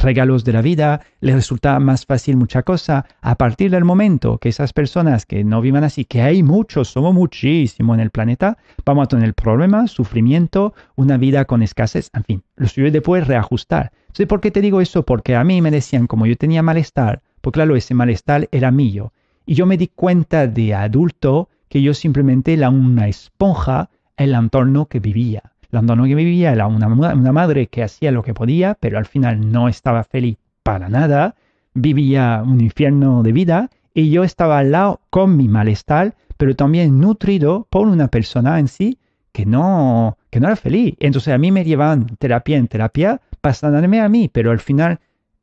regalos 0.02 0.44
de 0.46 0.54
la 0.54 0.62
vida, 0.62 1.02
les 1.20 1.36
resulta 1.36 1.80
más 1.80 2.06
fácil 2.06 2.38
mucha 2.38 2.64
cosa. 2.64 3.06
A 3.22 3.36
partir 3.36 3.72
del 3.72 3.84
momento 3.84 4.38
que 4.38 4.50
esas 4.50 4.72
personas 4.72 5.26
que 5.26 5.44
no 5.44 5.62
vivan 5.62 5.84
así, 5.84 6.06
que 6.06 6.22
hay 6.22 6.44
muchos, 6.44 6.88
somos 6.88 7.14
muchísimos 7.14 7.96
en 7.96 8.02
el 8.02 8.12
planeta, 8.12 8.58
vamos 8.86 9.06
a 9.06 9.08
tener 9.08 9.34
problemas, 9.34 9.92
sufrimiento, 9.92 10.74
una 10.96 11.18
vida 11.18 11.46
con 11.46 11.64
escasez, 11.64 12.10
en 12.14 12.24
fin, 12.24 12.44
lo 12.56 12.68
suyo 12.68 12.92
después 12.92 13.28
reajustar. 13.28 13.92
Entonces, 14.02 14.28
¿por 14.28 14.42
qué 14.42 14.52
te 14.52 14.62
digo 14.62 14.82
eso? 14.82 15.04
Porque 15.04 15.36
a 15.36 15.44
mí 15.44 15.62
me 15.62 15.72
decían, 15.72 16.08
como 16.08 16.26
yo 16.26 16.36
tenía 16.36 16.64
malestar, 16.64 17.22
pues 17.42 17.54
claro, 17.54 17.76
ese 17.76 17.94
malestar 17.94 18.48
era 18.52 18.72
mío. 18.72 19.14
Y 19.46 19.56
yo 19.56 19.66
me 19.66 19.78
di 19.78 19.88
cuenta 19.88 20.48
de 20.48 20.74
adulto 20.74 21.50
que 21.70 21.82
yo 21.82 21.94
simplemente 21.94 22.54
era 22.54 22.70
una 22.70 23.08
esponja 23.08 23.90
el 24.18 24.34
entorno 24.34 24.88
que 24.88 25.00
vivía. 25.00 25.44
Entorno 25.72 26.06
que 26.06 26.16
vivía 26.16 26.52
era 26.52 26.68
una, 26.68 26.90
madre 27.32 27.68
que 27.68 27.84
hacía 27.84 28.12
lo 28.12 28.24
que 28.24 28.34
podía, 28.34 28.76
pero 28.80 28.98
al 28.98 29.06
final 29.06 29.52
no 29.52 29.68
estaba 29.68 30.04
feliz 30.04 30.38
para 30.64 30.90
nada, 30.90 31.36
vivía 31.74 32.44
un 32.46 32.62
infierno 32.62 33.24
de 33.24 33.32
vida 33.32 33.70
y 33.94 34.10
yo 34.10 34.24
estaba 34.24 34.60
al 34.60 34.72
lado 34.72 35.02
con 35.10 35.38
mi 35.38 35.48
malestar, 35.48 36.16
pero 36.38 36.56
también 36.56 37.00
nutrido 37.00 37.68
por 37.70 37.88
una 37.88 38.08
persona 38.08 38.60
en 38.60 38.68
sí 38.68 38.98
que 39.32 39.46
no, 39.46 40.18
que 40.30 40.40
no 40.40 40.48
era 40.48 40.56
feliz. 40.56 40.96
Entonces 41.00 41.34
a 41.34 41.38
mí 41.38 41.52
me 41.52 41.64
llevaban 41.64 42.08
terapia 42.18 42.58
en 42.58 42.68
terapia 42.68 43.22
pasándome 43.42 44.02
a 44.02 44.10
mí, 44.10 44.30
pero 44.32 44.52
al 44.52 44.60
final 44.60 45.00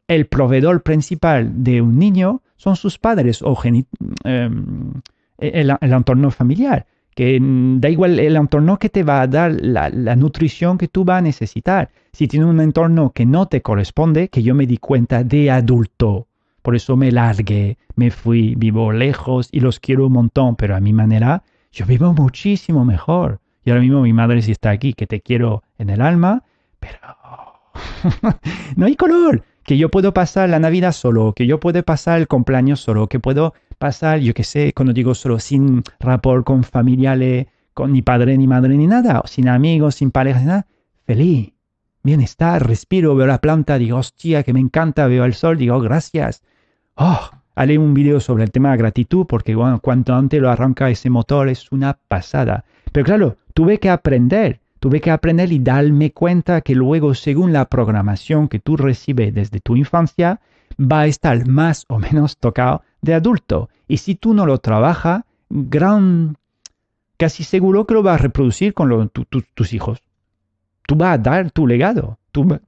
el 0.09 0.27
proveedor 0.27 0.83
principal 0.83 1.65
de 1.65 1.81
un 1.83 1.99
niño 1.99 2.43
son 2.57 2.77
sus 2.77 2.99
padres 2.99 3.43
o 3.43 3.57
em, 3.65 4.93
el, 5.39 5.77
entorno 5.81 6.31
familiar 6.31 6.87
que 7.17 7.39
da 7.41 7.89
igual 7.89 8.21
el 8.21 8.37
entorno 8.37 8.79
que 8.79 8.91
te 8.91 9.03
va 9.03 9.23
a 9.23 9.27
dar 9.27 9.57
la, 9.59 9.89
nutrición 10.17 10.77
que 10.77 10.87
tú 10.87 11.03
vas 11.03 11.21
a 11.21 11.23
necesitar. 11.23 11.91
Si 12.13 12.29
tiene 12.29 12.45
un 12.45 12.61
entorno 12.61 13.11
que 13.11 13.25
no 13.25 13.49
te 13.49 13.63
corresponde, 13.63 14.29
que 14.29 14.43
yo 14.43 14.55
me 14.55 14.67
di 14.67 14.77
cuenta 14.77 15.25
de 15.25 15.51
adulto, 15.51 16.29
por 16.61 16.77
eso 16.77 16.95
me 16.95 17.11
largué, 17.11 17.79
me 17.95 18.11
fui, 18.11 18.55
vivo 18.55 18.93
lejos 18.93 19.49
y 19.51 19.61
los 19.61 19.81
quiero 19.81 20.09
un 20.09 20.13
montón, 20.13 20.57
pero 20.57 20.77
a 20.77 20.81
mi 20.81 20.93
manera 20.93 21.43
yo 21.73 21.87
vivo 21.87 22.13
muchísimo 22.13 22.85
mejor. 22.85 23.41
Y 23.65 23.71
ahora 23.71 23.81
mismo 23.81 24.03
mi 24.03 24.13
madre 24.13 24.43
sí 24.43 24.53
está 24.53 24.69
aquí, 24.69 24.93
que 24.93 25.07
te 25.07 25.23
quiero 25.23 25.63
en 25.79 25.89
el 25.89 26.03
alma, 26.03 26.45
pero 26.79 26.99
no 28.77 28.85
hay 28.85 28.95
color. 28.95 29.43
Que 29.67 29.77
yo 29.77 29.91
puedo 29.91 30.15
pasar 30.15 30.49
la 30.49 30.61
Navidad 30.61 30.93
solo, 30.93 31.33
que 31.35 31.47
yo 31.47 31.59
puedo 31.59 31.83
pasar 31.83 32.21
el 32.21 32.29
cumpleaños 32.29 32.81
solo, 32.81 33.09
que 33.09 33.19
puedo 33.21 33.53
pasar, 33.79 34.21
yo 34.21 34.33
qué 34.33 34.45
sé, 34.45 34.73
cuando 34.73 34.93
digo 34.93 35.15
solo, 35.15 35.39
sin 35.39 35.83
rapport 35.99 36.45
con 36.45 36.63
familiares, 36.63 37.47
con 37.75 37.93
ni 37.93 38.01
padre 38.01 38.39
ni 38.39 38.47
madre 38.47 38.77
ni 38.77 38.87
nada, 38.87 39.23
sin 39.27 39.49
amigos, 39.49 39.97
sin 39.97 40.11
pareja, 40.11 40.41
nada, 40.41 40.67
feliz, 41.05 41.53
bienestar, 42.03 42.67
respiro, 42.67 43.17
veo 43.17 43.27
la 43.27 43.41
planta, 43.41 43.77
digo, 43.77 43.99
hostia, 43.99 44.45
que 44.45 44.53
me 44.53 44.61
encanta, 44.61 45.09
veo 45.09 45.25
el 45.25 45.35
sol, 45.35 45.59
digo, 45.59 45.81
gracias. 45.81 46.43
Oh, 46.95 47.29
haré 47.57 47.77
un 47.77 47.93
video 47.93 48.21
sobre 48.21 48.45
el 48.45 48.53
tema 48.53 48.71
de 48.71 48.79
gratitud 48.79 49.27
porque 49.27 49.57
cuanto 49.83 50.15
antes 50.15 50.41
lo 50.41 50.49
arranca 50.49 50.89
ese 50.89 51.11
motor 51.11 51.49
es 51.49 51.73
una 51.73 51.99
pasada. 52.09 52.65
Pero 52.93 53.05
claro, 53.05 53.37
tuve 53.53 53.79
que 53.79 53.91
aprender, 53.91 54.61
tuve 54.81 55.01
que 55.01 55.11
aprender 55.11 55.53
y 55.53 55.59
darme 55.59 56.13
cuenta 56.13 56.61
que 56.61 56.75
luego, 56.75 57.15
según 57.15 57.53
la 57.53 57.65
programación 57.67 58.49
que 58.49 58.59
tú 58.59 58.77
recibes 58.77 59.35
desde 59.35 59.61
tu 59.61 59.77
infancia, 59.77 60.41
va 60.81 61.01
a 61.01 61.07
estar 61.07 61.47
más 61.47 61.85
o 61.89 61.99
menos 61.99 62.37
tocado 62.37 62.83
de 63.01 63.15
adulto. 63.15 63.69
Y 63.89 63.99
si 63.99 64.15
tú 64.15 64.35
no 64.35 64.47
lo 64.47 64.59
trabajas, 64.59 65.23
gran, 65.49 66.37
casi 67.17 67.45
seguro 67.45 67.87
que 67.87 67.95
lo 67.95 68.03
vas 68.03 68.21
a 68.21 68.23
reproducir 68.23 68.75
con 68.75 69.11
tus 69.55 69.73
hijos. 69.73 70.03
Tú 70.87 70.95
vas 70.97 71.15
a 71.15 71.19
dar 71.19 71.51
tu 71.51 71.67
legado. 71.67 72.19
Tú, 72.33 72.59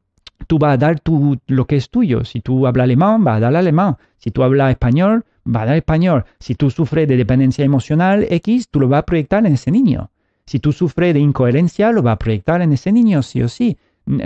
tú 0.47 0.59
vas 0.59 0.75
a 0.75 0.77
dar 0.77 1.01
tu, 1.01 1.39
lo 1.47 1.67
que 1.67 1.77
es 1.77 1.91
tuyo. 1.91 2.25
Si 2.25 2.41
tú 2.41 2.67
hablas 2.67 2.85
alemán, 2.85 3.25
vas 3.25 3.37
a 3.37 3.41
dar 3.41 3.57
alemán. 3.57 3.97
Si 4.17 4.31
tú 4.31 4.43
hablas 4.43 4.71
español, 4.71 5.25
vas 5.45 5.65
a 5.65 5.67
dar 5.67 5.77
español. 5.77 6.25
Si 6.41 6.55
tú 6.55 6.71
sufres 6.71 7.07
de 7.09 7.17
dependencia 7.17 7.65
emocional 7.65 8.27
X, 8.31 8.69
tú 8.69 8.81
lo 8.81 8.89
vas 8.89 9.01
a 9.01 9.07
proyectar 9.07 9.45
en 9.47 9.55
ese 9.55 9.71
niño. 9.71 10.11
Si 10.49 10.61
tú 10.61 10.72
sufres 10.72 11.12
de 11.12 11.20
incoherencia, 11.20 11.92
lo 11.92 12.01
vas 12.03 12.14
a 12.14 12.18
proyectar 12.18 12.62
en 12.62 12.72
ese 12.72 12.90
niño, 12.90 13.22
sí 13.22 13.42
o 13.42 13.49
sí. 13.49 13.76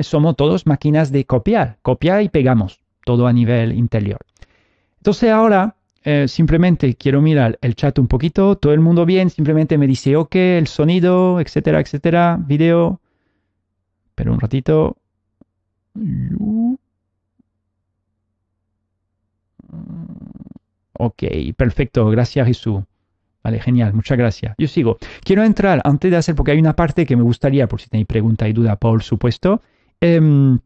Somos 0.02 0.36
todos 0.36 0.68
máquinas 0.68 1.10
de 1.10 1.24
copiar, 1.24 1.78
copiar 1.82 2.22
y 2.22 2.28
pegamos, 2.28 2.78
todo 3.04 3.26
a 3.26 3.32
nivel 3.32 3.72
interior. 3.72 4.20
Entonces 4.98 5.30
ahora 5.30 5.74
eh, 6.04 6.28
simplemente 6.28 6.94
quiero 6.94 7.20
mirar 7.20 7.58
el 7.60 7.74
chat 7.74 7.98
un 7.98 8.06
poquito, 8.06 8.54
todo 8.56 8.72
el 8.72 8.78
mundo 8.78 9.04
bien, 9.04 9.30
simplemente 9.30 9.76
me 9.78 9.88
dice 9.88 10.14
ok, 10.14 10.36
el 10.36 10.68
sonido, 10.68 11.40
etcétera, 11.40 11.80
etcétera, 11.80 12.38
video. 12.38 13.00
Pero 14.14 14.32
un 14.32 14.38
ratito. 14.38 14.96
Ok, 20.92 21.24
perfecto, 21.56 22.08
gracias 22.10 22.46
Jesús. 22.46 22.84
Vale, 23.42 23.60
genial, 23.60 23.92
muchas 23.92 24.16
gracias. 24.16 24.54
Yo 24.56 24.68
sigo. 24.68 24.98
Quiero 25.24 25.42
entrar 25.42 25.80
antes 25.84 26.10
de 26.10 26.16
hacer, 26.16 26.34
porque 26.34 26.52
hay 26.52 26.58
una 26.58 26.76
parte 26.76 27.04
que 27.04 27.16
me 27.16 27.22
gustaría, 27.22 27.66
por 27.66 27.80
si 27.80 27.88
tenéis 27.88 28.06
pregunta 28.06 28.48
y 28.48 28.52
duda, 28.52 28.76
por 28.76 29.02
supuesto, 29.02 29.62
em, 30.00 30.58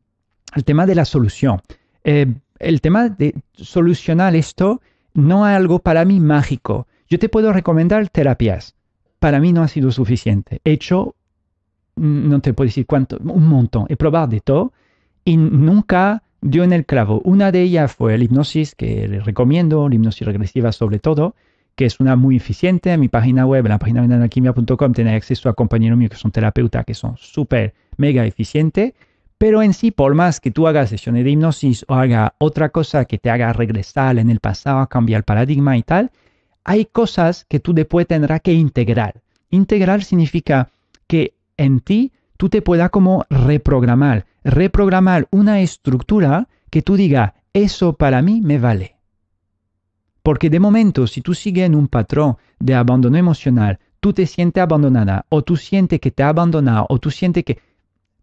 el 0.55 0.65
tema 0.65 0.87
de 0.87 0.95
la 0.95 1.05
solución. 1.05 1.61
Eh, 2.05 2.27
el 2.59 2.81
tema 2.81 3.09
de 3.09 3.35
solucionar 3.55 4.37
esto 4.37 4.81
no 5.15 5.45
hay 5.45 5.57
algo 5.57 5.79
para 5.79 6.05
mí 6.05 6.21
mágico. 6.21 6.87
Yo 7.09 7.19
te 7.19 7.29
puedo 7.29 7.53
recomendar 7.53 8.09
terapias. 8.11 8.75
Para 9.19 9.41
mí 9.41 9.53
no 9.53 9.63
ha 9.63 9.69
sido 9.69 9.91
suficiente. 9.91 10.61
He 10.65 10.73
hecho, 10.73 11.15
mm, 11.97 12.29
no 12.29 12.41
te 12.41 12.53
puedo 12.53 12.69
decir 12.69 12.87
cuánto, 12.87 13.17
un 13.19 13.49
montón. 13.49 13.87
He 13.89 13.97
probado 13.97 14.29
de 14.29 14.41
todo 14.41 14.73
y 15.25 15.37
nunca 15.37 16.23
dio 16.43 16.65
en 16.65 16.73
el 16.73 16.85
clavo. 16.85 17.21
Una 17.25 17.51
de 17.53 17.63
ellas 17.63 17.93
fue 17.93 18.17
la 18.19 18.25
hipnosis, 18.25 18.75
que 18.75 19.09
les 19.09 19.25
recomiendo, 19.25 19.89
la 19.89 19.95
hipnosis 19.95 20.27
regresiva 20.27 20.73
sobre 20.73 20.99
todo, 20.99 21.35
que 21.77 21.85
es 21.85 22.01
una 22.01 22.17
muy 22.17 22.37
eficiente. 22.37 22.93
En 22.93 23.01
mi 23.01 23.09
página 23.09 23.47
web, 23.47 23.65
en 23.67 23.71
la 23.71 23.79
página 23.79 24.07
de 24.07 24.15
alquimia.com, 24.15 24.93
tenéis 24.93 25.17
acceso 25.17 25.49
a 25.49 25.55
compañeros 25.55 25.99
míos 25.99 26.11
que 26.11 26.17
son 26.17 26.33
terapeutas, 26.33 26.85
que 26.85 26.95
son 26.95 27.17
súper, 27.19 27.75
mega 27.99 28.25
eficientes. 28.27 28.95
Pero 29.39 29.63
en 29.63 29.75
sí, 29.75 29.91
por 29.91 30.15
más 30.15 30.41
que 30.41 30.51
tú 30.51 30.67
hagas 30.67 30.89
sesiones 30.89 31.25
de 31.25 31.31
hipnosis 31.31 31.85
o 31.89 31.95
haga 31.95 32.35
otra 32.39 32.71
cosa 32.71 33.05
que 33.05 33.19
te 33.19 33.29
haga 33.29 33.53
regresar 33.53 34.19
en 34.19 34.31
el 34.31 34.41
pasado, 34.41 34.87
cambiar 34.87 35.19
el 35.19 35.25
paradigma 35.25 35.77
y 35.77 35.83
tal, 35.83 36.11
hay 36.65 36.87
cosas 36.87 37.45
que 37.49 37.61
tú 37.61 37.75
después 37.75 38.07
tendrás 38.07 38.41
que 38.41 38.55
integrar. 38.55 39.21
Integrar 39.51 40.03
significa 40.03 40.71
que 41.07 41.35
en 41.59 41.81
ti 41.81 42.13
tú 42.39 42.49
te 42.49 42.63
puedas 42.63 42.91
como 42.91 43.27
reprogramar, 43.29 44.25
reprogramar 44.43 45.29
una 45.31 45.61
estructura 45.61 46.49
que 46.71 46.81
tú 46.81 46.97
digas, 46.97 47.33
eso 47.53 47.93
para 47.93 48.23
mí 48.23 48.41
me 48.41 48.59
vale. 48.59 48.96
Porque 50.27 50.51
de 50.51 50.59
momento, 50.59 51.07
si 51.07 51.21
tú 51.21 51.35
sigues 51.35 51.67
en 51.67 51.77
un 51.77 51.87
patrón 51.87 52.37
de 52.59 52.75
abandono 52.75 53.17
emocional, 53.17 53.79
tú 54.01 54.13
te 54.13 54.27
sientes 54.27 54.61
abandonada, 54.61 55.25
o 55.29 55.43
tú 55.43 55.57
sientes 55.57 56.01
que 56.01 56.11
te 56.11 56.25
ha 56.25 56.31
abandonado, 56.31 56.85
o 56.89 56.99
tú 56.99 57.13
sientes 57.13 57.45
que 57.45 57.61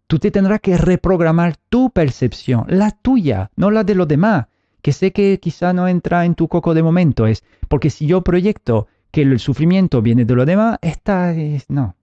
Tú 0.08 0.20
te 0.20 0.30
tendrás 0.30 0.60
que 0.60 0.78
reprogramar 0.78 1.56
tu 1.70 1.90
percepción, 1.90 2.66
la 2.68 2.92
tuya, 2.92 3.52
no 3.56 3.72
la 3.72 3.86
de 3.86 3.96
los 3.96 4.06
demás, 4.06 4.48
que 4.82 4.92
sé 4.92 5.14
que 5.14 5.40
quizá 5.40 5.72
no 5.72 5.88
entra 5.88 6.26
en 6.26 6.36
tu 6.36 6.50
coco 6.50 6.74
de 6.74 6.84
momento, 6.84 7.26
es 7.26 7.46
porque 7.70 7.90
si 7.90 8.06
yo 8.06 8.22
proyecto 8.22 8.88
que 9.10 9.22
el 9.22 9.40
sufrimiento 9.40 10.02
viene 10.02 10.26
de 10.26 10.36
los 10.36 10.46
demás, 10.46 10.80
esta 10.82 11.34
es... 11.34 11.70
no. 11.70 11.96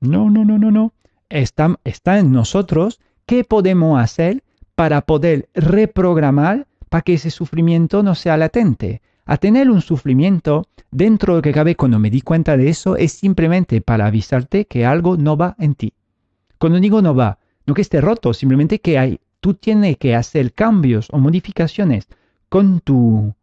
No, 0.00 0.30
no, 0.30 0.44
no, 0.44 0.58
no, 0.58 0.70
no. 0.70 0.94
Está, 1.28 1.76
está 1.82 2.20
en 2.20 2.30
nosotros 2.30 3.00
qué 3.26 3.42
podemos 3.42 4.00
hacer 4.00 4.44
para 4.76 5.00
poder 5.00 5.48
reprogramar 5.54 6.68
para 6.90 7.02
que 7.02 7.14
ese 7.14 7.30
sufrimiento 7.30 8.02
no 8.02 8.14
sea 8.14 8.36
latente. 8.36 9.00
A 9.24 9.38
tener 9.38 9.70
un 9.70 9.80
sufrimiento 9.80 10.66
dentro 10.90 11.36
de 11.36 11.42
que 11.42 11.52
cabe 11.52 11.76
cuando 11.76 11.98
me 11.98 12.10
di 12.10 12.20
cuenta 12.20 12.56
de 12.56 12.68
eso 12.68 12.96
es 12.96 13.12
simplemente 13.12 13.80
para 13.80 14.06
avisarte 14.06 14.66
que 14.66 14.84
algo 14.84 15.16
no 15.16 15.36
va 15.36 15.54
en 15.58 15.76
ti. 15.76 15.94
Cuando 16.58 16.80
digo 16.80 17.00
no 17.00 17.14
va, 17.14 17.38
no 17.64 17.74
que 17.74 17.82
esté 17.82 18.00
roto, 18.00 18.34
simplemente 18.34 18.80
que 18.80 18.98
hay, 18.98 19.20
tú 19.38 19.54
tienes 19.54 19.96
que 19.98 20.16
hacer 20.16 20.52
cambios 20.52 21.08
o 21.12 21.18
modificaciones 21.18 22.08
con 22.48 22.80
tu, 22.80 23.34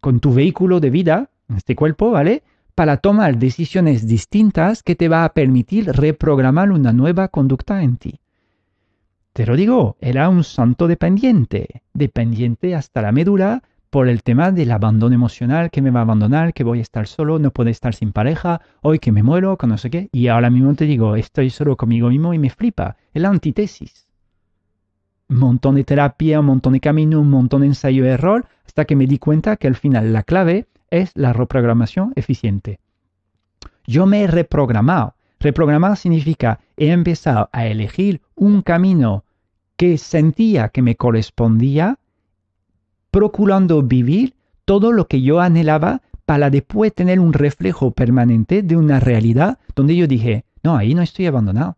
con 0.00 0.20
tu 0.20 0.32
vehículo 0.32 0.78
de 0.78 0.90
vida, 0.90 1.30
este 1.56 1.74
cuerpo, 1.74 2.12
¿vale? 2.12 2.44
Para 2.76 2.98
tomar 2.98 3.38
decisiones 3.38 4.06
distintas 4.06 4.82
que 4.84 4.94
te 4.94 5.08
va 5.08 5.24
a 5.24 5.34
permitir 5.34 5.86
reprogramar 5.86 6.70
una 6.70 6.92
nueva 6.92 7.28
conducta 7.28 7.82
en 7.82 7.96
ti. 7.96 8.21
Te 9.32 9.46
lo 9.46 9.56
digo, 9.56 9.96
era 10.00 10.28
un 10.28 10.44
santo 10.44 10.88
dependiente, 10.88 11.82
dependiente 11.94 12.74
hasta 12.74 13.00
la 13.00 13.12
médula 13.12 13.62
por 13.88 14.08
el 14.08 14.22
tema 14.22 14.52
del 14.52 14.70
abandono 14.70 15.14
emocional, 15.14 15.70
que 15.70 15.80
me 15.80 15.90
va 15.90 16.00
a 16.00 16.02
abandonar, 16.02 16.52
que 16.52 16.64
voy 16.64 16.80
a 16.80 16.82
estar 16.82 17.06
solo, 17.06 17.38
no 17.38 17.50
puedo 17.50 17.70
estar 17.70 17.94
sin 17.94 18.12
pareja, 18.12 18.60
hoy 18.82 18.98
que 18.98 19.10
me 19.10 19.22
muero, 19.22 19.56
que 19.56 19.66
no 19.66 19.78
sé 19.78 19.88
qué. 19.88 20.10
Y 20.12 20.28
ahora 20.28 20.50
mismo 20.50 20.74
te 20.74 20.84
digo, 20.84 21.16
estoy 21.16 21.48
solo 21.48 21.78
conmigo 21.78 22.10
mismo 22.10 22.34
y 22.34 22.38
me 22.38 22.50
flipa. 22.50 22.96
Es 23.14 23.22
la 23.22 23.30
antítesis. 23.30 24.06
Un 25.30 25.38
montón 25.38 25.76
de 25.76 25.84
terapia, 25.84 26.40
un 26.40 26.46
montón 26.46 26.74
de 26.74 26.80
camino, 26.80 27.18
un 27.18 27.30
montón 27.30 27.62
de 27.62 27.68
ensayo 27.68 28.04
y 28.04 28.08
error, 28.08 28.44
hasta 28.66 28.84
que 28.84 28.96
me 28.96 29.06
di 29.06 29.18
cuenta 29.18 29.56
que 29.56 29.66
al 29.66 29.76
final 29.76 30.12
la 30.12 30.24
clave 30.24 30.66
es 30.90 31.10
la 31.14 31.32
reprogramación 31.32 32.12
eficiente. 32.16 32.80
Yo 33.86 34.04
me 34.04 34.22
he 34.22 34.26
reprogramado. 34.26 35.14
Reprogramar 35.42 35.96
significa 35.96 36.60
he 36.76 36.92
empezado 36.92 37.50
a 37.52 37.66
elegir 37.66 38.22
un 38.36 38.62
camino 38.62 39.24
que 39.76 39.98
sentía 39.98 40.68
que 40.68 40.82
me 40.82 40.94
correspondía, 40.94 41.98
procurando 43.10 43.82
vivir 43.82 44.34
todo 44.64 44.92
lo 44.92 45.08
que 45.08 45.20
yo 45.20 45.40
anhelaba 45.40 46.00
para 46.26 46.48
después 46.48 46.94
tener 46.94 47.18
un 47.18 47.32
reflejo 47.32 47.90
permanente 47.90 48.62
de 48.62 48.76
una 48.76 49.00
realidad 49.00 49.58
donde 49.74 49.96
yo 49.96 50.06
dije, 50.06 50.44
no, 50.62 50.76
ahí 50.76 50.94
no 50.94 51.02
estoy 51.02 51.26
abandonado. 51.26 51.76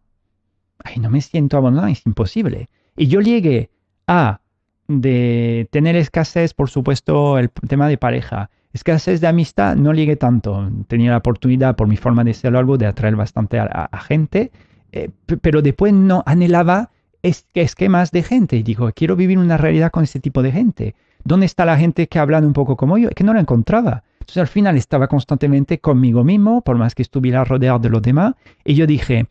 Ahí 0.84 1.00
no 1.00 1.08
me 1.08 1.22
siento 1.22 1.56
abandonado, 1.56 1.90
es 1.90 2.04
imposible. 2.04 2.68
Y 2.96 3.06
yo 3.06 3.22
llegué 3.22 3.70
a 4.06 4.40
de 4.86 5.68
tener 5.70 5.96
escasez, 5.96 6.52
por 6.52 6.68
supuesto, 6.68 7.38
el 7.38 7.50
tema 7.50 7.88
de 7.88 7.96
pareja. 7.96 8.50
Escasez 8.74 9.20
de 9.20 9.28
amistad 9.28 9.76
no 9.76 9.94
llegué 9.94 10.16
tanto. 10.16 10.68
Tenía 10.88 11.12
la 11.12 11.18
oportunidad, 11.18 11.76
por 11.76 11.86
mi 11.86 11.96
forma 11.96 12.24
de 12.24 12.34
ser 12.34 12.54
algo, 12.56 12.76
de 12.76 12.86
atraer 12.86 13.16
bastante 13.16 13.58
a, 13.58 13.88
gente, 14.06 14.50
eh, 14.92 15.10
pero 15.40 15.62
después 15.62 15.92
no 15.92 16.22
anhelaba 16.26 16.90
esquemas 17.22 18.10
de 18.10 18.22
gente. 18.22 18.62
Digo, 18.62 18.90
quiero 18.92 19.16
vivir 19.16 19.38
una 19.38 19.56
realidad 19.56 19.90
con 19.92 20.04
ese 20.04 20.20
tipo 20.20 20.42
de 20.42 20.52
gente. 20.52 20.94
¿Dónde 21.22 21.46
está 21.46 21.64
la 21.64 21.78
gente 21.78 22.08
que 22.08 22.18
hablan 22.18 22.44
un 22.44 22.52
poco 22.52 22.76
como 22.76 22.98
yo? 22.98 23.08
Es 23.08 23.14
que 23.14 23.24
no 23.24 23.32
la 23.32 23.40
encontraba. 23.40 24.02
Entonces 24.20 24.38
al 24.38 24.48
final 24.48 24.76
estaba 24.76 25.06
constantemente 25.06 25.78
conmigo 25.78 26.24
mismo, 26.24 26.60
por 26.60 26.76
más 26.76 26.94
que 26.94 27.02
estuviera 27.02 27.44
rodeado 27.44 27.78
de 27.78 27.90
los 27.90 28.02
demás, 28.02 28.34
y 28.64 28.74
yo 28.74 28.86
dije, 28.86 29.28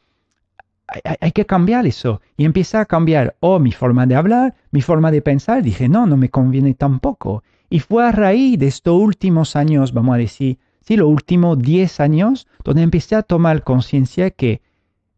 hay, 1.20 1.32
que 1.32 1.46
cambiar 1.46 1.86
eso. 1.86 2.22
Y 2.38 2.46
empecé 2.46 2.78
a 2.78 2.86
cambiar 2.86 3.36
o 3.40 3.60
mi 3.60 3.72
forma 3.72 4.06
de 4.06 4.16
hablar, 4.16 4.56
mi 4.72 4.82
forma 4.82 5.12
de 5.12 5.22
pensar. 5.22 5.64
Dije, 5.64 5.90
no, 5.90 6.06
no 6.06 6.18
me 6.18 6.30
conviene 6.30 6.74
tampoco. 6.74 7.44
Y 7.74 7.80
fue 7.80 8.08
a 8.08 8.12
raíz 8.12 8.60
de 8.60 8.68
estos 8.68 9.02
últimos 9.02 9.56
años, 9.56 9.94
vamos 9.94 10.14
a 10.14 10.20
decir, 10.20 10.60
sí, 10.82 10.96
los 10.96 11.08
últimos 11.08 11.58
10 11.58 12.02
años, 12.02 12.48
donde 12.64 12.84
empecé 12.84 13.16
a 13.16 13.24
tomar 13.24 13.64
conciencia 13.64 14.30
que 14.30 14.62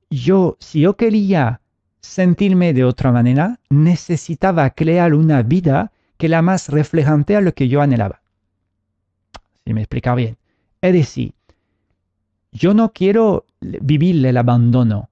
yo, 0.09 0.55
si 0.61 0.79
yo 0.79 0.95
quería 0.95 1.59
sentirme 1.99 2.71
de 2.71 2.85
otra 2.85 3.11
manera, 3.11 3.59
necesitaba 3.69 4.69
crear 4.69 5.13
una 5.13 5.43
vida 5.43 5.91
que 6.15 6.29
la 6.29 6.41
más 6.41 6.69
reflejante 6.69 7.35
a 7.35 7.41
lo 7.41 7.53
que 7.53 7.67
yo 7.67 7.81
anhelaba. 7.81 8.21
Si 9.65 9.73
me 9.73 9.81
explica 9.81 10.15
bien. 10.15 10.37
Es 10.79 10.93
decir, 10.93 11.33
yo 12.53 12.73
no 12.73 12.93
quiero 12.93 13.45
vivir 13.59 14.25
el 14.25 14.37
abandono. 14.37 15.09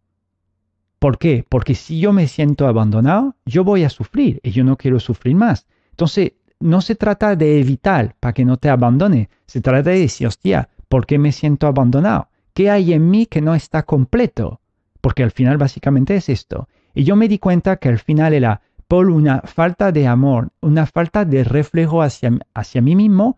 ¿Por 0.97 1.17
qué? 1.17 1.45
Porque 1.49 1.75
si 1.75 1.99
yo 1.99 2.13
me 2.13 2.29
siento 2.29 2.67
abandonado, 2.67 3.35
yo 3.45 3.65
voy 3.65 3.83
a 3.83 3.89
sufrir 3.89 4.39
y 4.43 4.51
yo 4.51 4.63
no 4.63 4.77
quiero 4.77 5.01
sufrir 5.01 5.35
más. 5.35 5.67
Entonces, 5.89 6.31
no 6.63 6.81
se 6.81 6.95
trata 6.95 7.35
de 7.35 7.59
evitar 7.59 8.15
para 8.19 8.33
que 8.33 8.45
no 8.45 8.57
te 8.57 8.69
abandone, 8.69 9.29
se 9.45 9.59
trata 9.59 9.89
de 9.89 9.99
decir, 9.99 10.27
hostia, 10.27 10.69
¿por 10.87 11.05
qué 11.05 11.19
me 11.19 11.33
siento 11.33 11.67
abandonado? 11.67 12.29
¿Qué 12.53 12.69
hay 12.69 12.93
en 12.93 13.09
mí 13.09 13.25
que 13.25 13.41
no 13.41 13.53
está 13.53 13.83
completo? 13.83 14.61
Porque 15.01 15.23
al 15.23 15.31
final 15.31 15.57
básicamente 15.57 16.15
es 16.15 16.29
esto. 16.29 16.69
Y 16.93 17.03
yo 17.03 17.17
me 17.17 17.27
di 17.27 17.37
cuenta 17.37 17.75
que 17.77 17.89
al 17.89 17.99
final 17.99 18.33
era 18.33 18.61
por 18.87 19.09
una 19.09 19.41
falta 19.41 19.91
de 19.91 20.07
amor, 20.07 20.51
una 20.61 20.85
falta 20.85 21.25
de 21.25 21.43
reflejo 21.43 22.01
hacia, 22.01 22.31
hacia 22.53 22.81
mí 22.81 22.95
mismo, 22.95 23.37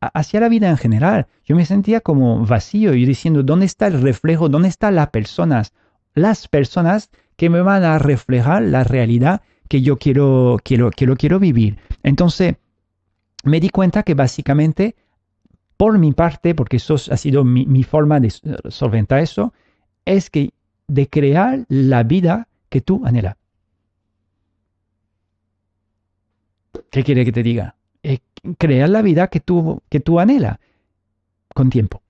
hacia 0.00 0.40
la 0.40 0.48
vida 0.48 0.68
en 0.68 0.78
general. 0.78 1.26
Yo 1.44 1.54
me 1.54 1.64
sentía 1.64 2.00
como 2.00 2.44
vacío 2.44 2.94
y 2.94 3.04
diciendo, 3.04 3.44
¿dónde 3.44 3.66
está 3.66 3.86
el 3.86 4.02
reflejo? 4.02 4.48
¿Dónde 4.48 4.68
están 4.68 4.96
las 4.96 5.10
personas? 5.10 5.74
Las 6.14 6.48
personas 6.48 7.10
que 7.36 7.50
me 7.50 7.62
van 7.62 7.84
a 7.84 7.98
reflejar 7.98 8.62
la 8.62 8.82
realidad 8.82 9.42
que 9.68 9.82
yo 9.82 9.98
quiero, 9.98 10.58
quiero, 10.62 10.90
quiero, 10.90 11.16
quiero 11.16 11.38
vivir. 11.38 11.78
Entonces, 12.02 12.56
me 13.44 13.60
di 13.60 13.70
cuenta 13.70 14.02
que 14.02 14.14
básicamente, 14.14 14.96
por 15.76 15.98
mi 15.98 16.12
parte, 16.12 16.54
porque 16.54 16.76
eso 16.76 16.94
ha 16.94 17.16
sido 17.16 17.44
mi, 17.44 17.66
mi 17.66 17.84
forma 17.84 18.20
de 18.20 18.30
solventar 18.70 19.20
eso, 19.20 19.52
es 20.04 20.30
que 20.30 20.52
de 20.88 21.08
crear 21.08 21.64
la 21.68 22.02
vida 22.02 22.48
que 22.68 22.80
tú 22.80 23.02
anhelas. 23.04 23.36
¿Qué 26.90 27.04
quiere 27.04 27.24
que 27.24 27.32
te 27.32 27.42
diga? 27.42 27.76
Eh, 28.02 28.20
crear 28.56 28.88
la 28.88 29.02
vida 29.02 29.28
que 29.28 29.40
tú, 29.40 29.82
que 29.88 30.00
tú 30.00 30.18
anhelas 30.20 30.58
con 31.54 31.70
tiempo. 31.70 32.02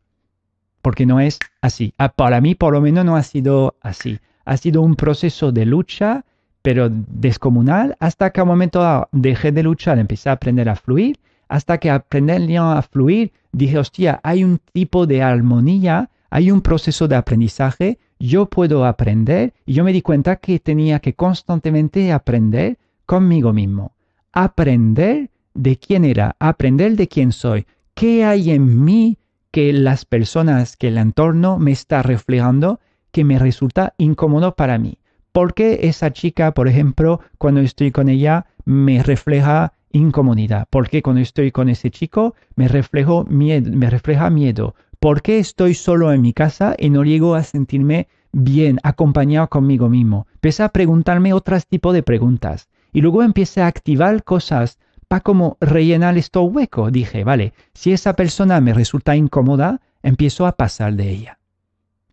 Porque 0.82 1.06
no 1.06 1.20
es 1.20 1.38
así. 1.60 1.92
Ah, 1.98 2.10
para 2.10 2.40
mí, 2.40 2.54
por 2.54 2.72
lo 2.72 2.80
menos, 2.80 3.04
no 3.04 3.16
ha 3.16 3.22
sido 3.22 3.76
así. 3.80 4.20
Ha 4.44 4.56
sido 4.56 4.82
un 4.82 4.94
proceso 4.94 5.50
de 5.52 5.66
lucha, 5.66 6.24
pero 6.68 6.90
descomunal, 6.90 7.96
hasta 7.98 8.28
que 8.30 8.40
a 8.40 8.42
un 8.42 8.50
momento 8.50 9.08
dejé 9.10 9.52
de 9.52 9.62
luchar, 9.62 9.98
empecé 9.98 10.28
a 10.28 10.32
aprender 10.32 10.68
a 10.68 10.76
fluir. 10.76 11.18
Hasta 11.48 11.78
que 11.78 11.88
aprendí 11.90 12.56
a 12.56 12.82
fluir, 12.82 13.32
dije, 13.52 13.78
hostia, 13.78 14.20
hay 14.22 14.44
un 14.44 14.60
tipo 14.74 15.06
de 15.06 15.22
armonía, 15.22 16.10
hay 16.28 16.50
un 16.50 16.60
proceso 16.60 17.08
de 17.08 17.16
aprendizaje, 17.16 17.98
yo 18.18 18.50
puedo 18.50 18.84
aprender. 18.84 19.54
Y 19.64 19.72
yo 19.72 19.82
me 19.82 19.94
di 19.94 20.02
cuenta 20.02 20.36
que 20.36 20.60
tenía 20.60 21.00
que 21.00 21.14
constantemente 21.14 22.12
aprender 22.12 22.76
conmigo 23.06 23.54
mismo 23.54 23.92
aprender 24.32 25.30
de 25.54 25.78
quién 25.78 26.04
era, 26.04 26.36
aprender 26.38 26.96
de 26.96 27.08
quién 27.08 27.32
soy, 27.32 27.66
qué 27.94 28.26
hay 28.26 28.50
en 28.50 28.84
mí 28.84 29.16
que 29.50 29.72
las 29.72 30.04
personas, 30.04 30.76
que 30.76 30.88
el 30.88 30.98
entorno 30.98 31.58
me 31.58 31.72
está 31.72 32.02
reflejando 32.02 32.78
que 33.10 33.24
me 33.24 33.38
resulta 33.38 33.94
incómodo 33.96 34.54
para 34.54 34.76
mí. 34.78 34.97
¿Por 35.32 35.54
qué 35.54 35.80
esa 35.82 36.12
chica, 36.12 36.52
por 36.52 36.68
ejemplo, 36.68 37.20
cuando 37.38 37.60
estoy 37.60 37.90
con 37.90 38.08
ella, 38.08 38.46
me 38.64 39.02
refleja 39.02 39.72
incomodidad? 39.92 40.66
¿Por 40.70 40.88
qué 40.88 41.02
cuando 41.02 41.20
estoy 41.20 41.52
con 41.52 41.68
ese 41.68 41.90
chico 41.90 42.34
me, 42.56 42.68
reflejo 42.68 43.24
miedo, 43.24 43.70
refleja 43.90 44.30
miedo? 44.30 44.74
¿Por 45.00 45.22
qué 45.22 45.38
estoy 45.38 45.74
solo 45.74 46.12
en 46.12 46.22
mi 46.22 46.32
casa 46.32 46.74
y 46.78 46.90
no 46.90 47.04
llego 47.04 47.34
a 47.34 47.44
sentirme 47.44 48.08
bien, 48.32 48.78
acompañado 48.82 49.48
conmigo 49.48 49.88
mismo? 49.88 50.26
Empecé 50.34 50.64
a 50.64 50.70
preguntarme 50.70 51.32
otros 51.32 51.66
tipos 51.66 51.94
de 51.94 52.02
preguntas 52.02 52.68
y 52.92 53.00
luego 53.00 53.22
empecé 53.22 53.62
a 53.62 53.68
activar 53.68 54.24
cosas 54.24 54.78
para 55.06 55.20
como 55.20 55.56
rellenar 55.60 56.18
esto 56.18 56.42
hueco. 56.42 56.90
Dije, 56.90 57.22
vale, 57.24 57.52
si 57.74 57.92
esa 57.92 58.14
persona 58.14 58.60
me 58.60 58.74
resulta 58.74 59.14
incómoda, 59.14 59.80
empiezo 60.02 60.46
a 60.46 60.56
pasar 60.56 60.94
de 60.94 61.10
ella. 61.10 61.37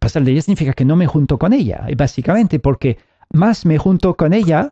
Pasar 0.05 0.23
de 0.23 0.33
ella 0.33 0.43
significa 0.43 0.73
que 0.73 0.85
no 0.85 0.95
me 0.95 1.07
junto 1.07 1.39
con 1.39 1.51
ella, 1.51 1.87
básicamente 1.97 2.59
porque 2.59 2.99
más 3.33 3.65
me 3.65 3.79
junto 3.79 4.13
con 4.13 4.33
ella, 4.33 4.69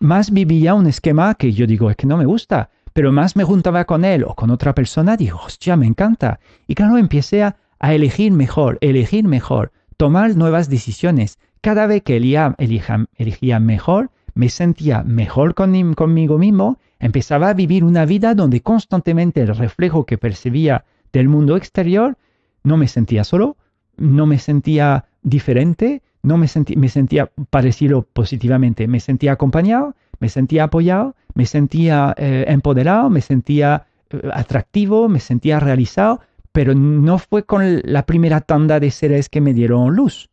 más 0.00 0.30
vivía 0.30 0.72
un 0.72 0.86
esquema 0.86 1.34
que 1.34 1.52
yo 1.52 1.66
digo, 1.66 1.90
es 1.90 1.96
que 1.96 2.06
no 2.06 2.16
me 2.16 2.24
gusta, 2.24 2.70
pero 2.94 3.12
más 3.12 3.36
me 3.36 3.44
juntaba 3.44 3.84
con 3.84 4.02
él 4.02 4.24
o 4.24 4.34
con 4.34 4.48
otra 4.48 4.74
persona, 4.74 5.18
digo, 5.18 5.38
hostia, 5.44 5.76
me 5.76 5.84
encanta. 5.84 6.40
Y 6.66 6.74
claro, 6.74 6.96
empecé 6.96 7.42
a, 7.42 7.56
elegir 7.80 8.32
mejor, 8.32 8.78
elegir 8.80 9.24
mejor, 9.28 9.72
tomar 9.98 10.34
nuevas 10.36 10.70
decisiones. 10.70 11.38
Cada 11.60 11.86
vez 11.86 12.02
que 12.02 12.16
elegía 12.16 13.60
mejor, 13.60 14.10
me 14.32 14.48
sentía 14.48 15.02
mejor 15.02 15.54
conmigo 15.54 16.38
mismo, 16.38 16.78
empezaba 16.98 17.50
a 17.50 17.52
vivir 17.52 17.84
una 17.84 18.06
vida 18.06 18.34
donde 18.34 18.62
constantemente 18.62 19.42
el 19.42 19.54
reflejo 19.54 20.06
que 20.06 20.16
percibía 20.16 20.86
del 21.12 21.28
mundo 21.28 21.58
exterior, 21.58 22.16
no 22.64 22.78
me 22.78 22.88
sentía 22.88 23.22
solo, 23.22 23.58
no 23.96 24.26
me 24.26 24.38
sentía 24.38 25.06
diferente, 25.22 26.02
no 26.22 26.36
me, 26.36 26.48
sentía, 26.48 26.76
me 26.78 26.88
sentía 26.88 27.30
parecido 27.50 28.02
positivamente, 28.02 28.88
me 28.88 29.00
sentía 29.00 29.32
acompañado, 29.32 29.94
me 30.18 30.28
sentía 30.28 30.64
apoyado, 30.64 31.14
me 31.34 31.46
sentía 31.46 32.14
eh, 32.16 32.44
empoderado, 32.48 33.10
me 33.10 33.20
sentía 33.20 33.86
eh, 34.10 34.20
atractivo, 34.32 35.08
me 35.08 35.20
sentía 35.20 35.60
realizado, 35.60 36.20
pero 36.52 36.74
no 36.74 37.18
fue 37.18 37.44
con 37.44 37.82
la 37.84 38.06
primera 38.06 38.40
tanda 38.40 38.80
de 38.80 38.90
seres 38.90 39.28
que 39.28 39.40
me 39.40 39.52
dieron 39.52 39.94
luz 39.94 40.30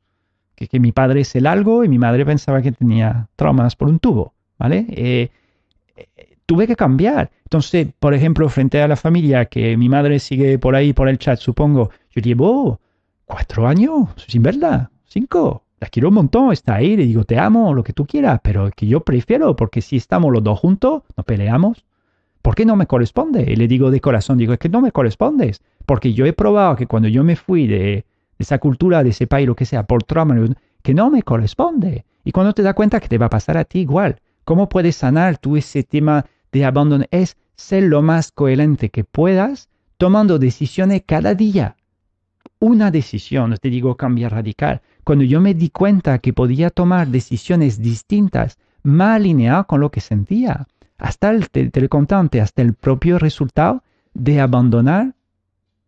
que, 0.55 0.79
mi 0.79 0.91
padre 0.91 1.21
es 1.21 1.35
el 1.35 1.47
algo 1.47 1.83
y 1.83 1.89
mi 1.89 1.97
madre 1.97 2.25
pensaba 2.25 2.61
que 2.61 2.71
tenía 2.71 3.27
traumas 3.35 3.75
por 3.75 3.87
un 3.87 3.99
tubo, 3.99 4.33
¿vale? 4.57 4.85
Eh, 4.89 5.29
tuve 6.45 6.67
que 6.67 6.75
cambiar. 6.75 7.31
Entonces, 7.45 7.87
por 7.99 8.13
ejemplo, 8.13 8.47
frente 8.49 8.81
a 8.81 8.87
la 8.87 8.95
familia 8.95 9.45
que 9.45 9.77
mi 9.77 9.89
madre 9.89 10.19
sigue 10.19 10.59
por 10.59 10.75
ahí, 10.75 10.93
por 10.93 11.09
el 11.09 11.17
chat, 11.17 11.39
supongo, 11.39 11.91
yo 12.11 12.21
llevo 12.21 12.79
cuatro 13.33 13.67
años 13.67 14.09
sin 14.27 14.43
verla, 14.43 14.91
cinco. 15.05 15.63
La 15.79 15.87
quiero 15.87 16.09
un 16.09 16.13
montón, 16.13 16.53
está 16.53 16.75
ahí, 16.75 16.95
le 16.95 17.05
digo, 17.05 17.23
te 17.23 17.39
amo, 17.39 17.73
lo 17.73 17.83
que 17.83 17.91
tú 17.91 18.05
quieras, 18.05 18.39
pero 18.43 18.69
que 18.69 18.85
yo 18.85 18.99
prefiero, 18.99 19.55
porque 19.55 19.81
si 19.81 19.97
estamos 19.97 20.31
los 20.31 20.43
dos 20.43 20.59
juntos, 20.59 21.01
nos 21.17 21.25
peleamos. 21.25 21.83
¿Por 22.43 22.53
qué 22.53 22.63
no 22.63 22.75
me 22.75 22.85
corresponde? 22.85 23.43
Y 23.51 23.55
le 23.55 23.67
digo 23.67 23.89
de 23.89 24.01
corazón, 24.01 24.37
digo, 24.37 24.53
es 24.53 24.59
que 24.59 24.69
no 24.69 24.81
me 24.81 24.91
correspondes, 24.91 25.63
porque 25.87 26.13
yo 26.13 26.27
he 26.27 26.33
probado 26.33 26.75
que 26.75 26.85
cuando 26.85 27.07
yo 27.07 27.23
me 27.23 27.35
fui 27.35 27.65
de, 27.65 28.05
esa 28.37 28.59
cultura, 28.59 29.03
de 29.03 29.09
ese 29.09 29.25
país, 29.25 29.47
lo 29.47 29.55
que 29.55 29.65
sea, 29.65 29.83
por 29.83 30.03
trauma, 30.03 30.35
que 30.83 30.93
no 30.93 31.09
me 31.09 31.23
corresponde. 31.23 32.05
Y 32.23 32.31
cuando 32.31 32.53
te 32.53 32.61
das 32.61 32.75
cuenta 32.75 32.99
que 32.99 33.07
te 33.07 33.17
va 33.17 33.25
a 33.25 33.31
pasar 33.31 33.57
a 33.57 33.65
ti 33.65 33.79
igual, 33.79 34.21
¿cómo 34.45 34.69
puedes 34.69 34.97
sanar 34.97 35.39
tú 35.39 35.57
ese 35.57 35.81
tema 35.81 36.27
de 36.51 36.65
abandono? 36.65 37.05
Es 37.09 37.35
ser 37.55 37.83
lo 37.83 38.03
más 38.03 38.31
coherente 38.31 38.89
que 38.89 39.03
puedas, 39.03 39.69
tomando 39.97 40.37
decisiones 40.37 41.01
cada 41.03 41.33
día. 41.33 41.77
Una 42.59 42.91
decisión, 42.91 43.49
no 43.49 43.57
te 43.57 43.69
digo 43.69 43.95
cambio 43.95 44.29
radical. 44.29 44.81
Cuando 45.03 45.25
yo 45.25 45.41
me 45.41 45.53
di 45.53 45.69
cuenta 45.69 46.19
que 46.19 46.33
podía 46.33 46.69
tomar 46.69 47.07
decisiones 47.07 47.81
distintas, 47.81 48.57
más 48.83 49.17
alineadas 49.17 49.65
con 49.65 49.81
lo 49.81 49.91
que 49.91 50.01
sentía, 50.01 50.67
hasta 50.97 51.31
el, 51.31 51.49
te, 51.49 51.71
hasta 52.41 52.61
el 52.61 52.73
propio 52.73 53.19
resultado 53.19 53.83
de 54.13 54.39
abandonar, 54.39 55.13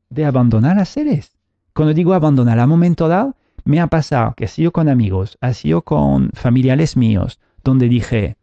de 0.10 0.26
abandonar 0.26 0.80
a 0.80 0.86
seres. 0.86 1.32
Cuando 1.74 1.94
digo 1.94 2.14
abandonar 2.14 2.60
a 2.60 2.68
momento 2.68 3.08
dado, 3.08 3.36
me 3.64 3.80
ha 3.80 3.88
pasado 3.88 4.34
que 4.36 4.46
ha 4.46 4.48
sido 4.48 4.72
con 4.72 4.90
amigos, 4.90 5.38
ha 5.42 5.54
sido 5.54 5.82
con 5.82 6.30
familiares 6.34 6.96
míos, 6.96 7.40
donde 7.64 7.88
dije, 7.90 8.38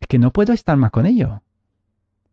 es 0.00 0.06
que 0.06 0.18
no 0.18 0.32
puedo 0.32 0.52
estar 0.52 0.76
más 0.76 0.90
con 0.90 1.06
ellos. 1.06 1.40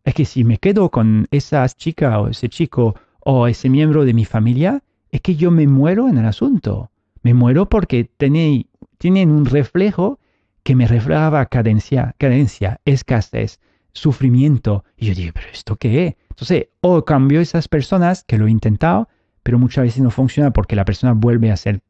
Es 0.04 0.14
que 0.14 0.24
si 0.24 0.44
me 0.44 0.58
quedo 0.58 0.90
con 0.90 1.26
esa 1.30 1.68
chica 1.68 2.20
o 2.20 2.28
ese 2.28 2.48
chico 2.48 2.94
o 3.28 3.48
ese 3.48 3.68
miembro 3.68 4.04
de 4.04 4.14
mi 4.14 4.24
familia, 4.24 4.84
es 5.10 5.20
que 5.20 5.34
yo 5.34 5.50
me 5.50 5.66
muero 5.66 6.08
en 6.08 6.16
el 6.16 6.26
asunto. 6.26 6.92
Me 7.22 7.34
muero 7.34 7.68
porque 7.68 8.04
tienen, 8.04 8.68
tienen 8.98 9.32
un 9.32 9.46
reflejo 9.46 10.20
que 10.62 10.76
me 10.76 10.86
reflejaba 10.86 11.46
cadencia, 11.46 12.14
cadencia, 12.18 12.80
escasez, 12.84 13.58
sufrimiento. 13.92 14.84
Y 14.96 15.06
yo 15.06 15.14
dije, 15.16 15.32
¿pero 15.32 15.48
esto 15.52 15.74
qué 15.74 16.06
es? 16.06 16.14
Entonces, 16.30 16.68
o 16.82 17.04
cambio 17.04 17.40
esas 17.40 17.66
personas 17.66 18.22
que 18.22 18.38
lo 18.38 18.46
he 18.46 18.50
intentado, 18.52 19.08
pero 19.42 19.58
muchas 19.58 19.82
veces 19.82 20.04
no 20.04 20.12
funciona 20.12 20.52
porque 20.52 20.76
la 20.76 20.84
persona 20.84 21.12
vuelve 21.12 21.50
a 21.50 21.56
ser 21.56 21.82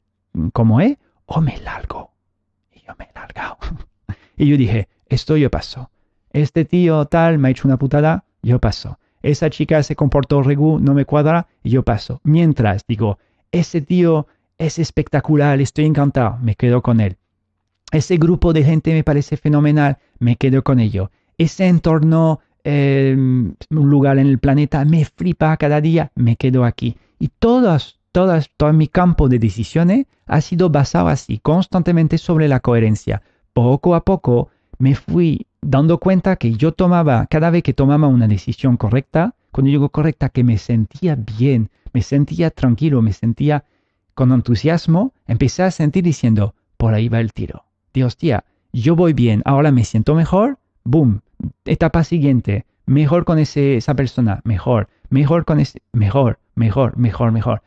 como 0.55 0.81
es, 0.81 0.97
o 1.27 1.43
me 1.43 1.59
largo. 1.59 2.13
Y 2.73 2.81
yo 2.81 2.95
me 2.99 3.05
he 3.05 3.13
largado. 3.15 3.59
y 4.39 4.47
yo 4.47 4.57
dije, 4.57 4.89
esto 5.05 5.37
yo 5.37 5.51
paso. 5.51 5.91
Este 6.31 6.65
tío 6.65 7.05
tal 7.05 7.37
me 7.37 7.49
ha 7.49 7.51
hecho 7.51 7.69
una 7.69 7.77
putada, 7.77 8.25
yo 8.41 8.59
paso. 8.59 8.99
Esa 9.27 9.51
chica 9.51 9.83
se 9.83 9.97
comportó 9.97 10.41
regu, 10.41 10.79
no 10.79 10.95
me 10.95 11.05
cuadra, 11.05 11.49
yo 11.65 11.83
paso. 11.83 12.21
Mientras 12.23 12.85
digo, 12.87 13.19
ese 13.51 13.81
tío 13.81 14.29
es 14.57 14.79
espectacular, 14.79 15.61
estoy 15.61 15.85
encantado, 15.85 16.39
me 16.41 16.55
quedo 16.55 16.81
con 16.81 17.01
él. 17.01 17.17
Ese 17.91 18.19
grupo 18.19 18.53
de 18.53 18.63
gente 18.63 18.93
me 18.93 19.03
parece 19.03 19.37
fenomenal, 19.37 19.99
me 20.21 20.37
quedo 20.37 20.63
con 20.63 20.79
ello. 20.79 21.11
Ese 21.39 21.67
entorno, 21.67 22.39
em, 22.63 23.55
un 23.71 23.91
lugar 23.91 24.19
en 24.19 24.29
el 24.29 24.39
planeta, 24.39 24.85
me 24.85 25.05
flipa 25.05 25.57
cada 25.57 25.81
día, 25.81 26.13
me 26.15 26.37
quedo 26.37 26.65
aquí. 26.65 26.97
Y 27.19 27.31
todas, 27.41 27.99
todas, 28.13 28.49
todo 28.57 28.73
mi 28.73 28.87
campo 28.87 29.29
de 29.29 29.41
decisiones 29.41 30.07
ha 30.27 30.41
sido 30.41 30.71
basado 30.71 31.09
así, 31.09 31.39
constantemente 31.39 32.19
sobre 32.19 32.47
la 32.47 32.61
coherencia. 32.61 33.23
Poco 33.53 33.97
a 33.97 34.05
poco 34.05 34.51
me 34.79 34.95
fui 34.95 35.49
dando 35.67 35.99
cuenta 35.99 36.37
que 36.37 36.53
yo 36.53 36.73
tomaba, 36.73 37.27
cada 37.27 37.51
vez 37.51 37.63
que 37.63 37.75
tomaba 37.75 38.07
una 38.07 38.29
decisión 38.29 38.77
correcta, 38.77 39.35
cuando 39.51 39.71
digo 39.71 39.89
correcta, 39.89 40.29
que 40.29 40.45
me 40.45 40.59
sentía 40.59 41.17
bien, 41.17 41.71
me 41.93 42.03
sentía 42.03 42.51
tranquilo, 42.51 43.03
me 43.03 43.13
sentía 43.13 43.65
con 44.15 44.33
entusiasmo, 44.33 45.13
empecé 45.27 45.65
a 45.65 45.71
sentir 45.71 46.05
diciendo, 46.05 46.55
por 46.77 46.95
ahí 46.95 47.09
va 47.09 47.21
el 47.21 47.33
tiro. 47.33 47.65
Dios, 47.93 48.17
tía, 48.17 48.45
yo 48.73 48.95
voy 48.95 49.13
bien, 49.13 49.43
ahora 49.45 49.73
me 49.73 49.85
siento 49.85 50.15
mejor, 50.15 50.59
boom, 50.85 51.23
etapa 51.65 52.05
siguiente, 52.05 52.65
mejor 52.87 53.25
con 53.25 53.39
ese, 53.39 53.77
esa 53.77 53.95
persona, 53.95 54.41
mejor, 54.45 54.89
mejor 55.11 55.45
con 55.45 55.59
ese, 55.59 55.83
mejor, 55.93 56.39
mejor, 56.55 56.97
mejor, 56.97 57.33
mejor. 57.33 57.63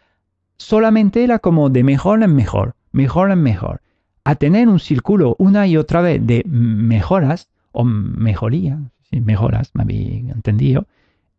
Solamente 0.57 1.23
era 1.23 1.39
como 1.39 1.69
de 1.69 1.83
mejor 1.83 2.23
en 2.23 2.33
mejor, 2.33 2.75
mejor 2.91 3.31
en 3.31 3.41
mejor. 3.41 3.81
A 4.23 4.35
tener 4.35 4.69
un 4.69 4.79
círculo 4.79 5.35
una 5.37 5.67
y 5.67 5.75
otra 5.75 6.01
vez 6.01 6.25
de 6.25 6.43
mejoras 6.45 7.49
o 7.79 7.85
mejoría, 7.85 8.77
mejoras, 9.11 9.71
me 9.73 9.83
había 9.83 10.33
entendido, 10.33 10.85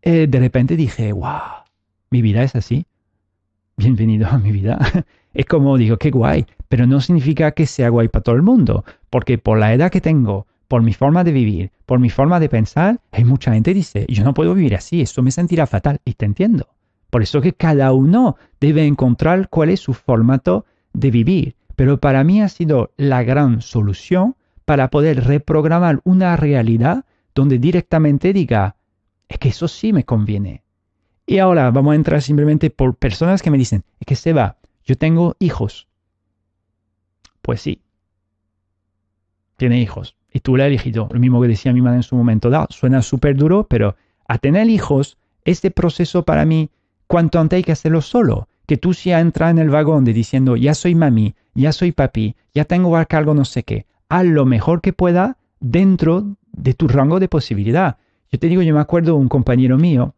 eh, 0.01 0.27
de 0.27 0.39
repente 0.41 0.75
dije, 0.75 1.13
wow, 1.13 1.65
mi 2.11 2.23
vida 2.23 2.43
es 2.43 2.57
así 2.57 2.87
bienvenido 3.77 4.29
a 4.29 4.39
mi 4.39 4.53
vida. 4.53 4.79
es 5.35 5.47
como 5.47 5.77
digo, 5.77 5.97
qué 5.97 6.11
guay, 6.11 6.47
pero 6.69 6.87
no 6.87 7.01
significa 7.01 7.53
que 7.53 7.67
sea 7.67 7.91
guay 7.91 8.09
para 8.09 8.23
todo 8.23 8.37
el 8.37 8.43
mundo, 8.43 8.85
porque 9.11 9.39
por 9.39 9.59
la 9.59 9.75
edad 9.75 9.91
que 9.91 10.01
tengo, 10.01 10.47
por 10.69 10.83
mi 10.83 10.93
forma 10.93 11.25
de 11.25 11.33
vivir, 11.33 11.71
por 11.85 11.99
mi 11.99 12.11
forma 12.11 12.41
de 12.41 12.49
pensar, 12.49 13.01
hay 13.13 13.25
mucha 13.25 13.53
gente 13.53 13.71
que 13.71 13.77
dice, 13.77 14.07
yo 14.09 14.25
no 14.25 14.35
puedo 14.35 14.55
vivir 14.55 14.75
así, 14.77 15.03
eso 15.03 15.23
me 15.23 15.31
sentirá 15.31 15.67
fatal, 15.67 16.01
y 16.05 16.15
te 16.15 16.27
entiendo. 16.27 16.69
Por 17.11 17.23
eso 17.23 17.41
que 17.41 17.53
cada 17.53 17.93
uno 17.93 18.37
debe 18.61 18.87
encontrar 18.87 19.49
cuál 19.51 19.71
es 19.71 19.81
su 19.81 19.95
formato 19.95 20.65
de 20.93 21.11
vivir, 21.11 21.55
pero 21.77 21.99
para 21.99 22.25
mí 22.25 22.41
ha 22.41 22.49
sido 22.49 22.93
la 22.97 23.23
gran 23.25 23.63
solución 23.63 24.37
para 24.71 24.89
poder 24.89 25.25
reprogramar 25.25 26.01
una 26.05 26.37
realidad 26.37 27.05
donde 27.35 27.59
directamente 27.59 28.33
diga, 28.33 28.77
es 29.29 29.37
que 29.41 29.49
eso 29.49 29.67
sí 29.67 29.93
me 29.93 30.05
conviene, 30.05 30.63
y 31.27 31.39
ahora 31.39 31.73
vamos 31.73 31.91
a 31.91 31.97
entrar 31.97 32.23
simplemente 32.23 32.71
por 32.71 32.95
personas 32.95 33.43
que 33.43 33.51
me 33.51 33.59
dicen, 33.59 33.83
es 33.99 34.07
que 34.07 34.15
se 34.15 34.33
va, 34.33 34.59
yo 34.85 34.97
tengo 34.97 35.35
hijos. 35.41 35.89
Pues 37.43 37.63
sí, 37.63 37.83
tiene 39.57 39.81
hijos. 39.81 40.15
Y 40.33 40.39
tú 40.39 40.57
le 40.57 40.63
has 40.63 40.69
elegido, 40.69 41.09
lo 41.11 41.19
mismo 41.19 41.43
que 41.43 41.49
decía 41.49 41.73
mi 41.73 41.83
madre 41.83 41.97
en 41.97 42.03
su 42.05 42.15
momento 42.15 42.49
dado. 42.49 42.69
Suena 42.71 43.03
súper 43.03 43.37
duro, 43.37 43.67
pero 43.69 43.97
a 44.29 44.39
tener 44.39 44.71
hijos, 44.71 45.19
este 45.45 45.73
proceso 45.73 46.23
para 46.23 46.45
mí, 46.45 46.71
cuanto 47.09 47.41
antes 47.41 47.57
hay 47.57 47.65
que 47.65 47.73
hacerlo 47.73 48.03
solo. 48.03 48.47
Que 48.67 48.77
tú 48.77 48.93
ya 48.93 49.19
entras 49.19 49.51
en 49.51 49.59
el 49.59 49.71
vagón 49.71 50.05
de 50.05 50.13
diciendo, 50.13 50.55
ya 50.55 50.75
soy 50.75 50.95
mami, 50.95 51.35
ya 51.55 51.73
soy 51.73 51.91
papi, 51.91 52.37
ya 52.55 52.65
tengo 52.67 52.97
a 52.97 53.05
cargo 53.05 53.35
no 53.35 53.45
sé 53.45 53.65
qué. 53.65 53.87
Haz 54.11 54.27
lo 54.27 54.45
mejor 54.45 54.83
que 54.83 54.93
pueda 54.93 55.39
dentro 55.61 56.37
de 56.53 56.75
tu 56.75 56.87
rango 56.87 57.19
de 57.19 57.29
posibilidad. 57.29 57.97
Yo 58.31 58.39
te 58.39 58.49
digo, 58.49 58.61
yo 58.61 58.75
me 58.75 58.81
acuerdo 58.81 59.17
un 59.17 59.29
compañero 59.29 59.79
mío 59.79 60.15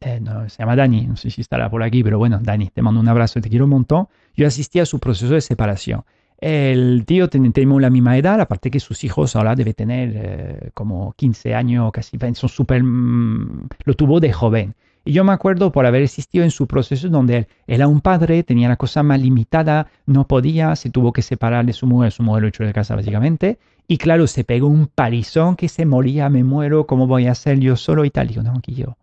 eh, 0.00 0.20
no, 0.20 0.48
se 0.48 0.58
llama 0.58 0.76
Dani, 0.76 1.06
no 1.06 1.16
sé 1.16 1.30
si 1.30 1.40
estará 1.40 1.68
por 1.70 1.82
aquí, 1.82 2.04
pero 2.04 2.18
bueno, 2.18 2.38
Dani, 2.40 2.68
te 2.68 2.82
mando 2.82 3.00
un 3.00 3.08
abrazo, 3.08 3.40
te 3.40 3.48
quiero 3.48 3.64
un 3.64 3.70
montón. 3.70 4.08
Yo 4.36 4.46
asistí 4.46 4.78
a 4.78 4.86
su 4.86 5.00
proceso 5.00 5.34
de 5.34 5.40
separación. 5.40 6.04
El 6.40 7.04
tío 7.04 7.28
tenemos 7.28 7.82
la 7.82 7.90
misma 7.90 8.16
edad, 8.16 8.40
aparte 8.40 8.70
que 8.70 8.78
sus 8.78 9.02
hijos 9.02 9.34
ahora 9.34 9.56
debe 9.56 9.74
tener 9.74 10.12
eh, 10.14 10.70
como 10.72 11.14
15 11.16 11.54
años, 11.54 11.90
casi, 11.92 12.16
son 12.34 12.48
súper, 12.48 12.82
mm, 12.84 13.68
lo 13.84 13.94
tuvo 13.94 14.20
de 14.20 14.32
joven. 14.32 14.74
Y 15.08 15.12
yo 15.12 15.24
me 15.24 15.32
acuerdo 15.32 15.72
por 15.72 15.86
haber 15.86 16.02
existido 16.02 16.44
en 16.44 16.50
su 16.50 16.66
proceso 16.66 17.08
donde 17.08 17.34
él 17.38 17.46
era 17.66 17.88
un 17.88 18.02
padre, 18.02 18.42
tenía 18.42 18.68
la 18.68 18.76
cosa 18.76 19.02
más 19.02 19.18
limitada, 19.18 19.86
no 20.04 20.26
podía, 20.26 20.76
se 20.76 20.90
tuvo 20.90 21.14
que 21.14 21.22
separar 21.22 21.64
de 21.64 21.72
su 21.72 21.86
mujer, 21.86 22.12
su 22.12 22.22
mujer 22.22 22.42
lo 22.42 22.48
echó 22.48 22.62
de 22.62 22.74
casa 22.74 22.94
básicamente. 22.94 23.58
Y 23.86 23.96
claro, 23.96 24.26
se 24.26 24.44
pegó 24.44 24.66
un 24.66 24.86
parizón 24.86 25.56
que 25.56 25.70
se 25.70 25.86
moría, 25.86 26.28
me 26.28 26.44
muero, 26.44 26.86
¿cómo 26.86 27.06
voy 27.06 27.26
a 27.26 27.34
ser 27.34 27.58
yo 27.58 27.74
solo 27.76 28.04
y 28.04 28.10
tal? 28.10 28.30
Y 28.30 28.34
yo, 28.34 28.42
no, 28.42 28.60
yo, 28.66 28.98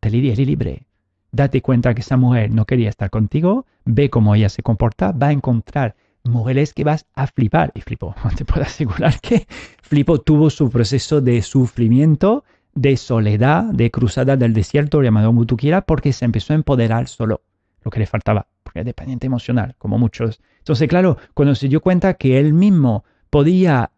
te 0.00 0.10
le 0.10 0.18
libre. 0.18 0.86
Date 1.30 1.62
cuenta 1.62 1.94
que 1.94 2.00
esa 2.00 2.16
mujer 2.16 2.50
no 2.50 2.64
quería 2.64 2.88
estar 2.88 3.08
contigo, 3.08 3.64
ve 3.84 4.10
cómo 4.10 4.34
ella 4.34 4.48
se 4.48 4.64
comporta, 4.64 5.12
va 5.12 5.28
a 5.28 5.32
encontrar 5.32 5.94
mujeres 6.24 6.74
que 6.74 6.82
vas 6.82 7.06
a 7.14 7.28
flipar. 7.28 7.70
Y 7.76 7.80
flipo, 7.82 8.12
te 8.36 8.44
puedo 8.44 8.62
asegurar 8.62 9.20
que 9.20 9.46
flipo 9.82 10.18
tuvo 10.18 10.50
su 10.50 10.68
proceso 10.68 11.20
de 11.20 11.42
sufrimiento, 11.42 12.42
de 12.80 12.96
soledad, 12.96 13.64
de 13.64 13.90
cruzada 13.90 14.36
del 14.36 14.54
desierto, 14.54 15.02
llamado 15.02 15.32
como 15.32 15.80
porque 15.84 16.12
se 16.12 16.24
empezó 16.24 16.52
a 16.52 16.56
empoderar 16.56 17.08
solo, 17.08 17.42
lo 17.82 17.90
que 17.90 17.98
le 17.98 18.06
faltaba, 18.06 18.46
porque 18.62 18.80
es 18.80 18.86
dependiente 18.86 19.26
emocional, 19.26 19.74
como 19.78 19.98
muchos. 19.98 20.40
Entonces, 20.58 20.88
claro, 20.88 21.18
cuando 21.34 21.56
se 21.56 21.66
dio 21.66 21.80
cuenta 21.80 22.14
que 22.14 22.38
él 22.38 22.52
mismo 22.52 23.04
podía 23.30 23.90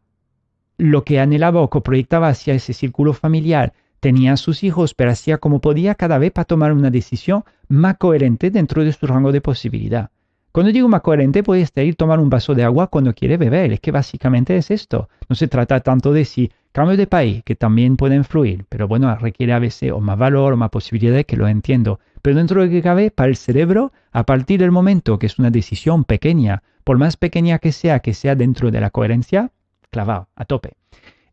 lo 0.78 1.04
que 1.04 1.20
anhelaba 1.20 1.60
o 1.60 1.68
que 1.68 1.82
proyectaba 1.82 2.28
hacia 2.28 2.54
ese 2.54 2.72
círculo 2.72 3.12
familiar, 3.12 3.74
tenía 4.00 4.38
sus 4.38 4.64
hijos, 4.64 4.94
pero 4.94 5.10
hacía 5.10 5.36
como 5.36 5.60
podía 5.60 5.94
cada 5.94 6.16
vez 6.16 6.32
para 6.32 6.46
tomar 6.46 6.72
una 6.72 6.90
decisión 6.90 7.44
más 7.68 7.98
coherente 7.98 8.50
dentro 8.50 8.82
de 8.82 8.92
su 8.92 9.06
rango 9.06 9.30
de 9.30 9.42
posibilidad. 9.42 10.10
Cuando 10.52 10.72
digo 10.72 10.88
más 10.88 11.02
coherente, 11.02 11.44
puede 11.44 11.68
ir 11.76 11.94
tomar 11.94 12.18
un 12.18 12.28
vaso 12.28 12.54
de 12.54 12.64
agua 12.64 12.88
cuando 12.88 13.14
quiere 13.14 13.36
beber. 13.36 13.72
Es 13.72 13.80
que 13.80 13.92
básicamente 13.92 14.56
es 14.56 14.70
esto. 14.70 15.08
No 15.28 15.36
se 15.36 15.46
trata 15.46 15.80
tanto 15.80 16.12
de 16.12 16.24
si 16.24 16.50
cambio 16.72 16.96
de 16.96 17.06
país, 17.06 17.42
que 17.44 17.54
también 17.54 17.96
puede 17.96 18.16
influir, 18.16 18.64
pero 18.68 18.88
bueno, 18.88 19.14
requiere 19.16 19.52
a 19.52 19.58
veces 19.58 19.92
o 19.92 20.00
más 20.00 20.18
valor 20.18 20.52
o 20.52 20.56
más 20.56 20.70
posibilidades, 20.70 21.26
que 21.26 21.36
lo 21.36 21.46
entiendo. 21.46 22.00
Pero 22.22 22.36
dentro 22.36 22.60
de 22.60 22.66
lo 22.66 22.72
que 22.72 22.82
cabe, 22.82 23.10
para 23.10 23.28
el 23.28 23.36
cerebro, 23.36 23.92
a 24.12 24.24
partir 24.24 24.60
del 24.60 24.70
momento 24.72 25.18
que 25.18 25.26
es 25.26 25.38
una 25.38 25.50
decisión 25.50 26.04
pequeña, 26.04 26.62
por 26.82 26.98
más 26.98 27.16
pequeña 27.16 27.58
que 27.58 27.72
sea, 27.72 28.00
que 28.00 28.14
sea 28.14 28.34
dentro 28.34 28.70
de 28.70 28.80
la 28.80 28.90
coherencia, 28.90 29.50
clavado, 29.90 30.28
a 30.34 30.44
tope. 30.44 30.74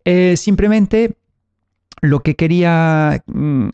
Eh, 0.06 0.38
simplemente 0.38 1.18
lo 2.02 2.22
que 2.22 2.36
quería 2.36 3.24
mm, 3.26 3.69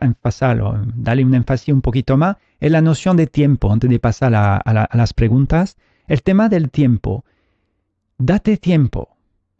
enfasar 0.00 0.60
o 0.60 0.78
darle 0.94 1.24
un 1.24 1.34
énfasis 1.34 1.74
un 1.74 1.82
poquito 1.82 2.16
más 2.16 2.36
es 2.60 2.70
la 2.70 2.80
noción 2.80 3.16
de 3.16 3.26
tiempo 3.26 3.72
antes 3.72 3.90
de 3.90 3.98
pasar 3.98 4.34
a, 4.34 4.88
las 4.92 5.12
preguntas. 5.12 5.76
El 6.06 6.22
tema 6.22 6.48
del 6.48 6.70
tiempo. 6.70 7.24
Date 8.18 8.56
tiempo. 8.56 9.10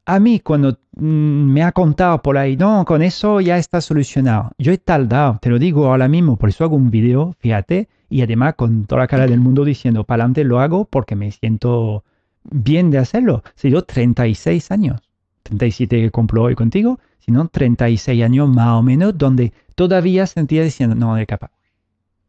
A 0.07 0.19
mí 0.21 0.41
cuando 0.41 0.79
mm, 0.97 1.53
me 1.53 1.63
ha 1.63 1.73
contado 1.73 2.23
por 2.23 2.39
ahí, 2.39 2.57
no, 2.57 2.85
con 2.87 3.03
eso 3.03 3.41
ya 3.41 3.59
está 3.59 3.81
solucionado. 3.81 4.53
Yo 4.59 4.73
he 4.73 4.79
tardado, 4.79 5.39
te 5.41 5.51
lo 5.51 5.59
digo 5.59 5.87
ahora 5.87 6.09
mismo, 6.09 6.37
por 6.37 6.49
eso 6.49 6.65
hago 6.65 6.77
un 6.77 6.91
video, 6.91 7.35
fíjate, 7.41 7.89
y 8.09 8.23
además 8.23 8.55
con 8.55 8.87
toda 8.87 9.03
la 9.03 9.07
cara 9.07 9.27
del 9.27 9.41
mundo 9.41 9.65
diciendo, 9.65 10.05
para 10.05 10.23
adelante 10.23 10.45
lo 10.45 10.61
hago 10.61 10.87
porque 10.87 11.15
me 11.15 11.31
siento 11.31 12.05
bien 12.51 12.91
de 12.91 12.99
hacerlo. 12.99 13.43
Se 13.55 13.69
dio 13.69 13.83
36 13.83 14.71
años, 14.71 15.01
37 15.49 16.03
que 16.03 16.11
cumplo 16.11 16.43
hoy 16.43 16.55
contigo, 16.55 17.01
sino 17.19 17.49
36 17.49 18.23
años 18.23 18.49
más 18.49 18.69
o 18.69 18.83
menos, 18.83 19.17
donde 19.17 19.53
todavía 19.75 20.27
sentía 20.27 20.63
diciendo, 20.63 20.95
no, 20.95 21.17
no 21.17 21.27
capaz. 21.27 21.51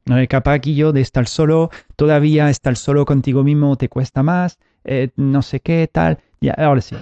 No 0.05 0.15
eres 0.15 0.29
capaz 0.29 0.53
aquí 0.53 0.75
yo 0.75 0.91
de 0.91 1.01
estar 1.01 1.27
solo, 1.27 1.69
todavía 1.95 2.49
estar 2.49 2.75
solo 2.75 3.05
contigo 3.05 3.43
mismo 3.43 3.75
te 3.75 3.89
cuesta 3.89 4.23
más, 4.23 4.57
eh, 4.85 5.09
no 5.17 5.41
sé 5.41 5.59
qué, 5.59 5.87
tal. 5.91 6.19
Ya, 6.41 6.53
ahora 6.53 6.81
sí. 6.81 6.95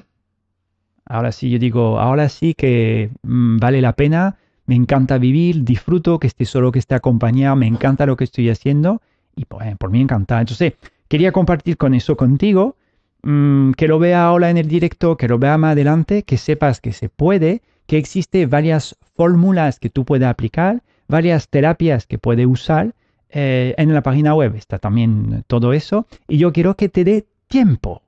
Ahora 1.05 1.31
sí, 1.31 1.49
yo 1.49 1.59
digo, 1.59 1.99
ahora 1.99 2.27
sí 2.27 2.53
que 2.53 3.11
mm, 3.21 3.57
vale 3.57 3.81
la 3.81 3.93
pena, 3.93 4.35
me 4.65 4.75
encanta 4.75 5.17
vivir, 5.17 5.63
disfruto 5.63 6.19
que 6.19 6.27
esté 6.27 6.45
solo, 6.45 6.71
que 6.71 6.79
esté 6.79 6.95
acompañado, 6.95 7.55
me 7.55 7.67
encanta 7.67 8.05
lo 8.05 8.17
que 8.17 8.25
estoy 8.25 8.49
haciendo 8.49 9.01
y 9.35 9.45
pues, 9.45 9.77
por 9.77 9.91
mí 9.91 10.01
encanta. 10.01 10.39
Entonces, 10.39 10.73
quería 11.07 11.31
compartir 11.31 11.77
con 11.77 11.93
eso 11.93 12.17
contigo 12.17 12.75
mm, 13.23 13.71
que 13.71 13.87
lo 13.87 13.99
vea 13.99 14.25
ahora 14.25 14.49
en 14.49 14.57
el 14.57 14.67
directo, 14.67 15.17
que 15.17 15.27
lo 15.27 15.39
vea 15.39 15.57
más 15.57 15.73
adelante, 15.73 16.23
que 16.23 16.37
sepas 16.37 16.81
que 16.81 16.93
se 16.93 17.09
puede, 17.09 17.61
que 17.85 17.97
existe 17.97 18.45
varias 18.45 18.97
fórmulas 19.15 19.79
que 19.79 19.89
tú 19.89 20.05
puedes 20.05 20.27
aplicar, 20.27 20.83
varias 21.07 21.49
terapias 21.49 22.05
que 22.05 22.17
puedes 22.17 22.45
usar. 22.45 22.93
Eh, 23.29 23.75
en 23.77 23.93
la 23.93 24.01
página 24.01 24.33
web 24.33 24.55
está 24.55 24.79
también 24.79 25.43
todo 25.47 25.73
eso. 25.73 26.07
Y 26.27 26.37
yo 26.37 26.53
quiero 26.53 26.75
que 26.75 26.89
te 26.89 27.03
dé 27.03 27.25
tiempo. 27.47 28.01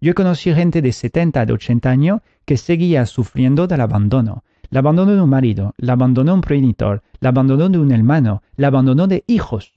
Yo 0.00 0.14
conocí 0.14 0.52
gente 0.54 0.80
de 0.80 0.92
70, 0.92 1.44
de 1.46 1.52
80 1.52 1.90
años 1.90 2.20
que 2.44 2.56
seguía 2.56 3.06
sufriendo 3.06 3.66
del 3.66 3.80
abandono. 3.82 4.44
El 4.70 4.78
abandono 4.78 5.12
de 5.14 5.20
un 5.20 5.28
marido, 5.28 5.74
el 5.78 5.90
abandono 5.90 6.32
de 6.32 6.34
un 6.36 6.40
progenitor, 6.40 7.02
el 7.20 7.28
abandono 7.28 7.68
de 7.68 7.78
un 7.78 7.92
hermano, 7.92 8.42
el 8.56 8.64
abandono 8.64 9.06
de 9.06 9.24
hijos. 9.26 9.72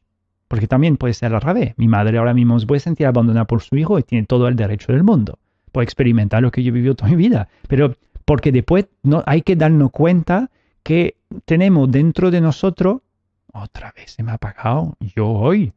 Porque 0.53 0.67
también 0.67 0.97
puede 0.97 1.15
ser 1.15 1.33
al 1.33 1.41
revés. 1.41 1.73
Mi 1.77 1.87
madre 1.87 2.19
ahora 2.19 2.35
mismo 2.35 2.59
se 2.59 2.67
puede 2.67 2.79
sentir 2.79 3.07
abandonada 3.07 3.45
por 3.45 3.63
su 3.63 3.75
hijo 3.75 3.97
y 3.97 4.03
tiene 4.03 4.27
todo 4.27 4.47
el 4.47 4.55
derecho 4.55 4.93
del 4.93 5.03
mundo. 5.03 5.39
Puede 5.71 5.85
experimentar 5.85 6.43
lo 6.43 6.51
que 6.51 6.61
yo 6.61 6.69
he 6.69 6.71
vivido 6.71 6.93
toda 6.93 7.09
mi 7.09 7.15
vida. 7.15 7.49
Pero 7.67 7.95
porque 8.23 8.51
después 8.51 8.85
no, 9.01 9.23
hay 9.25 9.41
que 9.41 9.55
darnos 9.55 9.89
cuenta 9.89 10.51
que 10.83 11.17
tenemos 11.45 11.89
dentro 11.89 12.29
de 12.29 12.39
nosotros, 12.39 13.01
otra 13.51 13.93
vez 13.97 14.11
se 14.11 14.21
me 14.21 14.29
ha 14.29 14.35
apagado, 14.35 14.95
yo 15.15 15.25
voy, 15.25 15.73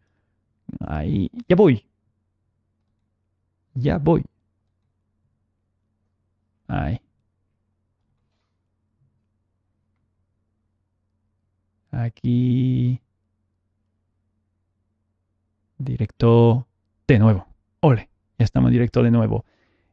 ahí, 0.80 1.30
ya 1.48 1.56
voy, 1.56 1.82
ya 3.72 3.96
voy. 3.96 4.24
Ahí. 6.68 7.00
Aquí. 11.92 13.00
Directo 15.78 16.66
de 17.06 17.18
nuevo. 17.18 17.46
Ole, 17.80 18.08
ya 18.38 18.44
estamos 18.44 18.70
directo 18.70 19.02
de 19.02 19.10
nuevo. 19.10 19.44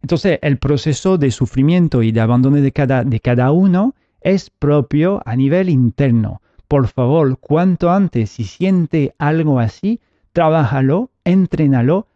Entonces, 0.02 0.40
el 0.42 0.58
proceso 0.58 1.18
de 1.18 1.32
sufrimiento 1.32 2.04
y 2.04 2.12
de 2.12 2.22
abandono 2.22 2.58
de 2.58 2.72
cada, 2.72 3.04
de 3.04 3.20
cada 3.20 3.52
uno 3.52 3.96
es 4.22 4.50
propio 4.50 5.22
a 5.26 5.36
nivel 5.36 5.70
interno. 5.70 6.42
Por 6.68 6.88
favor, 6.88 7.38
cuanto 7.40 7.92
antes, 7.92 8.32
si 8.32 8.46
siente 8.46 9.14
algo 9.18 9.60
así, 9.60 10.00
trabájalo, 10.32 11.12
entrénalo 11.24 12.08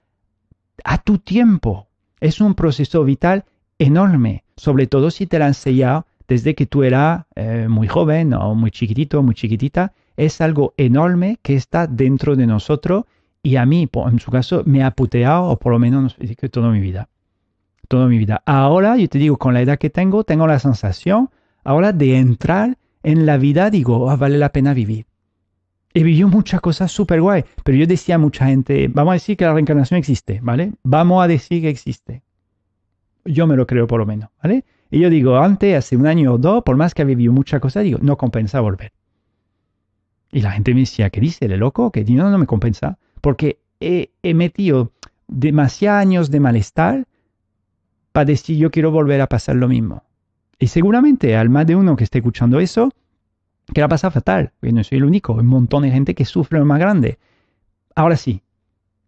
a 0.83 0.97
tu 0.97 1.19
tiempo. 1.19 1.87
Es 2.19 2.41
un 2.41 2.55
proceso 2.55 3.03
vital 3.03 3.45
enorme, 3.77 4.43
sobre 4.55 4.87
todo 4.87 5.11
si 5.11 5.27
te 5.27 5.39
lo 5.39 5.45
han 5.45 5.53
desde 6.27 6.55
que 6.55 6.65
tú 6.65 6.83
eras 6.83 7.25
eh, 7.35 7.67
muy 7.69 7.87
joven 7.87 8.33
o 8.33 8.53
muy 8.55 8.71
chiquitito, 8.71 9.23
muy 9.23 9.35
chiquitita. 9.35 9.93
Es 10.17 10.41
algo 10.41 10.73
enorme 10.77 11.37
que 11.41 11.55
está 11.55 11.87
dentro 11.87 12.35
de 12.35 12.47
nosotros 12.47 13.05
y 13.47 13.55
a 13.55 13.65
mí, 13.65 13.89
en 13.93 14.19
su 14.19 14.29
caso, 14.29 14.63
me 14.65 14.83
ha 14.83 14.91
puteado, 14.91 15.45
o 15.45 15.57
por 15.57 15.71
lo 15.71 15.79
menos 15.79 16.15
que 16.15 16.49
toda 16.49 16.69
mi 16.69 16.81
vida. 16.81 17.07
Toda 17.87 18.07
mi 18.07 18.17
vida. 18.17 18.43
Ahora, 18.45 18.97
yo 18.97 19.07
te 19.07 19.19
digo, 19.19 19.37
con 19.37 19.53
la 19.53 19.61
edad 19.61 19.79
que 19.79 19.89
tengo, 19.89 20.25
tengo 20.25 20.47
la 20.47 20.59
sensación 20.59 21.29
ahora 21.63 21.93
de 21.93 22.17
entrar 22.17 22.77
en 23.03 23.25
la 23.25 23.37
vida, 23.37 23.69
digo, 23.69 24.11
ah, 24.11 24.17
vale 24.17 24.37
la 24.37 24.51
pena 24.51 24.73
vivir. 24.73 25.05
He 25.93 26.03
vivido 26.03 26.27
muchas 26.27 26.59
cosas 26.59 26.91
súper 26.91 27.21
guay, 27.21 27.45
pero 27.63 27.77
yo 27.77 27.87
decía 27.87 28.15
a 28.15 28.17
mucha 28.17 28.47
gente, 28.47 28.89
vamos 28.89 29.11
a 29.11 29.13
decir 29.13 29.37
que 29.37 29.45
la 29.45 29.53
reencarnación 29.53 29.97
existe, 29.97 30.41
¿vale? 30.43 30.73
Vamos 30.83 31.23
a 31.23 31.29
decir 31.29 31.61
que 31.61 31.69
existe. 31.69 32.23
Yo 33.23 33.47
me 33.47 33.55
lo 33.55 33.65
creo 33.65 33.87
por 33.87 34.01
lo 34.01 34.05
menos, 34.05 34.29
¿vale? 34.43 34.65
Y 34.91 34.99
yo 34.99 35.09
digo, 35.09 35.37
antes, 35.37 35.73
hace 35.73 35.95
un 35.95 36.05
año 36.05 36.33
o 36.33 36.37
dos, 36.37 36.63
por 36.65 36.75
más 36.75 36.93
que 36.93 37.03
había 37.03 37.15
vivido 37.15 37.31
muchas 37.31 37.61
cosas, 37.61 37.85
digo, 37.85 37.99
no 38.01 38.17
compensa 38.17 38.59
volver. 38.59 38.91
Y 40.33 40.41
la 40.41 40.51
gente 40.51 40.73
me 40.73 40.81
decía, 40.81 41.09
¿qué 41.09 41.21
dice? 41.21 41.47
¿Le 41.47 41.55
loco? 41.55 41.93
Que 41.93 42.03
no, 42.03 42.29
no 42.29 42.37
me 42.37 42.45
compensa 42.45 42.97
porque 43.27 43.59
he, 43.81 44.33
metido 44.33 44.93
demasiados 45.27 45.99
años 45.99 46.31
de 46.31 46.39
malestar 46.39 47.05
para 48.13 48.23
decir 48.23 48.55
yo 48.55 48.71
quiero 48.71 48.89
volver 48.89 49.19
a 49.19 49.27
pasar 49.27 49.57
lo 49.57 49.67
mismo. 49.67 50.03
Y 50.57 50.67
seguramente 50.67 51.35
al 51.35 51.49
más 51.49 51.67
de 51.67 51.75
uno 51.75 51.97
que 51.97 52.05
esté 52.05 52.19
escuchando 52.19 52.61
eso, 52.61 52.89
que 53.73 53.81
la 53.81 53.89
pasa 53.89 54.11
fatal, 54.11 54.53
porque 54.57 54.71
no 54.71 54.81
soy 54.81 54.99
el 54.99 55.03
único, 55.03 55.33
hay 55.33 55.39
un 55.41 55.47
montón 55.47 55.83
de 55.83 55.91
gente 55.91 56.15
que 56.15 56.23
sufre 56.23 56.57
lo 56.57 56.63
más 56.63 56.79
grande. 56.79 57.17
Ahora 57.95 58.15
sí, 58.15 58.43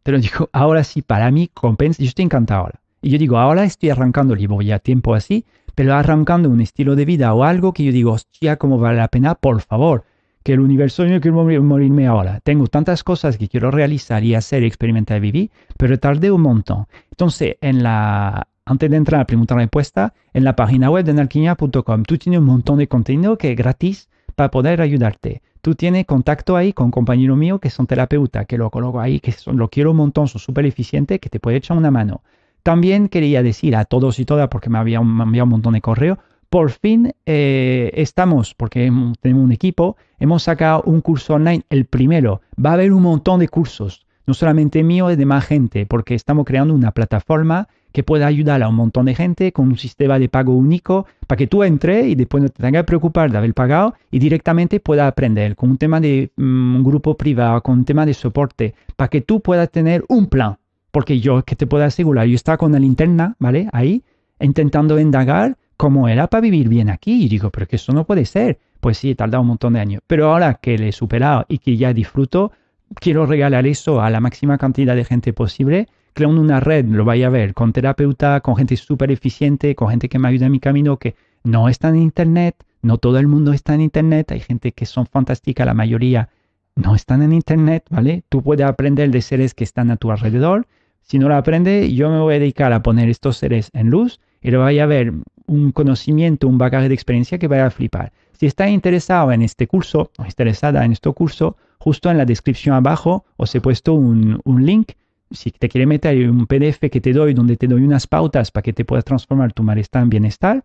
te 0.04 0.12
lo 0.12 0.20
digo, 0.20 0.50
ahora 0.52 0.84
sí, 0.84 1.02
para 1.02 1.32
mí 1.32 1.50
compensa, 1.54 2.04
yo 2.04 2.10
estoy 2.10 2.26
encantado. 2.26 2.72
Y 3.02 3.12
yo 3.12 3.18
digo, 3.18 3.38
ahora 3.38 3.64
estoy 3.64 3.90
arrancando, 3.92 4.36
llevo 4.36 4.62
ya 4.62 4.80
tiempo 4.80 5.16
así, 5.16 5.46
pero 5.76 5.94
arrancando 5.96 6.50
un 6.50 6.60
estilo 6.60 6.98
de 6.98 7.06
vida 7.06 7.34
o 7.34 7.46
algo 7.46 7.72
que 7.72 7.86
yo 7.86 7.94
digo, 7.94 8.12
hostia, 8.12 8.58
¿cómo 8.58 8.80
vale 8.80 8.98
la 8.98 9.08
pena? 9.08 9.36
Por 9.36 9.62
favor, 9.62 10.04
que 10.50 10.54
el 10.54 10.62
universo 10.62 11.06
yo 11.06 11.22
quiero 11.22 11.44
morirme 11.62 12.08
ahora. 12.08 12.40
Tengo 12.40 12.66
tantas 12.66 13.04
cosas 13.04 13.38
que 13.38 13.48
quiero 13.48 13.70
realizar 13.70 14.24
y 14.24 14.34
hacer 14.34 14.64
experimentar 14.64 15.18
y 15.18 15.20
vivir, 15.20 15.52
pero 15.78 16.00
tardé 16.00 16.32
un 16.32 16.42
montón. 16.42 16.88
Entonces, 17.12 17.58
antes 17.62 18.90
de 18.90 18.98
entrar 18.98 19.20
a 19.20 19.22
la 19.22 19.28
pregunta 19.28 19.54
respuesta, 19.54 20.16
en 20.34 20.44
la 20.44 20.56
página 20.56 20.90
web 20.90 21.06
de 21.06 21.14
narquinia.com, 21.14 22.02
tú 22.02 22.18
tienes 22.18 22.40
un 22.40 22.48
montón 22.48 22.80
de 22.80 22.88
contenido 22.88 23.38
que 23.38 23.52
es 23.52 23.56
gratis 23.56 24.10
para 24.34 24.50
poder 24.50 24.82
ayudarte. 24.82 25.44
Tú 25.62 25.76
tienes 25.76 26.08
contacto 26.08 26.58
ahí 26.58 26.74
con 26.74 26.90
compañero 26.90 27.36
mío 27.36 27.60
que 27.60 27.70
son 27.70 27.86
terapeutas, 27.86 28.48
que 28.48 28.58
lo 28.58 28.72
coloco 28.72 29.00
ahí, 29.00 29.20
que 29.20 29.36
lo 29.54 29.70
quiero 29.70 29.92
un 29.92 29.98
montón, 29.98 30.28
son 30.28 30.42
súper 30.42 30.66
eficientes, 30.66 31.20
que 31.20 31.30
te 31.30 31.40
puede 31.40 31.58
echar 31.58 31.78
una 31.78 31.92
mano. 31.92 32.24
También 32.64 33.08
quería 33.08 33.44
decir 33.44 33.76
a 33.76 33.86
todos 33.86 34.18
y 34.18 34.26
todas, 34.26 34.48
porque 34.48 34.72
me 34.72 34.80
había 34.80 34.98
enviado 34.98 35.44
un 35.44 35.52
montón 35.52 35.74
de 35.74 35.82
correo, 35.82 36.18
por 36.50 36.72
fin 36.72 37.14
eh, 37.26 37.92
estamos, 37.94 38.54
porque 38.56 38.92
tenemos 39.22 39.44
un 39.44 39.52
equipo, 39.52 39.98
hemos 40.20 40.44
sacado 40.44 40.82
un 40.86 41.02
curso 41.02 41.36
online, 41.36 41.64
el 41.70 41.86
primero. 41.86 42.42
Va 42.64 42.72
a 42.72 42.74
haber 42.74 42.92
un 42.92 43.04
montón 43.04 43.40
de 43.40 43.48
cursos, 43.48 44.06
no 44.26 44.34
solamente 44.34 44.84
mío, 44.84 45.08
de 45.08 45.26
más 45.26 45.46
gente, 45.46 45.86
porque 45.86 46.16
estamos 46.16 46.46
creando 46.46 46.74
una 46.74 46.92
plataforma 46.92 47.68
que 47.92 48.04
pueda 48.04 48.28
ayudar 48.28 48.62
a 48.62 48.70
un 48.70 48.76
montón 48.76 49.06
de 49.06 49.16
gente 49.16 49.52
con 49.52 49.68
un 49.68 49.78
sistema 49.78 50.20
de 50.20 50.30
pago 50.30 50.54
único 50.54 51.08
para 51.28 51.38
que 51.38 51.48
tú 51.48 51.64
entres 51.64 52.06
y 52.06 52.16
después 52.16 52.44
no 52.44 52.50
te 52.50 52.62
tengas 52.62 52.82
que 52.82 52.88
preocupar 52.88 53.32
de 53.32 53.38
haber 53.38 53.54
pagado 53.54 53.96
y 54.12 54.20
directamente 54.20 54.80
puedas 54.80 55.08
aprender 55.08 55.56
con 55.56 55.72
un 55.72 55.78
tema 55.78 56.00
de 56.00 56.32
mm, 56.36 56.76
un 56.76 56.84
grupo 56.84 57.16
privado, 57.18 57.62
con 57.62 57.80
un 57.80 57.86
tema 57.86 58.06
de 58.06 58.14
soporte, 58.14 58.76
para 58.96 59.10
que 59.10 59.22
tú 59.22 59.40
puedas 59.42 59.70
tener 59.72 60.04
un 60.08 60.28
plan. 60.28 60.58
Porque 60.92 61.20
yo 61.20 61.44
que 61.44 61.56
te 61.56 61.68
puedo 61.68 61.84
asegurar, 61.84 62.28
yo 62.28 62.36
estaba 62.36 62.58
con 62.58 62.72
la 62.72 62.80
linterna, 62.80 63.36
¿vale? 63.40 63.70
Ahí, 63.72 64.04
intentando 64.40 65.00
indagar 65.00 65.56
cómo 65.80 66.10
era 66.10 66.28
para 66.28 66.42
vivir 66.42 66.68
bien 66.68 66.90
aquí. 66.90 67.24
Y 67.24 67.30
digo, 67.30 67.52
pero 67.52 67.66
que 67.66 67.78
eso 67.78 67.94
no 67.94 68.04
puede 68.04 68.26
ser. 68.26 68.60
Pues 68.82 68.98
sí, 68.98 69.12
he 69.12 69.16
tardado 69.16 69.44
un 69.44 69.48
montón 69.48 69.74
de 69.74 69.80
años. 69.80 70.02
Pero 70.06 70.30
ahora 70.30 70.56
que 70.56 70.78
le 70.78 70.90
he 70.90 70.92
superado 70.92 71.46
y 71.48 71.60
que 71.60 71.78
ya 71.78 71.94
disfruto, 71.94 72.52
quiero 72.96 73.26
regalar 73.26 73.66
eso 73.66 74.02
a 74.02 74.10
la 74.10 74.20
máxima 74.20 74.58
cantidad 74.58 74.94
de 74.94 75.06
gente 75.06 75.32
posible. 75.32 75.88
Creo 76.14 76.28
una 76.28 76.60
red, 76.60 76.84
lo 76.84 77.06
vaya 77.06 77.28
a 77.28 77.30
ver, 77.30 77.54
con 77.54 77.72
terapeuta, 77.72 78.42
con 78.42 78.58
gente 78.58 78.76
súper 78.76 79.10
eficiente, 79.10 79.74
con 79.74 79.90
gente 79.90 80.10
que 80.10 80.20
me 80.20 80.28
ayuda 80.28 80.48
en 80.48 80.52
mi 80.52 80.60
camino, 80.60 80.98
que 80.98 81.16
no 81.46 81.70
está 81.70 81.88
en 81.88 81.96
Internet, 81.96 82.62
no 82.82 82.98
todo 82.98 83.18
el 83.18 83.28
mundo 83.28 83.54
está 83.54 83.74
en 83.74 83.80
Internet, 83.80 84.34
hay 84.34 84.42
gente 84.42 84.74
que 84.74 84.86
son 84.86 85.06
fantásticas, 85.06 85.66
la 85.66 85.74
mayoría 85.74 86.28
no 86.76 86.94
están 86.94 87.22
en 87.22 87.32
Internet, 87.32 87.86
¿vale? 87.90 88.24
Tú 88.28 88.44
puedes 88.44 88.66
aprender 88.66 89.12
de 89.12 89.22
seres 89.22 89.54
que 89.54 89.64
están 89.64 89.92
a 89.92 89.96
tu 89.96 90.12
alrededor. 90.12 90.68
Si 91.04 91.20
no 91.20 91.30
lo 91.30 91.36
aprendes, 91.36 91.90
yo 91.94 92.10
me 92.10 92.20
voy 92.20 92.36
a 92.36 92.40
dedicar 92.40 92.74
a 92.74 92.84
poner 92.84 93.08
estos 93.10 93.38
seres 93.38 93.70
en 93.74 93.90
luz 93.90 94.20
lo 94.42 94.60
vaya 94.60 94.84
a 94.84 94.88
ver 94.88 95.14
un 95.48 95.72
conocimiento, 95.72 96.48
un 96.48 96.58
bagaje 96.58 96.88
de 96.88 96.94
experiencia 96.94 97.38
que 97.38 97.48
vaya 97.48 97.66
a 97.66 97.72
flipar. 97.72 98.14
Si 98.40 98.46
está 98.46 98.70
interesado 98.70 99.32
en 99.32 99.42
este 99.42 99.68
curso 99.68 100.12
o 100.18 100.26
interesada 100.26 100.86
en 100.86 100.94
este 100.94 101.12
curso, 101.12 101.58
justo 101.78 102.10
en 102.10 102.18
la 102.18 102.26
descripción 102.26 102.76
abajo 102.76 103.26
os 103.36 103.54
he 103.54 103.60
puesto 103.60 103.94
un, 103.94 104.42
link. 104.46 104.92
Si 105.32 105.52
te 105.52 105.68
quiere 105.68 105.86
meter 105.86 106.30
un 106.30 106.48
PDF 106.48 106.90
que 106.90 107.02
te 107.02 107.12
doy, 107.14 107.34
donde 107.34 107.58
te 107.58 107.68
doy 107.68 107.84
unas 107.84 108.08
pautas 108.08 108.52
para 108.52 108.64
que 108.64 108.74
te 108.74 108.86
puedas 108.86 109.04
transformar 109.04 109.54
tu 109.54 109.64
malestar 109.64 110.04
en 110.04 110.10
bienestar, 110.10 110.64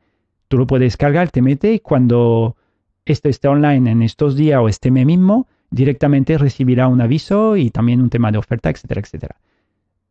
tú 0.48 0.56
lo 0.56 0.66
puedes 0.66 0.86
descargar, 0.86 1.30
te 1.30 1.42
mete 1.42 1.74
y 1.74 1.80
cuando 1.80 2.56
esto 3.04 3.28
esté 3.28 3.48
online 3.48 3.90
en 3.90 4.02
estos 4.02 4.36
días 4.36 4.60
o 4.60 4.90
mes 4.90 5.06
mismo, 5.06 5.48
directamente 5.70 6.38
recibirá 6.38 6.88
un 6.88 7.00
aviso 7.00 7.56
y 7.56 7.70
también 7.70 8.00
un 8.00 8.08
tema 8.08 8.30
de 8.30 8.38
oferta, 8.38 8.70
etcétera, 8.70 9.00
etcétera. 9.00 9.36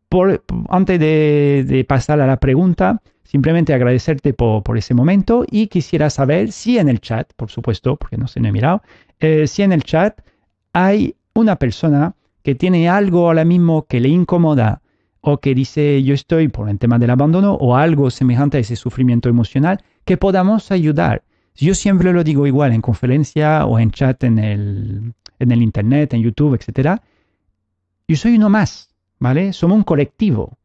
Por, 0.10 0.44
antes 0.70 1.00
de, 1.00 1.66
de 1.66 1.84
pasar 1.86 2.20
a 2.22 2.28
la 2.28 2.38
pregunta, 2.38 3.02
Simplemente 3.34 3.74
agradecerte 3.74 4.32
por, 4.32 4.78
ese 4.78 4.94
momento 4.94 5.44
y 5.50 5.66
quisiera 5.66 6.12
saber 6.12 6.52
si 6.52 6.78
en 6.78 6.88
el 6.88 7.02
chat, 7.02 7.34
por 7.36 7.50
supuesto, 7.50 7.96
porque 7.96 8.16
no 8.16 8.28
se 8.28 8.40
me 8.40 8.50
he 8.50 8.52
mirado, 8.52 8.84
eh, 9.20 9.48
si 9.48 9.64
en 9.64 9.72
el 9.72 9.82
chat 9.82 10.22
hay 10.72 11.16
una 11.34 11.56
persona 11.56 12.14
que 12.44 12.54
tiene 12.54 12.88
algo 12.88 13.26
ahora 13.26 13.44
mismo 13.44 13.88
que 13.88 14.00
le 14.00 14.10
incomoda 14.10 14.84
o 15.20 15.40
que 15.40 15.56
dice 15.56 16.04
yo 16.04 16.14
estoy 16.14 16.48
por 16.48 16.70
el 16.70 16.78
tema 16.78 17.00
del 17.00 17.10
abandono 17.10 17.56
o 17.56 17.76
algo 17.76 18.12
semejante 18.12 18.58
a 18.58 18.60
ese 18.60 18.76
sufrimiento 18.76 19.30
emocional, 19.30 19.84
que 20.06 20.16
podamos 20.16 20.70
ayudar. 20.70 21.24
Yo 21.56 21.74
siempre 21.74 22.14
lo 22.14 22.24
digo 22.24 22.46
igual 22.46 22.72
en 22.72 22.82
conferencia 22.82 23.66
o 23.66 23.80
en 23.80 23.90
chat 23.90 24.24
en 24.26 24.38
el, 24.38 25.14
en 25.40 25.52
el 25.52 25.64
internet, 25.64 26.14
en 26.14 26.22
YouTube, 26.22 26.54
etc. 26.54 27.02
Yo 28.08 28.16
soy 28.16 28.36
uno 28.36 28.52
más, 28.52 28.94
¿vale? 29.18 29.54
Somos 29.54 29.78
un 29.78 29.84
colectivo. 29.84 30.56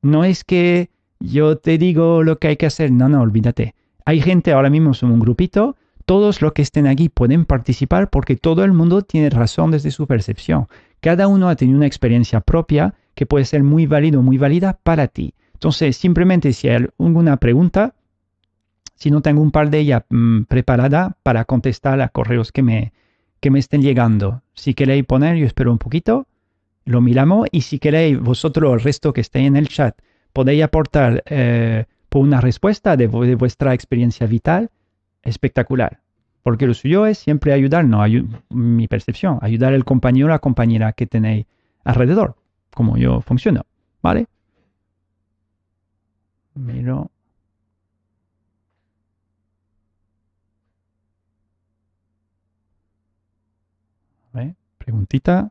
No 0.00 0.24
es 0.24 0.42
que 0.42 0.90
yo 1.22 1.56
te 1.56 1.78
digo 1.78 2.22
lo 2.22 2.38
que 2.38 2.48
hay 2.48 2.56
que 2.56 2.66
hacer. 2.66 2.90
No, 2.90 3.08
no, 3.08 3.22
olvídate. 3.22 3.74
Hay 4.04 4.20
gente, 4.20 4.52
ahora 4.52 4.70
mismo 4.70 4.94
somos 4.94 5.14
un 5.14 5.20
grupito, 5.20 5.76
todos 6.04 6.42
los 6.42 6.52
que 6.52 6.62
estén 6.62 6.86
aquí 6.86 7.08
pueden 7.08 7.44
participar 7.44 8.10
porque 8.10 8.36
todo 8.36 8.64
el 8.64 8.72
mundo 8.72 9.02
tiene 9.02 9.30
razón 9.30 9.70
desde 9.70 9.92
su 9.92 10.06
percepción. 10.06 10.66
Cada 11.00 11.28
uno 11.28 11.48
ha 11.48 11.56
tenido 11.56 11.76
una 11.76 11.86
experiencia 11.86 12.40
propia 12.40 12.94
que 13.14 13.26
puede 13.26 13.44
ser 13.44 13.62
muy 13.62 13.86
válido, 13.86 14.22
muy 14.22 14.38
válida 14.38 14.78
para 14.82 15.08
ti. 15.08 15.34
Entonces, 15.54 15.96
simplemente 15.96 16.52
si 16.52 16.68
hay 16.68 16.86
alguna 16.98 17.36
pregunta, 17.36 17.94
si 18.96 19.10
no 19.10 19.20
tengo 19.20 19.42
un 19.42 19.52
par 19.52 19.70
de 19.70 19.78
ellas 19.78 20.02
mm, 20.10 20.42
preparada 20.42 21.16
para 21.22 21.44
contestar 21.44 22.00
a 22.00 22.08
correos 22.08 22.50
que 22.50 22.62
me, 22.62 22.92
que 23.40 23.50
me 23.50 23.58
estén 23.58 23.82
llegando. 23.82 24.42
Si 24.54 24.74
queréis 24.74 25.04
poner, 25.04 25.36
yo 25.36 25.46
espero 25.46 25.70
un 25.70 25.78
poquito, 25.78 26.26
lo 26.84 27.00
miramos 27.00 27.48
y 27.52 27.62
si 27.62 27.78
queréis 27.78 28.18
vosotros, 28.20 28.72
el 28.72 28.80
resto 28.80 29.12
que 29.12 29.20
esté 29.20 29.40
en 29.40 29.56
el 29.56 29.68
chat, 29.68 29.96
podéis 30.32 30.62
aportar 30.62 31.22
eh, 31.26 31.86
por 32.08 32.22
una 32.22 32.40
respuesta 32.40 32.96
de, 32.96 33.06
vuestra 33.06 33.74
experiencia 33.74 34.26
vital, 34.26 34.70
espectacular. 35.22 36.00
Porque 36.42 36.66
lo 36.66 36.74
suyo 36.74 37.06
es 37.06 37.18
siempre 37.18 37.52
ayudarnos, 37.52 38.08
mi 38.50 38.88
percepción, 38.88 39.38
ayudar 39.42 39.74
al 39.74 39.84
compañero 39.84 40.26
o 40.26 40.30
la 40.30 40.40
compañera 40.40 40.92
que 40.92 41.06
tenéis 41.06 41.46
alrededor, 41.84 42.36
como 42.74 42.96
yo 42.96 43.20
funciono, 43.20 43.64
¿vale? 44.02 44.26
Miro. 46.54 47.10
Preguntita. 54.84 55.50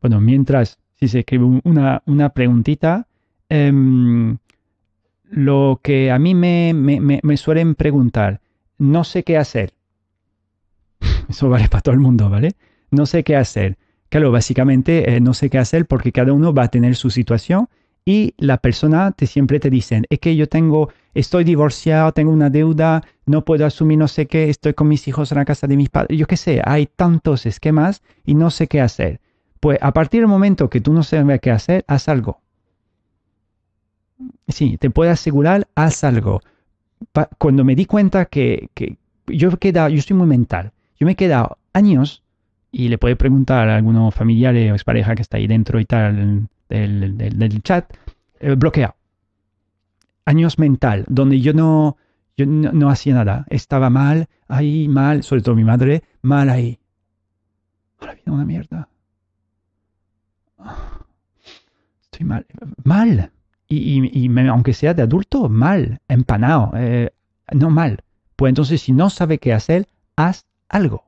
Bueno, 0.00 0.20
mientras, 0.20 0.78
si 0.94 1.08
se 1.08 1.20
escribe 1.20 1.60
una, 1.64 2.02
una 2.06 2.30
preguntita, 2.30 3.06
em, 3.48 4.38
lo 5.30 5.80
que 5.82 6.10
a 6.10 6.18
mí 6.18 6.34
me, 6.34 6.72
me, 6.74 7.36
suelen 7.36 7.74
preguntar, 7.74 8.40
no 8.78 9.04
sé 9.04 9.22
qué 9.24 9.36
hacer. 9.36 9.72
Eso 11.28 11.48
vale 11.48 11.68
para 11.68 11.82
todo 11.82 11.94
el 11.94 12.00
mundo, 12.00 12.30
¿vale? 12.30 12.52
No 12.90 13.06
sé 13.06 13.24
qué 13.24 13.36
hacer. 13.36 13.76
Claro, 14.08 14.30
básicamente 14.30 15.16
eh, 15.16 15.20
no 15.20 15.34
sé 15.34 15.50
qué 15.50 15.58
hacer 15.58 15.86
porque 15.86 16.12
cada 16.12 16.32
uno 16.32 16.54
va 16.54 16.64
a 16.64 16.68
tener 16.68 16.94
su 16.94 17.10
situación 17.10 17.68
y 18.04 18.34
la 18.38 18.58
persona 18.58 19.10
te 19.10 19.26
siempre 19.26 19.58
te 19.58 19.68
dice, 19.68 20.02
es 20.08 20.20
que 20.20 20.36
yo 20.36 20.48
tengo, 20.48 20.90
estoy 21.12 21.42
divorciado, 21.42 22.12
tengo 22.12 22.30
una 22.30 22.50
deuda, 22.50 23.02
no 23.26 23.44
puedo 23.44 23.66
asumir 23.66 23.98
no 23.98 24.06
sé 24.06 24.26
qué, 24.26 24.48
estoy 24.48 24.74
con 24.74 24.86
mis 24.86 25.08
hijos 25.08 25.32
en 25.32 25.38
la 25.38 25.44
casa 25.44 25.66
de 25.66 25.76
mis 25.76 25.88
padres, 25.90 26.16
yo 26.16 26.28
qué 26.28 26.36
sé, 26.36 26.62
hay 26.64 26.86
tantos 26.86 27.46
esquemas 27.46 28.02
y 28.24 28.36
no 28.36 28.50
sé 28.50 28.68
qué 28.68 28.80
hacer. 28.80 29.20
Pues 29.60 29.78
a 29.80 29.92
partir 29.92 30.20
del 30.20 30.28
momento 30.28 30.68
que 30.70 30.80
tú 30.80 30.92
no 30.92 31.02
sabes 31.02 31.40
qué 31.40 31.50
hacer, 31.50 31.84
haz 31.88 32.08
algo. 32.08 32.40
Sí, 34.48 34.78
te 34.78 34.90
puedo 34.90 35.10
asegurar, 35.10 35.66
haz 35.74 36.04
algo. 36.04 36.40
cuando 37.38 37.64
me 37.64 37.74
di 37.74 37.84
cuenta 37.86 38.26
que, 38.26 38.70
yo 39.26 39.50
he 39.50 39.56
quedado, 39.58 39.88
yo 39.88 39.98
estoy 39.98 40.16
muy 40.16 40.26
mental, 40.26 40.72
yo 40.98 41.06
me 41.06 41.12
he 41.12 41.16
quedado 41.16 41.58
años, 41.72 42.22
y 42.72 42.88
le 42.88 42.98
puede 42.98 43.16
preguntar 43.16 43.68
a 43.68 43.76
algunos 43.76 44.14
familiares 44.14 44.70
o 44.70 44.74
expareja 44.74 45.14
que 45.14 45.22
está 45.22 45.38
ahí 45.38 45.46
dentro 45.46 45.80
y 45.80 45.86
tal 45.86 46.48
del, 46.68 47.62
chat, 47.62 47.90
eh, 48.40 48.54
bloqueado. 48.54 48.96
Años 50.26 50.58
mental, 50.58 51.04
donde 51.08 51.40
yo 51.40 51.54
no, 51.54 51.96
yo 52.36 52.44
no, 52.46 52.90
hacía 52.90 53.14
nada. 53.14 53.46
Estaba 53.48 53.88
mal, 53.88 54.28
ahí 54.48 54.88
mal, 54.88 55.22
sobre 55.22 55.42
todo 55.42 55.54
mi 55.54 55.64
madre, 55.64 56.02
mal 56.20 56.50
ahí. 56.50 56.78
Ahora 57.98 58.14
viene 58.14 58.32
una 58.32 58.44
mierda. 58.44 58.88
Estoy 62.02 62.26
mal. 62.26 62.46
Mal. 62.84 63.32
Y, 63.68 64.28
aunque 64.48 64.72
sea 64.72 64.94
de 64.94 65.02
adulto, 65.02 65.48
mal, 65.48 66.00
empanado, 66.08 66.70
eh, 66.76 67.10
no 67.52 67.70
mal. 67.70 68.02
Pues 68.36 68.50
entonces, 68.50 68.80
si 68.82 68.92
no 68.92 69.10
sabe 69.10 69.38
qué 69.38 69.52
hacer, 69.52 69.88
haz 70.14 70.46
algo. 70.68 71.04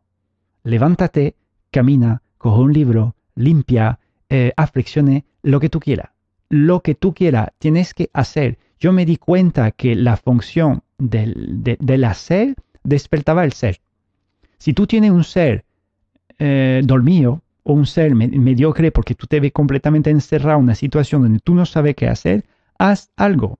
Levántate, 0.64 1.36
camina, 1.70 2.22
coge 2.36 2.60
un 2.60 2.72
libro, 2.72 3.14
limpia, 3.36 4.00
eh, 4.28 4.52
lo 5.42 5.60
que 5.60 5.68
tú 5.68 5.80
quieras. 5.80 6.10
Lo 6.48 6.80
que 6.80 6.94
tú 6.94 7.14
quieras, 7.14 7.50
tienes 7.58 7.94
que 7.94 8.10
hacer. 8.12 8.58
Yo 8.80 8.92
me 8.92 9.06
di 9.06 9.16
cuenta 9.16 9.70
que 9.70 9.94
la 9.94 10.16
función 10.16 10.82
del, 10.98 11.62
del 11.62 12.04
hacer 12.04 12.56
despertaba 12.82 13.44
el 13.44 13.52
ser. 13.52 13.80
Si 14.58 14.72
tú 14.72 14.86
tienes 14.86 15.10
un 15.10 15.24
ser 15.24 15.64
eh, 16.38 16.82
dormido 16.84 17.42
o 17.68 17.74
un 17.74 17.84
ser 17.84 18.14
mediocre 18.14 18.90
porque 18.90 19.14
tú 19.14 19.26
te 19.26 19.40
ves 19.40 19.52
completamente 19.52 20.08
encerrado 20.08 20.56
en 20.58 20.64
una 20.64 20.74
situación 20.74 21.20
donde 21.20 21.38
tú 21.40 21.54
no 21.54 21.66
sabes 21.66 21.94
qué 21.96 22.08
hacer, 22.08 22.46
haz 22.78 23.10
algo. 23.14 23.58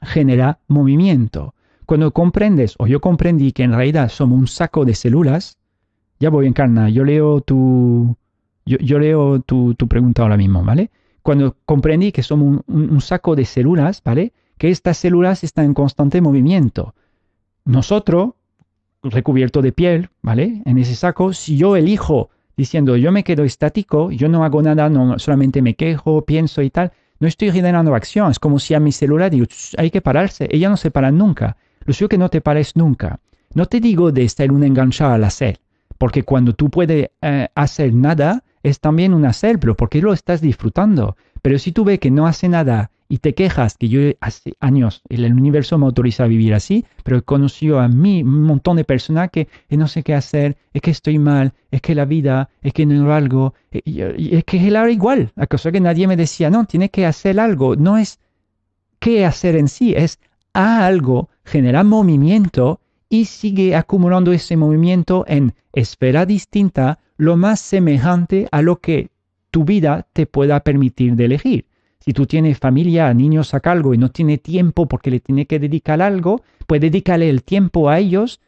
Genera 0.00 0.60
movimiento. 0.66 1.54
Cuando 1.84 2.10
comprendes, 2.12 2.74
o 2.78 2.86
yo 2.86 3.02
comprendí 3.02 3.52
que 3.52 3.64
en 3.64 3.74
realidad 3.74 4.08
somos 4.08 4.38
un 4.38 4.46
saco 4.46 4.86
de 4.86 4.94
células, 4.94 5.58
ya 6.18 6.30
voy, 6.30 6.46
Encarna, 6.46 6.88
yo 6.88 7.04
leo 7.04 7.42
tu, 7.42 8.16
yo, 8.64 8.98
leo 8.98 9.40
tu, 9.40 9.74
pregunta 9.76 10.22
ahora 10.22 10.38
mismo, 10.38 10.64
¿vale? 10.64 10.90
Cuando 11.20 11.54
comprendí 11.66 12.12
que 12.12 12.22
somos 12.22 12.62
un, 12.66 13.00
saco 13.02 13.36
de 13.36 13.44
células, 13.44 14.02
¿vale? 14.02 14.32
Que 14.56 14.70
estas 14.70 14.96
células 14.96 15.44
están 15.44 15.66
en 15.66 15.74
constante 15.74 16.22
movimiento. 16.22 16.94
Nosotros, 17.66 18.30
recubierto 19.02 19.60
de 19.60 19.72
piel, 19.72 20.08
¿vale? 20.22 20.62
En 20.64 20.78
ese 20.78 20.94
saco, 20.94 21.34
si 21.34 21.58
yo 21.58 21.76
elijo 21.76 22.30
diciendo 22.58 22.96
yo 22.96 23.12
me 23.12 23.24
quedo 23.24 23.44
estático, 23.44 24.10
yo 24.10 24.28
no 24.28 24.44
hago 24.44 24.60
nada, 24.60 24.90
no, 24.90 25.18
solamente 25.18 25.62
me 25.62 25.74
quejo, 25.74 26.26
pienso 26.26 26.60
y 26.60 26.70
tal, 26.70 26.92
no 27.20 27.28
estoy 27.28 27.52
generando 27.52 27.94
acción. 27.94 28.30
Es 28.30 28.38
como 28.38 28.58
si 28.58 28.74
a 28.74 28.80
mi 28.80 28.92
célula 28.92 29.30
digo, 29.30 29.46
hay 29.78 29.90
que 29.90 30.02
pararse. 30.02 30.48
Ella 30.50 30.68
no 30.68 30.76
se 30.76 30.90
para 30.90 31.10
nunca. 31.10 31.56
Lo 31.86 31.94
suyo 31.94 32.08
que 32.08 32.18
no 32.18 32.28
te 32.28 32.40
pares 32.40 32.76
nunca. 32.76 33.20
No 33.54 33.66
te 33.66 33.80
digo 33.80 34.12
de 34.12 34.24
estar 34.24 34.50
un 34.52 34.64
enganchado 34.64 35.14
al 35.14 35.24
hacer, 35.24 35.60
porque 35.96 36.24
cuando 36.24 36.52
tú 36.52 36.68
puedes 36.68 37.10
eh, 37.22 37.48
hacer 37.54 37.94
nada, 37.94 38.42
es 38.62 38.80
también 38.80 39.14
un 39.14 39.24
hacer, 39.24 39.58
pero 39.58 39.76
porque 39.76 40.02
lo 40.02 40.12
estás 40.12 40.40
disfrutando. 40.40 41.16
Pero 41.40 41.58
si 41.58 41.72
tú 41.72 41.84
ves 41.84 42.00
que 42.00 42.10
no 42.10 42.26
hace 42.26 42.48
nada 42.48 42.90
y 43.08 43.18
te 43.18 43.34
quejas, 43.34 43.76
que 43.78 43.88
yo 43.88 44.00
hace 44.20 44.52
años 44.60 45.02
el 45.08 45.32
universo 45.32 45.78
me 45.78 45.86
autoriza 45.86 46.24
a 46.24 46.28
vivir 46.28 46.52
así, 46.52 46.84
pero 47.02 47.16
he 47.16 47.22
conocido 47.22 47.80
a 47.80 47.88
mí 47.88 48.22
un 48.22 48.42
montón 48.42 48.76
de 48.76 48.84
personas 48.84 49.30
que 49.30 49.48
no 49.70 49.88
sé 49.88 50.02
qué 50.02 50.14
hacer, 50.14 50.58
es 50.74 50.82
que 50.82 50.90
estoy 50.90 51.18
mal, 51.18 51.54
es 51.70 51.80
que 51.80 51.94
la 51.94 52.04
vida, 52.04 52.50
es 52.62 52.74
que 52.74 52.84
no 52.84 53.12
algo, 53.12 53.54
es 53.70 54.44
que 54.44 54.66
era 54.66 54.90
igual, 54.90 55.32
a 55.36 55.46
cosa 55.46 55.72
que 55.72 55.80
nadie 55.80 56.06
me 56.06 56.16
decía, 56.16 56.50
no, 56.50 56.66
tiene 56.66 56.90
que 56.90 57.06
hacer 57.06 57.40
algo, 57.40 57.76
no 57.76 57.96
es 57.96 58.20
qué 58.98 59.24
hacer 59.24 59.56
en 59.56 59.68
sí, 59.68 59.94
es 59.96 60.18
a 60.52 60.86
algo, 60.86 61.30
genera 61.44 61.84
movimiento 61.84 62.80
y 63.08 63.24
sigue 63.24 63.74
acumulando 63.74 64.32
ese 64.32 64.56
movimiento 64.56 65.24
en 65.26 65.54
esfera 65.72 66.26
distinta 66.26 66.98
lo 67.16 67.36
más 67.36 67.60
semejante 67.60 68.48
a 68.52 68.60
lo 68.60 68.76
que 68.80 69.08
tu 69.50 69.64
vida 69.64 70.06
te 70.12 70.26
pueda 70.26 70.60
permitir 70.60 71.16
de 71.16 71.24
elegir. 71.24 71.67
Si 72.08 72.14
tú 72.14 72.24
tienes 72.24 72.58
familia, 72.58 73.12
niños 73.12 73.52
a 73.52 73.60
cargo 73.60 73.92
y 73.92 73.98
no 73.98 74.10
tiene 74.10 74.38
tiempo 74.38 74.86
porque 74.86 75.10
le 75.10 75.20
tiene 75.20 75.44
que 75.44 75.58
dedicar 75.58 76.00
algo, 76.00 76.40
pues 76.66 76.80
dedicarle 76.80 77.28
el 77.28 77.42
tiempo 77.42 77.90
a 77.90 77.98
ellos 77.98 78.40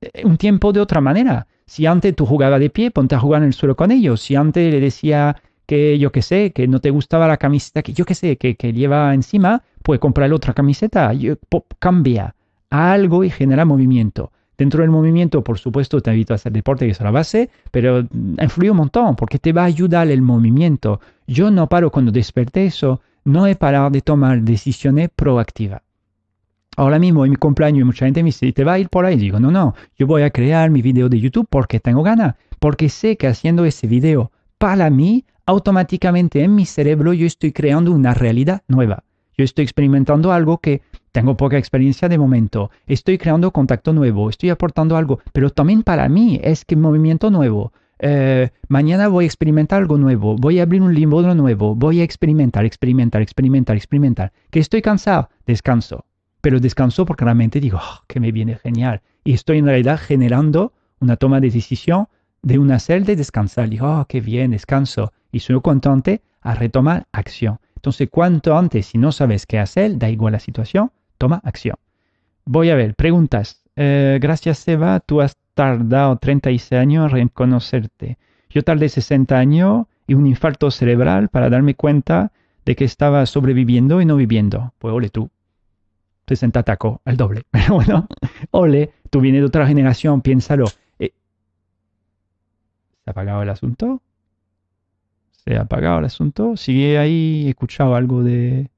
eh, 0.00 0.22
un 0.24 0.38
tiempo 0.38 0.72
de 0.72 0.80
otra 0.80 1.02
manera. 1.02 1.46
Si 1.66 1.84
antes 1.84 2.16
tú 2.16 2.24
jugabas 2.24 2.58
de 2.58 2.70
pie, 2.70 2.90
ponte 2.90 3.14
a 3.14 3.18
jugar 3.18 3.42
en 3.42 3.48
el 3.48 3.52
suelo 3.52 3.76
con 3.76 3.90
ellos. 3.90 4.22
Si 4.22 4.34
antes 4.34 4.72
le 4.72 4.80
decía 4.80 5.36
que 5.66 5.98
yo 5.98 6.10
qué 6.10 6.22
sé, 6.22 6.52
que 6.52 6.66
no 6.66 6.80
te 6.80 6.88
gustaba 6.88 7.28
la 7.28 7.36
camiseta 7.36 7.82
que 7.82 7.92
yo 7.92 8.06
qué 8.06 8.14
sé, 8.14 8.38
que, 8.38 8.54
que 8.54 8.72
lleva 8.72 9.12
encima, 9.12 9.62
pues 9.82 10.00
comprarle 10.00 10.34
otra 10.34 10.54
camiseta. 10.54 11.12
cambia 11.78 12.34
a 12.70 12.92
algo 12.94 13.24
y 13.24 13.28
genera 13.28 13.66
movimiento. 13.66 14.32
Dentro 14.56 14.82
del 14.82 14.90
movimiento, 14.90 15.42
por 15.42 15.58
supuesto, 15.58 16.00
te 16.00 16.12
invito 16.12 16.34
a 16.34 16.36
hacer 16.36 16.52
deporte, 16.52 16.86
que 16.86 16.92
es 16.92 17.00
la 17.00 17.10
base, 17.10 17.50
pero 17.70 18.06
influye 18.40 18.70
un 18.70 18.76
montón 18.76 19.16
porque 19.16 19.38
te 19.38 19.52
va 19.52 19.62
a 19.62 19.66
ayudar 19.66 20.08
el 20.08 20.22
movimiento. 20.22 21.00
Yo 21.32 21.50
no 21.50 21.66
paro 21.66 21.90
cuando 21.90 22.12
desperté 22.12 22.66
eso, 22.66 23.00
no 23.24 23.46
he 23.46 23.56
parado 23.56 23.88
de 23.88 24.02
tomar 24.02 24.42
decisiones 24.42 25.08
proactivas. 25.16 25.80
Ahora 26.76 26.98
mismo 26.98 27.24
en 27.24 27.30
mi 27.30 27.36
cumpleaños 27.36 27.86
mucha 27.86 28.04
gente 28.04 28.22
me 28.22 28.26
dice, 28.26 28.52
¿te 28.52 28.64
va 28.64 28.74
a 28.74 28.78
ir 28.78 28.90
por 28.90 29.06
ahí? 29.06 29.16
Digo, 29.16 29.40
no, 29.40 29.50
no, 29.50 29.74
yo 29.96 30.06
voy 30.06 30.24
a 30.24 30.30
crear 30.30 30.68
mi 30.68 30.82
video 30.82 31.08
de 31.08 31.18
YouTube 31.18 31.46
porque 31.48 31.80
tengo 31.80 32.02
ganas, 32.02 32.34
porque 32.58 32.90
sé 32.90 33.16
que 33.16 33.28
haciendo 33.28 33.64
ese 33.64 33.86
video 33.86 34.30
para 34.58 34.90
mí, 34.90 35.24
automáticamente 35.46 36.42
en 36.42 36.54
mi 36.54 36.66
cerebro 36.66 37.14
yo 37.14 37.26
estoy 37.26 37.50
creando 37.50 37.92
una 37.92 38.12
realidad 38.12 38.60
nueva. 38.68 39.02
Yo 39.34 39.44
estoy 39.44 39.62
experimentando 39.62 40.32
algo 40.32 40.58
que 40.58 40.82
tengo 41.12 41.38
poca 41.38 41.56
experiencia 41.56 42.10
de 42.10 42.18
momento, 42.18 42.70
estoy 42.86 43.16
creando 43.16 43.52
contacto 43.52 43.94
nuevo, 43.94 44.28
estoy 44.28 44.50
aportando 44.50 44.98
algo, 44.98 45.20
pero 45.32 45.48
también 45.48 45.82
para 45.82 46.10
mí 46.10 46.38
es 46.42 46.66
que 46.66 46.76
movimiento 46.76 47.30
nuevo. 47.30 47.72
Eh, 48.04 48.50
mañana 48.66 49.06
voy 49.06 49.24
a 49.24 49.26
experimentar 49.26 49.80
algo 49.80 49.96
nuevo, 49.96 50.34
voy 50.34 50.58
a 50.58 50.64
abrir 50.64 50.82
un 50.82 50.92
libro 50.92 51.36
nuevo, 51.36 51.76
voy 51.76 52.00
a 52.00 52.02
experimentar, 52.02 52.64
experimentar, 52.64 53.22
experimentar, 53.22 53.76
experimentar. 53.76 54.32
Que 54.50 54.58
estoy 54.58 54.82
cansado, 54.82 55.30
descanso. 55.46 56.04
Pero 56.40 56.58
descanso 56.58 57.06
porque 57.06 57.24
realmente 57.24 57.60
digo, 57.60 57.78
oh, 57.80 58.02
que 58.08 58.18
me 58.18 58.32
viene 58.32 58.56
genial. 58.56 59.02
Y 59.22 59.34
estoy 59.34 59.58
en 59.58 59.66
realidad 59.66 60.00
generando 60.00 60.72
una 60.98 61.16
toma 61.16 61.38
de 61.38 61.50
decisión 61.50 62.08
de 62.42 62.58
una 62.58 62.74
hacer 62.74 63.04
de 63.04 63.14
descansar. 63.14 63.68
Digo, 63.68 63.86
oh, 63.86 64.04
qué 64.08 64.20
bien, 64.20 64.50
descanso. 64.50 65.12
Y 65.30 65.38
soy 65.38 65.60
contente 65.60 66.22
a 66.40 66.56
retomar 66.56 67.06
acción. 67.12 67.60
Entonces, 67.76 68.08
cuanto 68.10 68.58
antes, 68.58 68.86
si 68.86 68.98
no 68.98 69.12
sabes 69.12 69.46
qué 69.46 69.60
hacer, 69.60 69.96
da 69.96 70.10
igual 70.10 70.32
la 70.32 70.40
situación, 70.40 70.90
toma 71.18 71.40
acción. 71.44 71.76
Voy 72.44 72.70
a 72.70 72.74
ver, 72.74 72.96
preguntas. 72.96 73.62
Eh, 73.76 74.18
gracias, 74.20 74.58
Seba. 74.58 74.98
Tú 74.98 75.20
has 75.20 75.36
tardado 75.54 76.16
36 76.16 76.72
años 76.72 77.04
en 77.04 77.10
reconocerte. 77.10 78.18
Yo 78.50 78.62
tardé 78.62 78.88
60 78.88 79.36
años 79.36 79.86
y 80.06 80.14
un 80.14 80.26
infarto 80.26 80.70
cerebral 80.70 81.28
para 81.28 81.50
darme 81.50 81.74
cuenta 81.74 82.32
de 82.64 82.76
que 82.76 82.84
estaba 82.84 83.24
sobreviviendo 83.26 84.00
y 84.00 84.06
no 84.06 84.16
viviendo. 84.16 84.72
Pues 84.78 84.92
ole 84.92 85.10
tú. 85.10 85.30
60 86.28 86.62
tacos, 86.62 87.00
el 87.04 87.16
doble. 87.16 87.42
Pero 87.50 87.74
bueno, 87.74 88.06
ole, 88.50 88.92
tú 89.10 89.20
vienes 89.20 89.42
de 89.42 89.46
otra 89.46 89.66
generación, 89.66 90.22
piénsalo. 90.22 90.66
Eh, 90.98 91.12
¿Se 93.04 93.10
ha 93.10 93.12
apagado 93.12 93.42
el 93.42 93.50
asunto? 93.50 94.00
¿Se 95.44 95.56
ha 95.56 95.62
apagado 95.62 95.98
el 95.98 96.04
asunto? 96.04 96.56
¿Sigue 96.56 96.98
ahí? 96.98 97.46
¿He 97.46 97.50
escuchado 97.50 97.94
algo 97.94 98.22
de... 98.22 98.70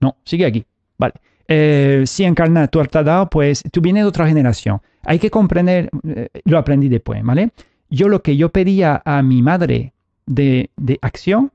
No, 0.00 0.16
sigue 0.24 0.46
aquí. 0.46 0.64
Vale. 0.96 1.14
Eh, 1.48 2.02
si 2.06 2.24
encarna 2.24 2.68
tu 2.68 2.82
dado, 2.82 3.30
pues 3.30 3.62
tú 3.72 3.80
vienes 3.80 4.04
de 4.04 4.08
otra 4.08 4.28
generación. 4.28 4.80
Hay 5.04 5.18
que 5.18 5.30
comprender, 5.30 5.88
eh, 6.06 6.28
lo 6.44 6.58
aprendí 6.58 6.88
después, 6.88 7.22
¿vale? 7.24 7.50
Yo 7.88 8.08
lo 8.08 8.22
que 8.22 8.36
yo 8.36 8.50
pedía 8.50 9.00
a 9.04 9.22
mi 9.22 9.40
madre 9.40 9.94
de, 10.26 10.68
acción 11.00 11.50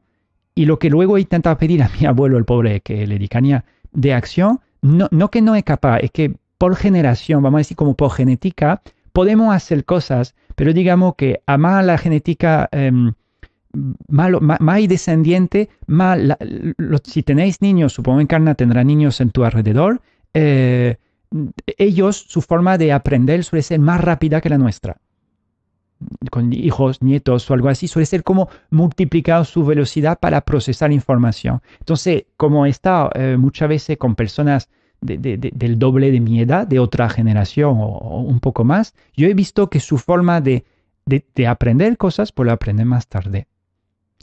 y 0.56 0.66
lo 0.66 0.80
que 0.80 0.90
luego 0.90 1.20
intentaba 1.20 1.60
pedir 1.60 1.84
a 1.84 1.92
mi 2.00 2.06
abuelo, 2.08 2.38
el 2.38 2.46
pobre, 2.46 2.82
que 2.82 3.06
le 3.06 3.16
dedicaría 3.16 3.64
de 3.92 4.14
acción, 4.14 4.60
no, 4.82 5.08
no 5.12 5.30
que 5.30 5.42
no 5.42 5.54
es 5.54 5.64
capaz, 5.64 6.00
es 6.00 6.10
que 6.10 6.34
por 6.58 6.76
generación, 6.76 7.44
vamos 7.44 7.60
a 7.60 7.60
decir 7.60 7.78
como 7.78 7.94
por 7.94 8.12
genética, 8.12 8.82
podemos 9.12 9.54
hacer 9.54 9.86
cosas, 9.86 10.34
pero 10.56 10.74
digamos 10.74 11.16
que 11.16 11.42
a 11.46 11.58
más 11.58 11.86
la 11.86 11.98
genética 11.98 12.68
em, 13.74 13.94
más, 14.08 14.88
descendiente, 14.88 15.70
más 15.88 16.20
si 17.04 17.24
tenéis 17.24 17.62
niños, 17.62 17.94
supongo 17.94 18.20
que 18.20 18.24
Encarna 18.24 18.56
tendrá 18.56 18.84
niños 18.84 19.20
en 19.22 19.32
tu 19.32 19.44
alrededor, 19.44 20.02
eh, 20.34 20.98
ellos, 21.78 22.26
su 22.28 22.42
forma 22.42 22.78
de 22.78 22.92
aprender 22.92 23.44
suele 23.44 23.64
ser 23.64 23.80
más 23.80 24.02
rápida 24.02 24.42
que 24.42 24.50
la 24.50 24.58
nuestra. 24.58 24.98
Con 26.30 26.52
hijos, 26.54 27.02
nietos 27.02 27.50
o 27.50 27.54
algo 27.54 27.70
así, 27.70 27.88
suele 27.88 28.06
ser 28.06 28.24
como 28.24 28.50
multiplicar 28.70 29.46
su 29.46 29.66
velocidad 29.66 30.20
para 30.20 30.42
procesar 30.42 30.92
información. 30.92 31.62
Entonces, 31.80 32.26
como 32.38 32.66
he 32.66 32.70
estado 32.70 33.10
eh, 33.16 33.38
muchas 33.38 33.70
veces 33.70 33.98
con 33.98 34.16
personas 34.16 34.70
del 35.02 35.80
doble 35.80 36.12
de 36.12 36.20
mi 36.22 36.40
edad, 36.40 36.66
de 36.66 36.80
otra 36.80 37.10
generación 37.10 37.78
o, 37.80 38.22
un 38.22 38.40
poco 38.40 38.64
más, 38.64 38.94
yo 39.16 39.28
he 39.28 39.34
visto 39.34 39.70
que 39.70 39.80
su 39.80 39.98
forma 39.98 40.40
de, 40.40 40.66
aprender 41.48 41.98
cosas, 41.98 42.32
pues 42.32 42.48
lo 42.48 42.54
aprende 42.54 42.86
más 42.86 43.08
tarde. 43.08 43.48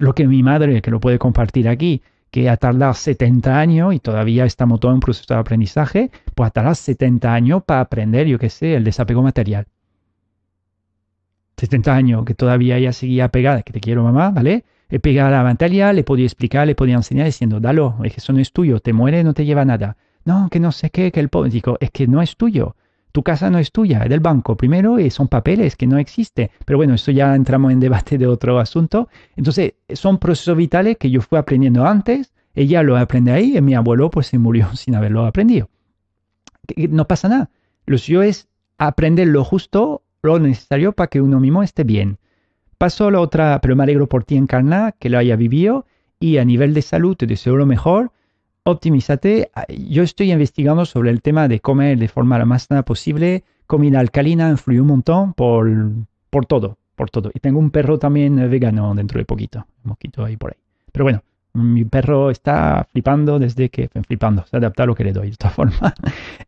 Lo 0.00 0.14
que 0.14 0.26
mi 0.26 0.42
madre, 0.42 0.80
que 0.80 0.90
lo 0.90 0.98
puede 0.98 1.18
compartir 1.18 1.68
aquí, 1.68 2.02
que 2.30 2.48
ha 2.48 2.56
tardado 2.56 2.94
70 2.94 3.60
años 3.60 3.94
y 3.94 4.00
todavía 4.00 4.46
estamos 4.46 4.80
todos 4.80 4.94
en 4.94 5.00
proceso 5.00 5.34
de 5.34 5.40
aprendizaje, 5.40 6.10
pues 6.34 6.48
ha 6.48 6.50
tardado 6.50 6.74
70 6.74 7.34
años 7.34 7.62
para 7.64 7.82
aprender, 7.82 8.26
yo 8.26 8.38
qué 8.38 8.48
sé, 8.48 8.76
el 8.76 8.82
desapego 8.82 9.22
material. 9.22 9.66
70 11.58 11.94
años 11.94 12.24
que 12.24 12.32
todavía 12.32 12.78
ella 12.78 12.94
seguía 12.94 13.28
pegada, 13.28 13.60
que 13.60 13.74
te 13.74 13.80
quiero 13.80 14.02
mamá, 14.02 14.30
¿vale? 14.30 14.64
He 14.88 15.00
pegado 15.00 15.32
la 15.32 15.42
materia, 15.42 15.92
le 15.92 16.02
podía 16.02 16.24
explicar, 16.24 16.66
le 16.66 16.74
podía 16.74 16.94
enseñar 16.94 17.26
diciendo, 17.26 17.60
dalo, 17.60 17.98
es 18.02 18.14
que 18.14 18.20
eso 18.20 18.32
no 18.32 18.40
es 18.40 18.52
tuyo, 18.52 18.80
te 18.80 18.94
muere, 18.94 19.22
no 19.22 19.34
te 19.34 19.44
lleva 19.44 19.66
nada. 19.66 19.98
No, 20.24 20.48
que 20.50 20.60
no 20.60 20.72
sé 20.72 20.88
qué, 20.88 21.12
que 21.12 21.20
el 21.20 21.28
pobre, 21.28 21.50
digo, 21.50 21.76
es 21.78 21.90
que 21.90 22.06
no 22.06 22.22
es 22.22 22.38
tuyo. 22.38 22.74
Tu 23.12 23.22
casa 23.22 23.50
no 23.50 23.58
es 23.58 23.72
tuya, 23.72 24.02
es 24.04 24.08
del 24.08 24.20
banco 24.20 24.56
primero 24.56 24.98
y 24.98 25.10
son 25.10 25.28
papeles 25.28 25.76
que 25.76 25.86
no 25.86 25.98
existen. 25.98 26.50
Pero 26.64 26.76
bueno, 26.76 26.94
esto 26.94 27.10
ya 27.10 27.34
entramos 27.34 27.72
en 27.72 27.80
debate 27.80 28.18
de 28.18 28.26
otro 28.26 28.58
asunto. 28.58 29.08
Entonces, 29.36 29.74
son 29.92 30.18
procesos 30.18 30.56
vitales 30.56 30.96
que 30.96 31.10
yo 31.10 31.20
fui 31.20 31.38
aprendiendo 31.38 31.86
antes, 31.86 32.32
ella 32.54 32.82
lo 32.82 32.96
aprende 32.96 33.32
ahí 33.32 33.56
y 33.56 33.60
mi 33.60 33.74
abuelo 33.74 34.10
pues 34.10 34.28
se 34.28 34.38
murió 34.38 34.68
sin 34.74 34.94
haberlo 34.94 35.26
aprendido. 35.26 35.68
No 36.76 37.06
pasa 37.06 37.28
nada. 37.28 37.50
Lo 37.86 37.98
suyo 37.98 38.22
es 38.22 38.48
aprender 38.78 39.28
lo 39.28 39.44
justo, 39.44 40.02
lo 40.22 40.38
necesario 40.38 40.92
para 40.92 41.08
que 41.08 41.20
uno 41.20 41.40
mismo 41.40 41.62
esté 41.62 41.84
bien. 41.84 42.18
Pasó 42.78 43.10
la 43.10 43.20
otra, 43.20 43.60
pero 43.60 43.76
me 43.76 43.82
alegro 43.82 44.08
por 44.08 44.24
ti 44.24 44.36
encarna, 44.36 44.92
que 44.92 45.10
lo 45.10 45.18
haya 45.18 45.36
vivido 45.36 45.86
y 46.18 46.38
a 46.38 46.44
nivel 46.44 46.74
de 46.74 46.82
salud 46.82 47.16
te 47.16 47.26
deseo 47.26 47.56
lo 47.56 47.66
mejor 47.66 48.12
optimízate. 48.64 49.50
Yo 49.68 50.02
estoy 50.02 50.32
investigando 50.32 50.84
sobre 50.84 51.10
el 51.10 51.22
tema 51.22 51.48
de 51.48 51.60
comer 51.60 51.98
de 51.98 52.08
forma 52.08 52.38
la 52.38 52.44
más 52.44 52.64
sana 52.64 52.82
posible. 52.82 53.44
Comida 53.66 54.00
alcalina 54.00 54.50
influye 54.50 54.80
un 54.80 54.88
montón 54.88 55.34
por, 55.34 55.70
por 56.30 56.46
todo, 56.46 56.78
por 56.96 57.10
todo. 57.10 57.30
Y 57.34 57.40
tengo 57.40 57.58
un 57.58 57.70
perro 57.70 57.98
también 57.98 58.50
vegano 58.50 58.94
dentro 58.94 59.18
de 59.18 59.24
poquito, 59.24 59.66
un 59.84 59.90
poquito 59.90 60.24
ahí 60.24 60.36
por 60.36 60.52
ahí. 60.52 60.58
Pero 60.92 61.04
bueno, 61.04 61.22
mi 61.52 61.84
perro 61.84 62.30
está 62.30 62.86
flipando 62.90 63.38
desde 63.38 63.68
que, 63.68 63.88
flipando, 64.06 64.44
se 64.46 64.56
adapta 64.56 64.84
a 64.84 64.86
lo 64.86 64.94
que 64.94 65.04
le 65.04 65.12
doy 65.12 65.26
de 65.26 65.32
esta 65.32 65.50
forma. 65.50 65.94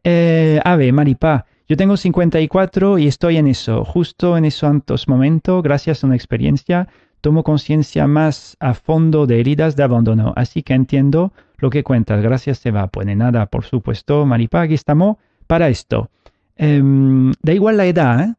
Eh, 0.05 0.61
ave, 0.65 0.93
Maripá, 0.93 1.47
yo 1.69 1.77
tengo 1.77 1.97
54 1.97 2.99
y 2.99 3.07
estoy 3.07 3.37
en 3.37 3.47
eso, 3.47 3.85
justo 3.85 4.37
en 4.37 4.45
esos 4.45 5.09
momentos, 5.09 5.63
gracias 5.63 6.03
a 6.03 6.07
una 6.07 6.17
experiencia, 6.17 6.89
tomo 7.21 7.45
conciencia 7.45 8.07
más 8.07 8.57
a 8.61 8.75
fondo 8.75 9.27
de 9.27 9.41
heridas 9.41 9.77
de 9.77 9.83
abandono, 9.83 10.33
así 10.37 10.63
que 10.63 10.75
entiendo 10.75 11.33
lo 11.63 11.71
que 11.71 11.85
cuentas. 11.85 12.21
Gracias, 12.21 12.59
Seba. 12.59 12.89
Pues 12.89 13.07
de 13.07 13.15
nada, 13.15 13.47
por 13.47 13.65
supuesto, 13.65 14.27
Maripá, 14.27 14.63
aquí 14.63 14.75
estamos 14.75 15.17
para 15.47 15.69
esto. 15.69 16.11
Em, 16.57 17.33
da 17.41 17.53
igual 17.55 17.77
la 17.77 17.87
edad, 17.87 18.21
¿eh? 18.21 18.35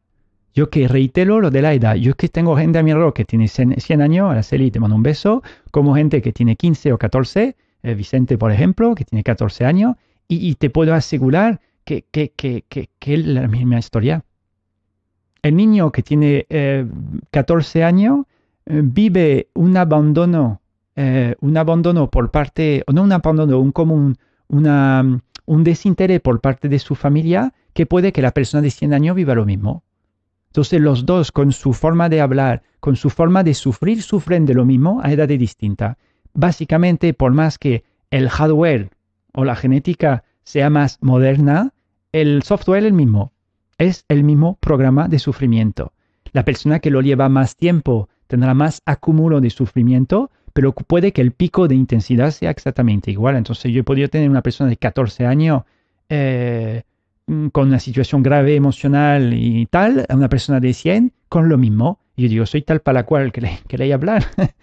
Yo 0.54 0.68
que 0.68 0.86
reitero 0.86 1.40
lo 1.40 1.50
de 1.50 1.62
la 1.62 1.72
edad. 1.72 1.96
Yo 1.96 2.14
que 2.14 2.28
tengo 2.28 2.54
gente 2.54 2.78
a 2.78 2.82
mi 2.82 2.90
alrededor 2.90 3.14
que 3.14 3.24
tiene 3.24 3.48
100 3.48 4.02
años, 4.02 4.30
a 4.30 4.34
la 4.34 4.42
Celi 4.42 4.70
te 4.70 4.78
mando 4.78 4.94
un 4.94 5.02
beso, 5.02 5.42
como 5.70 5.94
gente 5.94 6.20
que 6.20 6.32
tiene 6.32 6.54
15 6.54 6.92
o 6.92 6.98
14, 6.98 7.56
eh, 7.82 7.94
Vicente, 7.94 8.36
por 8.36 8.52
ejemplo, 8.52 8.94
que 8.94 9.04
tiene 9.04 9.24
14 9.24 9.64
años, 9.64 9.96
y, 10.28 10.54
te 10.56 10.70
puedo 10.70 10.94
asegurar 10.94 11.60
que, 11.84 12.04
que, 12.10 12.32
que, 12.36 12.64
que, 12.68 12.88
es 13.14 13.26
la 13.26 13.48
misma 13.48 13.78
historia. 13.78 14.24
El 15.42 15.56
niño 15.56 15.92
que 15.92 16.02
tiene 16.02 16.46
14 17.30 17.78
eh, 17.78 17.84
años 17.84 18.26
vive 18.66 19.48
un 19.54 19.76
abandono 19.76 20.60
eh, 20.96 21.34
un 21.40 21.56
abandono 21.56 22.10
por 22.10 22.30
parte, 22.30 22.84
no 22.92 23.02
un 23.02 23.12
abandono, 23.12 23.58
un 23.58 23.72
común, 23.72 24.16
un 24.48 25.64
desinterés 25.64 26.20
por 26.20 26.40
parte 26.40 26.68
de 26.68 26.78
su 26.78 26.94
familia 26.94 27.52
que 27.72 27.86
puede 27.86 28.12
que 28.12 28.22
la 28.22 28.30
persona 28.30 28.62
de 28.62 28.70
100 28.70 28.94
años 28.94 29.16
viva 29.16 29.34
lo 29.34 29.44
mismo. 29.44 29.82
Entonces 30.46 30.80
los 30.80 31.04
dos, 31.04 31.32
con 31.32 31.50
su 31.50 31.72
forma 31.72 32.08
de 32.08 32.20
hablar, 32.20 32.62
con 32.78 32.94
su 32.94 33.10
forma 33.10 33.42
de 33.42 33.54
sufrir, 33.54 34.02
sufren 34.02 34.46
de 34.46 34.54
lo 34.54 34.64
mismo 34.64 35.00
a 35.02 35.12
edades 35.12 35.38
distintas. 35.38 35.96
Básicamente, 36.32 37.12
por 37.12 37.32
más 37.32 37.58
que 37.58 37.82
el 38.10 38.28
hardware 38.28 38.90
o 39.32 39.44
la 39.44 39.56
genética 39.56 40.22
sea 40.44 40.70
más 40.70 40.98
moderna, 41.00 41.72
el 42.12 42.44
software 42.44 42.84
es 42.84 42.86
el 42.86 42.92
mismo. 42.92 43.32
Es 43.78 44.04
el 44.08 44.22
mismo 44.22 44.56
programa 44.60 45.08
de 45.08 45.18
sufrimiento. 45.18 45.92
La 46.32 46.44
persona 46.44 46.78
que 46.78 46.90
lo 46.90 47.00
lleva 47.00 47.28
más 47.28 47.56
tiempo 47.56 48.08
tendrá 48.28 48.54
más 48.54 48.80
acúmulo 48.86 49.40
de 49.40 49.50
sufrimiento, 49.50 50.30
pero 50.54 50.72
puede 50.72 51.12
que 51.12 51.20
el 51.20 51.32
pico 51.32 51.68
de 51.68 51.74
intensidad 51.74 52.30
sea 52.30 52.50
exactamente 52.50 53.10
igual. 53.10 53.36
Entonces 53.36 53.72
yo 53.72 53.84
podido 53.84 54.08
tener 54.08 54.30
una 54.30 54.40
persona 54.40 54.70
de 54.70 54.76
14 54.76 55.26
años 55.26 55.64
eh, 56.08 56.84
mm, 57.26 57.48
con 57.48 57.68
una 57.68 57.80
situación 57.80 58.22
grave 58.22 58.54
emocional 58.54 59.34
y 59.34 59.66
tal, 59.66 60.06
a 60.08 60.14
una 60.14 60.28
persona 60.28 60.60
de 60.60 60.72
100 60.72 61.12
con 61.28 61.48
lo 61.48 61.58
mismo. 61.58 61.98
Y 62.16 62.22
yo 62.22 62.28
digo, 62.28 62.46
soy 62.46 62.62
tal 62.62 62.80
para 62.80 63.00
la 63.00 63.06
cual 63.06 63.32
que 63.32 63.40
le, 63.76 63.92
hablar. 63.92 64.24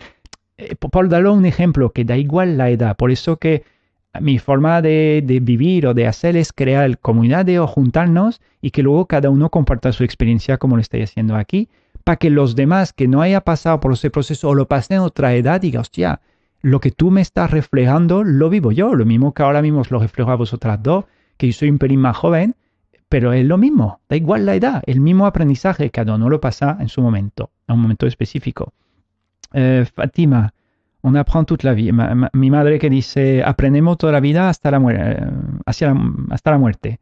Eh, 0.58 0.76
por 0.76 1.10
darle 1.10 1.30
un 1.30 1.46
ejemplo, 1.48 1.92
que 1.92 2.06
da 2.06 2.18
igual 2.18 2.56
la 2.56 2.70
edad. 2.70 2.96
Por 2.96 3.10
eso 3.10 3.38
que 3.38 3.64
mi 4.20 4.38
forma 4.38 4.84
de, 4.84 5.24
de, 5.26 5.40
vivir 5.40 5.88
o 5.88 5.96
de 5.96 6.06
hacer 6.06 6.38
es 6.38 6.54
crear 6.54 7.00
comunidades 7.00 7.58
o 7.58 7.66
juntarnos 7.66 8.42
y 8.62 8.70
que 8.70 8.84
luego 8.84 9.08
cada 9.08 9.32
uno 9.32 9.50
comparta 9.50 9.92
su 9.92 10.04
experiencia 10.04 10.60
como 10.60 10.76
lo 10.76 10.82
estoy 10.82 11.02
haciendo 11.02 11.36
aquí 11.36 11.68
para 12.04 12.18
que 12.18 12.30
los 12.30 12.56
demás 12.56 12.94
que 12.94 13.08
no 13.08 13.22
haya 13.22 13.42
pasado 13.42 13.80
por 13.80 13.94
ese 13.94 14.10
proceso 14.10 14.50
o 14.50 14.56
lo 14.56 14.68
pasen 14.68 14.98
en 14.98 15.04
otra 15.04 15.34
edad 15.36 15.62
digan, 15.62 15.82
hostia, 15.82 16.22
lo 16.62 16.80
que 16.80 16.92
tú 16.92 17.12
me 17.12 17.22
estás 17.22 17.52
reflejando 17.52 18.24
lo 18.24 18.50
vivo 18.50 18.72
yo, 18.72 18.96
lo 18.96 19.06
mismo 19.06 19.34
que 19.34 19.44
ahora 19.44 19.62
mismo 19.62 19.82
os 19.82 19.92
lo 19.92 20.00
reflejo 20.00 20.32
a 20.32 20.36
vosotras 20.36 20.82
dos, 20.82 21.06
que 21.38 21.48
yo 21.48 21.54
soy 21.54 21.70
un 21.70 21.80
pelín 21.80 22.02
más 22.02 22.18
joven, 22.18 22.56
pero 23.10 23.34
es 23.34 23.46
lo 23.46 23.58
mismo, 23.58 24.00
da 24.08 24.16
igual 24.16 24.46
la 24.46 24.56
edad, 24.56 24.84
el 24.86 25.02
mismo 25.02 25.26
aprendizaje, 25.26 25.90
cada 25.90 26.16
uno 26.16 26.30
lo 26.30 26.40
pasa 26.40 26.78
en 26.80 26.88
su 26.88 27.02
momento, 27.02 27.52
en 27.68 27.76
un 27.76 27.82
momento 27.82 28.08
específico. 28.08 28.74
Eh, 29.54 29.86
Fátima, 29.94 30.54
on 31.02 31.18
apprend 31.18 31.46
toute 31.46 31.66
la 31.66 31.74
vie. 31.74 31.92
mi 32.34 32.50
madre 32.50 32.80
que 32.80 32.90
dice, 32.90 33.44
aprendemos 33.44 33.98
toda 33.98 34.14
la 34.14 34.20
vida 34.20 34.50
hasta 34.50 34.72
la, 34.72 34.80
muerte 34.80 35.28
hasta 35.66 36.52
la 36.52 36.58
muerte. 36.58 37.00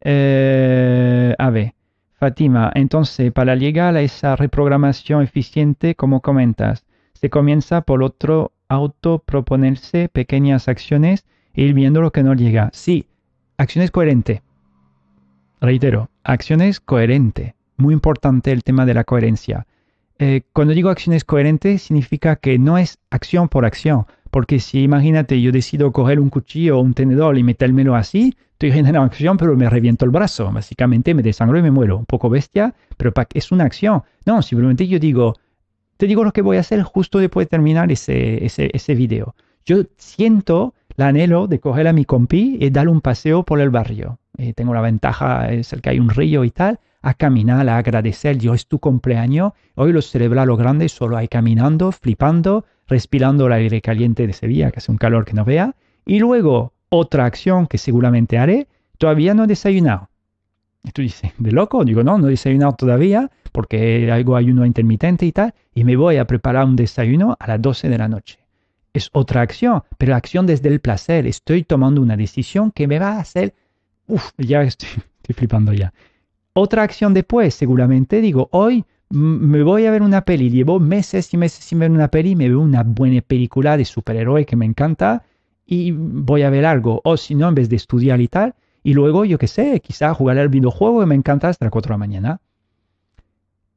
Eh, 0.00 1.34
a 1.36 1.50
ver, 1.50 1.74
Fátima, 2.20 2.70
entonces, 2.74 3.32
para 3.32 3.56
llegar 3.56 3.96
a 3.96 4.02
esa 4.02 4.36
reprogramación 4.36 5.22
eficiente, 5.22 5.94
como 5.94 6.20
comentas, 6.20 6.84
se 7.14 7.30
comienza 7.30 7.80
por 7.80 8.02
otro 8.02 8.52
autoproponerse 8.68 10.10
pequeñas 10.10 10.68
acciones 10.68 11.24
e 11.54 11.62
ir 11.62 11.72
viendo 11.72 12.02
lo 12.02 12.12
que 12.12 12.22
no 12.22 12.34
llega. 12.34 12.68
Sí, 12.74 13.06
acciones 13.56 13.90
coherentes. 13.90 14.42
Reitero, 15.62 16.10
acciones 16.22 16.78
coherentes. 16.78 17.54
Muy 17.78 17.94
importante 17.94 18.52
el 18.52 18.64
tema 18.64 18.84
de 18.84 18.92
la 18.92 19.04
coherencia. 19.04 19.66
Eh, 20.18 20.42
cuando 20.52 20.74
digo 20.74 20.90
acciones 20.90 21.24
coherentes, 21.24 21.80
significa 21.80 22.36
que 22.36 22.58
no 22.58 22.76
es 22.76 22.98
acción 23.08 23.48
por 23.48 23.64
acción. 23.64 24.04
Porque 24.30 24.60
si 24.60 24.82
imagínate, 24.82 25.40
yo 25.40 25.52
decido 25.52 25.90
coger 25.90 26.20
un 26.20 26.28
cuchillo 26.28 26.76
o 26.76 26.82
un 26.82 26.92
tenedor 26.92 27.38
y 27.38 27.44
metérmelo 27.44 27.96
así, 27.96 28.36
estoy 28.60 28.72
generando 28.72 29.06
acción, 29.06 29.38
pero 29.38 29.56
me 29.56 29.70
reviento 29.70 30.04
el 30.04 30.10
brazo. 30.10 30.52
Básicamente 30.52 31.14
me 31.14 31.22
desangro 31.22 31.58
y 31.58 31.62
me 31.62 31.70
muero. 31.70 31.96
Un 31.96 32.04
poco 32.04 32.28
bestia, 32.28 32.74
pero 32.98 33.10
es 33.32 33.50
una 33.52 33.64
acción. 33.64 34.02
No, 34.26 34.42
simplemente 34.42 34.86
yo 34.86 34.98
digo, 34.98 35.34
te 35.96 36.06
digo 36.06 36.24
lo 36.24 36.32
que 36.32 36.42
voy 36.42 36.58
a 36.58 36.60
hacer 36.60 36.82
justo 36.82 37.18
después 37.18 37.46
de 37.46 37.48
terminar 37.48 37.90
ese, 37.90 38.44
ese, 38.44 38.68
ese 38.74 38.94
video. 38.94 39.34
Yo 39.64 39.84
siento 39.96 40.74
el 40.94 41.04
anhelo 41.04 41.46
de 41.46 41.58
coger 41.58 41.88
a 41.88 41.94
mi 41.94 42.04
compi 42.04 42.58
y 42.60 42.68
darle 42.68 42.90
un 42.90 43.00
paseo 43.00 43.44
por 43.44 43.62
el 43.62 43.70
barrio. 43.70 44.18
Eh, 44.36 44.52
tengo 44.52 44.74
la 44.74 44.82
ventaja, 44.82 45.50
es 45.50 45.72
el 45.72 45.80
que 45.80 45.88
hay 45.88 45.98
un 45.98 46.10
río 46.10 46.44
y 46.44 46.50
tal, 46.50 46.80
a 47.00 47.14
caminar, 47.14 47.66
a 47.66 47.78
agradecer, 47.78 48.36
yo 48.36 48.52
es 48.52 48.66
tu 48.66 48.78
cumpleaños, 48.78 49.54
hoy 49.74 49.94
lo 49.94 50.02
celebra 50.02 50.44
lo 50.44 50.58
grande, 50.58 50.90
solo 50.90 51.16
hay 51.16 51.28
caminando, 51.28 51.92
flipando, 51.92 52.66
respirando 52.86 53.46
el 53.46 53.54
aire 53.54 53.80
caliente 53.80 54.26
de 54.26 54.34
Sevilla, 54.34 54.70
que 54.70 54.80
hace 54.80 54.92
un 54.92 54.98
calor 54.98 55.24
que 55.24 55.32
no 55.32 55.46
vea, 55.46 55.76
y 56.04 56.18
luego 56.18 56.74
otra 56.90 57.24
acción 57.24 57.66
que 57.66 57.78
seguramente 57.78 58.36
haré, 58.36 58.68
todavía 58.98 59.32
no 59.32 59.44
he 59.44 59.46
desayunado. 59.46 60.10
Y 60.82 60.90
tú 60.92 61.02
dices, 61.02 61.32
¿de 61.38 61.52
loco? 61.52 61.84
Digo, 61.84 62.02
no, 62.02 62.18
no 62.18 62.26
he 62.26 62.30
desayunado 62.30 62.72
todavía, 62.72 63.30
porque 63.52 64.10
algo 64.10 64.36
ayuno 64.36 64.66
intermitente 64.66 65.24
y 65.26 65.32
tal, 65.32 65.54
y 65.74 65.84
me 65.84 65.96
voy 65.96 66.16
a 66.16 66.26
preparar 66.26 66.66
un 66.66 66.76
desayuno 66.76 67.36
a 67.38 67.46
las 67.46 67.62
12 67.62 67.88
de 67.88 67.98
la 67.98 68.08
noche. 68.08 68.38
Es 68.92 69.08
otra 69.12 69.42
acción, 69.42 69.82
pero 69.98 70.14
acción 70.14 70.46
desde 70.46 70.68
el 70.68 70.80
placer. 70.80 71.26
Estoy 71.26 71.62
tomando 71.62 72.02
una 72.02 72.16
decisión 72.16 72.72
que 72.72 72.86
me 72.88 72.98
va 72.98 73.12
a 73.12 73.20
hacer... 73.20 73.54
Uf, 74.06 74.30
ya 74.36 74.62
estoy, 74.62 74.88
estoy 75.22 75.34
flipando 75.34 75.72
ya. 75.72 75.92
Otra 76.54 76.82
acción 76.82 77.14
después, 77.14 77.54
seguramente 77.54 78.20
digo, 78.20 78.48
hoy 78.50 78.84
me 79.10 79.62
voy 79.62 79.86
a 79.86 79.90
ver 79.90 80.02
una 80.02 80.22
peli. 80.22 80.50
Llevo 80.50 80.80
meses 80.80 81.32
y 81.34 81.36
meses 81.36 81.64
sin 81.64 81.78
ver 81.78 81.90
una 81.90 82.08
peli, 82.08 82.34
me 82.34 82.48
veo 82.48 82.60
una 82.60 82.82
buena 82.82 83.20
película 83.20 83.76
de 83.76 83.84
superhéroe 83.84 84.46
que 84.46 84.56
me 84.56 84.66
encanta 84.66 85.24
y 85.70 85.92
voy 85.92 86.42
a 86.42 86.50
ver 86.50 86.66
algo. 86.66 87.00
O 87.04 87.16
si 87.16 87.36
no, 87.36 87.48
en 87.48 87.54
vez 87.54 87.68
de 87.68 87.76
estudiar 87.76 88.20
y 88.20 88.26
tal, 88.26 88.54
y 88.82 88.92
luego, 88.92 89.24
yo 89.24 89.38
qué 89.38 89.46
sé, 89.46 89.80
quizá 89.80 90.12
jugar 90.12 90.36
al 90.36 90.48
videojuego 90.48 91.00
que 91.00 91.06
me 91.06 91.14
encanta 91.14 91.48
hasta 91.48 91.64
las 91.64 91.70
4 91.70 91.90
de 91.90 91.94
la 91.94 91.98
mañana. 91.98 92.40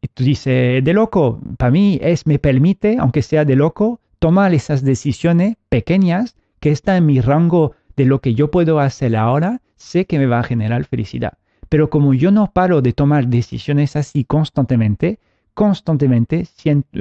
Y 0.02 0.08
tú 0.08 0.24
dices, 0.24 0.84
de 0.84 0.94
loco, 0.94 1.40
para 1.58 1.70
mí 1.70 2.00
es, 2.02 2.26
me 2.26 2.40
permite, 2.40 2.98
aunque 2.98 3.22
sea 3.22 3.46
de 3.46 3.56
loco, 3.56 4.00
tomar 4.18 4.56
esas 4.56 4.84
decisiones 4.84 5.56
pequeñas 5.70 6.36
que 6.60 6.72
están 6.72 6.98
en 6.98 7.06
mi 7.06 7.22
rango 7.22 7.74
de 7.96 8.06
lo 8.06 8.22
que 8.22 8.34
yo 8.34 8.50
puedo 8.50 8.80
hacer 8.80 9.16
ahora, 9.16 9.62
sé 9.76 10.06
que 10.06 10.18
me 10.18 10.26
va 10.26 10.40
a 10.40 10.44
generar 10.44 10.86
felicidad. 10.86 11.34
Pero 11.70 11.92
como 11.92 12.16
yo 12.16 12.32
no 12.32 12.52
paro 12.52 12.82
de 12.82 12.94
tomar 12.94 13.28
decisiones 13.28 13.96
así 13.96 14.24
constantemente, 14.24 15.20
constantemente 15.54 16.48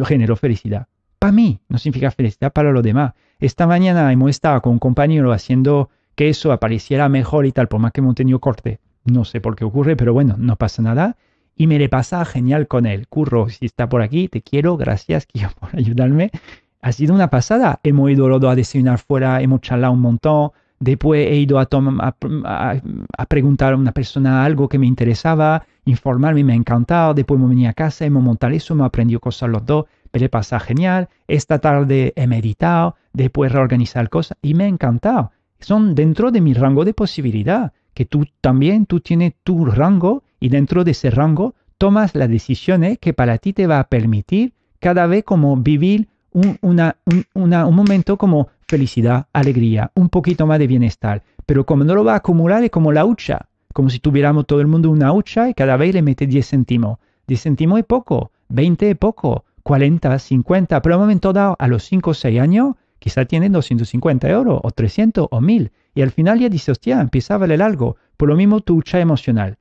genero 0.05 0.37
felicidad. 0.37 0.87
Para 1.23 1.31
mí, 1.31 1.61
no 1.69 1.79
significa 1.79 2.11
felicidad 2.11 2.53
para 2.53 2.73
los 2.73 2.83
demás. 2.83 3.13
Esta 3.39 3.69
mañana 3.69 4.13
hemos 4.13 4.31
estado 4.31 4.61
con 4.61 4.73
un 4.73 4.79
compañero 4.81 5.31
haciendo 5.31 5.89
que 6.17 6.29
eso 6.29 6.51
apareciera 6.51 7.09
mejor 7.09 7.47
y 7.47 7.53
tal, 7.53 7.69
por 7.69 7.79
más 7.79 7.93
que 7.93 8.01
hemos 8.01 8.17
tenido 8.17 8.41
corte. 8.41 8.81
No 9.05 9.25
sé 9.25 9.41
por 9.41 9.55
qué 9.55 9.65
ocurre, 9.65 9.95
pero 9.95 10.13
bueno, 10.13 10.35
no 10.37 10.57
pasa 10.57 10.83
nada. 10.83 11.17
Y 11.55 11.69
me 11.69 11.79
le 11.79 11.89
pasa 11.89 12.25
genial 12.25 12.67
con 12.67 12.87
él. 12.87 13.07
Curro, 13.07 13.49
si 13.51 13.67
está 13.67 13.89
por 13.89 14.03
aquí, 14.03 14.27
te 14.27 14.43
quiero, 14.43 14.77
gracias 14.77 15.29
por 15.61 15.69
ayudarme. 15.77 16.33
Ha 16.81 16.91
sido 16.91 17.15
una 17.15 17.31
pasada. 17.31 17.79
Hemos 17.85 18.11
ido 18.11 18.29
los 18.29 18.41
dos 18.41 18.51
a 18.51 18.57
desayunar 18.57 18.99
fuera, 18.99 19.41
hemos 19.43 19.61
charlado 19.61 19.93
un 19.93 20.01
montón. 20.01 20.51
Después 20.81 21.25
he 21.29 21.37
ido 21.37 21.61
a, 21.61 21.69
a, 21.71 23.27
preguntar 23.27 23.75
a 23.75 23.77
una 23.77 23.93
persona 23.93 24.45
algo 24.45 24.69
que 24.69 24.81
me 24.81 24.89
interesaba, 24.89 25.65
informarme, 25.85 26.43
me 26.43 26.55
ha 26.55 26.57
encantado. 26.57 27.15
Después 27.15 27.39
hemos 27.39 27.51
venido 27.51 27.71
a 27.71 27.75
casa, 27.75 28.05
hemos 28.07 28.25
montado 28.25 28.53
eso, 28.53 28.75
hemos 28.75 28.89
aprendido 28.89 29.21
cosas 29.21 29.49
los 29.51 29.65
dos, 29.65 29.85
me 30.13 30.29
pasa 30.29 30.61
genial. 30.61 31.09
Esta 31.29 31.59
tarde 31.59 32.13
he 32.17 32.27
meditado, 32.27 32.97
después 33.13 33.53
reorganizar 33.53 34.09
cosas 34.09 34.39
y 34.43 34.55
me 34.55 34.65
ha 34.65 34.69
encantado 34.69 35.33
son 35.63 35.95
dentro 35.95 36.31
de 36.31 36.41
mi 36.41 36.55
rango 36.55 36.85
de 36.85 36.95
posibilidad, 36.95 37.73
que 37.95 38.05
tú 38.05 38.27
también, 38.41 38.87
tú 38.87 39.01
tienes 39.01 39.35
tu 39.43 39.65
rango 39.65 40.23
y 40.41 40.49
dentro 40.49 40.85
de 40.85 40.93
ese 40.93 41.11
rango 41.11 41.55
tomas 41.79 42.15
las 42.15 42.29
decisiones 42.29 42.99
que 42.99 43.13
para 43.13 43.39
ti 43.39 43.53
te 43.53 43.67
va 43.67 43.81
a 43.81 43.89
permitir 43.89 44.53
cada 44.81 45.07
vez 45.07 45.25
como 45.25 45.57
vivir 45.57 46.09
un, 46.33 46.57
una, 46.63 46.97
un, 47.35 47.75
momento 47.75 48.17
como 48.17 48.49
felicidad, 48.67 49.27
alegría, 49.33 49.91
un 49.95 50.09
poquito 50.09 50.47
más 50.47 50.59
de 50.59 50.67
bienestar. 50.67 51.23
Pero 51.45 51.67
como 51.67 51.85
no 51.85 51.95
lo 51.95 52.05
va 52.05 52.15
a 52.15 52.17
acumular 52.17 52.65
es 52.65 52.71
como 52.71 52.93
la 52.93 53.05
hucha, 53.05 53.49
como 53.75 53.91
si 53.91 53.99
tuviéramos 53.99 54.47
todo 54.47 54.61
el 54.61 54.67
mundo 54.67 54.91
una 54.91 55.13
hucha 55.13 55.49
y 55.49 55.55
cada 55.55 55.77
vez 55.77 55.95
le 55.95 56.03
mete 56.03 56.27
10 56.27 56.49
céntimos. 56.49 56.99
10 57.27 57.43
céntimos 57.43 57.79
es 57.79 57.85
poco, 57.85 58.31
20 58.49 58.91
es 58.91 58.97
poco, 58.97 59.45
40, 59.63 60.19
50, 60.19 60.83
pero 60.83 60.95
a 60.95 60.99
un 60.99 61.05
momento 61.05 61.33
dado, 61.33 61.57
a 61.59 61.69
los 61.69 61.85
5 61.85 62.11
o 62.11 62.15
6 62.15 62.41
años, 62.41 62.75
quizá 62.99 63.25
tiene 63.25 63.49
250 63.49 64.29
euros 64.29 64.61
o 64.63 64.71
300 64.71 65.29
o 65.31 65.41
1000 65.41 65.73
y 65.95 66.03
al 66.03 66.11
final 66.11 66.39
ya 66.39 66.49
dice, 66.49 66.73
hostia, 66.73 67.01
empieza 67.01 67.35
a 67.35 67.39
valer 67.39 67.63
algo. 67.63 67.97
Por 68.17 68.29
lo 68.29 68.37
mismo 68.37 68.61
tu 68.61 68.77
lucha 68.77 69.01
emocional. 69.01 69.59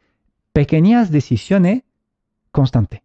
Pequeñas 0.53 1.11
decisiones 1.11 1.83
constantes. 2.51 3.01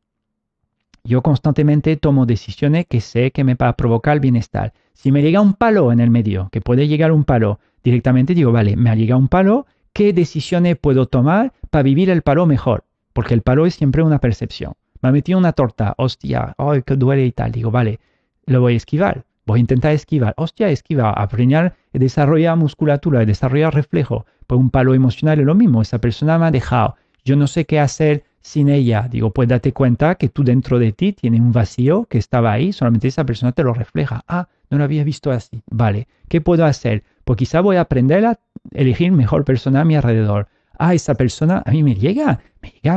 Yo 1.04 1.22
constantemente 1.22 1.96
tomo 1.96 2.26
decisiones 2.26 2.86
que 2.86 3.00
sé 3.00 3.30
que 3.30 3.44
me 3.44 3.54
va 3.54 3.68
a 3.68 3.76
provocar 3.76 4.20
bienestar. 4.20 4.72
Si 4.92 5.12
me 5.12 5.22
llega 5.22 5.40
un 5.40 5.54
palo 5.54 5.92
en 5.92 6.00
el 6.00 6.10
medio, 6.10 6.48
que 6.50 6.60
puede 6.60 6.88
llegar 6.88 7.12
un 7.12 7.24
palo, 7.24 7.60
directamente 7.84 8.34
digo, 8.34 8.50
vale, 8.50 8.76
me 8.76 8.90
ha 8.90 8.96
llegado 8.96 9.20
un 9.20 9.28
palo, 9.28 9.66
¿qué 9.92 10.12
decisiones 10.12 10.76
puedo 10.76 11.06
tomar 11.06 11.52
para 11.70 11.84
vivir 11.84 12.10
el 12.10 12.22
palo 12.22 12.46
mejor? 12.46 12.84
Porque 13.12 13.34
el 13.34 13.42
palo 13.42 13.66
es 13.66 13.74
siempre 13.74 14.02
una 14.02 14.18
percepción. 14.18 14.74
Me 15.02 15.12
metido 15.12 15.38
una 15.38 15.52
torta, 15.52 15.94
hostia, 15.98 16.54
ay, 16.58 16.82
que 16.82 16.96
duele 16.96 17.26
y 17.26 17.32
tal. 17.32 17.52
Digo, 17.52 17.70
vale, 17.70 18.00
lo 18.46 18.60
voy 18.60 18.74
a 18.74 18.76
esquivar. 18.76 19.24
Voy 19.46 19.58
a 19.58 19.60
intentar 19.60 19.92
esquivar. 19.92 20.34
Hostia, 20.36 20.68
esquiva, 20.70 21.10
aprender 21.10 21.74
y 21.92 21.98
desarrollar 22.00 22.56
musculatura, 22.56 23.24
desarrollar 23.24 23.74
reflejo. 23.74 24.26
Pues 24.46 24.60
un 24.60 24.70
palo 24.70 24.92
emocional 24.94 25.38
es 25.38 25.46
lo 25.46 25.54
mismo. 25.54 25.82
Esa 25.82 25.98
persona 25.98 26.38
me 26.38 26.46
ha 26.46 26.50
dejado. 26.50 26.96
Yo 27.24 27.36
no 27.36 27.46
sé 27.46 27.64
qué 27.64 27.78
hacer 27.78 28.24
sin 28.40 28.68
ella. 28.68 29.08
Digo, 29.10 29.30
pues 29.32 29.48
date 29.48 29.72
cuenta 29.72 30.14
que 30.14 30.28
tú 30.28 30.44
dentro 30.44 30.78
de 30.78 30.92
ti 30.92 31.12
tienes 31.12 31.40
un 31.40 31.52
vacío 31.52 32.06
que 32.06 32.18
estaba 32.18 32.52
ahí, 32.52 32.72
solamente 32.72 33.08
esa 33.08 33.24
persona 33.24 33.52
te 33.52 33.64
lo 33.64 33.74
refleja. 33.74 34.22
Ah, 34.28 34.48
no 34.70 34.78
lo 34.78 34.84
había 34.84 35.02
visto 35.04 35.30
así. 35.30 35.62
Vale, 35.70 36.06
¿qué 36.28 36.40
puedo 36.40 36.64
hacer? 36.64 37.02
Pues 37.24 37.36
quizá 37.36 37.60
voy 37.60 37.76
a 37.76 37.82
aprender 37.82 38.24
a 38.24 38.38
elegir 38.72 39.10
mejor 39.12 39.44
persona 39.44 39.80
a 39.80 39.84
mi 39.84 39.96
alrededor. 39.96 40.48
Ah, 40.78 40.94
esa 40.94 41.14
persona 41.14 41.62
a 41.64 41.70
mí 41.70 41.82
me 41.82 41.94
llega, 41.94 42.40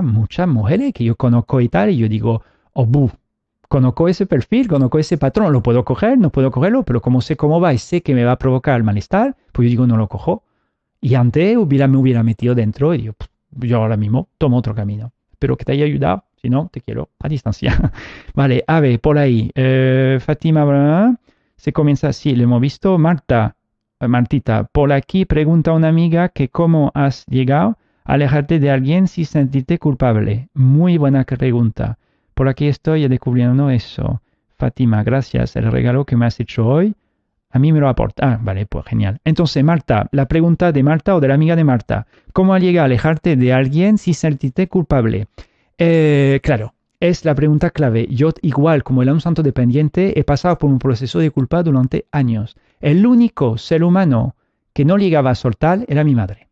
muchas 0.03 0.47
mujeres 0.47 0.93
que 0.93 1.03
yo 1.03 1.15
conozco 1.15 1.61
y 1.61 1.69
tal, 1.69 1.89
y 1.89 1.97
yo 1.97 2.07
digo, 2.07 2.43
oh, 2.73 2.85
bu, 2.85 3.11
conozco 3.67 4.07
ese 4.07 4.25
perfil, 4.25 4.67
conozco 4.67 4.99
ese 4.99 5.17
patrón, 5.17 5.53
lo 5.53 5.61
puedo 5.63 5.85
coger, 5.85 6.17
no 6.17 6.31
puedo 6.31 6.51
cogerlo, 6.51 6.83
pero 6.83 7.01
como 7.01 7.21
sé 7.21 7.37
cómo 7.37 7.61
va 7.61 7.73
y 7.73 7.77
sé 7.77 8.01
que 8.01 8.15
me 8.15 8.23
va 8.23 8.33
a 8.33 8.39
provocar 8.39 8.81
malestar, 8.83 9.35
pues 9.51 9.67
yo 9.67 9.69
digo, 9.69 9.87
no 9.87 9.97
lo 9.97 10.07
cojo. 10.07 10.43
Y 11.01 11.15
antes 11.15 11.55
hubiera, 11.57 11.87
me 11.87 11.97
hubiera 11.97 12.23
metido 12.23 12.55
dentro 12.55 12.93
y 12.93 13.09
yo 13.51 13.77
ahora 13.77 13.95
mismo 13.95 14.27
tomo 14.37 14.57
otro 14.57 14.75
camino. 14.75 15.13
Espero 15.31 15.55
que 15.55 15.65
te 15.65 15.71
haya 15.71 15.85
ayudado. 15.85 16.25
Si 16.41 16.49
no, 16.49 16.69
te 16.71 16.81
quiero 16.81 17.09
a 17.19 17.27
distancia. 17.27 17.91
vale, 18.33 18.63
a 18.67 18.79
ver, 18.79 18.99
por 18.99 19.17
ahí. 19.17 19.51
Eh, 19.55 20.19
se 21.55 21.73
comienza 21.73 22.09
así, 22.09 22.35
lo 22.35 22.43
hemos 22.43 22.61
visto. 22.61 22.97
Marta, 22.97 23.55
eh, 23.99 24.07
Martita, 24.07 24.63
por 24.65 24.93
aquí 24.93 25.25
pregunta 25.25 25.73
una 25.73 25.89
amiga 25.89 26.29
que 26.29 26.49
cómo 26.49 26.91
has 26.93 27.25
llegado 27.27 27.69
a 27.69 27.77
alejarte 28.09 28.59
de 28.59 28.71
alguien 28.71 29.07
sin 29.07 29.25
sentirte 29.25 29.77
culpable. 29.77 30.49
Muy 30.55 30.97
buena 30.97 31.23
pregunta. 31.25 31.99
Por 32.33 32.47
aquí 32.47 32.67
estoy 32.67 33.07
descubriendo 33.07 33.69
eso. 33.69 34.21
Fátima, 34.57 35.03
gracias. 35.03 35.55
El 35.55 35.71
regalo 35.71 36.05
que 36.05 36.15
me 36.15 36.25
has 36.25 36.39
hecho 36.39 36.65
hoy, 36.65 36.95
a 37.51 37.59
mí 37.59 37.71
me 37.71 37.79
lo 37.79 37.87
aporta. 37.87 38.33
Ah, 38.33 38.39
vale, 38.41 38.65
pues 38.65 38.85
genial. 38.85 39.19
Entonces, 39.25 39.63
Marta, 39.63 40.09
la 40.11 40.27
pregunta 40.27 40.71
de 40.71 40.81
Marta 40.81 41.15
o 41.15 41.19
de 41.19 41.27
la 41.27 41.35
amiga 41.35 41.55
de 41.55 41.63
Marta. 41.63 42.07
¿Cómo 42.33 42.57
llega 42.57 42.81
a 42.81 42.85
alejarte 42.85 43.35
de 43.35 43.53
alguien 43.53 43.99
sin 43.99 44.15
sentirte 44.15 44.67
culpable? 44.67 45.27
Eh, 45.77 46.39
claro, 46.41 46.73
es 46.99 47.25
la 47.25 47.35
pregunta 47.35 47.69
clave. 47.69 48.07
Yo, 48.09 48.31
igual 48.41 48.83
como 48.83 49.03
el 49.03 49.11
un 49.11 49.21
santo 49.21 49.43
dependiente, 49.43 50.19
he 50.19 50.23
pasado 50.23 50.57
por 50.57 50.71
un 50.71 50.79
proceso 50.79 51.19
de 51.19 51.29
culpa 51.29 51.61
durante 51.61 52.07
años. 52.11 52.57
El 52.81 53.05
único 53.05 53.59
ser 53.59 53.83
humano 53.83 54.35
que 54.73 54.83
no 54.83 54.97
llegaba 54.97 55.29
a 55.29 55.35
soltar 55.35 55.85
era 55.87 56.03
mi 56.03 56.15
madre 56.15 56.48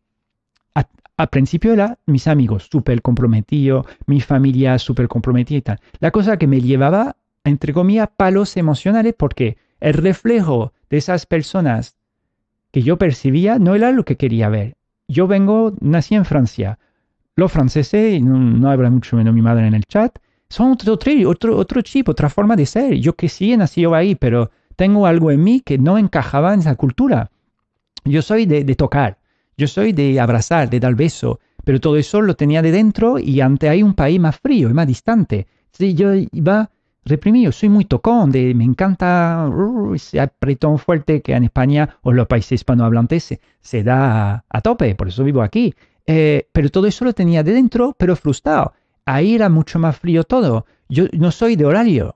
al 1.18 1.28
principio 1.28 1.72
era 1.72 1.98
mis 2.06 2.28
amigos 2.28 2.68
súper 2.70 3.02
comprometidos, 3.02 3.84
mi 4.06 4.20
familia 4.20 4.78
súper 4.78 5.08
comprometida 5.08 5.58
y 5.58 5.62
tal. 5.62 5.80
La 5.98 6.12
cosa 6.12 6.36
que 6.36 6.46
me 6.46 6.60
llevaba, 6.60 7.16
entre 7.42 7.72
comillas, 7.72 8.08
palos 8.16 8.56
emocionales 8.56 9.14
porque 9.18 9.58
el 9.80 9.94
reflejo 9.94 10.72
de 10.88 10.98
esas 10.98 11.26
personas 11.26 11.96
que 12.70 12.82
yo 12.82 12.98
percibía 12.98 13.58
no 13.58 13.74
era 13.74 13.90
lo 13.90 14.04
que 14.04 14.16
quería 14.16 14.48
ver. 14.48 14.76
Yo 15.08 15.26
vengo, 15.26 15.74
nací 15.80 16.14
en 16.14 16.24
Francia. 16.24 16.78
Los 17.34 17.50
franceses, 17.50 18.22
no, 18.22 18.38
no 18.38 18.70
habla 18.70 18.88
mucho 18.88 19.16
menos 19.16 19.34
mi 19.34 19.42
madre 19.42 19.66
en 19.66 19.74
el 19.74 19.86
chat, 19.86 20.16
son 20.48 20.72
otro, 20.72 20.96
otro, 21.26 21.56
otro 21.56 21.82
chip, 21.82 22.08
otra 22.08 22.28
forma 22.28 22.54
de 22.54 22.66
ser. 22.66 22.94
Yo 22.94 23.14
que 23.14 23.28
sí 23.28 23.52
he 23.52 23.56
nacido 23.56 23.96
ahí, 23.96 24.14
pero 24.14 24.52
tengo 24.76 25.06
algo 25.06 25.32
en 25.32 25.42
mí 25.42 25.60
que 25.60 25.78
no 25.78 25.98
encajaba 25.98 26.54
en 26.54 26.60
esa 26.60 26.76
cultura. 26.76 27.32
Yo 28.04 28.22
soy 28.22 28.46
de, 28.46 28.62
de 28.62 28.74
tocar. 28.76 29.17
Yo 29.58 29.66
soy 29.66 29.92
de 29.92 30.20
abrazar, 30.20 30.70
de 30.70 30.78
dar 30.78 30.94
beso, 30.94 31.40
pero 31.64 31.80
todo 31.80 31.96
eso 31.96 32.22
lo 32.22 32.34
tenía 32.34 32.62
de 32.62 32.70
dentro 32.70 33.18
y 33.18 33.40
ante 33.40 33.68
ahí 33.68 33.82
un 33.82 33.94
país 33.94 34.20
más 34.20 34.38
frío 34.38 34.70
y 34.70 34.72
más 34.72 34.86
distante. 34.86 35.48
Sí, 35.72 35.94
yo 35.94 36.14
iba 36.14 36.70
reprimido. 37.04 37.50
Soy 37.50 37.68
muy 37.68 37.84
tocón, 37.84 38.30
de, 38.30 38.54
me 38.54 38.62
encanta 38.62 39.48
uh, 39.48 39.94
ese 39.94 40.20
apretón 40.20 40.78
fuerte 40.78 41.22
que 41.22 41.32
en 41.34 41.42
España 41.42 41.96
o 42.02 42.12
en 42.12 42.18
los 42.18 42.28
países 42.28 42.52
hispanohablantes 42.52 43.36
se, 43.60 43.82
da 43.82 44.44
a, 44.48 44.60
tope, 44.60 44.94
por 44.94 45.08
eso 45.08 45.24
vivo 45.24 45.42
aquí. 45.42 45.74
Eh, 46.06 46.48
pero 46.52 46.70
todo 46.70 46.86
eso 46.86 47.04
lo 47.04 47.12
tenía 47.12 47.42
de 47.42 47.52
dentro, 47.52 47.96
pero 47.98 48.14
frustrado. 48.14 48.74
Ahí 49.06 49.34
era 49.34 49.48
mucho 49.48 49.80
más 49.80 49.96
frío 49.96 50.22
todo. 50.22 50.66
Yo 50.88 51.06
no 51.14 51.32
soy 51.32 51.56
de 51.56 51.66
horario, 51.66 52.14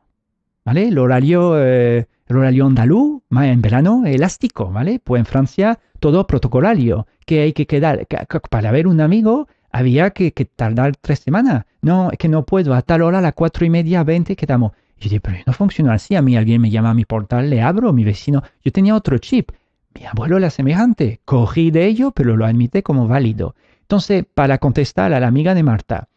¿vale? 0.64 0.89
El 0.89 0.98
horario, 0.98 1.59
eh, 1.59 2.06
el 2.28 2.36
horario 2.36 2.66
andaluz, 2.66 3.20
en 3.32 3.60
verano, 3.60 4.05
elástico, 4.06 4.70
¿vale? 4.70 5.01
Pues 5.02 5.19
en 5.19 5.27
Francia 5.27 5.78
todo 6.02 6.26
protocolario, 6.26 7.06
que 7.24 7.42
hay 7.42 7.52
que 7.52 7.68
quedar, 7.68 8.08
para 8.50 8.72
ver 8.72 8.88
un 8.88 9.00
amigo 9.00 9.46
había 9.70 10.10
que, 10.10 10.32
tardar 10.32 10.96
tres 10.96 11.20
semanas. 11.20 11.64
No, 11.80 12.10
es 12.10 12.18
que 12.18 12.28
no 12.28 12.44
puedo, 12.44 12.74
a 12.74 12.82
tal 12.82 13.02
hora, 13.02 13.18
a 13.18 13.22
las 13.22 13.34
cuatro 13.34 13.64
y 13.64 13.70
media, 13.70 14.02
veinte, 14.02 14.34
quedamos. 14.34 14.72
Yo 14.98 15.04
dije, 15.04 15.20
pero 15.20 15.38
no 15.46 15.52
funciona 15.52 15.94
así. 15.94 16.16
A 16.16 16.20
mí 16.20 16.36
alguien 16.36 16.60
me 16.60 16.70
llama 16.70 16.90
a 16.90 16.94
mi 16.94 17.04
portal, 17.04 17.48
le 17.48 17.62
abro, 17.62 17.92
mi 17.92 18.02
vecino. 18.02 18.42
Yo 18.64 18.72
tenía 18.72 18.96
otro 18.96 19.16
chip. 19.18 19.52
Mi 19.94 20.04
abuelo 20.04 20.38
era 20.38 20.50
semejante. 20.50 21.20
Cogí 21.24 21.70
de 21.70 21.86
ello, 21.86 22.10
pero 22.10 22.36
lo 22.36 22.46
admité 22.46 22.82
como 22.82 23.06
válido. 23.06 23.54
Entonces, 23.82 24.24
para 24.34 24.58
contestar 24.58 25.12
a 25.12 25.20
la 25.20 25.28
amiga 25.28 25.54
de 25.54 25.62
Marta, 25.62 26.08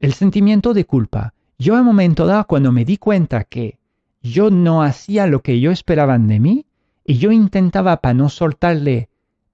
el 0.00 0.12
sentimiento 0.12 0.74
de 0.74 0.84
culpa. 0.84 1.32
Yo 1.58 1.78
en 1.78 1.84
momento 1.84 2.26
dado, 2.26 2.46
cuando 2.46 2.72
me 2.72 2.84
di 2.84 2.98
cuenta 2.98 3.44
que 3.44 3.78
yo 4.22 4.50
no 4.50 4.82
hacía 4.82 5.26
lo 5.26 5.40
que 5.40 5.60
yo 5.60 5.70
esperaban 5.70 6.28
de 6.28 6.40
mí, 6.40 6.66
y 7.06 7.16
yo 7.16 7.32
intentaba 7.32 7.96
para 7.96 8.14
no 8.14 8.28
soltarle 8.28 9.08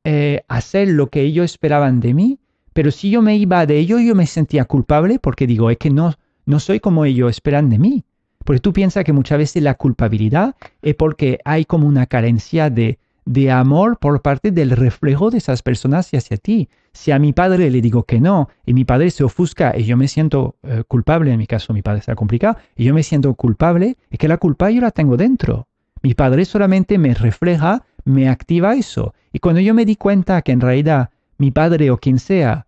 eh, 0.08 0.44
hacer 0.46 0.86
lo 0.86 1.08
que 1.08 1.22
ellos 1.22 1.46
esperaban 1.46 1.98
de 1.98 2.14
mí, 2.14 2.38
pero 2.72 2.92
si 2.92 3.10
yo 3.10 3.22
me 3.22 3.36
iba 3.36 3.66
de 3.66 3.76
ello, 3.76 3.98
yo 3.98 4.14
me 4.14 4.28
sentía 4.28 4.64
culpable 4.64 5.18
porque 5.18 5.48
digo, 5.48 5.68
es 5.68 5.78
que 5.78 5.90
no, 5.90 6.14
no 6.44 6.60
soy 6.60 6.78
como 6.78 7.04
ellos 7.04 7.28
esperan 7.28 7.70
de 7.70 7.80
mí. 7.80 8.04
Porque 8.44 8.60
tú 8.60 8.72
piensas 8.72 9.02
que 9.02 9.12
muchas 9.12 9.38
veces 9.38 9.64
la 9.64 9.74
culpabilidad 9.74 10.54
es 10.80 10.94
porque 10.94 11.40
hay 11.44 11.64
como 11.64 11.88
una 11.88 12.06
carencia 12.06 12.70
de, 12.70 13.00
de 13.24 13.50
amor 13.50 13.98
por 13.98 14.22
parte 14.22 14.52
del 14.52 14.70
reflejo 14.70 15.30
de 15.30 15.38
esas 15.38 15.62
personas 15.62 16.14
hacia 16.14 16.36
ti. 16.36 16.68
Si 16.92 17.10
a 17.10 17.18
mi 17.18 17.32
padre 17.32 17.68
le 17.68 17.80
digo 17.80 18.04
que 18.04 18.20
no 18.20 18.48
y 18.64 18.74
mi 18.74 18.84
padre 18.84 19.10
se 19.10 19.24
ofusca 19.24 19.76
y 19.76 19.82
yo 19.86 19.96
me 19.96 20.06
siento 20.06 20.54
eh, 20.62 20.84
culpable, 20.86 21.32
en 21.32 21.38
mi 21.38 21.48
caso 21.48 21.72
mi 21.72 21.82
padre 21.82 21.98
está 21.98 22.14
complicado, 22.14 22.58
y 22.76 22.84
yo 22.84 22.94
me 22.94 23.02
siento 23.02 23.34
culpable, 23.34 23.96
es 24.08 24.20
que 24.20 24.28
la 24.28 24.38
culpa 24.38 24.70
yo 24.70 24.82
la 24.82 24.92
tengo 24.92 25.16
dentro. 25.16 25.66
Mi 26.02 26.14
padre 26.14 26.44
solamente 26.44 26.96
me 26.96 27.12
refleja, 27.12 27.84
me 28.06 28.30
activa 28.30 28.74
eso. 28.74 29.12
Y 29.32 29.40
cuando 29.40 29.60
yo 29.60 29.74
me 29.74 29.84
di 29.84 29.96
cuenta 29.96 30.40
que 30.40 30.52
en 30.52 30.62
realidad 30.62 31.10
mi 31.36 31.50
padre 31.50 31.90
o 31.90 31.98
quien 31.98 32.18
sea 32.18 32.66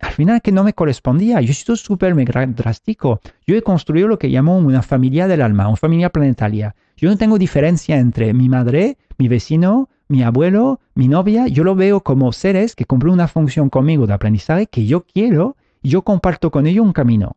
al 0.00 0.12
final 0.12 0.40
que 0.40 0.52
no 0.52 0.64
me 0.64 0.72
correspondía. 0.72 1.40
Yo 1.40 1.52
sido 1.52 1.76
súper 1.76 2.14
drástico. 2.54 3.20
Yo 3.46 3.54
he 3.54 3.62
construido 3.62 4.08
lo 4.08 4.18
que 4.18 4.28
llamo 4.28 4.56
una 4.56 4.82
familia 4.82 5.28
del 5.28 5.42
alma, 5.42 5.68
una 5.68 5.76
familia 5.76 6.10
planetaria. 6.10 6.74
Yo 6.96 7.10
no 7.10 7.18
tengo 7.18 7.38
diferencia 7.38 7.98
entre 7.98 8.32
mi 8.32 8.48
madre, 8.48 8.96
mi 9.18 9.28
vecino, 9.28 9.88
mi 10.08 10.22
abuelo, 10.22 10.80
mi 10.94 11.06
novia. 11.06 11.48
Yo 11.48 11.64
lo 11.64 11.74
veo 11.74 12.00
como 12.00 12.32
seres 12.32 12.74
que 12.74 12.86
cumplen 12.86 13.12
una 13.12 13.28
función 13.28 13.68
conmigo 13.68 14.06
de 14.06 14.14
aprendizaje 14.14 14.66
que 14.66 14.86
yo 14.86 15.04
quiero 15.04 15.56
y 15.82 15.90
yo 15.90 16.02
comparto 16.02 16.50
con 16.50 16.66
ellos 16.66 16.84
un 16.84 16.92
camino. 16.92 17.36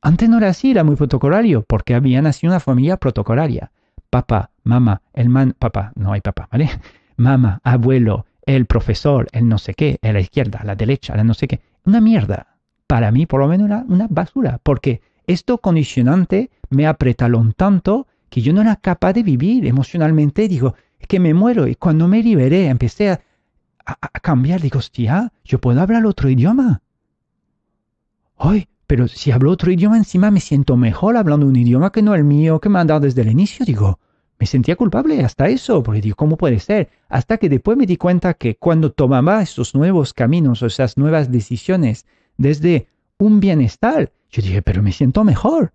Antes 0.00 0.28
no 0.28 0.38
era 0.38 0.48
así, 0.48 0.70
era 0.70 0.84
muy 0.84 0.96
protocolario, 0.96 1.62
porque 1.62 1.94
había 1.94 2.22
nacido 2.22 2.52
una 2.52 2.60
familia 2.60 2.96
protocolaria. 2.96 3.70
Papá, 4.10 4.50
mamá, 4.64 5.02
el 5.12 5.28
man, 5.28 5.54
papá, 5.58 5.92
no 5.94 6.12
hay 6.12 6.20
papá, 6.20 6.48
¿vale? 6.50 6.70
Mamá, 7.16 7.60
abuelo, 7.64 8.26
el 8.46 8.66
profesor, 8.66 9.26
el 9.32 9.48
no 9.48 9.58
sé 9.58 9.74
qué, 9.74 9.98
a 10.02 10.12
la 10.12 10.20
izquierda, 10.20 10.60
a 10.60 10.64
la 10.64 10.76
derecha, 10.76 11.14
a 11.14 11.16
la 11.16 11.24
no 11.24 11.34
sé 11.34 11.48
qué 11.48 11.60
una 11.88 12.00
mierda. 12.00 12.46
Para 12.86 13.10
mí, 13.10 13.26
por 13.26 13.40
lo 13.40 13.48
menos, 13.48 13.68
una 13.88 14.06
basura, 14.08 14.60
porque 14.62 15.02
esto 15.26 15.58
condicionante 15.58 16.50
me 16.70 16.86
apretaló 16.86 17.44
tanto 17.56 18.06
que 18.30 18.40
yo 18.40 18.52
no 18.52 18.60
era 18.60 18.76
capaz 18.76 19.14
de 19.14 19.22
vivir 19.22 19.66
emocionalmente. 19.66 20.48
Digo, 20.48 20.74
es 20.98 21.06
que 21.06 21.20
me 21.20 21.34
muero. 21.34 21.66
Y 21.66 21.74
cuando 21.74 22.08
me 22.08 22.22
liberé, 22.22 22.68
empecé 22.68 23.10
a, 23.10 23.20
cambiar. 24.22 24.60
Digo, 24.60 24.78
hostia, 24.78 25.32
yo 25.44 25.58
puedo 25.58 25.80
hablar 25.80 26.06
otro 26.06 26.28
idioma. 26.28 26.82
Ay, 28.36 28.68
pero 28.88 29.06
si 29.06 29.30
hablo 29.30 29.50
otro 29.50 29.70
idioma 29.70 29.98
encima 29.98 30.30
me 30.30 30.40
siento 30.40 30.78
mejor 30.78 31.18
hablando 31.18 31.46
un 31.46 31.54
idioma 31.54 31.92
que 31.92 32.00
no 32.00 32.14
el 32.14 32.24
mío 32.24 32.58
que 32.58 32.70
me 32.70 32.78
han 32.78 32.86
dado 32.86 33.00
desde 33.00 33.20
el 33.20 33.28
inicio. 33.28 33.66
Digo, 33.66 34.00
me 34.40 34.46
sentía 34.46 34.76
culpable 34.76 35.22
hasta 35.22 35.48
eso, 35.48 35.82
porque 35.82 36.00
digo, 36.00 36.16
¿cómo 36.16 36.38
puede 36.38 36.58
ser? 36.58 36.88
Hasta 37.10 37.36
que 37.36 37.50
después 37.50 37.76
me 37.76 37.84
di 37.84 37.98
cuenta 37.98 38.32
que 38.32 38.56
cuando 38.56 38.90
tomaba 38.90 39.42
esos 39.42 39.74
nuevos 39.74 40.14
caminos 40.14 40.62
o 40.62 40.66
esas 40.66 40.96
nuevas 40.96 41.30
decisiones 41.30 42.06
desde 42.38 42.88
un 43.18 43.40
bienestar, 43.40 44.10
yo 44.30 44.40
dije, 44.40 44.62
pero 44.62 44.82
me 44.82 44.92
siento 44.92 45.22
mejor. 45.22 45.74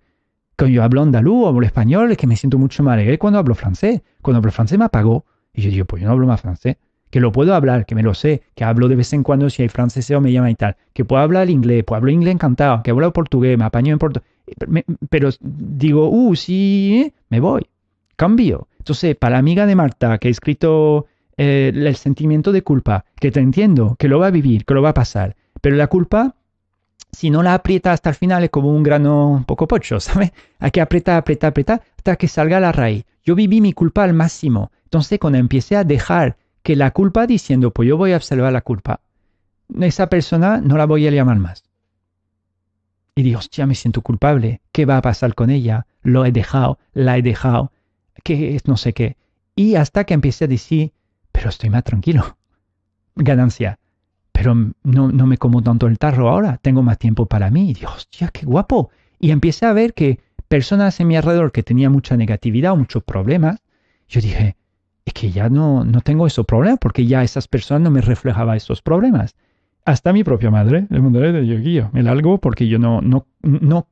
Cuando 0.57 0.73
yo 0.73 0.83
hablo 0.83 1.03
andaluz 1.03 1.45
o 1.45 1.47
hablo 1.49 1.67
español, 1.67 2.11
es 2.11 2.17
que 2.17 2.25
me 2.25 2.35
siento 2.35 2.57
mucho 2.57 2.81
más 2.81 2.93
alegre 2.93 3.19
cuando 3.19 3.37
hablo 3.37 3.53
francés. 3.53 4.01
Cuando 4.23 4.39
hablo 4.39 4.51
francés 4.51 4.79
me 4.79 4.85
apagó. 4.85 5.23
Y 5.53 5.61
yo 5.61 5.69
digo, 5.69 5.85
pues 5.85 6.01
yo 6.01 6.07
no 6.07 6.13
hablo 6.13 6.25
más 6.25 6.41
francés. 6.41 6.77
Que 7.13 7.19
lo 7.19 7.31
puedo 7.31 7.53
hablar, 7.53 7.85
que 7.85 7.93
me 7.93 8.01
lo 8.01 8.15
sé, 8.15 8.41
que 8.55 8.63
hablo 8.63 8.87
de 8.87 8.95
vez 8.95 9.13
en 9.13 9.21
cuando 9.21 9.47
si 9.51 9.61
hay 9.61 9.69
francés 9.69 10.09
o 10.09 10.19
me 10.19 10.31
llama 10.31 10.49
y 10.49 10.55
tal. 10.55 10.75
Que 10.93 11.05
puedo 11.05 11.21
hablar 11.21 11.51
inglés, 11.51 11.83
puedo 11.83 11.97
hablar 11.97 12.13
inglés 12.13 12.33
encantado, 12.33 12.81
que 12.81 12.89
hablo 12.89 13.13
portugués, 13.13 13.55
me 13.55 13.65
apaño 13.65 13.93
en 13.93 13.99
portugués. 13.99 14.27
Pero 15.11 15.29
digo, 15.39 16.09
uh, 16.09 16.35
sí, 16.35 17.13
me 17.29 17.39
voy 17.39 17.67
cambio. 18.15 18.67
Entonces, 18.77 19.15
para 19.15 19.33
la 19.33 19.39
amiga 19.39 19.65
de 19.65 19.75
Marta 19.75 20.17
que 20.17 20.27
ha 20.27 20.31
escrito 20.31 21.07
eh, 21.37 21.71
el 21.73 21.95
sentimiento 21.95 22.51
de 22.51 22.61
culpa, 22.61 23.05
que 23.19 23.31
te 23.31 23.39
entiendo, 23.39 23.95
que 23.97 24.07
lo 24.07 24.19
va 24.19 24.27
a 24.27 24.31
vivir, 24.31 24.65
que 24.65 24.73
lo 24.73 24.81
va 24.81 24.89
a 24.89 24.93
pasar, 24.93 25.35
pero 25.61 25.75
la 25.75 25.87
culpa, 25.87 26.35
si 27.11 27.29
no 27.29 27.43
la 27.43 27.53
aprieta 27.53 27.91
hasta 27.91 28.09
el 28.09 28.15
final, 28.15 28.43
es 28.43 28.49
como 28.49 28.69
un 28.69 28.83
grano 28.83 29.29
un 29.29 29.45
poco 29.45 29.67
pocho, 29.67 29.99
¿sabes? 30.07 30.31
Hay 30.59 30.71
que 30.71 30.81
apretar, 30.81 31.17
apretar, 31.17 31.49
apretar 31.49 31.81
hasta 31.97 32.15
que 32.15 32.27
salga 32.27 32.59
la 32.59 32.71
raíz. 32.71 33.05
Yo 33.23 33.35
viví 33.35 33.61
mi 33.61 33.73
culpa 33.73 34.03
al 34.03 34.13
máximo. 34.13 34.71
Entonces, 34.85 35.19
cuando 35.19 35.39
empecé 35.39 35.75
a 35.75 35.83
dejar 35.83 36.37
que 36.63 36.75
la 36.75 36.91
culpa 36.91 37.27
diciendo, 37.27 37.71
pues 37.71 37.87
yo 37.87 37.97
voy 37.97 38.13
a 38.13 38.17
observar 38.17 38.53
la 38.53 38.61
culpa, 38.61 39.01
esa 39.79 40.07
persona 40.07 40.59
no 40.61 40.77
la 40.77 40.85
voy 40.85 41.07
a 41.07 41.11
llamar 41.11 41.37
más. 41.37 41.63
Y 43.15 43.23
digo, 43.23 43.39
hostia, 43.39 43.67
me 43.67 43.75
siento 43.75 44.01
culpable. 44.01 44.61
¿Qué 44.71 44.85
va 44.85 44.97
a 44.97 45.01
pasar 45.01 45.35
con 45.35 45.49
ella? 45.49 45.85
Lo 46.01 46.25
he 46.25 46.31
dejado, 46.31 46.79
la 46.93 47.17
he 47.17 47.21
dejado 47.21 47.71
que 48.23 48.55
es 48.55 48.67
no 48.67 48.77
sé 48.77 48.93
qué. 48.93 49.17
Y 49.55 49.75
hasta 49.75 50.05
que 50.05 50.13
empecé 50.13 50.45
a 50.45 50.47
decir, 50.47 50.93
pero 51.31 51.49
estoy 51.49 51.69
más 51.69 51.83
tranquilo. 51.83 52.37
Ganancia. 53.15 53.77
Pero 54.31 54.55
no, 54.55 55.11
no 55.11 55.27
me 55.27 55.37
como 55.37 55.61
tanto 55.61 55.85
el 55.85 55.99
tarro 55.99 56.29
ahora, 56.29 56.57
tengo 56.57 56.81
más 56.81 56.97
tiempo 56.97 57.27
para 57.27 57.51
mí. 57.51 57.73
Dios, 57.73 57.93
hostia, 57.95 58.29
qué 58.29 58.45
guapo. 58.45 58.89
Y 59.19 59.29
empecé 59.29 59.67
a 59.67 59.73
ver 59.73 59.93
que 59.93 60.19
personas 60.47 60.99
en 60.99 61.07
mi 61.07 61.15
alrededor 61.15 61.51
que 61.51 61.61
tenían 61.61 61.91
mucha 61.91 62.17
negatividad 62.17 62.73
o 62.73 62.77
muchos 62.77 63.03
problemas, 63.03 63.61
yo 64.07 64.21
dije, 64.21 64.55
es 65.05 65.13
que 65.13 65.31
ya 65.31 65.49
no, 65.49 65.83
no 65.83 66.01
tengo 66.01 66.27
esos 66.27 66.45
problemas 66.45 66.79
porque 66.79 67.05
ya 67.05 67.23
esas 67.23 67.47
personas 67.47 67.81
no 67.81 67.91
me 67.91 68.01
reflejaban 68.01 68.55
esos 68.55 68.81
problemas. 68.81 69.35
Hasta 69.85 70.13
mi 70.13 70.23
propia 70.23 70.49
madre, 70.49 70.87
el 70.89 71.01
mundo 71.01 71.19
de 71.19 71.45
yo, 71.45 71.89
me 71.91 72.03
largo 72.03 72.37
porque 72.37 72.67
yo 72.67 72.79
no, 72.79 73.01
no, 73.01 73.25
no 73.41 73.87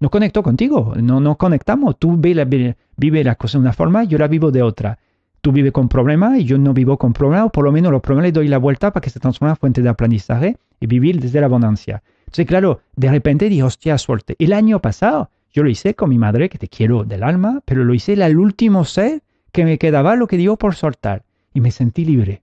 no 0.00 0.10
conecto 0.10 0.42
contigo, 0.42 0.92
no, 0.96 1.18
no 1.18 1.36
conectamos. 1.36 1.98
Tú 1.98 2.16
vives 2.16 2.76
vive 2.96 3.24
la 3.24 3.36
cosa 3.36 3.58
de 3.58 3.62
una 3.62 3.72
forma, 3.72 4.04
yo 4.04 4.18
la 4.18 4.28
vivo 4.28 4.50
de 4.50 4.62
otra. 4.62 4.98
Tú 5.40 5.50
vives 5.52 5.72
con 5.72 5.88
problemas 5.88 6.38
y 6.38 6.44
yo 6.44 6.58
no 6.58 6.74
vivo 6.74 6.98
con 6.98 7.12
problemas, 7.12 7.46
o 7.46 7.50
por 7.50 7.64
lo 7.64 7.72
menos 7.72 7.90
los 7.90 8.02
problemas 8.02 8.28
le 8.28 8.32
doy 8.32 8.48
la 8.48 8.58
vuelta 8.58 8.92
para 8.92 9.02
que 9.02 9.10
se 9.10 9.20
transforme 9.20 9.50
en 9.50 9.56
fuente 9.56 9.82
de 9.82 9.88
aprendizaje 9.88 10.58
y 10.80 10.86
vivir 10.86 11.20
desde 11.20 11.40
la 11.40 11.46
abundancia. 11.46 12.02
Entonces, 12.20 12.46
claro, 12.46 12.80
de 12.96 13.10
repente 13.10 13.48
dije, 13.48 13.62
hostia, 13.62 13.96
suerte. 13.96 14.36
El 14.38 14.52
año 14.52 14.80
pasado 14.80 15.30
yo 15.52 15.62
lo 15.62 15.70
hice 15.70 15.94
con 15.94 16.10
mi 16.10 16.18
madre, 16.18 16.50
que 16.50 16.58
te 16.58 16.68
quiero 16.68 17.04
del 17.04 17.22
alma, 17.22 17.60
pero 17.64 17.84
lo 17.84 17.94
hice 17.94 18.12
el 18.12 18.38
último 18.38 18.84
ser 18.84 19.22
que 19.54 19.64
me 19.64 19.78
quedaba 19.78 20.16
lo 20.16 20.26
que 20.26 20.36
digo 20.36 20.58
por 20.58 20.74
soltar. 20.74 21.24
Y 21.54 21.62
me 21.62 21.70
sentí 21.70 22.04
libre. 22.04 22.42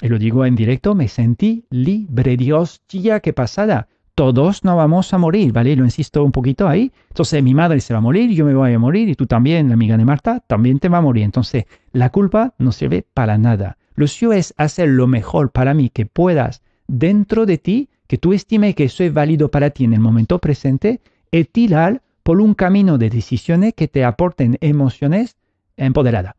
Y 0.00 0.08
lo 0.08 0.18
digo 0.18 0.46
en 0.46 0.54
directo, 0.54 0.94
me 0.94 1.08
sentí 1.08 1.64
libre. 1.70 2.36
Dios, 2.36 2.82
tía, 2.86 3.18
qué 3.18 3.32
pasada 3.32 3.88
todos 4.14 4.62
no 4.62 4.76
vamos 4.76 5.12
a 5.12 5.18
morir, 5.18 5.52
¿vale? 5.52 5.74
Lo 5.74 5.84
insisto 5.84 6.22
un 6.22 6.32
poquito 6.32 6.68
ahí. 6.68 6.92
Entonces 7.08 7.42
mi 7.42 7.52
madre 7.52 7.80
se 7.80 7.92
va 7.94 7.98
a 7.98 8.02
morir, 8.02 8.30
yo 8.30 8.44
me 8.44 8.54
voy 8.54 8.72
a 8.72 8.78
morir 8.78 9.08
y 9.08 9.14
tú 9.14 9.26
también, 9.26 9.68
la 9.68 9.74
amiga 9.74 9.96
de 9.96 10.04
Marta, 10.04 10.40
también 10.46 10.78
te 10.78 10.88
va 10.88 10.98
a 10.98 11.02
morir. 11.02 11.24
Entonces 11.24 11.64
la 11.92 12.10
culpa 12.10 12.54
no 12.58 12.72
sirve 12.72 13.04
para 13.14 13.38
nada. 13.38 13.76
Lo 13.96 14.06
suyo 14.06 14.32
es 14.32 14.54
hacer 14.56 14.88
lo 14.88 15.06
mejor 15.06 15.50
para 15.50 15.74
mí 15.74 15.90
que 15.90 16.06
puedas 16.06 16.62
dentro 16.86 17.46
de 17.46 17.58
ti, 17.58 17.88
que 18.06 18.18
tú 18.18 18.32
estimes 18.32 18.74
que 18.74 18.84
eso 18.84 19.02
es 19.02 19.12
válido 19.12 19.50
para 19.50 19.70
ti 19.70 19.84
en 19.84 19.94
el 19.94 20.00
momento 20.00 20.38
presente, 20.38 21.00
y 21.30 21.44
tirar 21.44 22.02
por 22.22 22.40
un 22.40 22.54
camino 22.54 22.98
de 22.98 23.10
decisiones 23.10 23.74
que 23.74 23.88
te 23.88 24.04
aporten 24.04 24.58
emociones 24.60 25.36
empoderadas 25.76 26.34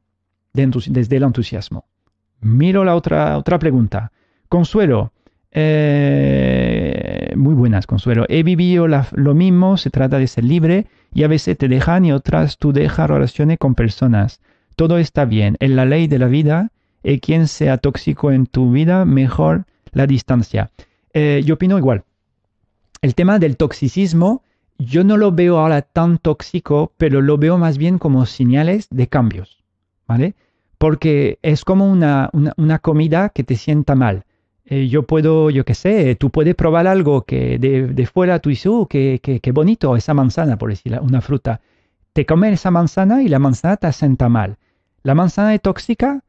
desde 0.54 1.18
el 1.18 1.24
entusiasmo. 1.24 1.86
Miro 2.42 2.84
la 2.84 2.96
otra, 2.96 3.38
otra 3.38 3.60
pregunta. 3.60 4.12
Consuelo, 4.48 5.12
eh, 5.52 7.34
muy 7.36 7.54
buenas, 7.54 7.88
Consuelo. 7.88 8.26
He 8.30 8.44
vivido 8.44 8.88
lo 8.88 9.34
mismo, 9.34 9.78
se 9.78 9.90
trata 9.90 10.20
de 10.20 10.28
ser 10.28 10.44
libre 10.44 10.88
y 11.14 11.24
a 11.24 11.28
veces 11.28 11.58
te 11.58 11.68
dejan 11.68 12.06
y 12.06 12.12
otras 12.12 12.58
tú 12.58 12.74
dejas 12.74 13.10
relaciones 13.10 13.58
con 13.58 13.76
personas. 13.76 14.42
Todo 14.76 14.98
está 14.98 15.26
bien. 15.26 15.56
En 15.60 15.76
la 15.76 15.86
ley 15.86 16.08
de 16.08 16.20
la 16.20 16.28
vida, 16.28 16.72
y 17.04 17.20
quien 17.20 17.48
sea 17.48 17.78
tóxico 17.78 18.32
en 18.32 18.48
tu 18.48 18.72
vida, 18.72 19.06
mejor 19.06 19.66
la 19.92 20.08
distancia. 20.08 20.72
Eh, 21.14 21.42
yo 21.46 21.54
opino 21.54 21.78
igual. 21.78 22.04
El 23.02 23.16
tema 23.16 23.40
del 23.40 23.58
toxicismo 23.58 24.44
yo 24.78 25.04
no 25.04 25.18
lo 25.18 25.32
veo 25.32 25.58
ahora 25.58 25.82
tan 25.82 26.18
tóxico, 26.18 26.92
pero 26.98 27.22
lo 27.22 27.38
veo 27.38 27.58
más 27.58 27.78
bien 27.78 27.98
como 27.98 28.26
señales 28.26 28.88
de 28.90 29.08
cambios, 29.08 29.64
¿vale? 30.08 30.36
Porque 30.78 31.40
es 31.42 31.64
como 31.64 31.90
una, 31.90 32.30
una, 32.58 32.80
comida 32.80 33.30
que 33.30 33.44
te 33.44 33.56
sienta 33.56 33.96
mal. 33.96 34.24
Eh, 34.66 34.88
yo 34.88 35.04
puedo, 35.04 35.50
yo 35.50 35.64
qué 35.64 35.74
sé, 35.74 36.16
tú 36.16 36.30
puedes 36.30 36.56
probar 36.56 36.88
algo 36.88 37.22
que 37.22 37.58
de, 37.58 37.88
de 37.88 38.06
fuera 38.06 38.40
tú 38.40 38.50
dices, 38.50 38.68
oh, 38.68 38.88
qué, 38.88 39.20
qué, 39.22 39.52
bonito 39.52 39.96
esa 39.96 40.14
manzana, 40.14 40.58
por 40.58 40.70
decir 40.70 41.00
una 41.02 41.22
fruta. 41.22 41.62
Te 42.14 42.26
comes 42.26 42.54
esa 42.54 42.72
manzana 42.72 43.22
y 43.24 43.30
la 43.30 43.40
manzana 43.40 43.78
te 43.78 43.92
sienta 43.94 44.28
mal. 44.28 44.58
La 45.04 45.16
manzana 45.16 45.54
es 45.54 45.62
tóxica, 45.62 46.22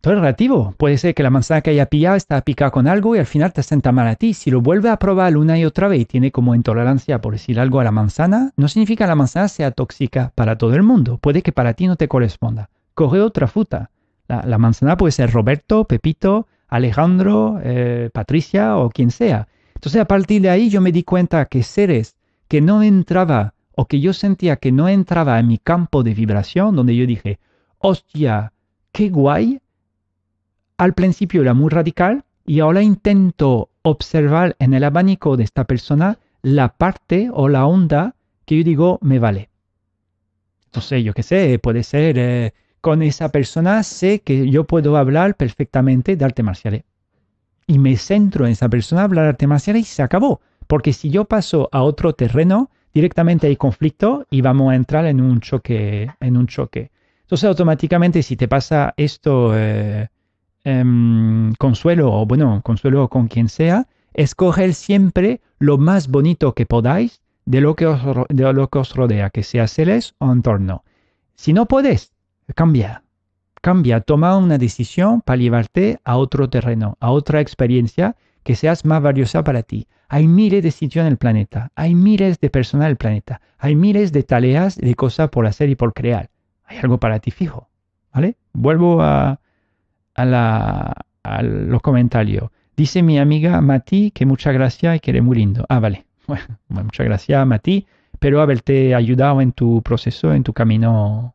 todo 0.00 0.14
es 0.14 0.20
relativo. 0.20 0.74
Puede 0.78 0.96
ser 0.96 1.14
que 1.14 1.22
la 1.22 1.30
manzana 1.30 1.60
que 1.60 1.70
haya 1.70 1.86
pillado 1.86 2.16
está 2.16 2.40
picada 2.40 2.70
con 2.70 2.88
algo 2.88 3.14
y 3.14 3.18
al 3.18 3.26
final 3.26 3.52
te 3.52 3.62
sienta 3.62 3.92
mal 3.92 4.08
a 4.08 4.16
ti. 4.16 4.32
Si 4.32 4.50
lo 4.50 4.60
vuelve 4.60 4.88
a 4.88 4.98
probar 4.98 5.36
una 5.36 5.58
y 5.58 5.64
otra 5.64 5.88
vez 5.88 6.00
y 6.00 6.04
tiene 6.06 6.32
como 6.32 6.54
intolerancia, 6.54 7.20
por 7.20 7.34
decir 7.34 7.60
algo, 7.60 7.80
a 7.80 7.84
la 7.84 7.90
manzana, 7.90 8.52
no 8.56 8.68
significa 8.68 9.04
que 9.04 9.08
la 9.08 9.14
manzana 9.14 9.48
sea 9.48 9.70
tóxica 9.72 10.32
para 10.34 10.56
todo 10.56 10.74
el 10.74 10.82
mundo. 10.82 11.18
Puede 11.18 11.42
que 11.42 11.52
para 11.52 11.74
ti 11.74 11.86
no 11.86 11.96
te 11.96 12.08
corresponda. 12.08 12.70
Coge 12.94 13.20
otra 13.20 13.46
fruta. 13.46 13.90
La, 14.26 14.58
manzana 14.58 14.96
puede 14.96 15.10
ser 15.10 15.32
Roberto, 15.32 15.84
Pepito, 15.84 16.46
Alejandro, 16.68 17.58
eh, 17.62 18.10
Patricia 18.12 18.76
o 18.76 18.88
quien 18.88 19.10
sea. 19.10 19.48
Entonces 19.74 20.00
a 20.00 20.04
partir 20.04 20.40
de 20.42 20.50
ahí 20.50 20.70
yo 20.70 20.80
me 20.80 20.92
di 20.92 21.02
cuenta 21.02 21.44
que 21.46 21.62
seres 21.62 22.16
que 22.46 22.60
no 22.60 22.82
entraba 22.82 23.54
o 23.74 23.86
que 23.86 24.00
yo 24.00 24.12
sentía 24.12 24.56
que 24.56 24.72
no 24.72 24.88
entraba 24.88 25.38
en 25.40 25.48
mi 25.48 25.58
campo 25.58 26.02
de 26.02 26.14
vibración, 26.14 26.76
donde 26.76 26.94
yo 26.94 27.06
dije, 27.06 27.38
hostia, 27.78 28.52
qué 28.92 29.08
guay, 29.08 29.60
al 30.80 30.94
principio 30.94 31.42
era 31.42 31.52
muy 31.52 31.68
radical 31.68 32.24
y 32.46 32.60
ahora 32.60 32.80
intento 32.80 33.68
observar 33.82 34.56
en 34.58 34.72
el 34.72 34.82
abanico 34.84 35.36
de 35.36 35.44
esta 35.44 35.64
persona 35.64 36.18
la 36.40 36.70
parte 36.70 37.28
o 37.30 37.50
la 37.50 37.66
onda 37.66 38.14
que 38.46 38.56
yo 38.56 38.64
digo 38.64 38.98
me 39.02 39.18
vale. 39.18 39.50
Entonces, 40.64 41.04
yo 41.04 41.12
qué 41.12 41.22
sé, 41.22 41.58
puede 41.58 41.82
ser 41.82 42.16
eh, 42.18 42.54
con 42.80 43.02
esa 43.02 43.30
persona 43.30 43.82
sé 43.82 44.20
que 44.20 44.48
yo 44.48 44.64
puedo 44.64 44.96
hablar 44.96 45.34
perfectamente 45.34 46.16
de 46.16 46.24
arte 46.24 46.42
marcial. 46.42 46.82
Y 47.66 47.78
me 47.78 47.98
centro 47.98 48.46
en 48.46 48.52
esa 48.52 48.70
persona, 48.70 49.02
hablar 49.02 49.26
arte 49.26 49.46
marcial 49.46 49.76
y 49.76 49.84
se 49.84 50.02
acabó. 50.02 50.40
Porque 50.66 50.94
si 50.94 51.10
yo 51.10 51.26
paso 51.26 51.68
a 51.72 51.82
otro 51.82 52.14
terreno, 52.14 52.70
directamente 52.94 53.48
hay 53.48 53.56
conflicto 53.56 54.26
y 54.30 54.40
vamos 54.40 54.72
a 54.72 54.76
entrar 54.76 55.04
en 55.04 55.20
un 55.20 55.40
choque. 55.40 56.10
En 56.20 56.38
un 56.38 56.46
choque. 56.46 56.90
Entonces, 57.20 57.44
automáticamente, 57.44 58.22
si 58.22 58.34
te 58.34 58.48
pasa 58.48 58.94
esto 58.96 59.52
eh, 59.54 60.08
Em, 60.64 61.52
consuelo, 61.54 62.12
o 62.12 62.26
bueno, 62.26 62.60
consuelo 62.62 63.08
con 63.08 63.28
quien 63.28 63.48
sea, 63.48 63.86
escoger 64.12 64.74
siempre 64.74 65.40
lo 65.58 65.78
más 65.78 66.08
bonito 66.08 66.54
que 66.54 66.66
podáis 66.66 67.22
de 67.46 67.60
lo 67.60 67.74
que 67.76 67.86
os, 67.86 68.00
de 68.28 68.52
lo 68.52 68.68
que 68.68 68.78
os 68.78 68.94
rodea, 68.94 69.30
que 69.30 69.42
sea 69.42 69.66
seres 69.66 70.14
o 70.18 70.30
entorno. 70.30 70.84
Si 71.34 71.52
no 71.52 71.66
puedes, 71.66 72.12
cambia. 72.54 73.02
Cambia, 73.62 74.00
toma 74.00 74.36
una 74.36 74.58
decisión 74.58 75.20
para 75.22 75.36
llevarte 75.36 75.98
a 76.04 76.16
otro 76.16 76.48
terreno, 76.48 76.96
a 77.00 77.10
otra 77.10 77.40
experiencia 77.40 78.16
que 78.42 78.56
seas 78.56 78.84
más 78.84 79.02
valiosa 79.02 79.44
para 79.44 79.62
ti. 79.62 79.86
Hay 80.08 80.26
miles 80.26 80.62
de 80.62 80.70
sitios 80.70 81.04
en 81.04 81.12
el 81.12 81.18
planeta, 81.18 81.70
hay 81.74 81.94
miles 81.94 82.40
de 82.40 82.50
personas 82.50 82.86
en 82.86 82.90
el 82.90 82.96
planeta, 82.96 83.40
hay 83.58 83.76
miles 83.76 84.12
de 84.12 84.22
tareas, 84.22 84.76
de 84.76 84.94
cosas 84.94 85.28
por 85.30 85.46
hacer 85.46 85.70
y 85.70 85.76
por 85.76 85.92
crear. 85.92 86.30
Hay 86.64 86.78
algo 86.78 86.98
para 86.98 87.20
ti 87.20 87.30
fijo, 87.30 87.68
¿vale? 88.12 88.36
Vuelvo 88.52 89.02
a, 89.02 89.40
a, 90.20 90.94
los 91.42 91.82
comentarios. 91.82 92.50
Dice 92.76 93.02
mi 93.02 93.18
amiga 93.18 93.60
Mati 93.60 94.10
que 94.10 94.26
muchas 94.26 94.54
gracias 94.54 94.96
y 94.96 95.00
que 95.00 95.10
eres 95.10 95.22
muy 95.22 95.36
lindo. 95.36 95.64
Ah, 95.68 95.80
vale. 95.80 96.04
Bueno, 96.68 96.84
muchas 96.84 97.06
gracias 97.06 97.44
Mati, 97.44 97.86
pero 98.20 98.40
haberte 98.40 98.94
ayudado 98.94 99.40
en 99.40 99.50
tu 99.50 99.82
proceso, 99.82 100.32
en 100.32 100.44
tu 100.44 100.52
camino, 100.52 101.34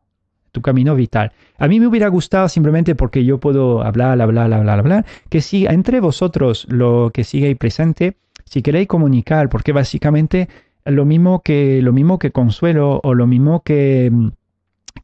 tu 0.52 0.62
camino 0.62 0.94
vital. 0.94 1.32
A 1.58 1.68
mí 1.68 1.78
me 1.78 1.86
hubiera 1.86 2.08
gustado 2.08 2.48
simplemente 2.48 2.94
porque 2.94 3.22
yo 3.22 3.38
puedo 3.38 3.82
hablar, 3.82 4.20
hablar, 4.22 4.52
hablar, 4.52 4.78
hablar, 4.78 5.06
que 5.28 5.42
si 5.42 5.66
entre 5.66 6.00
vosotros 6.00 6.66
lo 6.70 7.10
que 7.12 7.24
sigue 7.24 7.54
presente, 7.56 8.16
si 8.46 8.62
queréis 8.62 8.88
comunicar, 8.88 9.50
porque 9.50 9.72
básicamente 9.72 10.48
lo 10.86 11.04
mismo 11.04 11.42
que 11.42 11.82
lo 11.82 11.92
mismo 11.92 12.18
que 12.18 12.30
Consuelo 12.30 13.00
o 13.02 13.12
lo 13.12 13.26
mismo 13.26 13.62
que, 13.62 14.10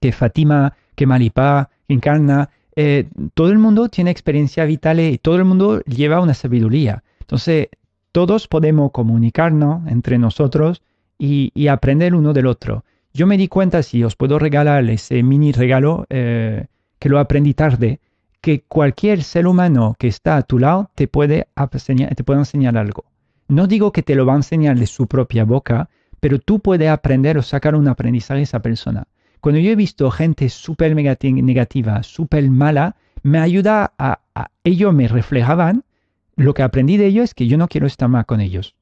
que 0.00 0.12
Fatima, 0.12 0.74
que 0.94 1.06
Malipá, 1.06 1.70
Encarna, 1.88 2.50
eh, 2.76 3.08
todo 3.34 3.48
el 3.48 3.58
mundo 3.58 3.88
tiene 3.88 4.10
experiencia 4.10 4.64
vital 4.64 5.00
y 5.00 5.18
todo 5.18 5.36
el 5.36 5.44
mundo 5.44 5.80
lleva 5.82 6.20
una 6.20 6.34
sabiduría. 6.34 7.02
Entonces, 7.20 7.68
todos 8.12 8.48
podemos 8.48 8.92
comunicarnos 8.92 9.86
entre 9.88 10.18
nosotros 10.18 10.82
y, 11.18 11.68
aprender 11.68 12.14
uno 12.14 12.32
del 12.32 12.46
otro. 12.46 12.84
Yo 13.14 13.26
me 13.26 13.36
di 13.36 13.48
cuenta, 13.48 13.82
si 13.82 14.02
os 14.02 14.16
puedo 14.16 14.38
regalar 14.38 14.88
ese 14.90 15.22
mini 15.22 15.52
regalo, 15.52 16.06
eh, 16.10 16.66
que 16.98 17.08
lo 17.08 17.18
aprendí 17.18 17.54
tarde, 17.54 18.00
que 18.40 18.62
cualquier 18.62 19.22
ser 19.22 19.46
humano 19.46 19.94
que 19.98 20.08
está 20.08 20.36
a 20.36 20.42
tu 20.42 20.58
lado 20.58 20.90
te 20.94 21.06
puede, 21.08 21.46
te 22.16 22.24
puede 22.24 22.40
enseñar 22.40 22.76
algo. 22.76 23.04
No 23.48 23.66
digo 23.66 23.92
que 23.92 24.02
te 24.02 24.14
lo 24.14 24.26
va 24.26 24.32
a 24.32 24.36
enseñar 24.36 24.78
de 24.78 24.86
su 24.86 25.06
propia 25.06 25.44
boca, 25.44 25.88
pero 26.20 26.38
tú 26.38 26.60
puedes 26.60 26.88
aprender 26.88 27.38
o 27.38 27.42
sacar 27.42 27.74
un 27.74 27.86
aprendizaje 27.86 28.38
de 28.38 28.44
esa 28.44 28.60
persona. 28.60 29.06
Cuando 29.42 29.58
yo 29.58 29.72
he 29.72 29.76
visto 29.76 30.08
gente 30.12 30.48
súper 30.48 30.94
negativa, 30.94 32.04
súper 32.04 32.48
mala, 32.48 32.94
me 33.24 33.40
ayuda 33.40 33.92
a, 33.98 34.20
Ellos 34.62 34.94
me 34.94 35.08
reflejaban. 35.08 35.82
Lo 36.36 36.54
que 36.54 36.62
aprendí 36.62 36.96
de 36.96 37.06
ellos 37.06 37.24
es 37.24 37.34
que 37.34 37.48
yo 37.48 37.58
no 37.58 37.66
quiero 37.66 37.88
estar 37.88 38.08
más 38.08 38.24
con 38.24 38.40
ellos. 38.40 38.76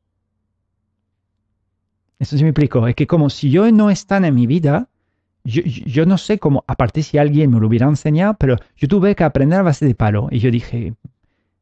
Eso 2.19 2.37
sí 2.37 2.43
me 2.43 2.51
explico. 2.51 2.87
Es 2.87 2.95
que 2.95 3.07
como 3.07 3.31
si 3.31 3.51
yo 3.51 3.73
no 3.73 3.89
están 3.89 4.27
en 4.27 4.35
mi 4.35 4.47
vida, 4.47 4.91
yo, 5.45 6.05
no 6.05 6.19
sé 6.19 6.39
cómo, 6.39 6.63
aparte 6.67 7.03
si 7.03 7.17
alguien 7.17 7.51
me 7.51 7.59
lo 7.59 7.67
hubiera 7.67 7.87
enseñado, 7.87 8.35
pero 8.39 8.57
yo 8.77 8.87
tuve 8.87 9.15
que 9.15 9.25
aprender 9.25 9.61
a 9.61 9.63
base 9.63 9.87
de 9.87 9.95
palo. 9.95 10.29
Y 10.31 10.41
yo 10.41 10.51
dije, 10.51 10.93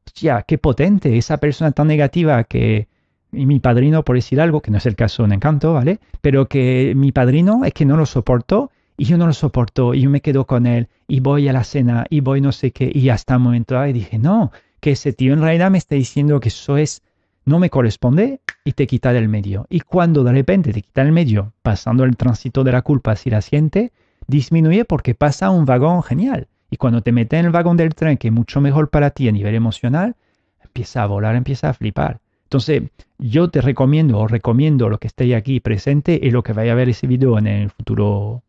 hostia, 0.08 0.42
qué 0.42 0.58
potente, 0.58 1.16
esa 1.16 1.36
persona 1.36 1.70
tan 1.70 1.86
negativa 1.86 2.42
que, 2.42 2.88
y 3.30 3.46
mi 3.46 3.60
padrino, 3.60 4.04
por 4.04 4.16
decir 4.16 4.40
algo, 4.40 4.60
que 4.60 4.72
no 4.72 4.78
es 4.78 4.86
el 4.86 4.96
caso 4.96 5.24
en 5.24 5.34
Encanto, 5.34 5.72
¿vale? 5.72 6.00
Pero 6.20 6.48
que 6.48 6.94
mi 6.96 7.12
padrino 7.12 7.64
es 7.64 7.72
que 7.72 7.84
no 7.84 7.96
lo 7.96 8.04
soportó 8.04 8.72
y 8.98 9.04
yo 9.04 9.16
no 9.16 9.26
lo 9.26 9.32
soporto, 9.32 9.94
y 9.94 10.02
yo 10.02 10.10
me 10.10 10.20
quedo 10.20 10.44
con 10.44 10.66
él, 10.66 10.88
y 11.06 11.20
voy 11.20 11.48
a 11.48 11.52
la 11.52 11.62
cena, 11.62 12.04
y 12.10 12.20
voy 12.20 12.40
no 12.40 12.50
sé 12.50 12.72
qué, 12.72 12.90
y 12.92 13.08
hasta 13.08 13.36
un 13.36 13.44
momento 13.44 13.78
ahí 13.78 13.92
dije, 13.92 14.18
no, 14.18 14.50
que 14.80 14.90
ese 14.90 15.12
tío 15.12 15.32
en 15.32 15.40
realidad 15.40 15.70
me 15.70 15.78
está 15.78 15.94
diciendo 15.94 16.40
que 16.40 16.48
eso 16.48 16.76
es, 16.76 17.02
no 17.44 17.60
me 17.60 17.70
corresponde, 17.70 18.40
y 18.64 18.72
te 18.72 18.88
quita 18.88 19.12
del 19.12 19.28
medio. 19.28 19.66
Y 19.70 19.80
cuando 19.80 20.24
de 20.24 20.32
repente 20.32 20.72
te 20.72 20.82
quita 20.82 21.04
del 21.04 21.12
medio, 21.12 21.52
pasando 21.62 22.02
el 22.02 22.16
tránsito 22.16 22.64
de 22.64 22.72
la 22.72 22.82
culpa 22.82 23.14
si 23.14 23.30
la 23.30 23.40
siente, 23.40 23.92
disminuye 24.26 24.84
porque 24.84 25.14
pasa 25.14 25.48
un 25.50 25.64
vagón 25.64 26.02
genial. 26.02 26.48
Y 26.68 26.76
cuando 26.76 27.00
te 27.00 27.12
metes 27.12 27.38
en 27.38 27.46
el 27.46 27.52
vagón 27.52 27.76
del 27.76 27.94
tren, 27.94 28.18
que 28.18 28.28
es 28.28 28.34
mucho 28.34 28.60
mejor 28.60 28.90
para 28.90 29.10
ti 29.10 29.28
a 29.28 29.32
nivel 29.32 29.54
emocional, 29.54 30.16
empieza 30.62 31.04
a 31.04 31.06
volar, 31.06 31.36
empieza 31.36 31.70
a 31.70 31.72
flipar. 31.72 32.20
Entonces, 32.44 32.82
yo 33.18 33.48
te 33.48 33.60
recomiendo 33.60 34.18
o 34.18 34.26
recomiendo 34.26 34.88
lo 34.88 34.98
que 34.98 35.06
esté 35.06 35.34
aquí 35.34 35.60
presente 35.60 36.18
y 36.20 36.30
lo 36.30 36.42
que 36.42 36.52
vaya 36.52 36.72
a 36.72 36.74
ver 36.74 36.88
ese 36.88 37.06
video 37.06 37.38
en 37.38 37.46
el 37.46 37.70
futuro 37.70 38.42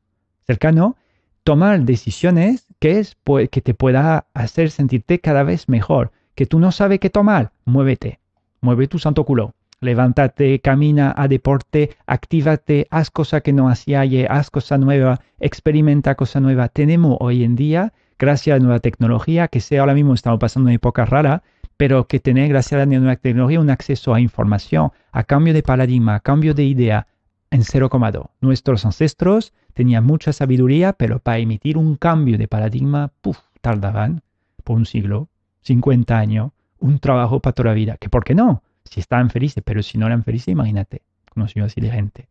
cercano, 0.50 0.98
tomar 1.44 1.82
decisiones 1.82 2.66
que, 2.80 2.98
es, 2.98 3.16
que 3.52 3.62
te 3.62 3.76
pueda 3.76 4.26
hacer 4.34 4.72
sentirte 4.72 5.20
cada 5.20 5.44
vez 5.44 5.70
mejor. 5.70 6.12
Que 6.34 6.48
tú 6.48 6.58
no 6.58 6.72
sabes 6.72 7.00
qué 7.00 7.12
tomar, 7.12 7.52
muévete, 7.66 8.20
mueve 8.60 8.88
tu 8.88 8.98
santo 8.98 9.26
culo. 9.26 9.54
Levántate, 9.80 10.60
camina, 10.60 11.14
a 11.16 11.28
deporte, 11.28 11.92
actívate, 12.08 12.88
haz 12.90 13.12
cosas 13.12 13.44
que 13.44 13.54
no 13.54 13.70
hacía 13.70 14.00
ayer, 14.00 14.26
haz 14.32 14.50
cosas 14.50 14.80
nuevas, 14.80 15.20
experimenta 15.40 16.16
cosas 16.16 16.42
nuevas. 16.42 16.72
Tenemos 16.74 17.18
hoy 17.20 17.44
en 17.44 17.56
día, 17.56 17.94
gracias 18.18 18.56
a 18.56 18.58
la 18.58 18.64
nueva 18.66 18.80
tecnología, 18.80 19.50
que 19.50 19.62
sea 19.62 19.82
ahora 19.82 19.94
mismo 19.94 20.16
estamos 20.16 20.40
pasando 20.40 20.68
una 20.68 20.74
época 20.74 21.06
rara, 21.06 21.44
pero 21.78 22.08
que 22.08 22.20
tener, 22.20 22.50
gracias 22.50 22.74
a 22.74 22.86
la 22.86 22.86
nueva 22.88 23.18
tecnología, 23.18 23.60
un 23.60 23.70
acceso 23.70 24.16
a 24.16 24.20
información, 24.20 24.92
a 25.12 25.24
cambio 25.24 25.54
de 25.54 25.62
paradigma, 25.62 26.16
a 26.16 26.20
cambio 26.20 26.56
de 26.56 26.64
idea, 26.64 27.08
en 27.52 27.62
0,2. 27.62 28.30
Nuestros 28.42 28.86
ancestros 28.86 29.54
tenían 29.74 30.06
mucha 30.06 30.34
sabiduría, 30.34 30.94
pero 30.94 31.20
para 31.20 31.40
emitir 31.40 31.78
un 31.78 31.96
cambio 31.96 32.38
de 32.38 32.48
paradigma, 32.48 33.12
puff, 33.22 33.40
tardaban 33.62 34.22
por 34.64 34.78
un 34.78 34.86
siglo, 34.86 35.30
50 35.62 36.18
años, 36.18 36.52
un 36.80 37.00
trabajo 37.00 37.40
para 37.40 37.54
toda 37.54 37.70
la 37.70 37.76
vida. 37.76 37.98
Que 37.98 38.10
por 38.10 38.24
qué 38.24 38.36
no? 38.36 38.64
Si 38.84 39.00
estaban 39.00 39.30
felices, 39.30 39.64
pero 39.66 39.84
si 39.84 39.98
no 39.98 40.08
eran 40.08 40.24
felices, 40.24 40.50
imagínate. 40.50 41.02
Conocí 41.34 41.60
así 41.60 41.82
de 41.82 41.92
gente. 41.92 42.28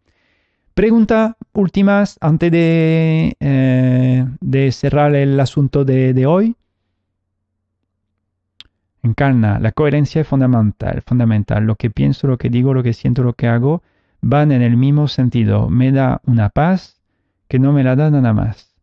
Pregunta 0.75 1.37
últimas 1.53 2.19
antes 2.21 2.53
de, 2.53 3.37
eh, 3.41 4.27
de 4.41 4.73
cerrar 4.73 5.15
el 5.15 5.39
asunto 5.41 5.85
de, 5.85 6.15
de 6.15 6.27
hoy. 6.27 6.55
Encarna, 9.03 9.59
la 9.59 9.73
coherencia 9.73 10.21
es 10.21 10.29
fundamental, 10.29 11.03
fundamental. 11.07 11.65
Lo 11.65 11.77
que 11.77 11.91
pienso, 11.91 12.27
lo 12.27 12.39
que 12.39 12.51
digo, 12.51 12.75
lo 12.75 12.83
que 12.83 12.93
siento, 12.93 13.23
lo 13.23 13.33
que 13.33 13.49
hago, 13.49 13.83
van 14.21 14.53
en 14.53 14.63
el 14.63 14.77
mismo 14.77 15.09
sentido. 15.09 15.69
Me 15.69 15.93
da 15.93 16.21
una 16.27 16.49
paz 16.51 17.01
que 17.49 17.59
no 17.59 17.73
me 17.73 17.85
la 17.85 17.97
da 17.97 18.11
nada 18.11 18.33
más. 18.33 18.75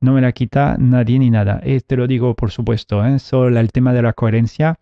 No 0.00 0.12
me 0.12 0.20
la 0.20 0.32
quita 0.32 0.76
nadie 0.78 1.18
ni 1.18 1.30
nada. 1.30 1.60
Eh, 1.62 1.80
te 1.80 1.96
lo 1.96 2.06
digo 2.06 2.34
por 2.34 2.50
supuesto, 2.50 3.04
¿eh? 3.04 3.18
solo 3.18 3.58
el 3.58 3.72
tema 3.72 3.92
de 3.92 4.02
la 4.02 4.12
coherencia. 4.12 4.78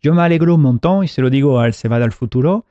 Yo 0.00 0.14
me 0.14 0.22
alegro 0.22 0.54
un 0.54 0.62
montón 0.62 1.04
y 1.04 1.08
se 1.08 1.22
lo 1.22 1.30
digo 1.30 1.58
al 1.58 1.74
Se 1.74 1.88
va 1.88 1.98
del 1.98 2.12
futuro. 2.12 2.64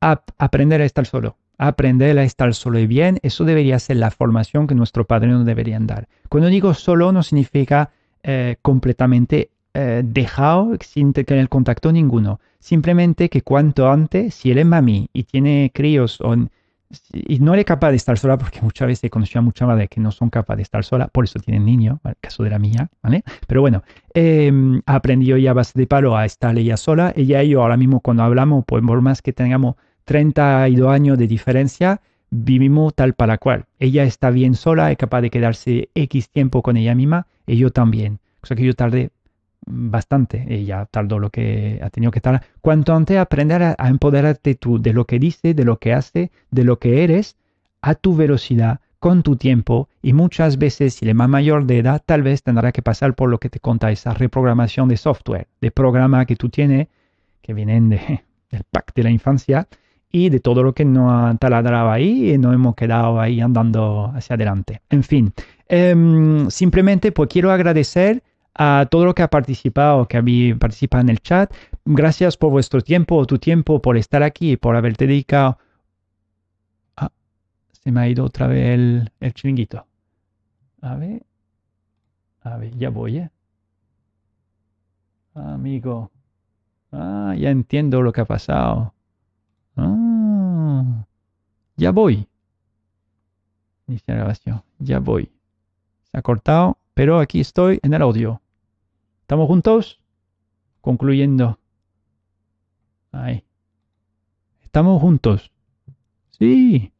aprender 0.00 0.82
a 0.82 0.84
estar 0.84 1.06
solo. 1.06 1.36
Aprender 1.56 2.18
a 2.18 2.24
estar 2.24 2.52
solo 2.52 2.78
y 2.80 2.86
bien, 2.86 3.20
eso 3.22 3.44
debería 3.44 3.78
ser 3.78 3.96
la 3.96 4.10
formación 4.10 4.66
que 4.66 4.74
nuestro 4.74 5.06
padre 5.06 5.28
nos 5.28 5.46
deberían 5.46 5.86
dar. 5.86 6.08
Cuando 6.28 6.48
digo 6.48 6.74
solo 6.74 7.12
no 7.12 7.22
significa 7.22 7.90
eh, 8.22 8.56
completamente 8.60 9.50
eh, 9.74 10.02
dejado 10.04 10.76
sin 10.80 11.12
tener 11.12 11.48
contacto 11.48 11.92
ninguno. 11.92 12.40
Simplemente 12.58 13.28
que 13.28 13.42
cuanto 13.42 13.90
antes, 13.90 14.34
si 14.34 14.50
él 14.50 14.58
es 14.58 14.66
mami 14.66 15.08
y 15.12 15.24
tiene 15.24 15.70
críos 15.74 16.20
o 16.20 16.34
y 17.12 17.38
no 17.40 17.54
eres 17.54 17.64
capaz 17.64 17.90
de 17.90 17.96
estar 17.96 18.18
sola, 18.18 18.38
porque 18.38 18.60
muchas 18.62 18.86
veces 18.86 19.04
he 19.04 19.10
conocido 19.10 19.40
a 19.40 19.42
muchas 19.42 19.66
madres 19.66 19.88
que 19.88 20.00
no 20.00 20.10
son 20.10 20.30
capaces 20.30 20.58
de 20.58 20.62
estar 20.62 20.84
sola, 20.84 21.08
por 21.08 21.24
eso 21.24 21.38
tienen 21.38 21.64
niños, 21.64 21.98
el 22.04 22.14
caso 22.20 22.42
de 22.42 22.50
la 22.50 22.58
mía, 22.58 22.88
¿vale? 23.02 23.24
Pero 23.46 23.60
bueno, 23.60 23.82
eh, 24.14 24.52
ha 24.86 24.94
aprendido 24.94 25.36
ya 25.36 25.50
a 25.50 25.54
base 25.54 25.72
de 25.74 25.86
palo 25.86 26.16
a 26.16 26.24
estar 26.24 26.56
ella 26.56 26.76
sola. 26.76 27.12
Ella 27.16 27.42
y 27.42 27.50
yo 27.50 27.62
ahora 27.62 27.76
mismo 27.76 28.00
cuando 28.00 28.22
hablamos, 28.22 28.64
pues 28.66 28.82
por 28.84 29.00
más 29.00 29.22
que 29.22 29.32
tengamos 29.32 29.76
32 30.04 30.92
años 30.92 31.18
de 31.18 31.26
diferencia, 31.26 32.00
vivimos 32.30 32.94
tal 32.94 33.14
para 33.14 33.38
cual. 33.38 33.64
Ella 33.78 34.04
está 34.04 34.30
bien 34.30 34.54
sola, 34.54 34.90
es 34.90 34.98
capaz 34.98 35.22
de 35.22 35.30
quedarse 35.30 35.88
X 35.94 36.30
tiempo 36.30 36.62
con 36.62 36.76
ella 36.76 36.94
misma, 36.94 37.26
y 37.46 37.56
yo 37.56 37.70
también. 37.70 38.20
O 38.42 38.46
sea 38.46 38.56
que 38.56 38.64
yo 38.64 38.74
tardé 38.74 39.10
bastante, 39.66 40.46
ella 40.48 40.86
tardó 40.90 41.18
lo 41.18 41.30
que 41.30 41.80
ha 41.82 41.90
tenido 41.90 42.10
que 42.10 42.20
tardar. 42.20 42.44
Cuanto 42.60 42.94
antes 42.94 43.18
aprender 43.18 43.62
a, 43.62 43.88
empoderarte 43.88 44.54
tú 44.54 44.80
de 44.80 44.92
lo 44.92 45.04
que 45.04 45.18
dice, 45.18 45.54
de 45.54 45.64
lo 45.64 45.78
que 45.78 45.92
hace, 45.92 46.30
de 46.50 46.64
lo 46.64 46.78
que 46.78 47.04
eres, 47.04 47.36
a 47.82 47.94
tu 47.94 48.16
velocidad, 48.16 48.80
con 48.98 49.22
tu 49.22 49.36
tiempo, 49.36 49.88
y 50.02 50.14
muchas 50.14 50.56
veces, 50.56 50.94
si 50.94 51.04
eres 51.04 51.14
más 51.14 51.28
mayor 51.28 51.66
de 51.66 51.78
edad, 51.78 52.02
tal 52.04 52.22
vez 52.22 52.42
tendrá 52.42 52.72
que 52.72 52.80
pasar 52.80 53.14
por 53.14 53.28
lo 53.28 53.38
que 53.38 53.50
te 53.50 53.60
conta 53.60 53.90
esa 53.90 54.14
reprogramación 54.14 54.88
de 54.88 54.96
software, 54.96 55.46
de 55.60 55.70
programa 55.70 56.24
que 56.24 56.36
tú 56.36 56.48
tienes, 56.48 56.88
que 57.42 57.52
vienen 57.52 57.90
de, 57.90 58.24
del 58.50 58.64
pack 58.70 58.94
de 58.94 59.02
la 59.02 59.10
infancia, 59.10 59.68
y 60.14 60.28
de 60.28 60.38
todo 60.38 60.62
lo 60.62 60.72
que 60.72 60.84
nos 60.84 61.10
ha 61.12 61.36
taladrado 61.38 61.90
ahí 61.90 62.32
y 62.32 62.38
nos 62.38 62.54
hemos 62.54 62.76
quedado 62.76 63.20
ahí 63.20 63.40
andando 63.40 64.12
hacia 64.14 64.34
adelante. 64.34 64.80
En 64.88 65.02
fin, 65.02 65.32
em, 65.66 66.48
simplemente 66.50 67.10
pues 67.10 67.28
quiero 67.28 67.50
agradecer 67.50 68.22
a 68.54 68.86
todo 68.90 69.04
lo 69.04 69.14
que 69.14 69.22
ha 69.22 69.28
participado, 69.28 70.06
que 70.06 70.16
había 70.16 70.56
participado 70.56 71.02
en 71.02 71.08
el 71.10 71.20
chat. 71.20 71.52
Gracias 71.84 72.36
por 72.36 72.50
vuestro 72.50 72.80
tiempo, 72.80 73.26
tu 73.26 73.38
tiempo, 73.38 73.82
por 73.82 73.96
estar 73.96 74.22
aquí 74.22 74.56
por 74.56 74.76
haberte 74.76 75.06
dedicado. 75.06 75.58
Ah, 76.96 77.10
se 77.72 77.90
me 77.90 78.00
ha 78.00 78.08
ido 78.08 78.24
otra 78.24 78.46
vez 78.46 78.70
el, 78.74 79.10
el 79.20 79.34
chiringuito. 79.34 79.86
A 80.80 80.94
ver. 80.96 81.22
A 82.42 82.56
ver, 82.58 82.76
ya 82.76 82.90
voy, 82.90 83.18
¿eh? 83.18 83.30
Amigo. 85.34 86.10
Ah, 86.92 87.34
ya 87.36 87.50
entiendo 87.50 88.02
lo 88.02 88.12
que 88.12 88.20
ha 88.20 88.24
pasado. 88.24 88.94
Ah, 89.76 91.06
ya 91.76 91.90
voy. 91.90 92.28
Iniciar 93.88 94.18
grabación. 94.18 94.62
Ya 94.78 95.00
voy. 95.00 95.30
Se 96.04 96.18
ha 96.18 96.22
cortado, 96.22 96.78
pero 96.94 97.18
aquí 97.18 97.40
estoy 97.40 97.80
en 97.82 97.94
el 97.94 98.02
audio. 98.02 98.40
¿Estamos 99.24 99.46
juntos? 99.46 100.02
Concluyendo. 100.82 101.58
Ahí. 103.10 103.42
¿Estamos 104.62 105.00
juntos? 105.00 105.50
Sí. 106.32 106.92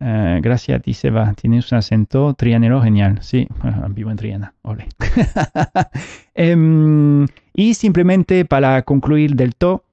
Eh, 0.00 0.40
gracias 0.42 0.76
a 0.76 0.82
ti, 0.82 0.92
Seba. 0.92 1.32
Tienes 1.34 1.70
un 1.70 1.78
acento 1.78 2.34
trianero 2.34 2.82
genial. 2.82 3.18
Sí, 3.22 3.46
vivo 3.90 4.10
en 4.10 4.16
Triana. 4.16 4.54
Ole. 4.62 4.88
Em, 6.34 7.28
y 7.54 7.74
simplemente 7.74 8.44
para 8.44 8.82
concluir 8.82 9.36
del 9.36 9.54
todo, 9.54 9.84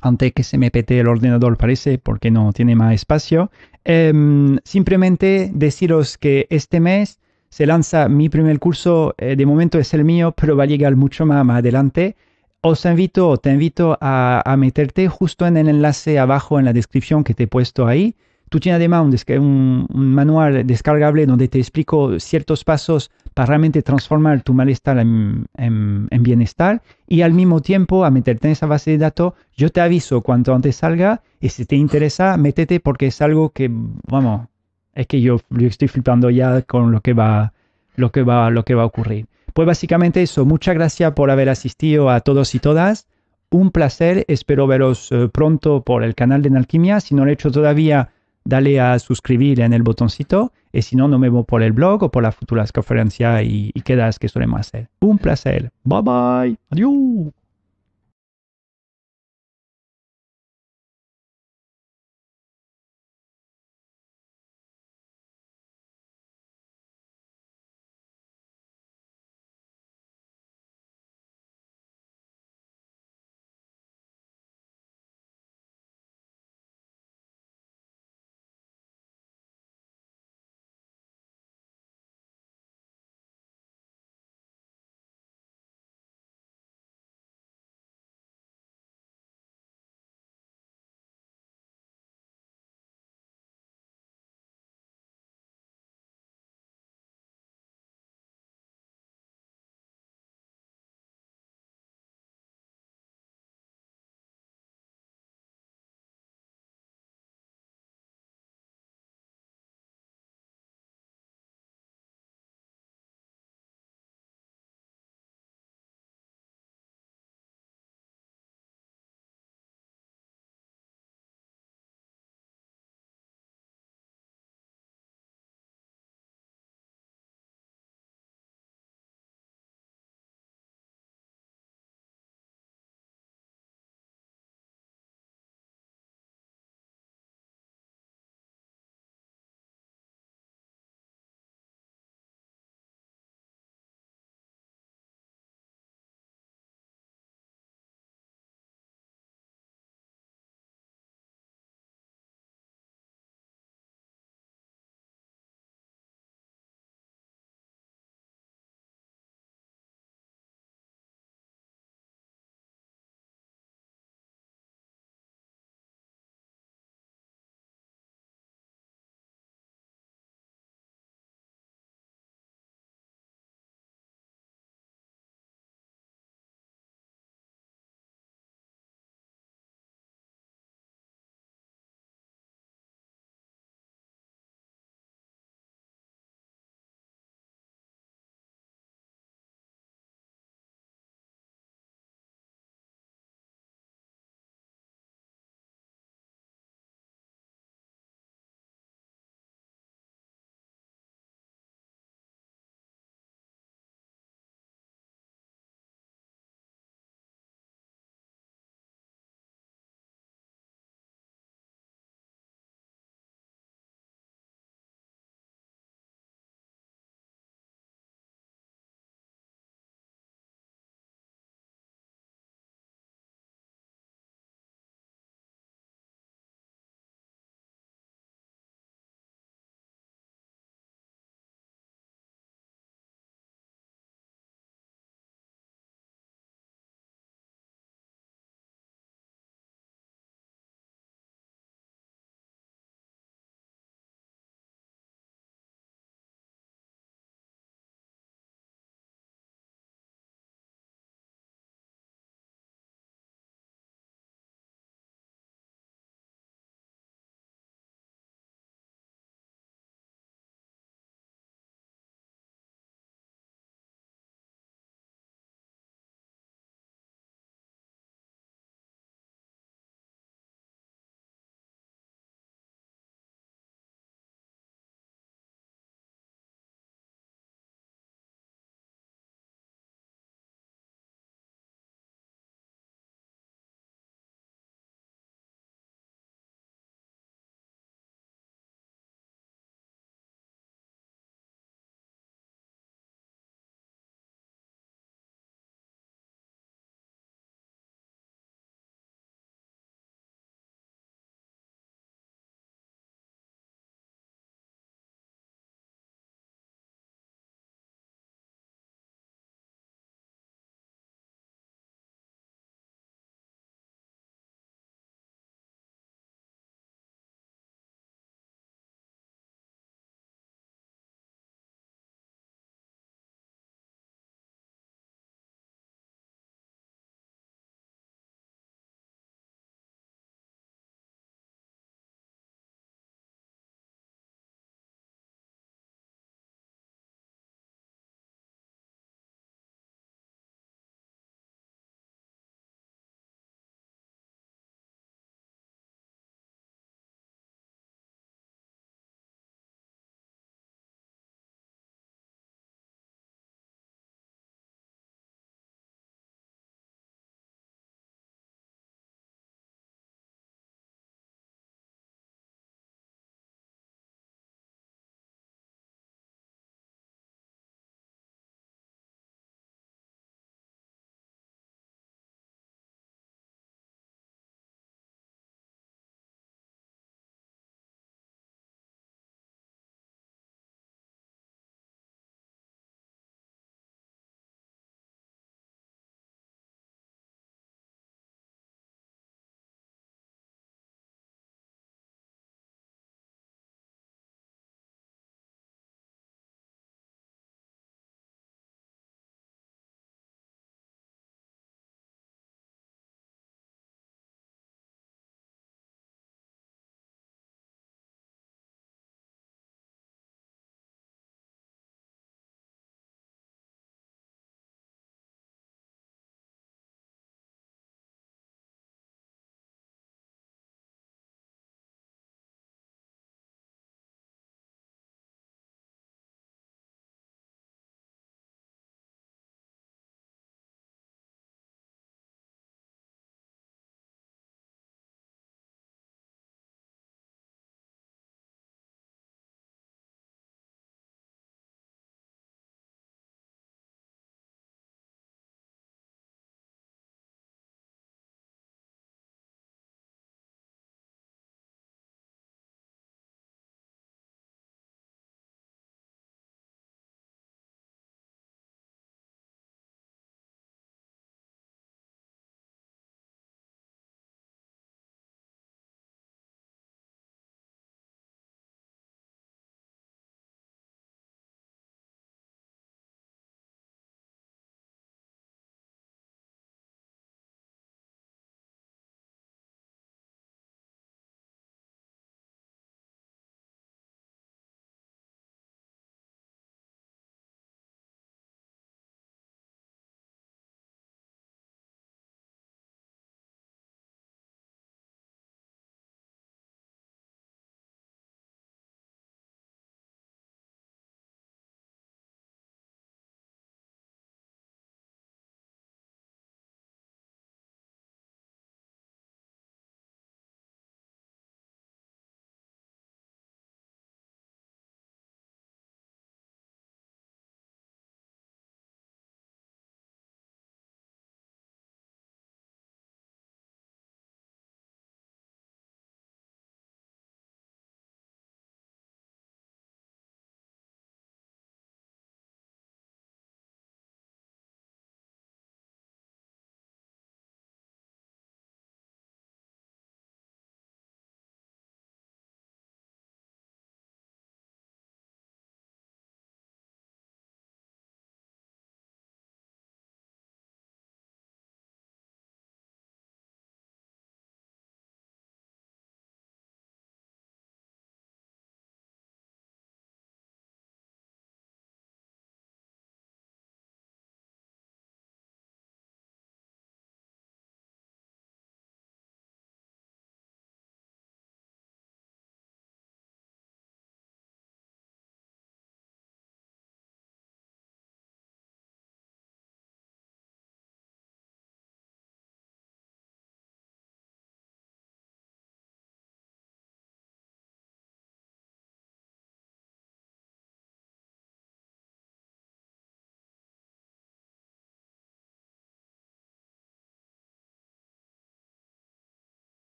antes 0.00 0.32
que 0.32 0.42
se 0.42 0.56
me 0.56 0.70
pete 0.70 0.98
el 0.98 1.08
ordenador, 1.08 1.58
parece, 1.58 1.98
porque 1.98 2.30
no 2.30 2.54
tiene 2.54 2.74
más 2.76 2.94
espacio, 2.94 3.50
em, 3.84 4.56
simplemente 4.64 5.50
deciros 5.52 6.16
que 6.16 6.46
este 6.48 6.80
mes 6.80 7.20
se 7.56 7.64
lanza 7.64 8.10
mi 8.10 8.28
primer 8.28 8.58
curso, 8.58 9.14
eh, 9.16 9.34
de 9.34 9.46
momento 9.46 9.78
es 9.78 9.94
el 9.94 10.04
mío, 10.04 10.34
pero 10.36 10.58
va 10.58 10.64
a 10.64 10.66
llegar 10.66 10.94
mucho 10.94 11.24
más, 11.24 11.42
más 11.42 11.60
adelante. 11.60 12.14
Os 12.60 12.84
invito, 12.84 13.38
te 13.38 13.50
invito 13.50 13.96
a, 13.98 14.54
meterte 14.58 15.08
justo 15.08 15.46
en 15.46 15.56
el 15.56 15.70
enlace 15.70 16.18
abajo 16.18 16.58
en 16.58 16.66
la 16.66 16.74
descripción 16.74 17.24
que 17.24 17.32
te 17.32 17.44
he 17.44 17.46
puesto 17.46 17.86
ahí. 17.86 18.14
Tú 18.50 18.60
tienes 18.60 18.76
además 18.76 19.24
un, 19.38 19.86
manual 19.88 20.66
descargable 20.66 21.24
donde 21.24 21.48
te 21.48 21.58
explico 21.58 22.20
ciertos 22.20 22.62
pasos 22.62 23.10
para 23.32 23.46
realmente 23.46 23.80
transformar 23.80 24.42
tu 24.42 24.52
malestar 24.52 24.98
en, 24.98 25.46
en, 25.56 26.22
bienestar 26.22 26.82
y 27.08 27.22
al 27.22 27.32
mismo 27.32 27.62
tiempo 27.62 28.04
a 28.04 28.10
meterte 28.10 28.48
en 28.48 28.52
esa 28.52 28.66
base 28.66 28.90
de 28.90 28.98
datos. 28.98 29.32
Yo 29.56 29.70
te 29.70 29.80
aviso 29.80 30.20
cuanto 30.20 30.54
antes 30.54 30.76
salga 30.76 31.22
y 31.40 31.48
si 31.48 31.64
te 31.64 31.76
interesa, 31.76 32.36
métete 32.36 32.80
porque 32.80 33.06
es 33.06 33.22
algo 33.22 33.48
que, 33.48 33.70
vamos, 33.70 34.48
es 34.96 35.06
que 35.06 35.20
yo, 35.20 35.38
estoy 35.60 35.88
flipando 35.88 36.30
ya 36.30 36.62
con 36.62 36.90
lo 36.90 37.00
que 37.02 37.12
va, 37.12 37.52
lo 37.94 38.10
que 38.10 38.22
va, 38.22 38.50
lo 38.50 38.64
que 38.64 38.74
va 38.74 38.82
a 38.82 38.86
ocurrir. 38.86 39.26
Pues 39.52 39.66
básicamente 39.66 40.22
eso. 40.22 40.44
Muchas 40.44 40.74
gracias 40.74 41.12
por 41.12 41.30
haber 41.30 41.48
asistido 41.48 42.10
a 42.10 42.20
todos 42.20 42.54
y 42.54 42.58
todas. 42.58 43.06
Un 43.50 43.70
placer. 43.70 44.24
Espero 44.26 44.66
veros 44.66 45.12
eh, 45.12 45.28
pronto 45.32 45.82
por 45.82 46.02
el 46.02 46.14
canal 46.14 46.42
de 46.42 46.50
Nalquimia. 46.50 47.00
Si 47.00 47.14
no 47.14 47.24
lo 47.24 47.30
he 47.30 47.34
hecho 47.34 47.50
todavía, 47.50 48.10
dale 48.44 48.80
a 48.80 48.98
suscribir 48.98 49.60
en 49.60 49.74
el 49.74 49.82
botoncito. 49.82 50.52
Y 50.72 50.82
si 50.82 50.96
no, 50.96 51.08
no 51.08 51.18
me 51.18 51.28
voy 51.28 51.44
por 51.44 51.62
el 51.62 51.72
blog 51.72 52.02
o 52.02 52.10
por 52.10 52.22
las 52.22 52.34
futuras 52.34 52.72
conferencias 52.72 53.44
y, 53.44 53.70
y 53.74 53.80
quedas 53.82 54.18
que 54.18 54.28
solemos 54.28 54.60
hacer. 54.60 54.88
Un 55.00 55.18
placer. 55.18 55.70
Bye 55.84 56.02
bye. 56.02 56.56
Adiós. 56.70 57.32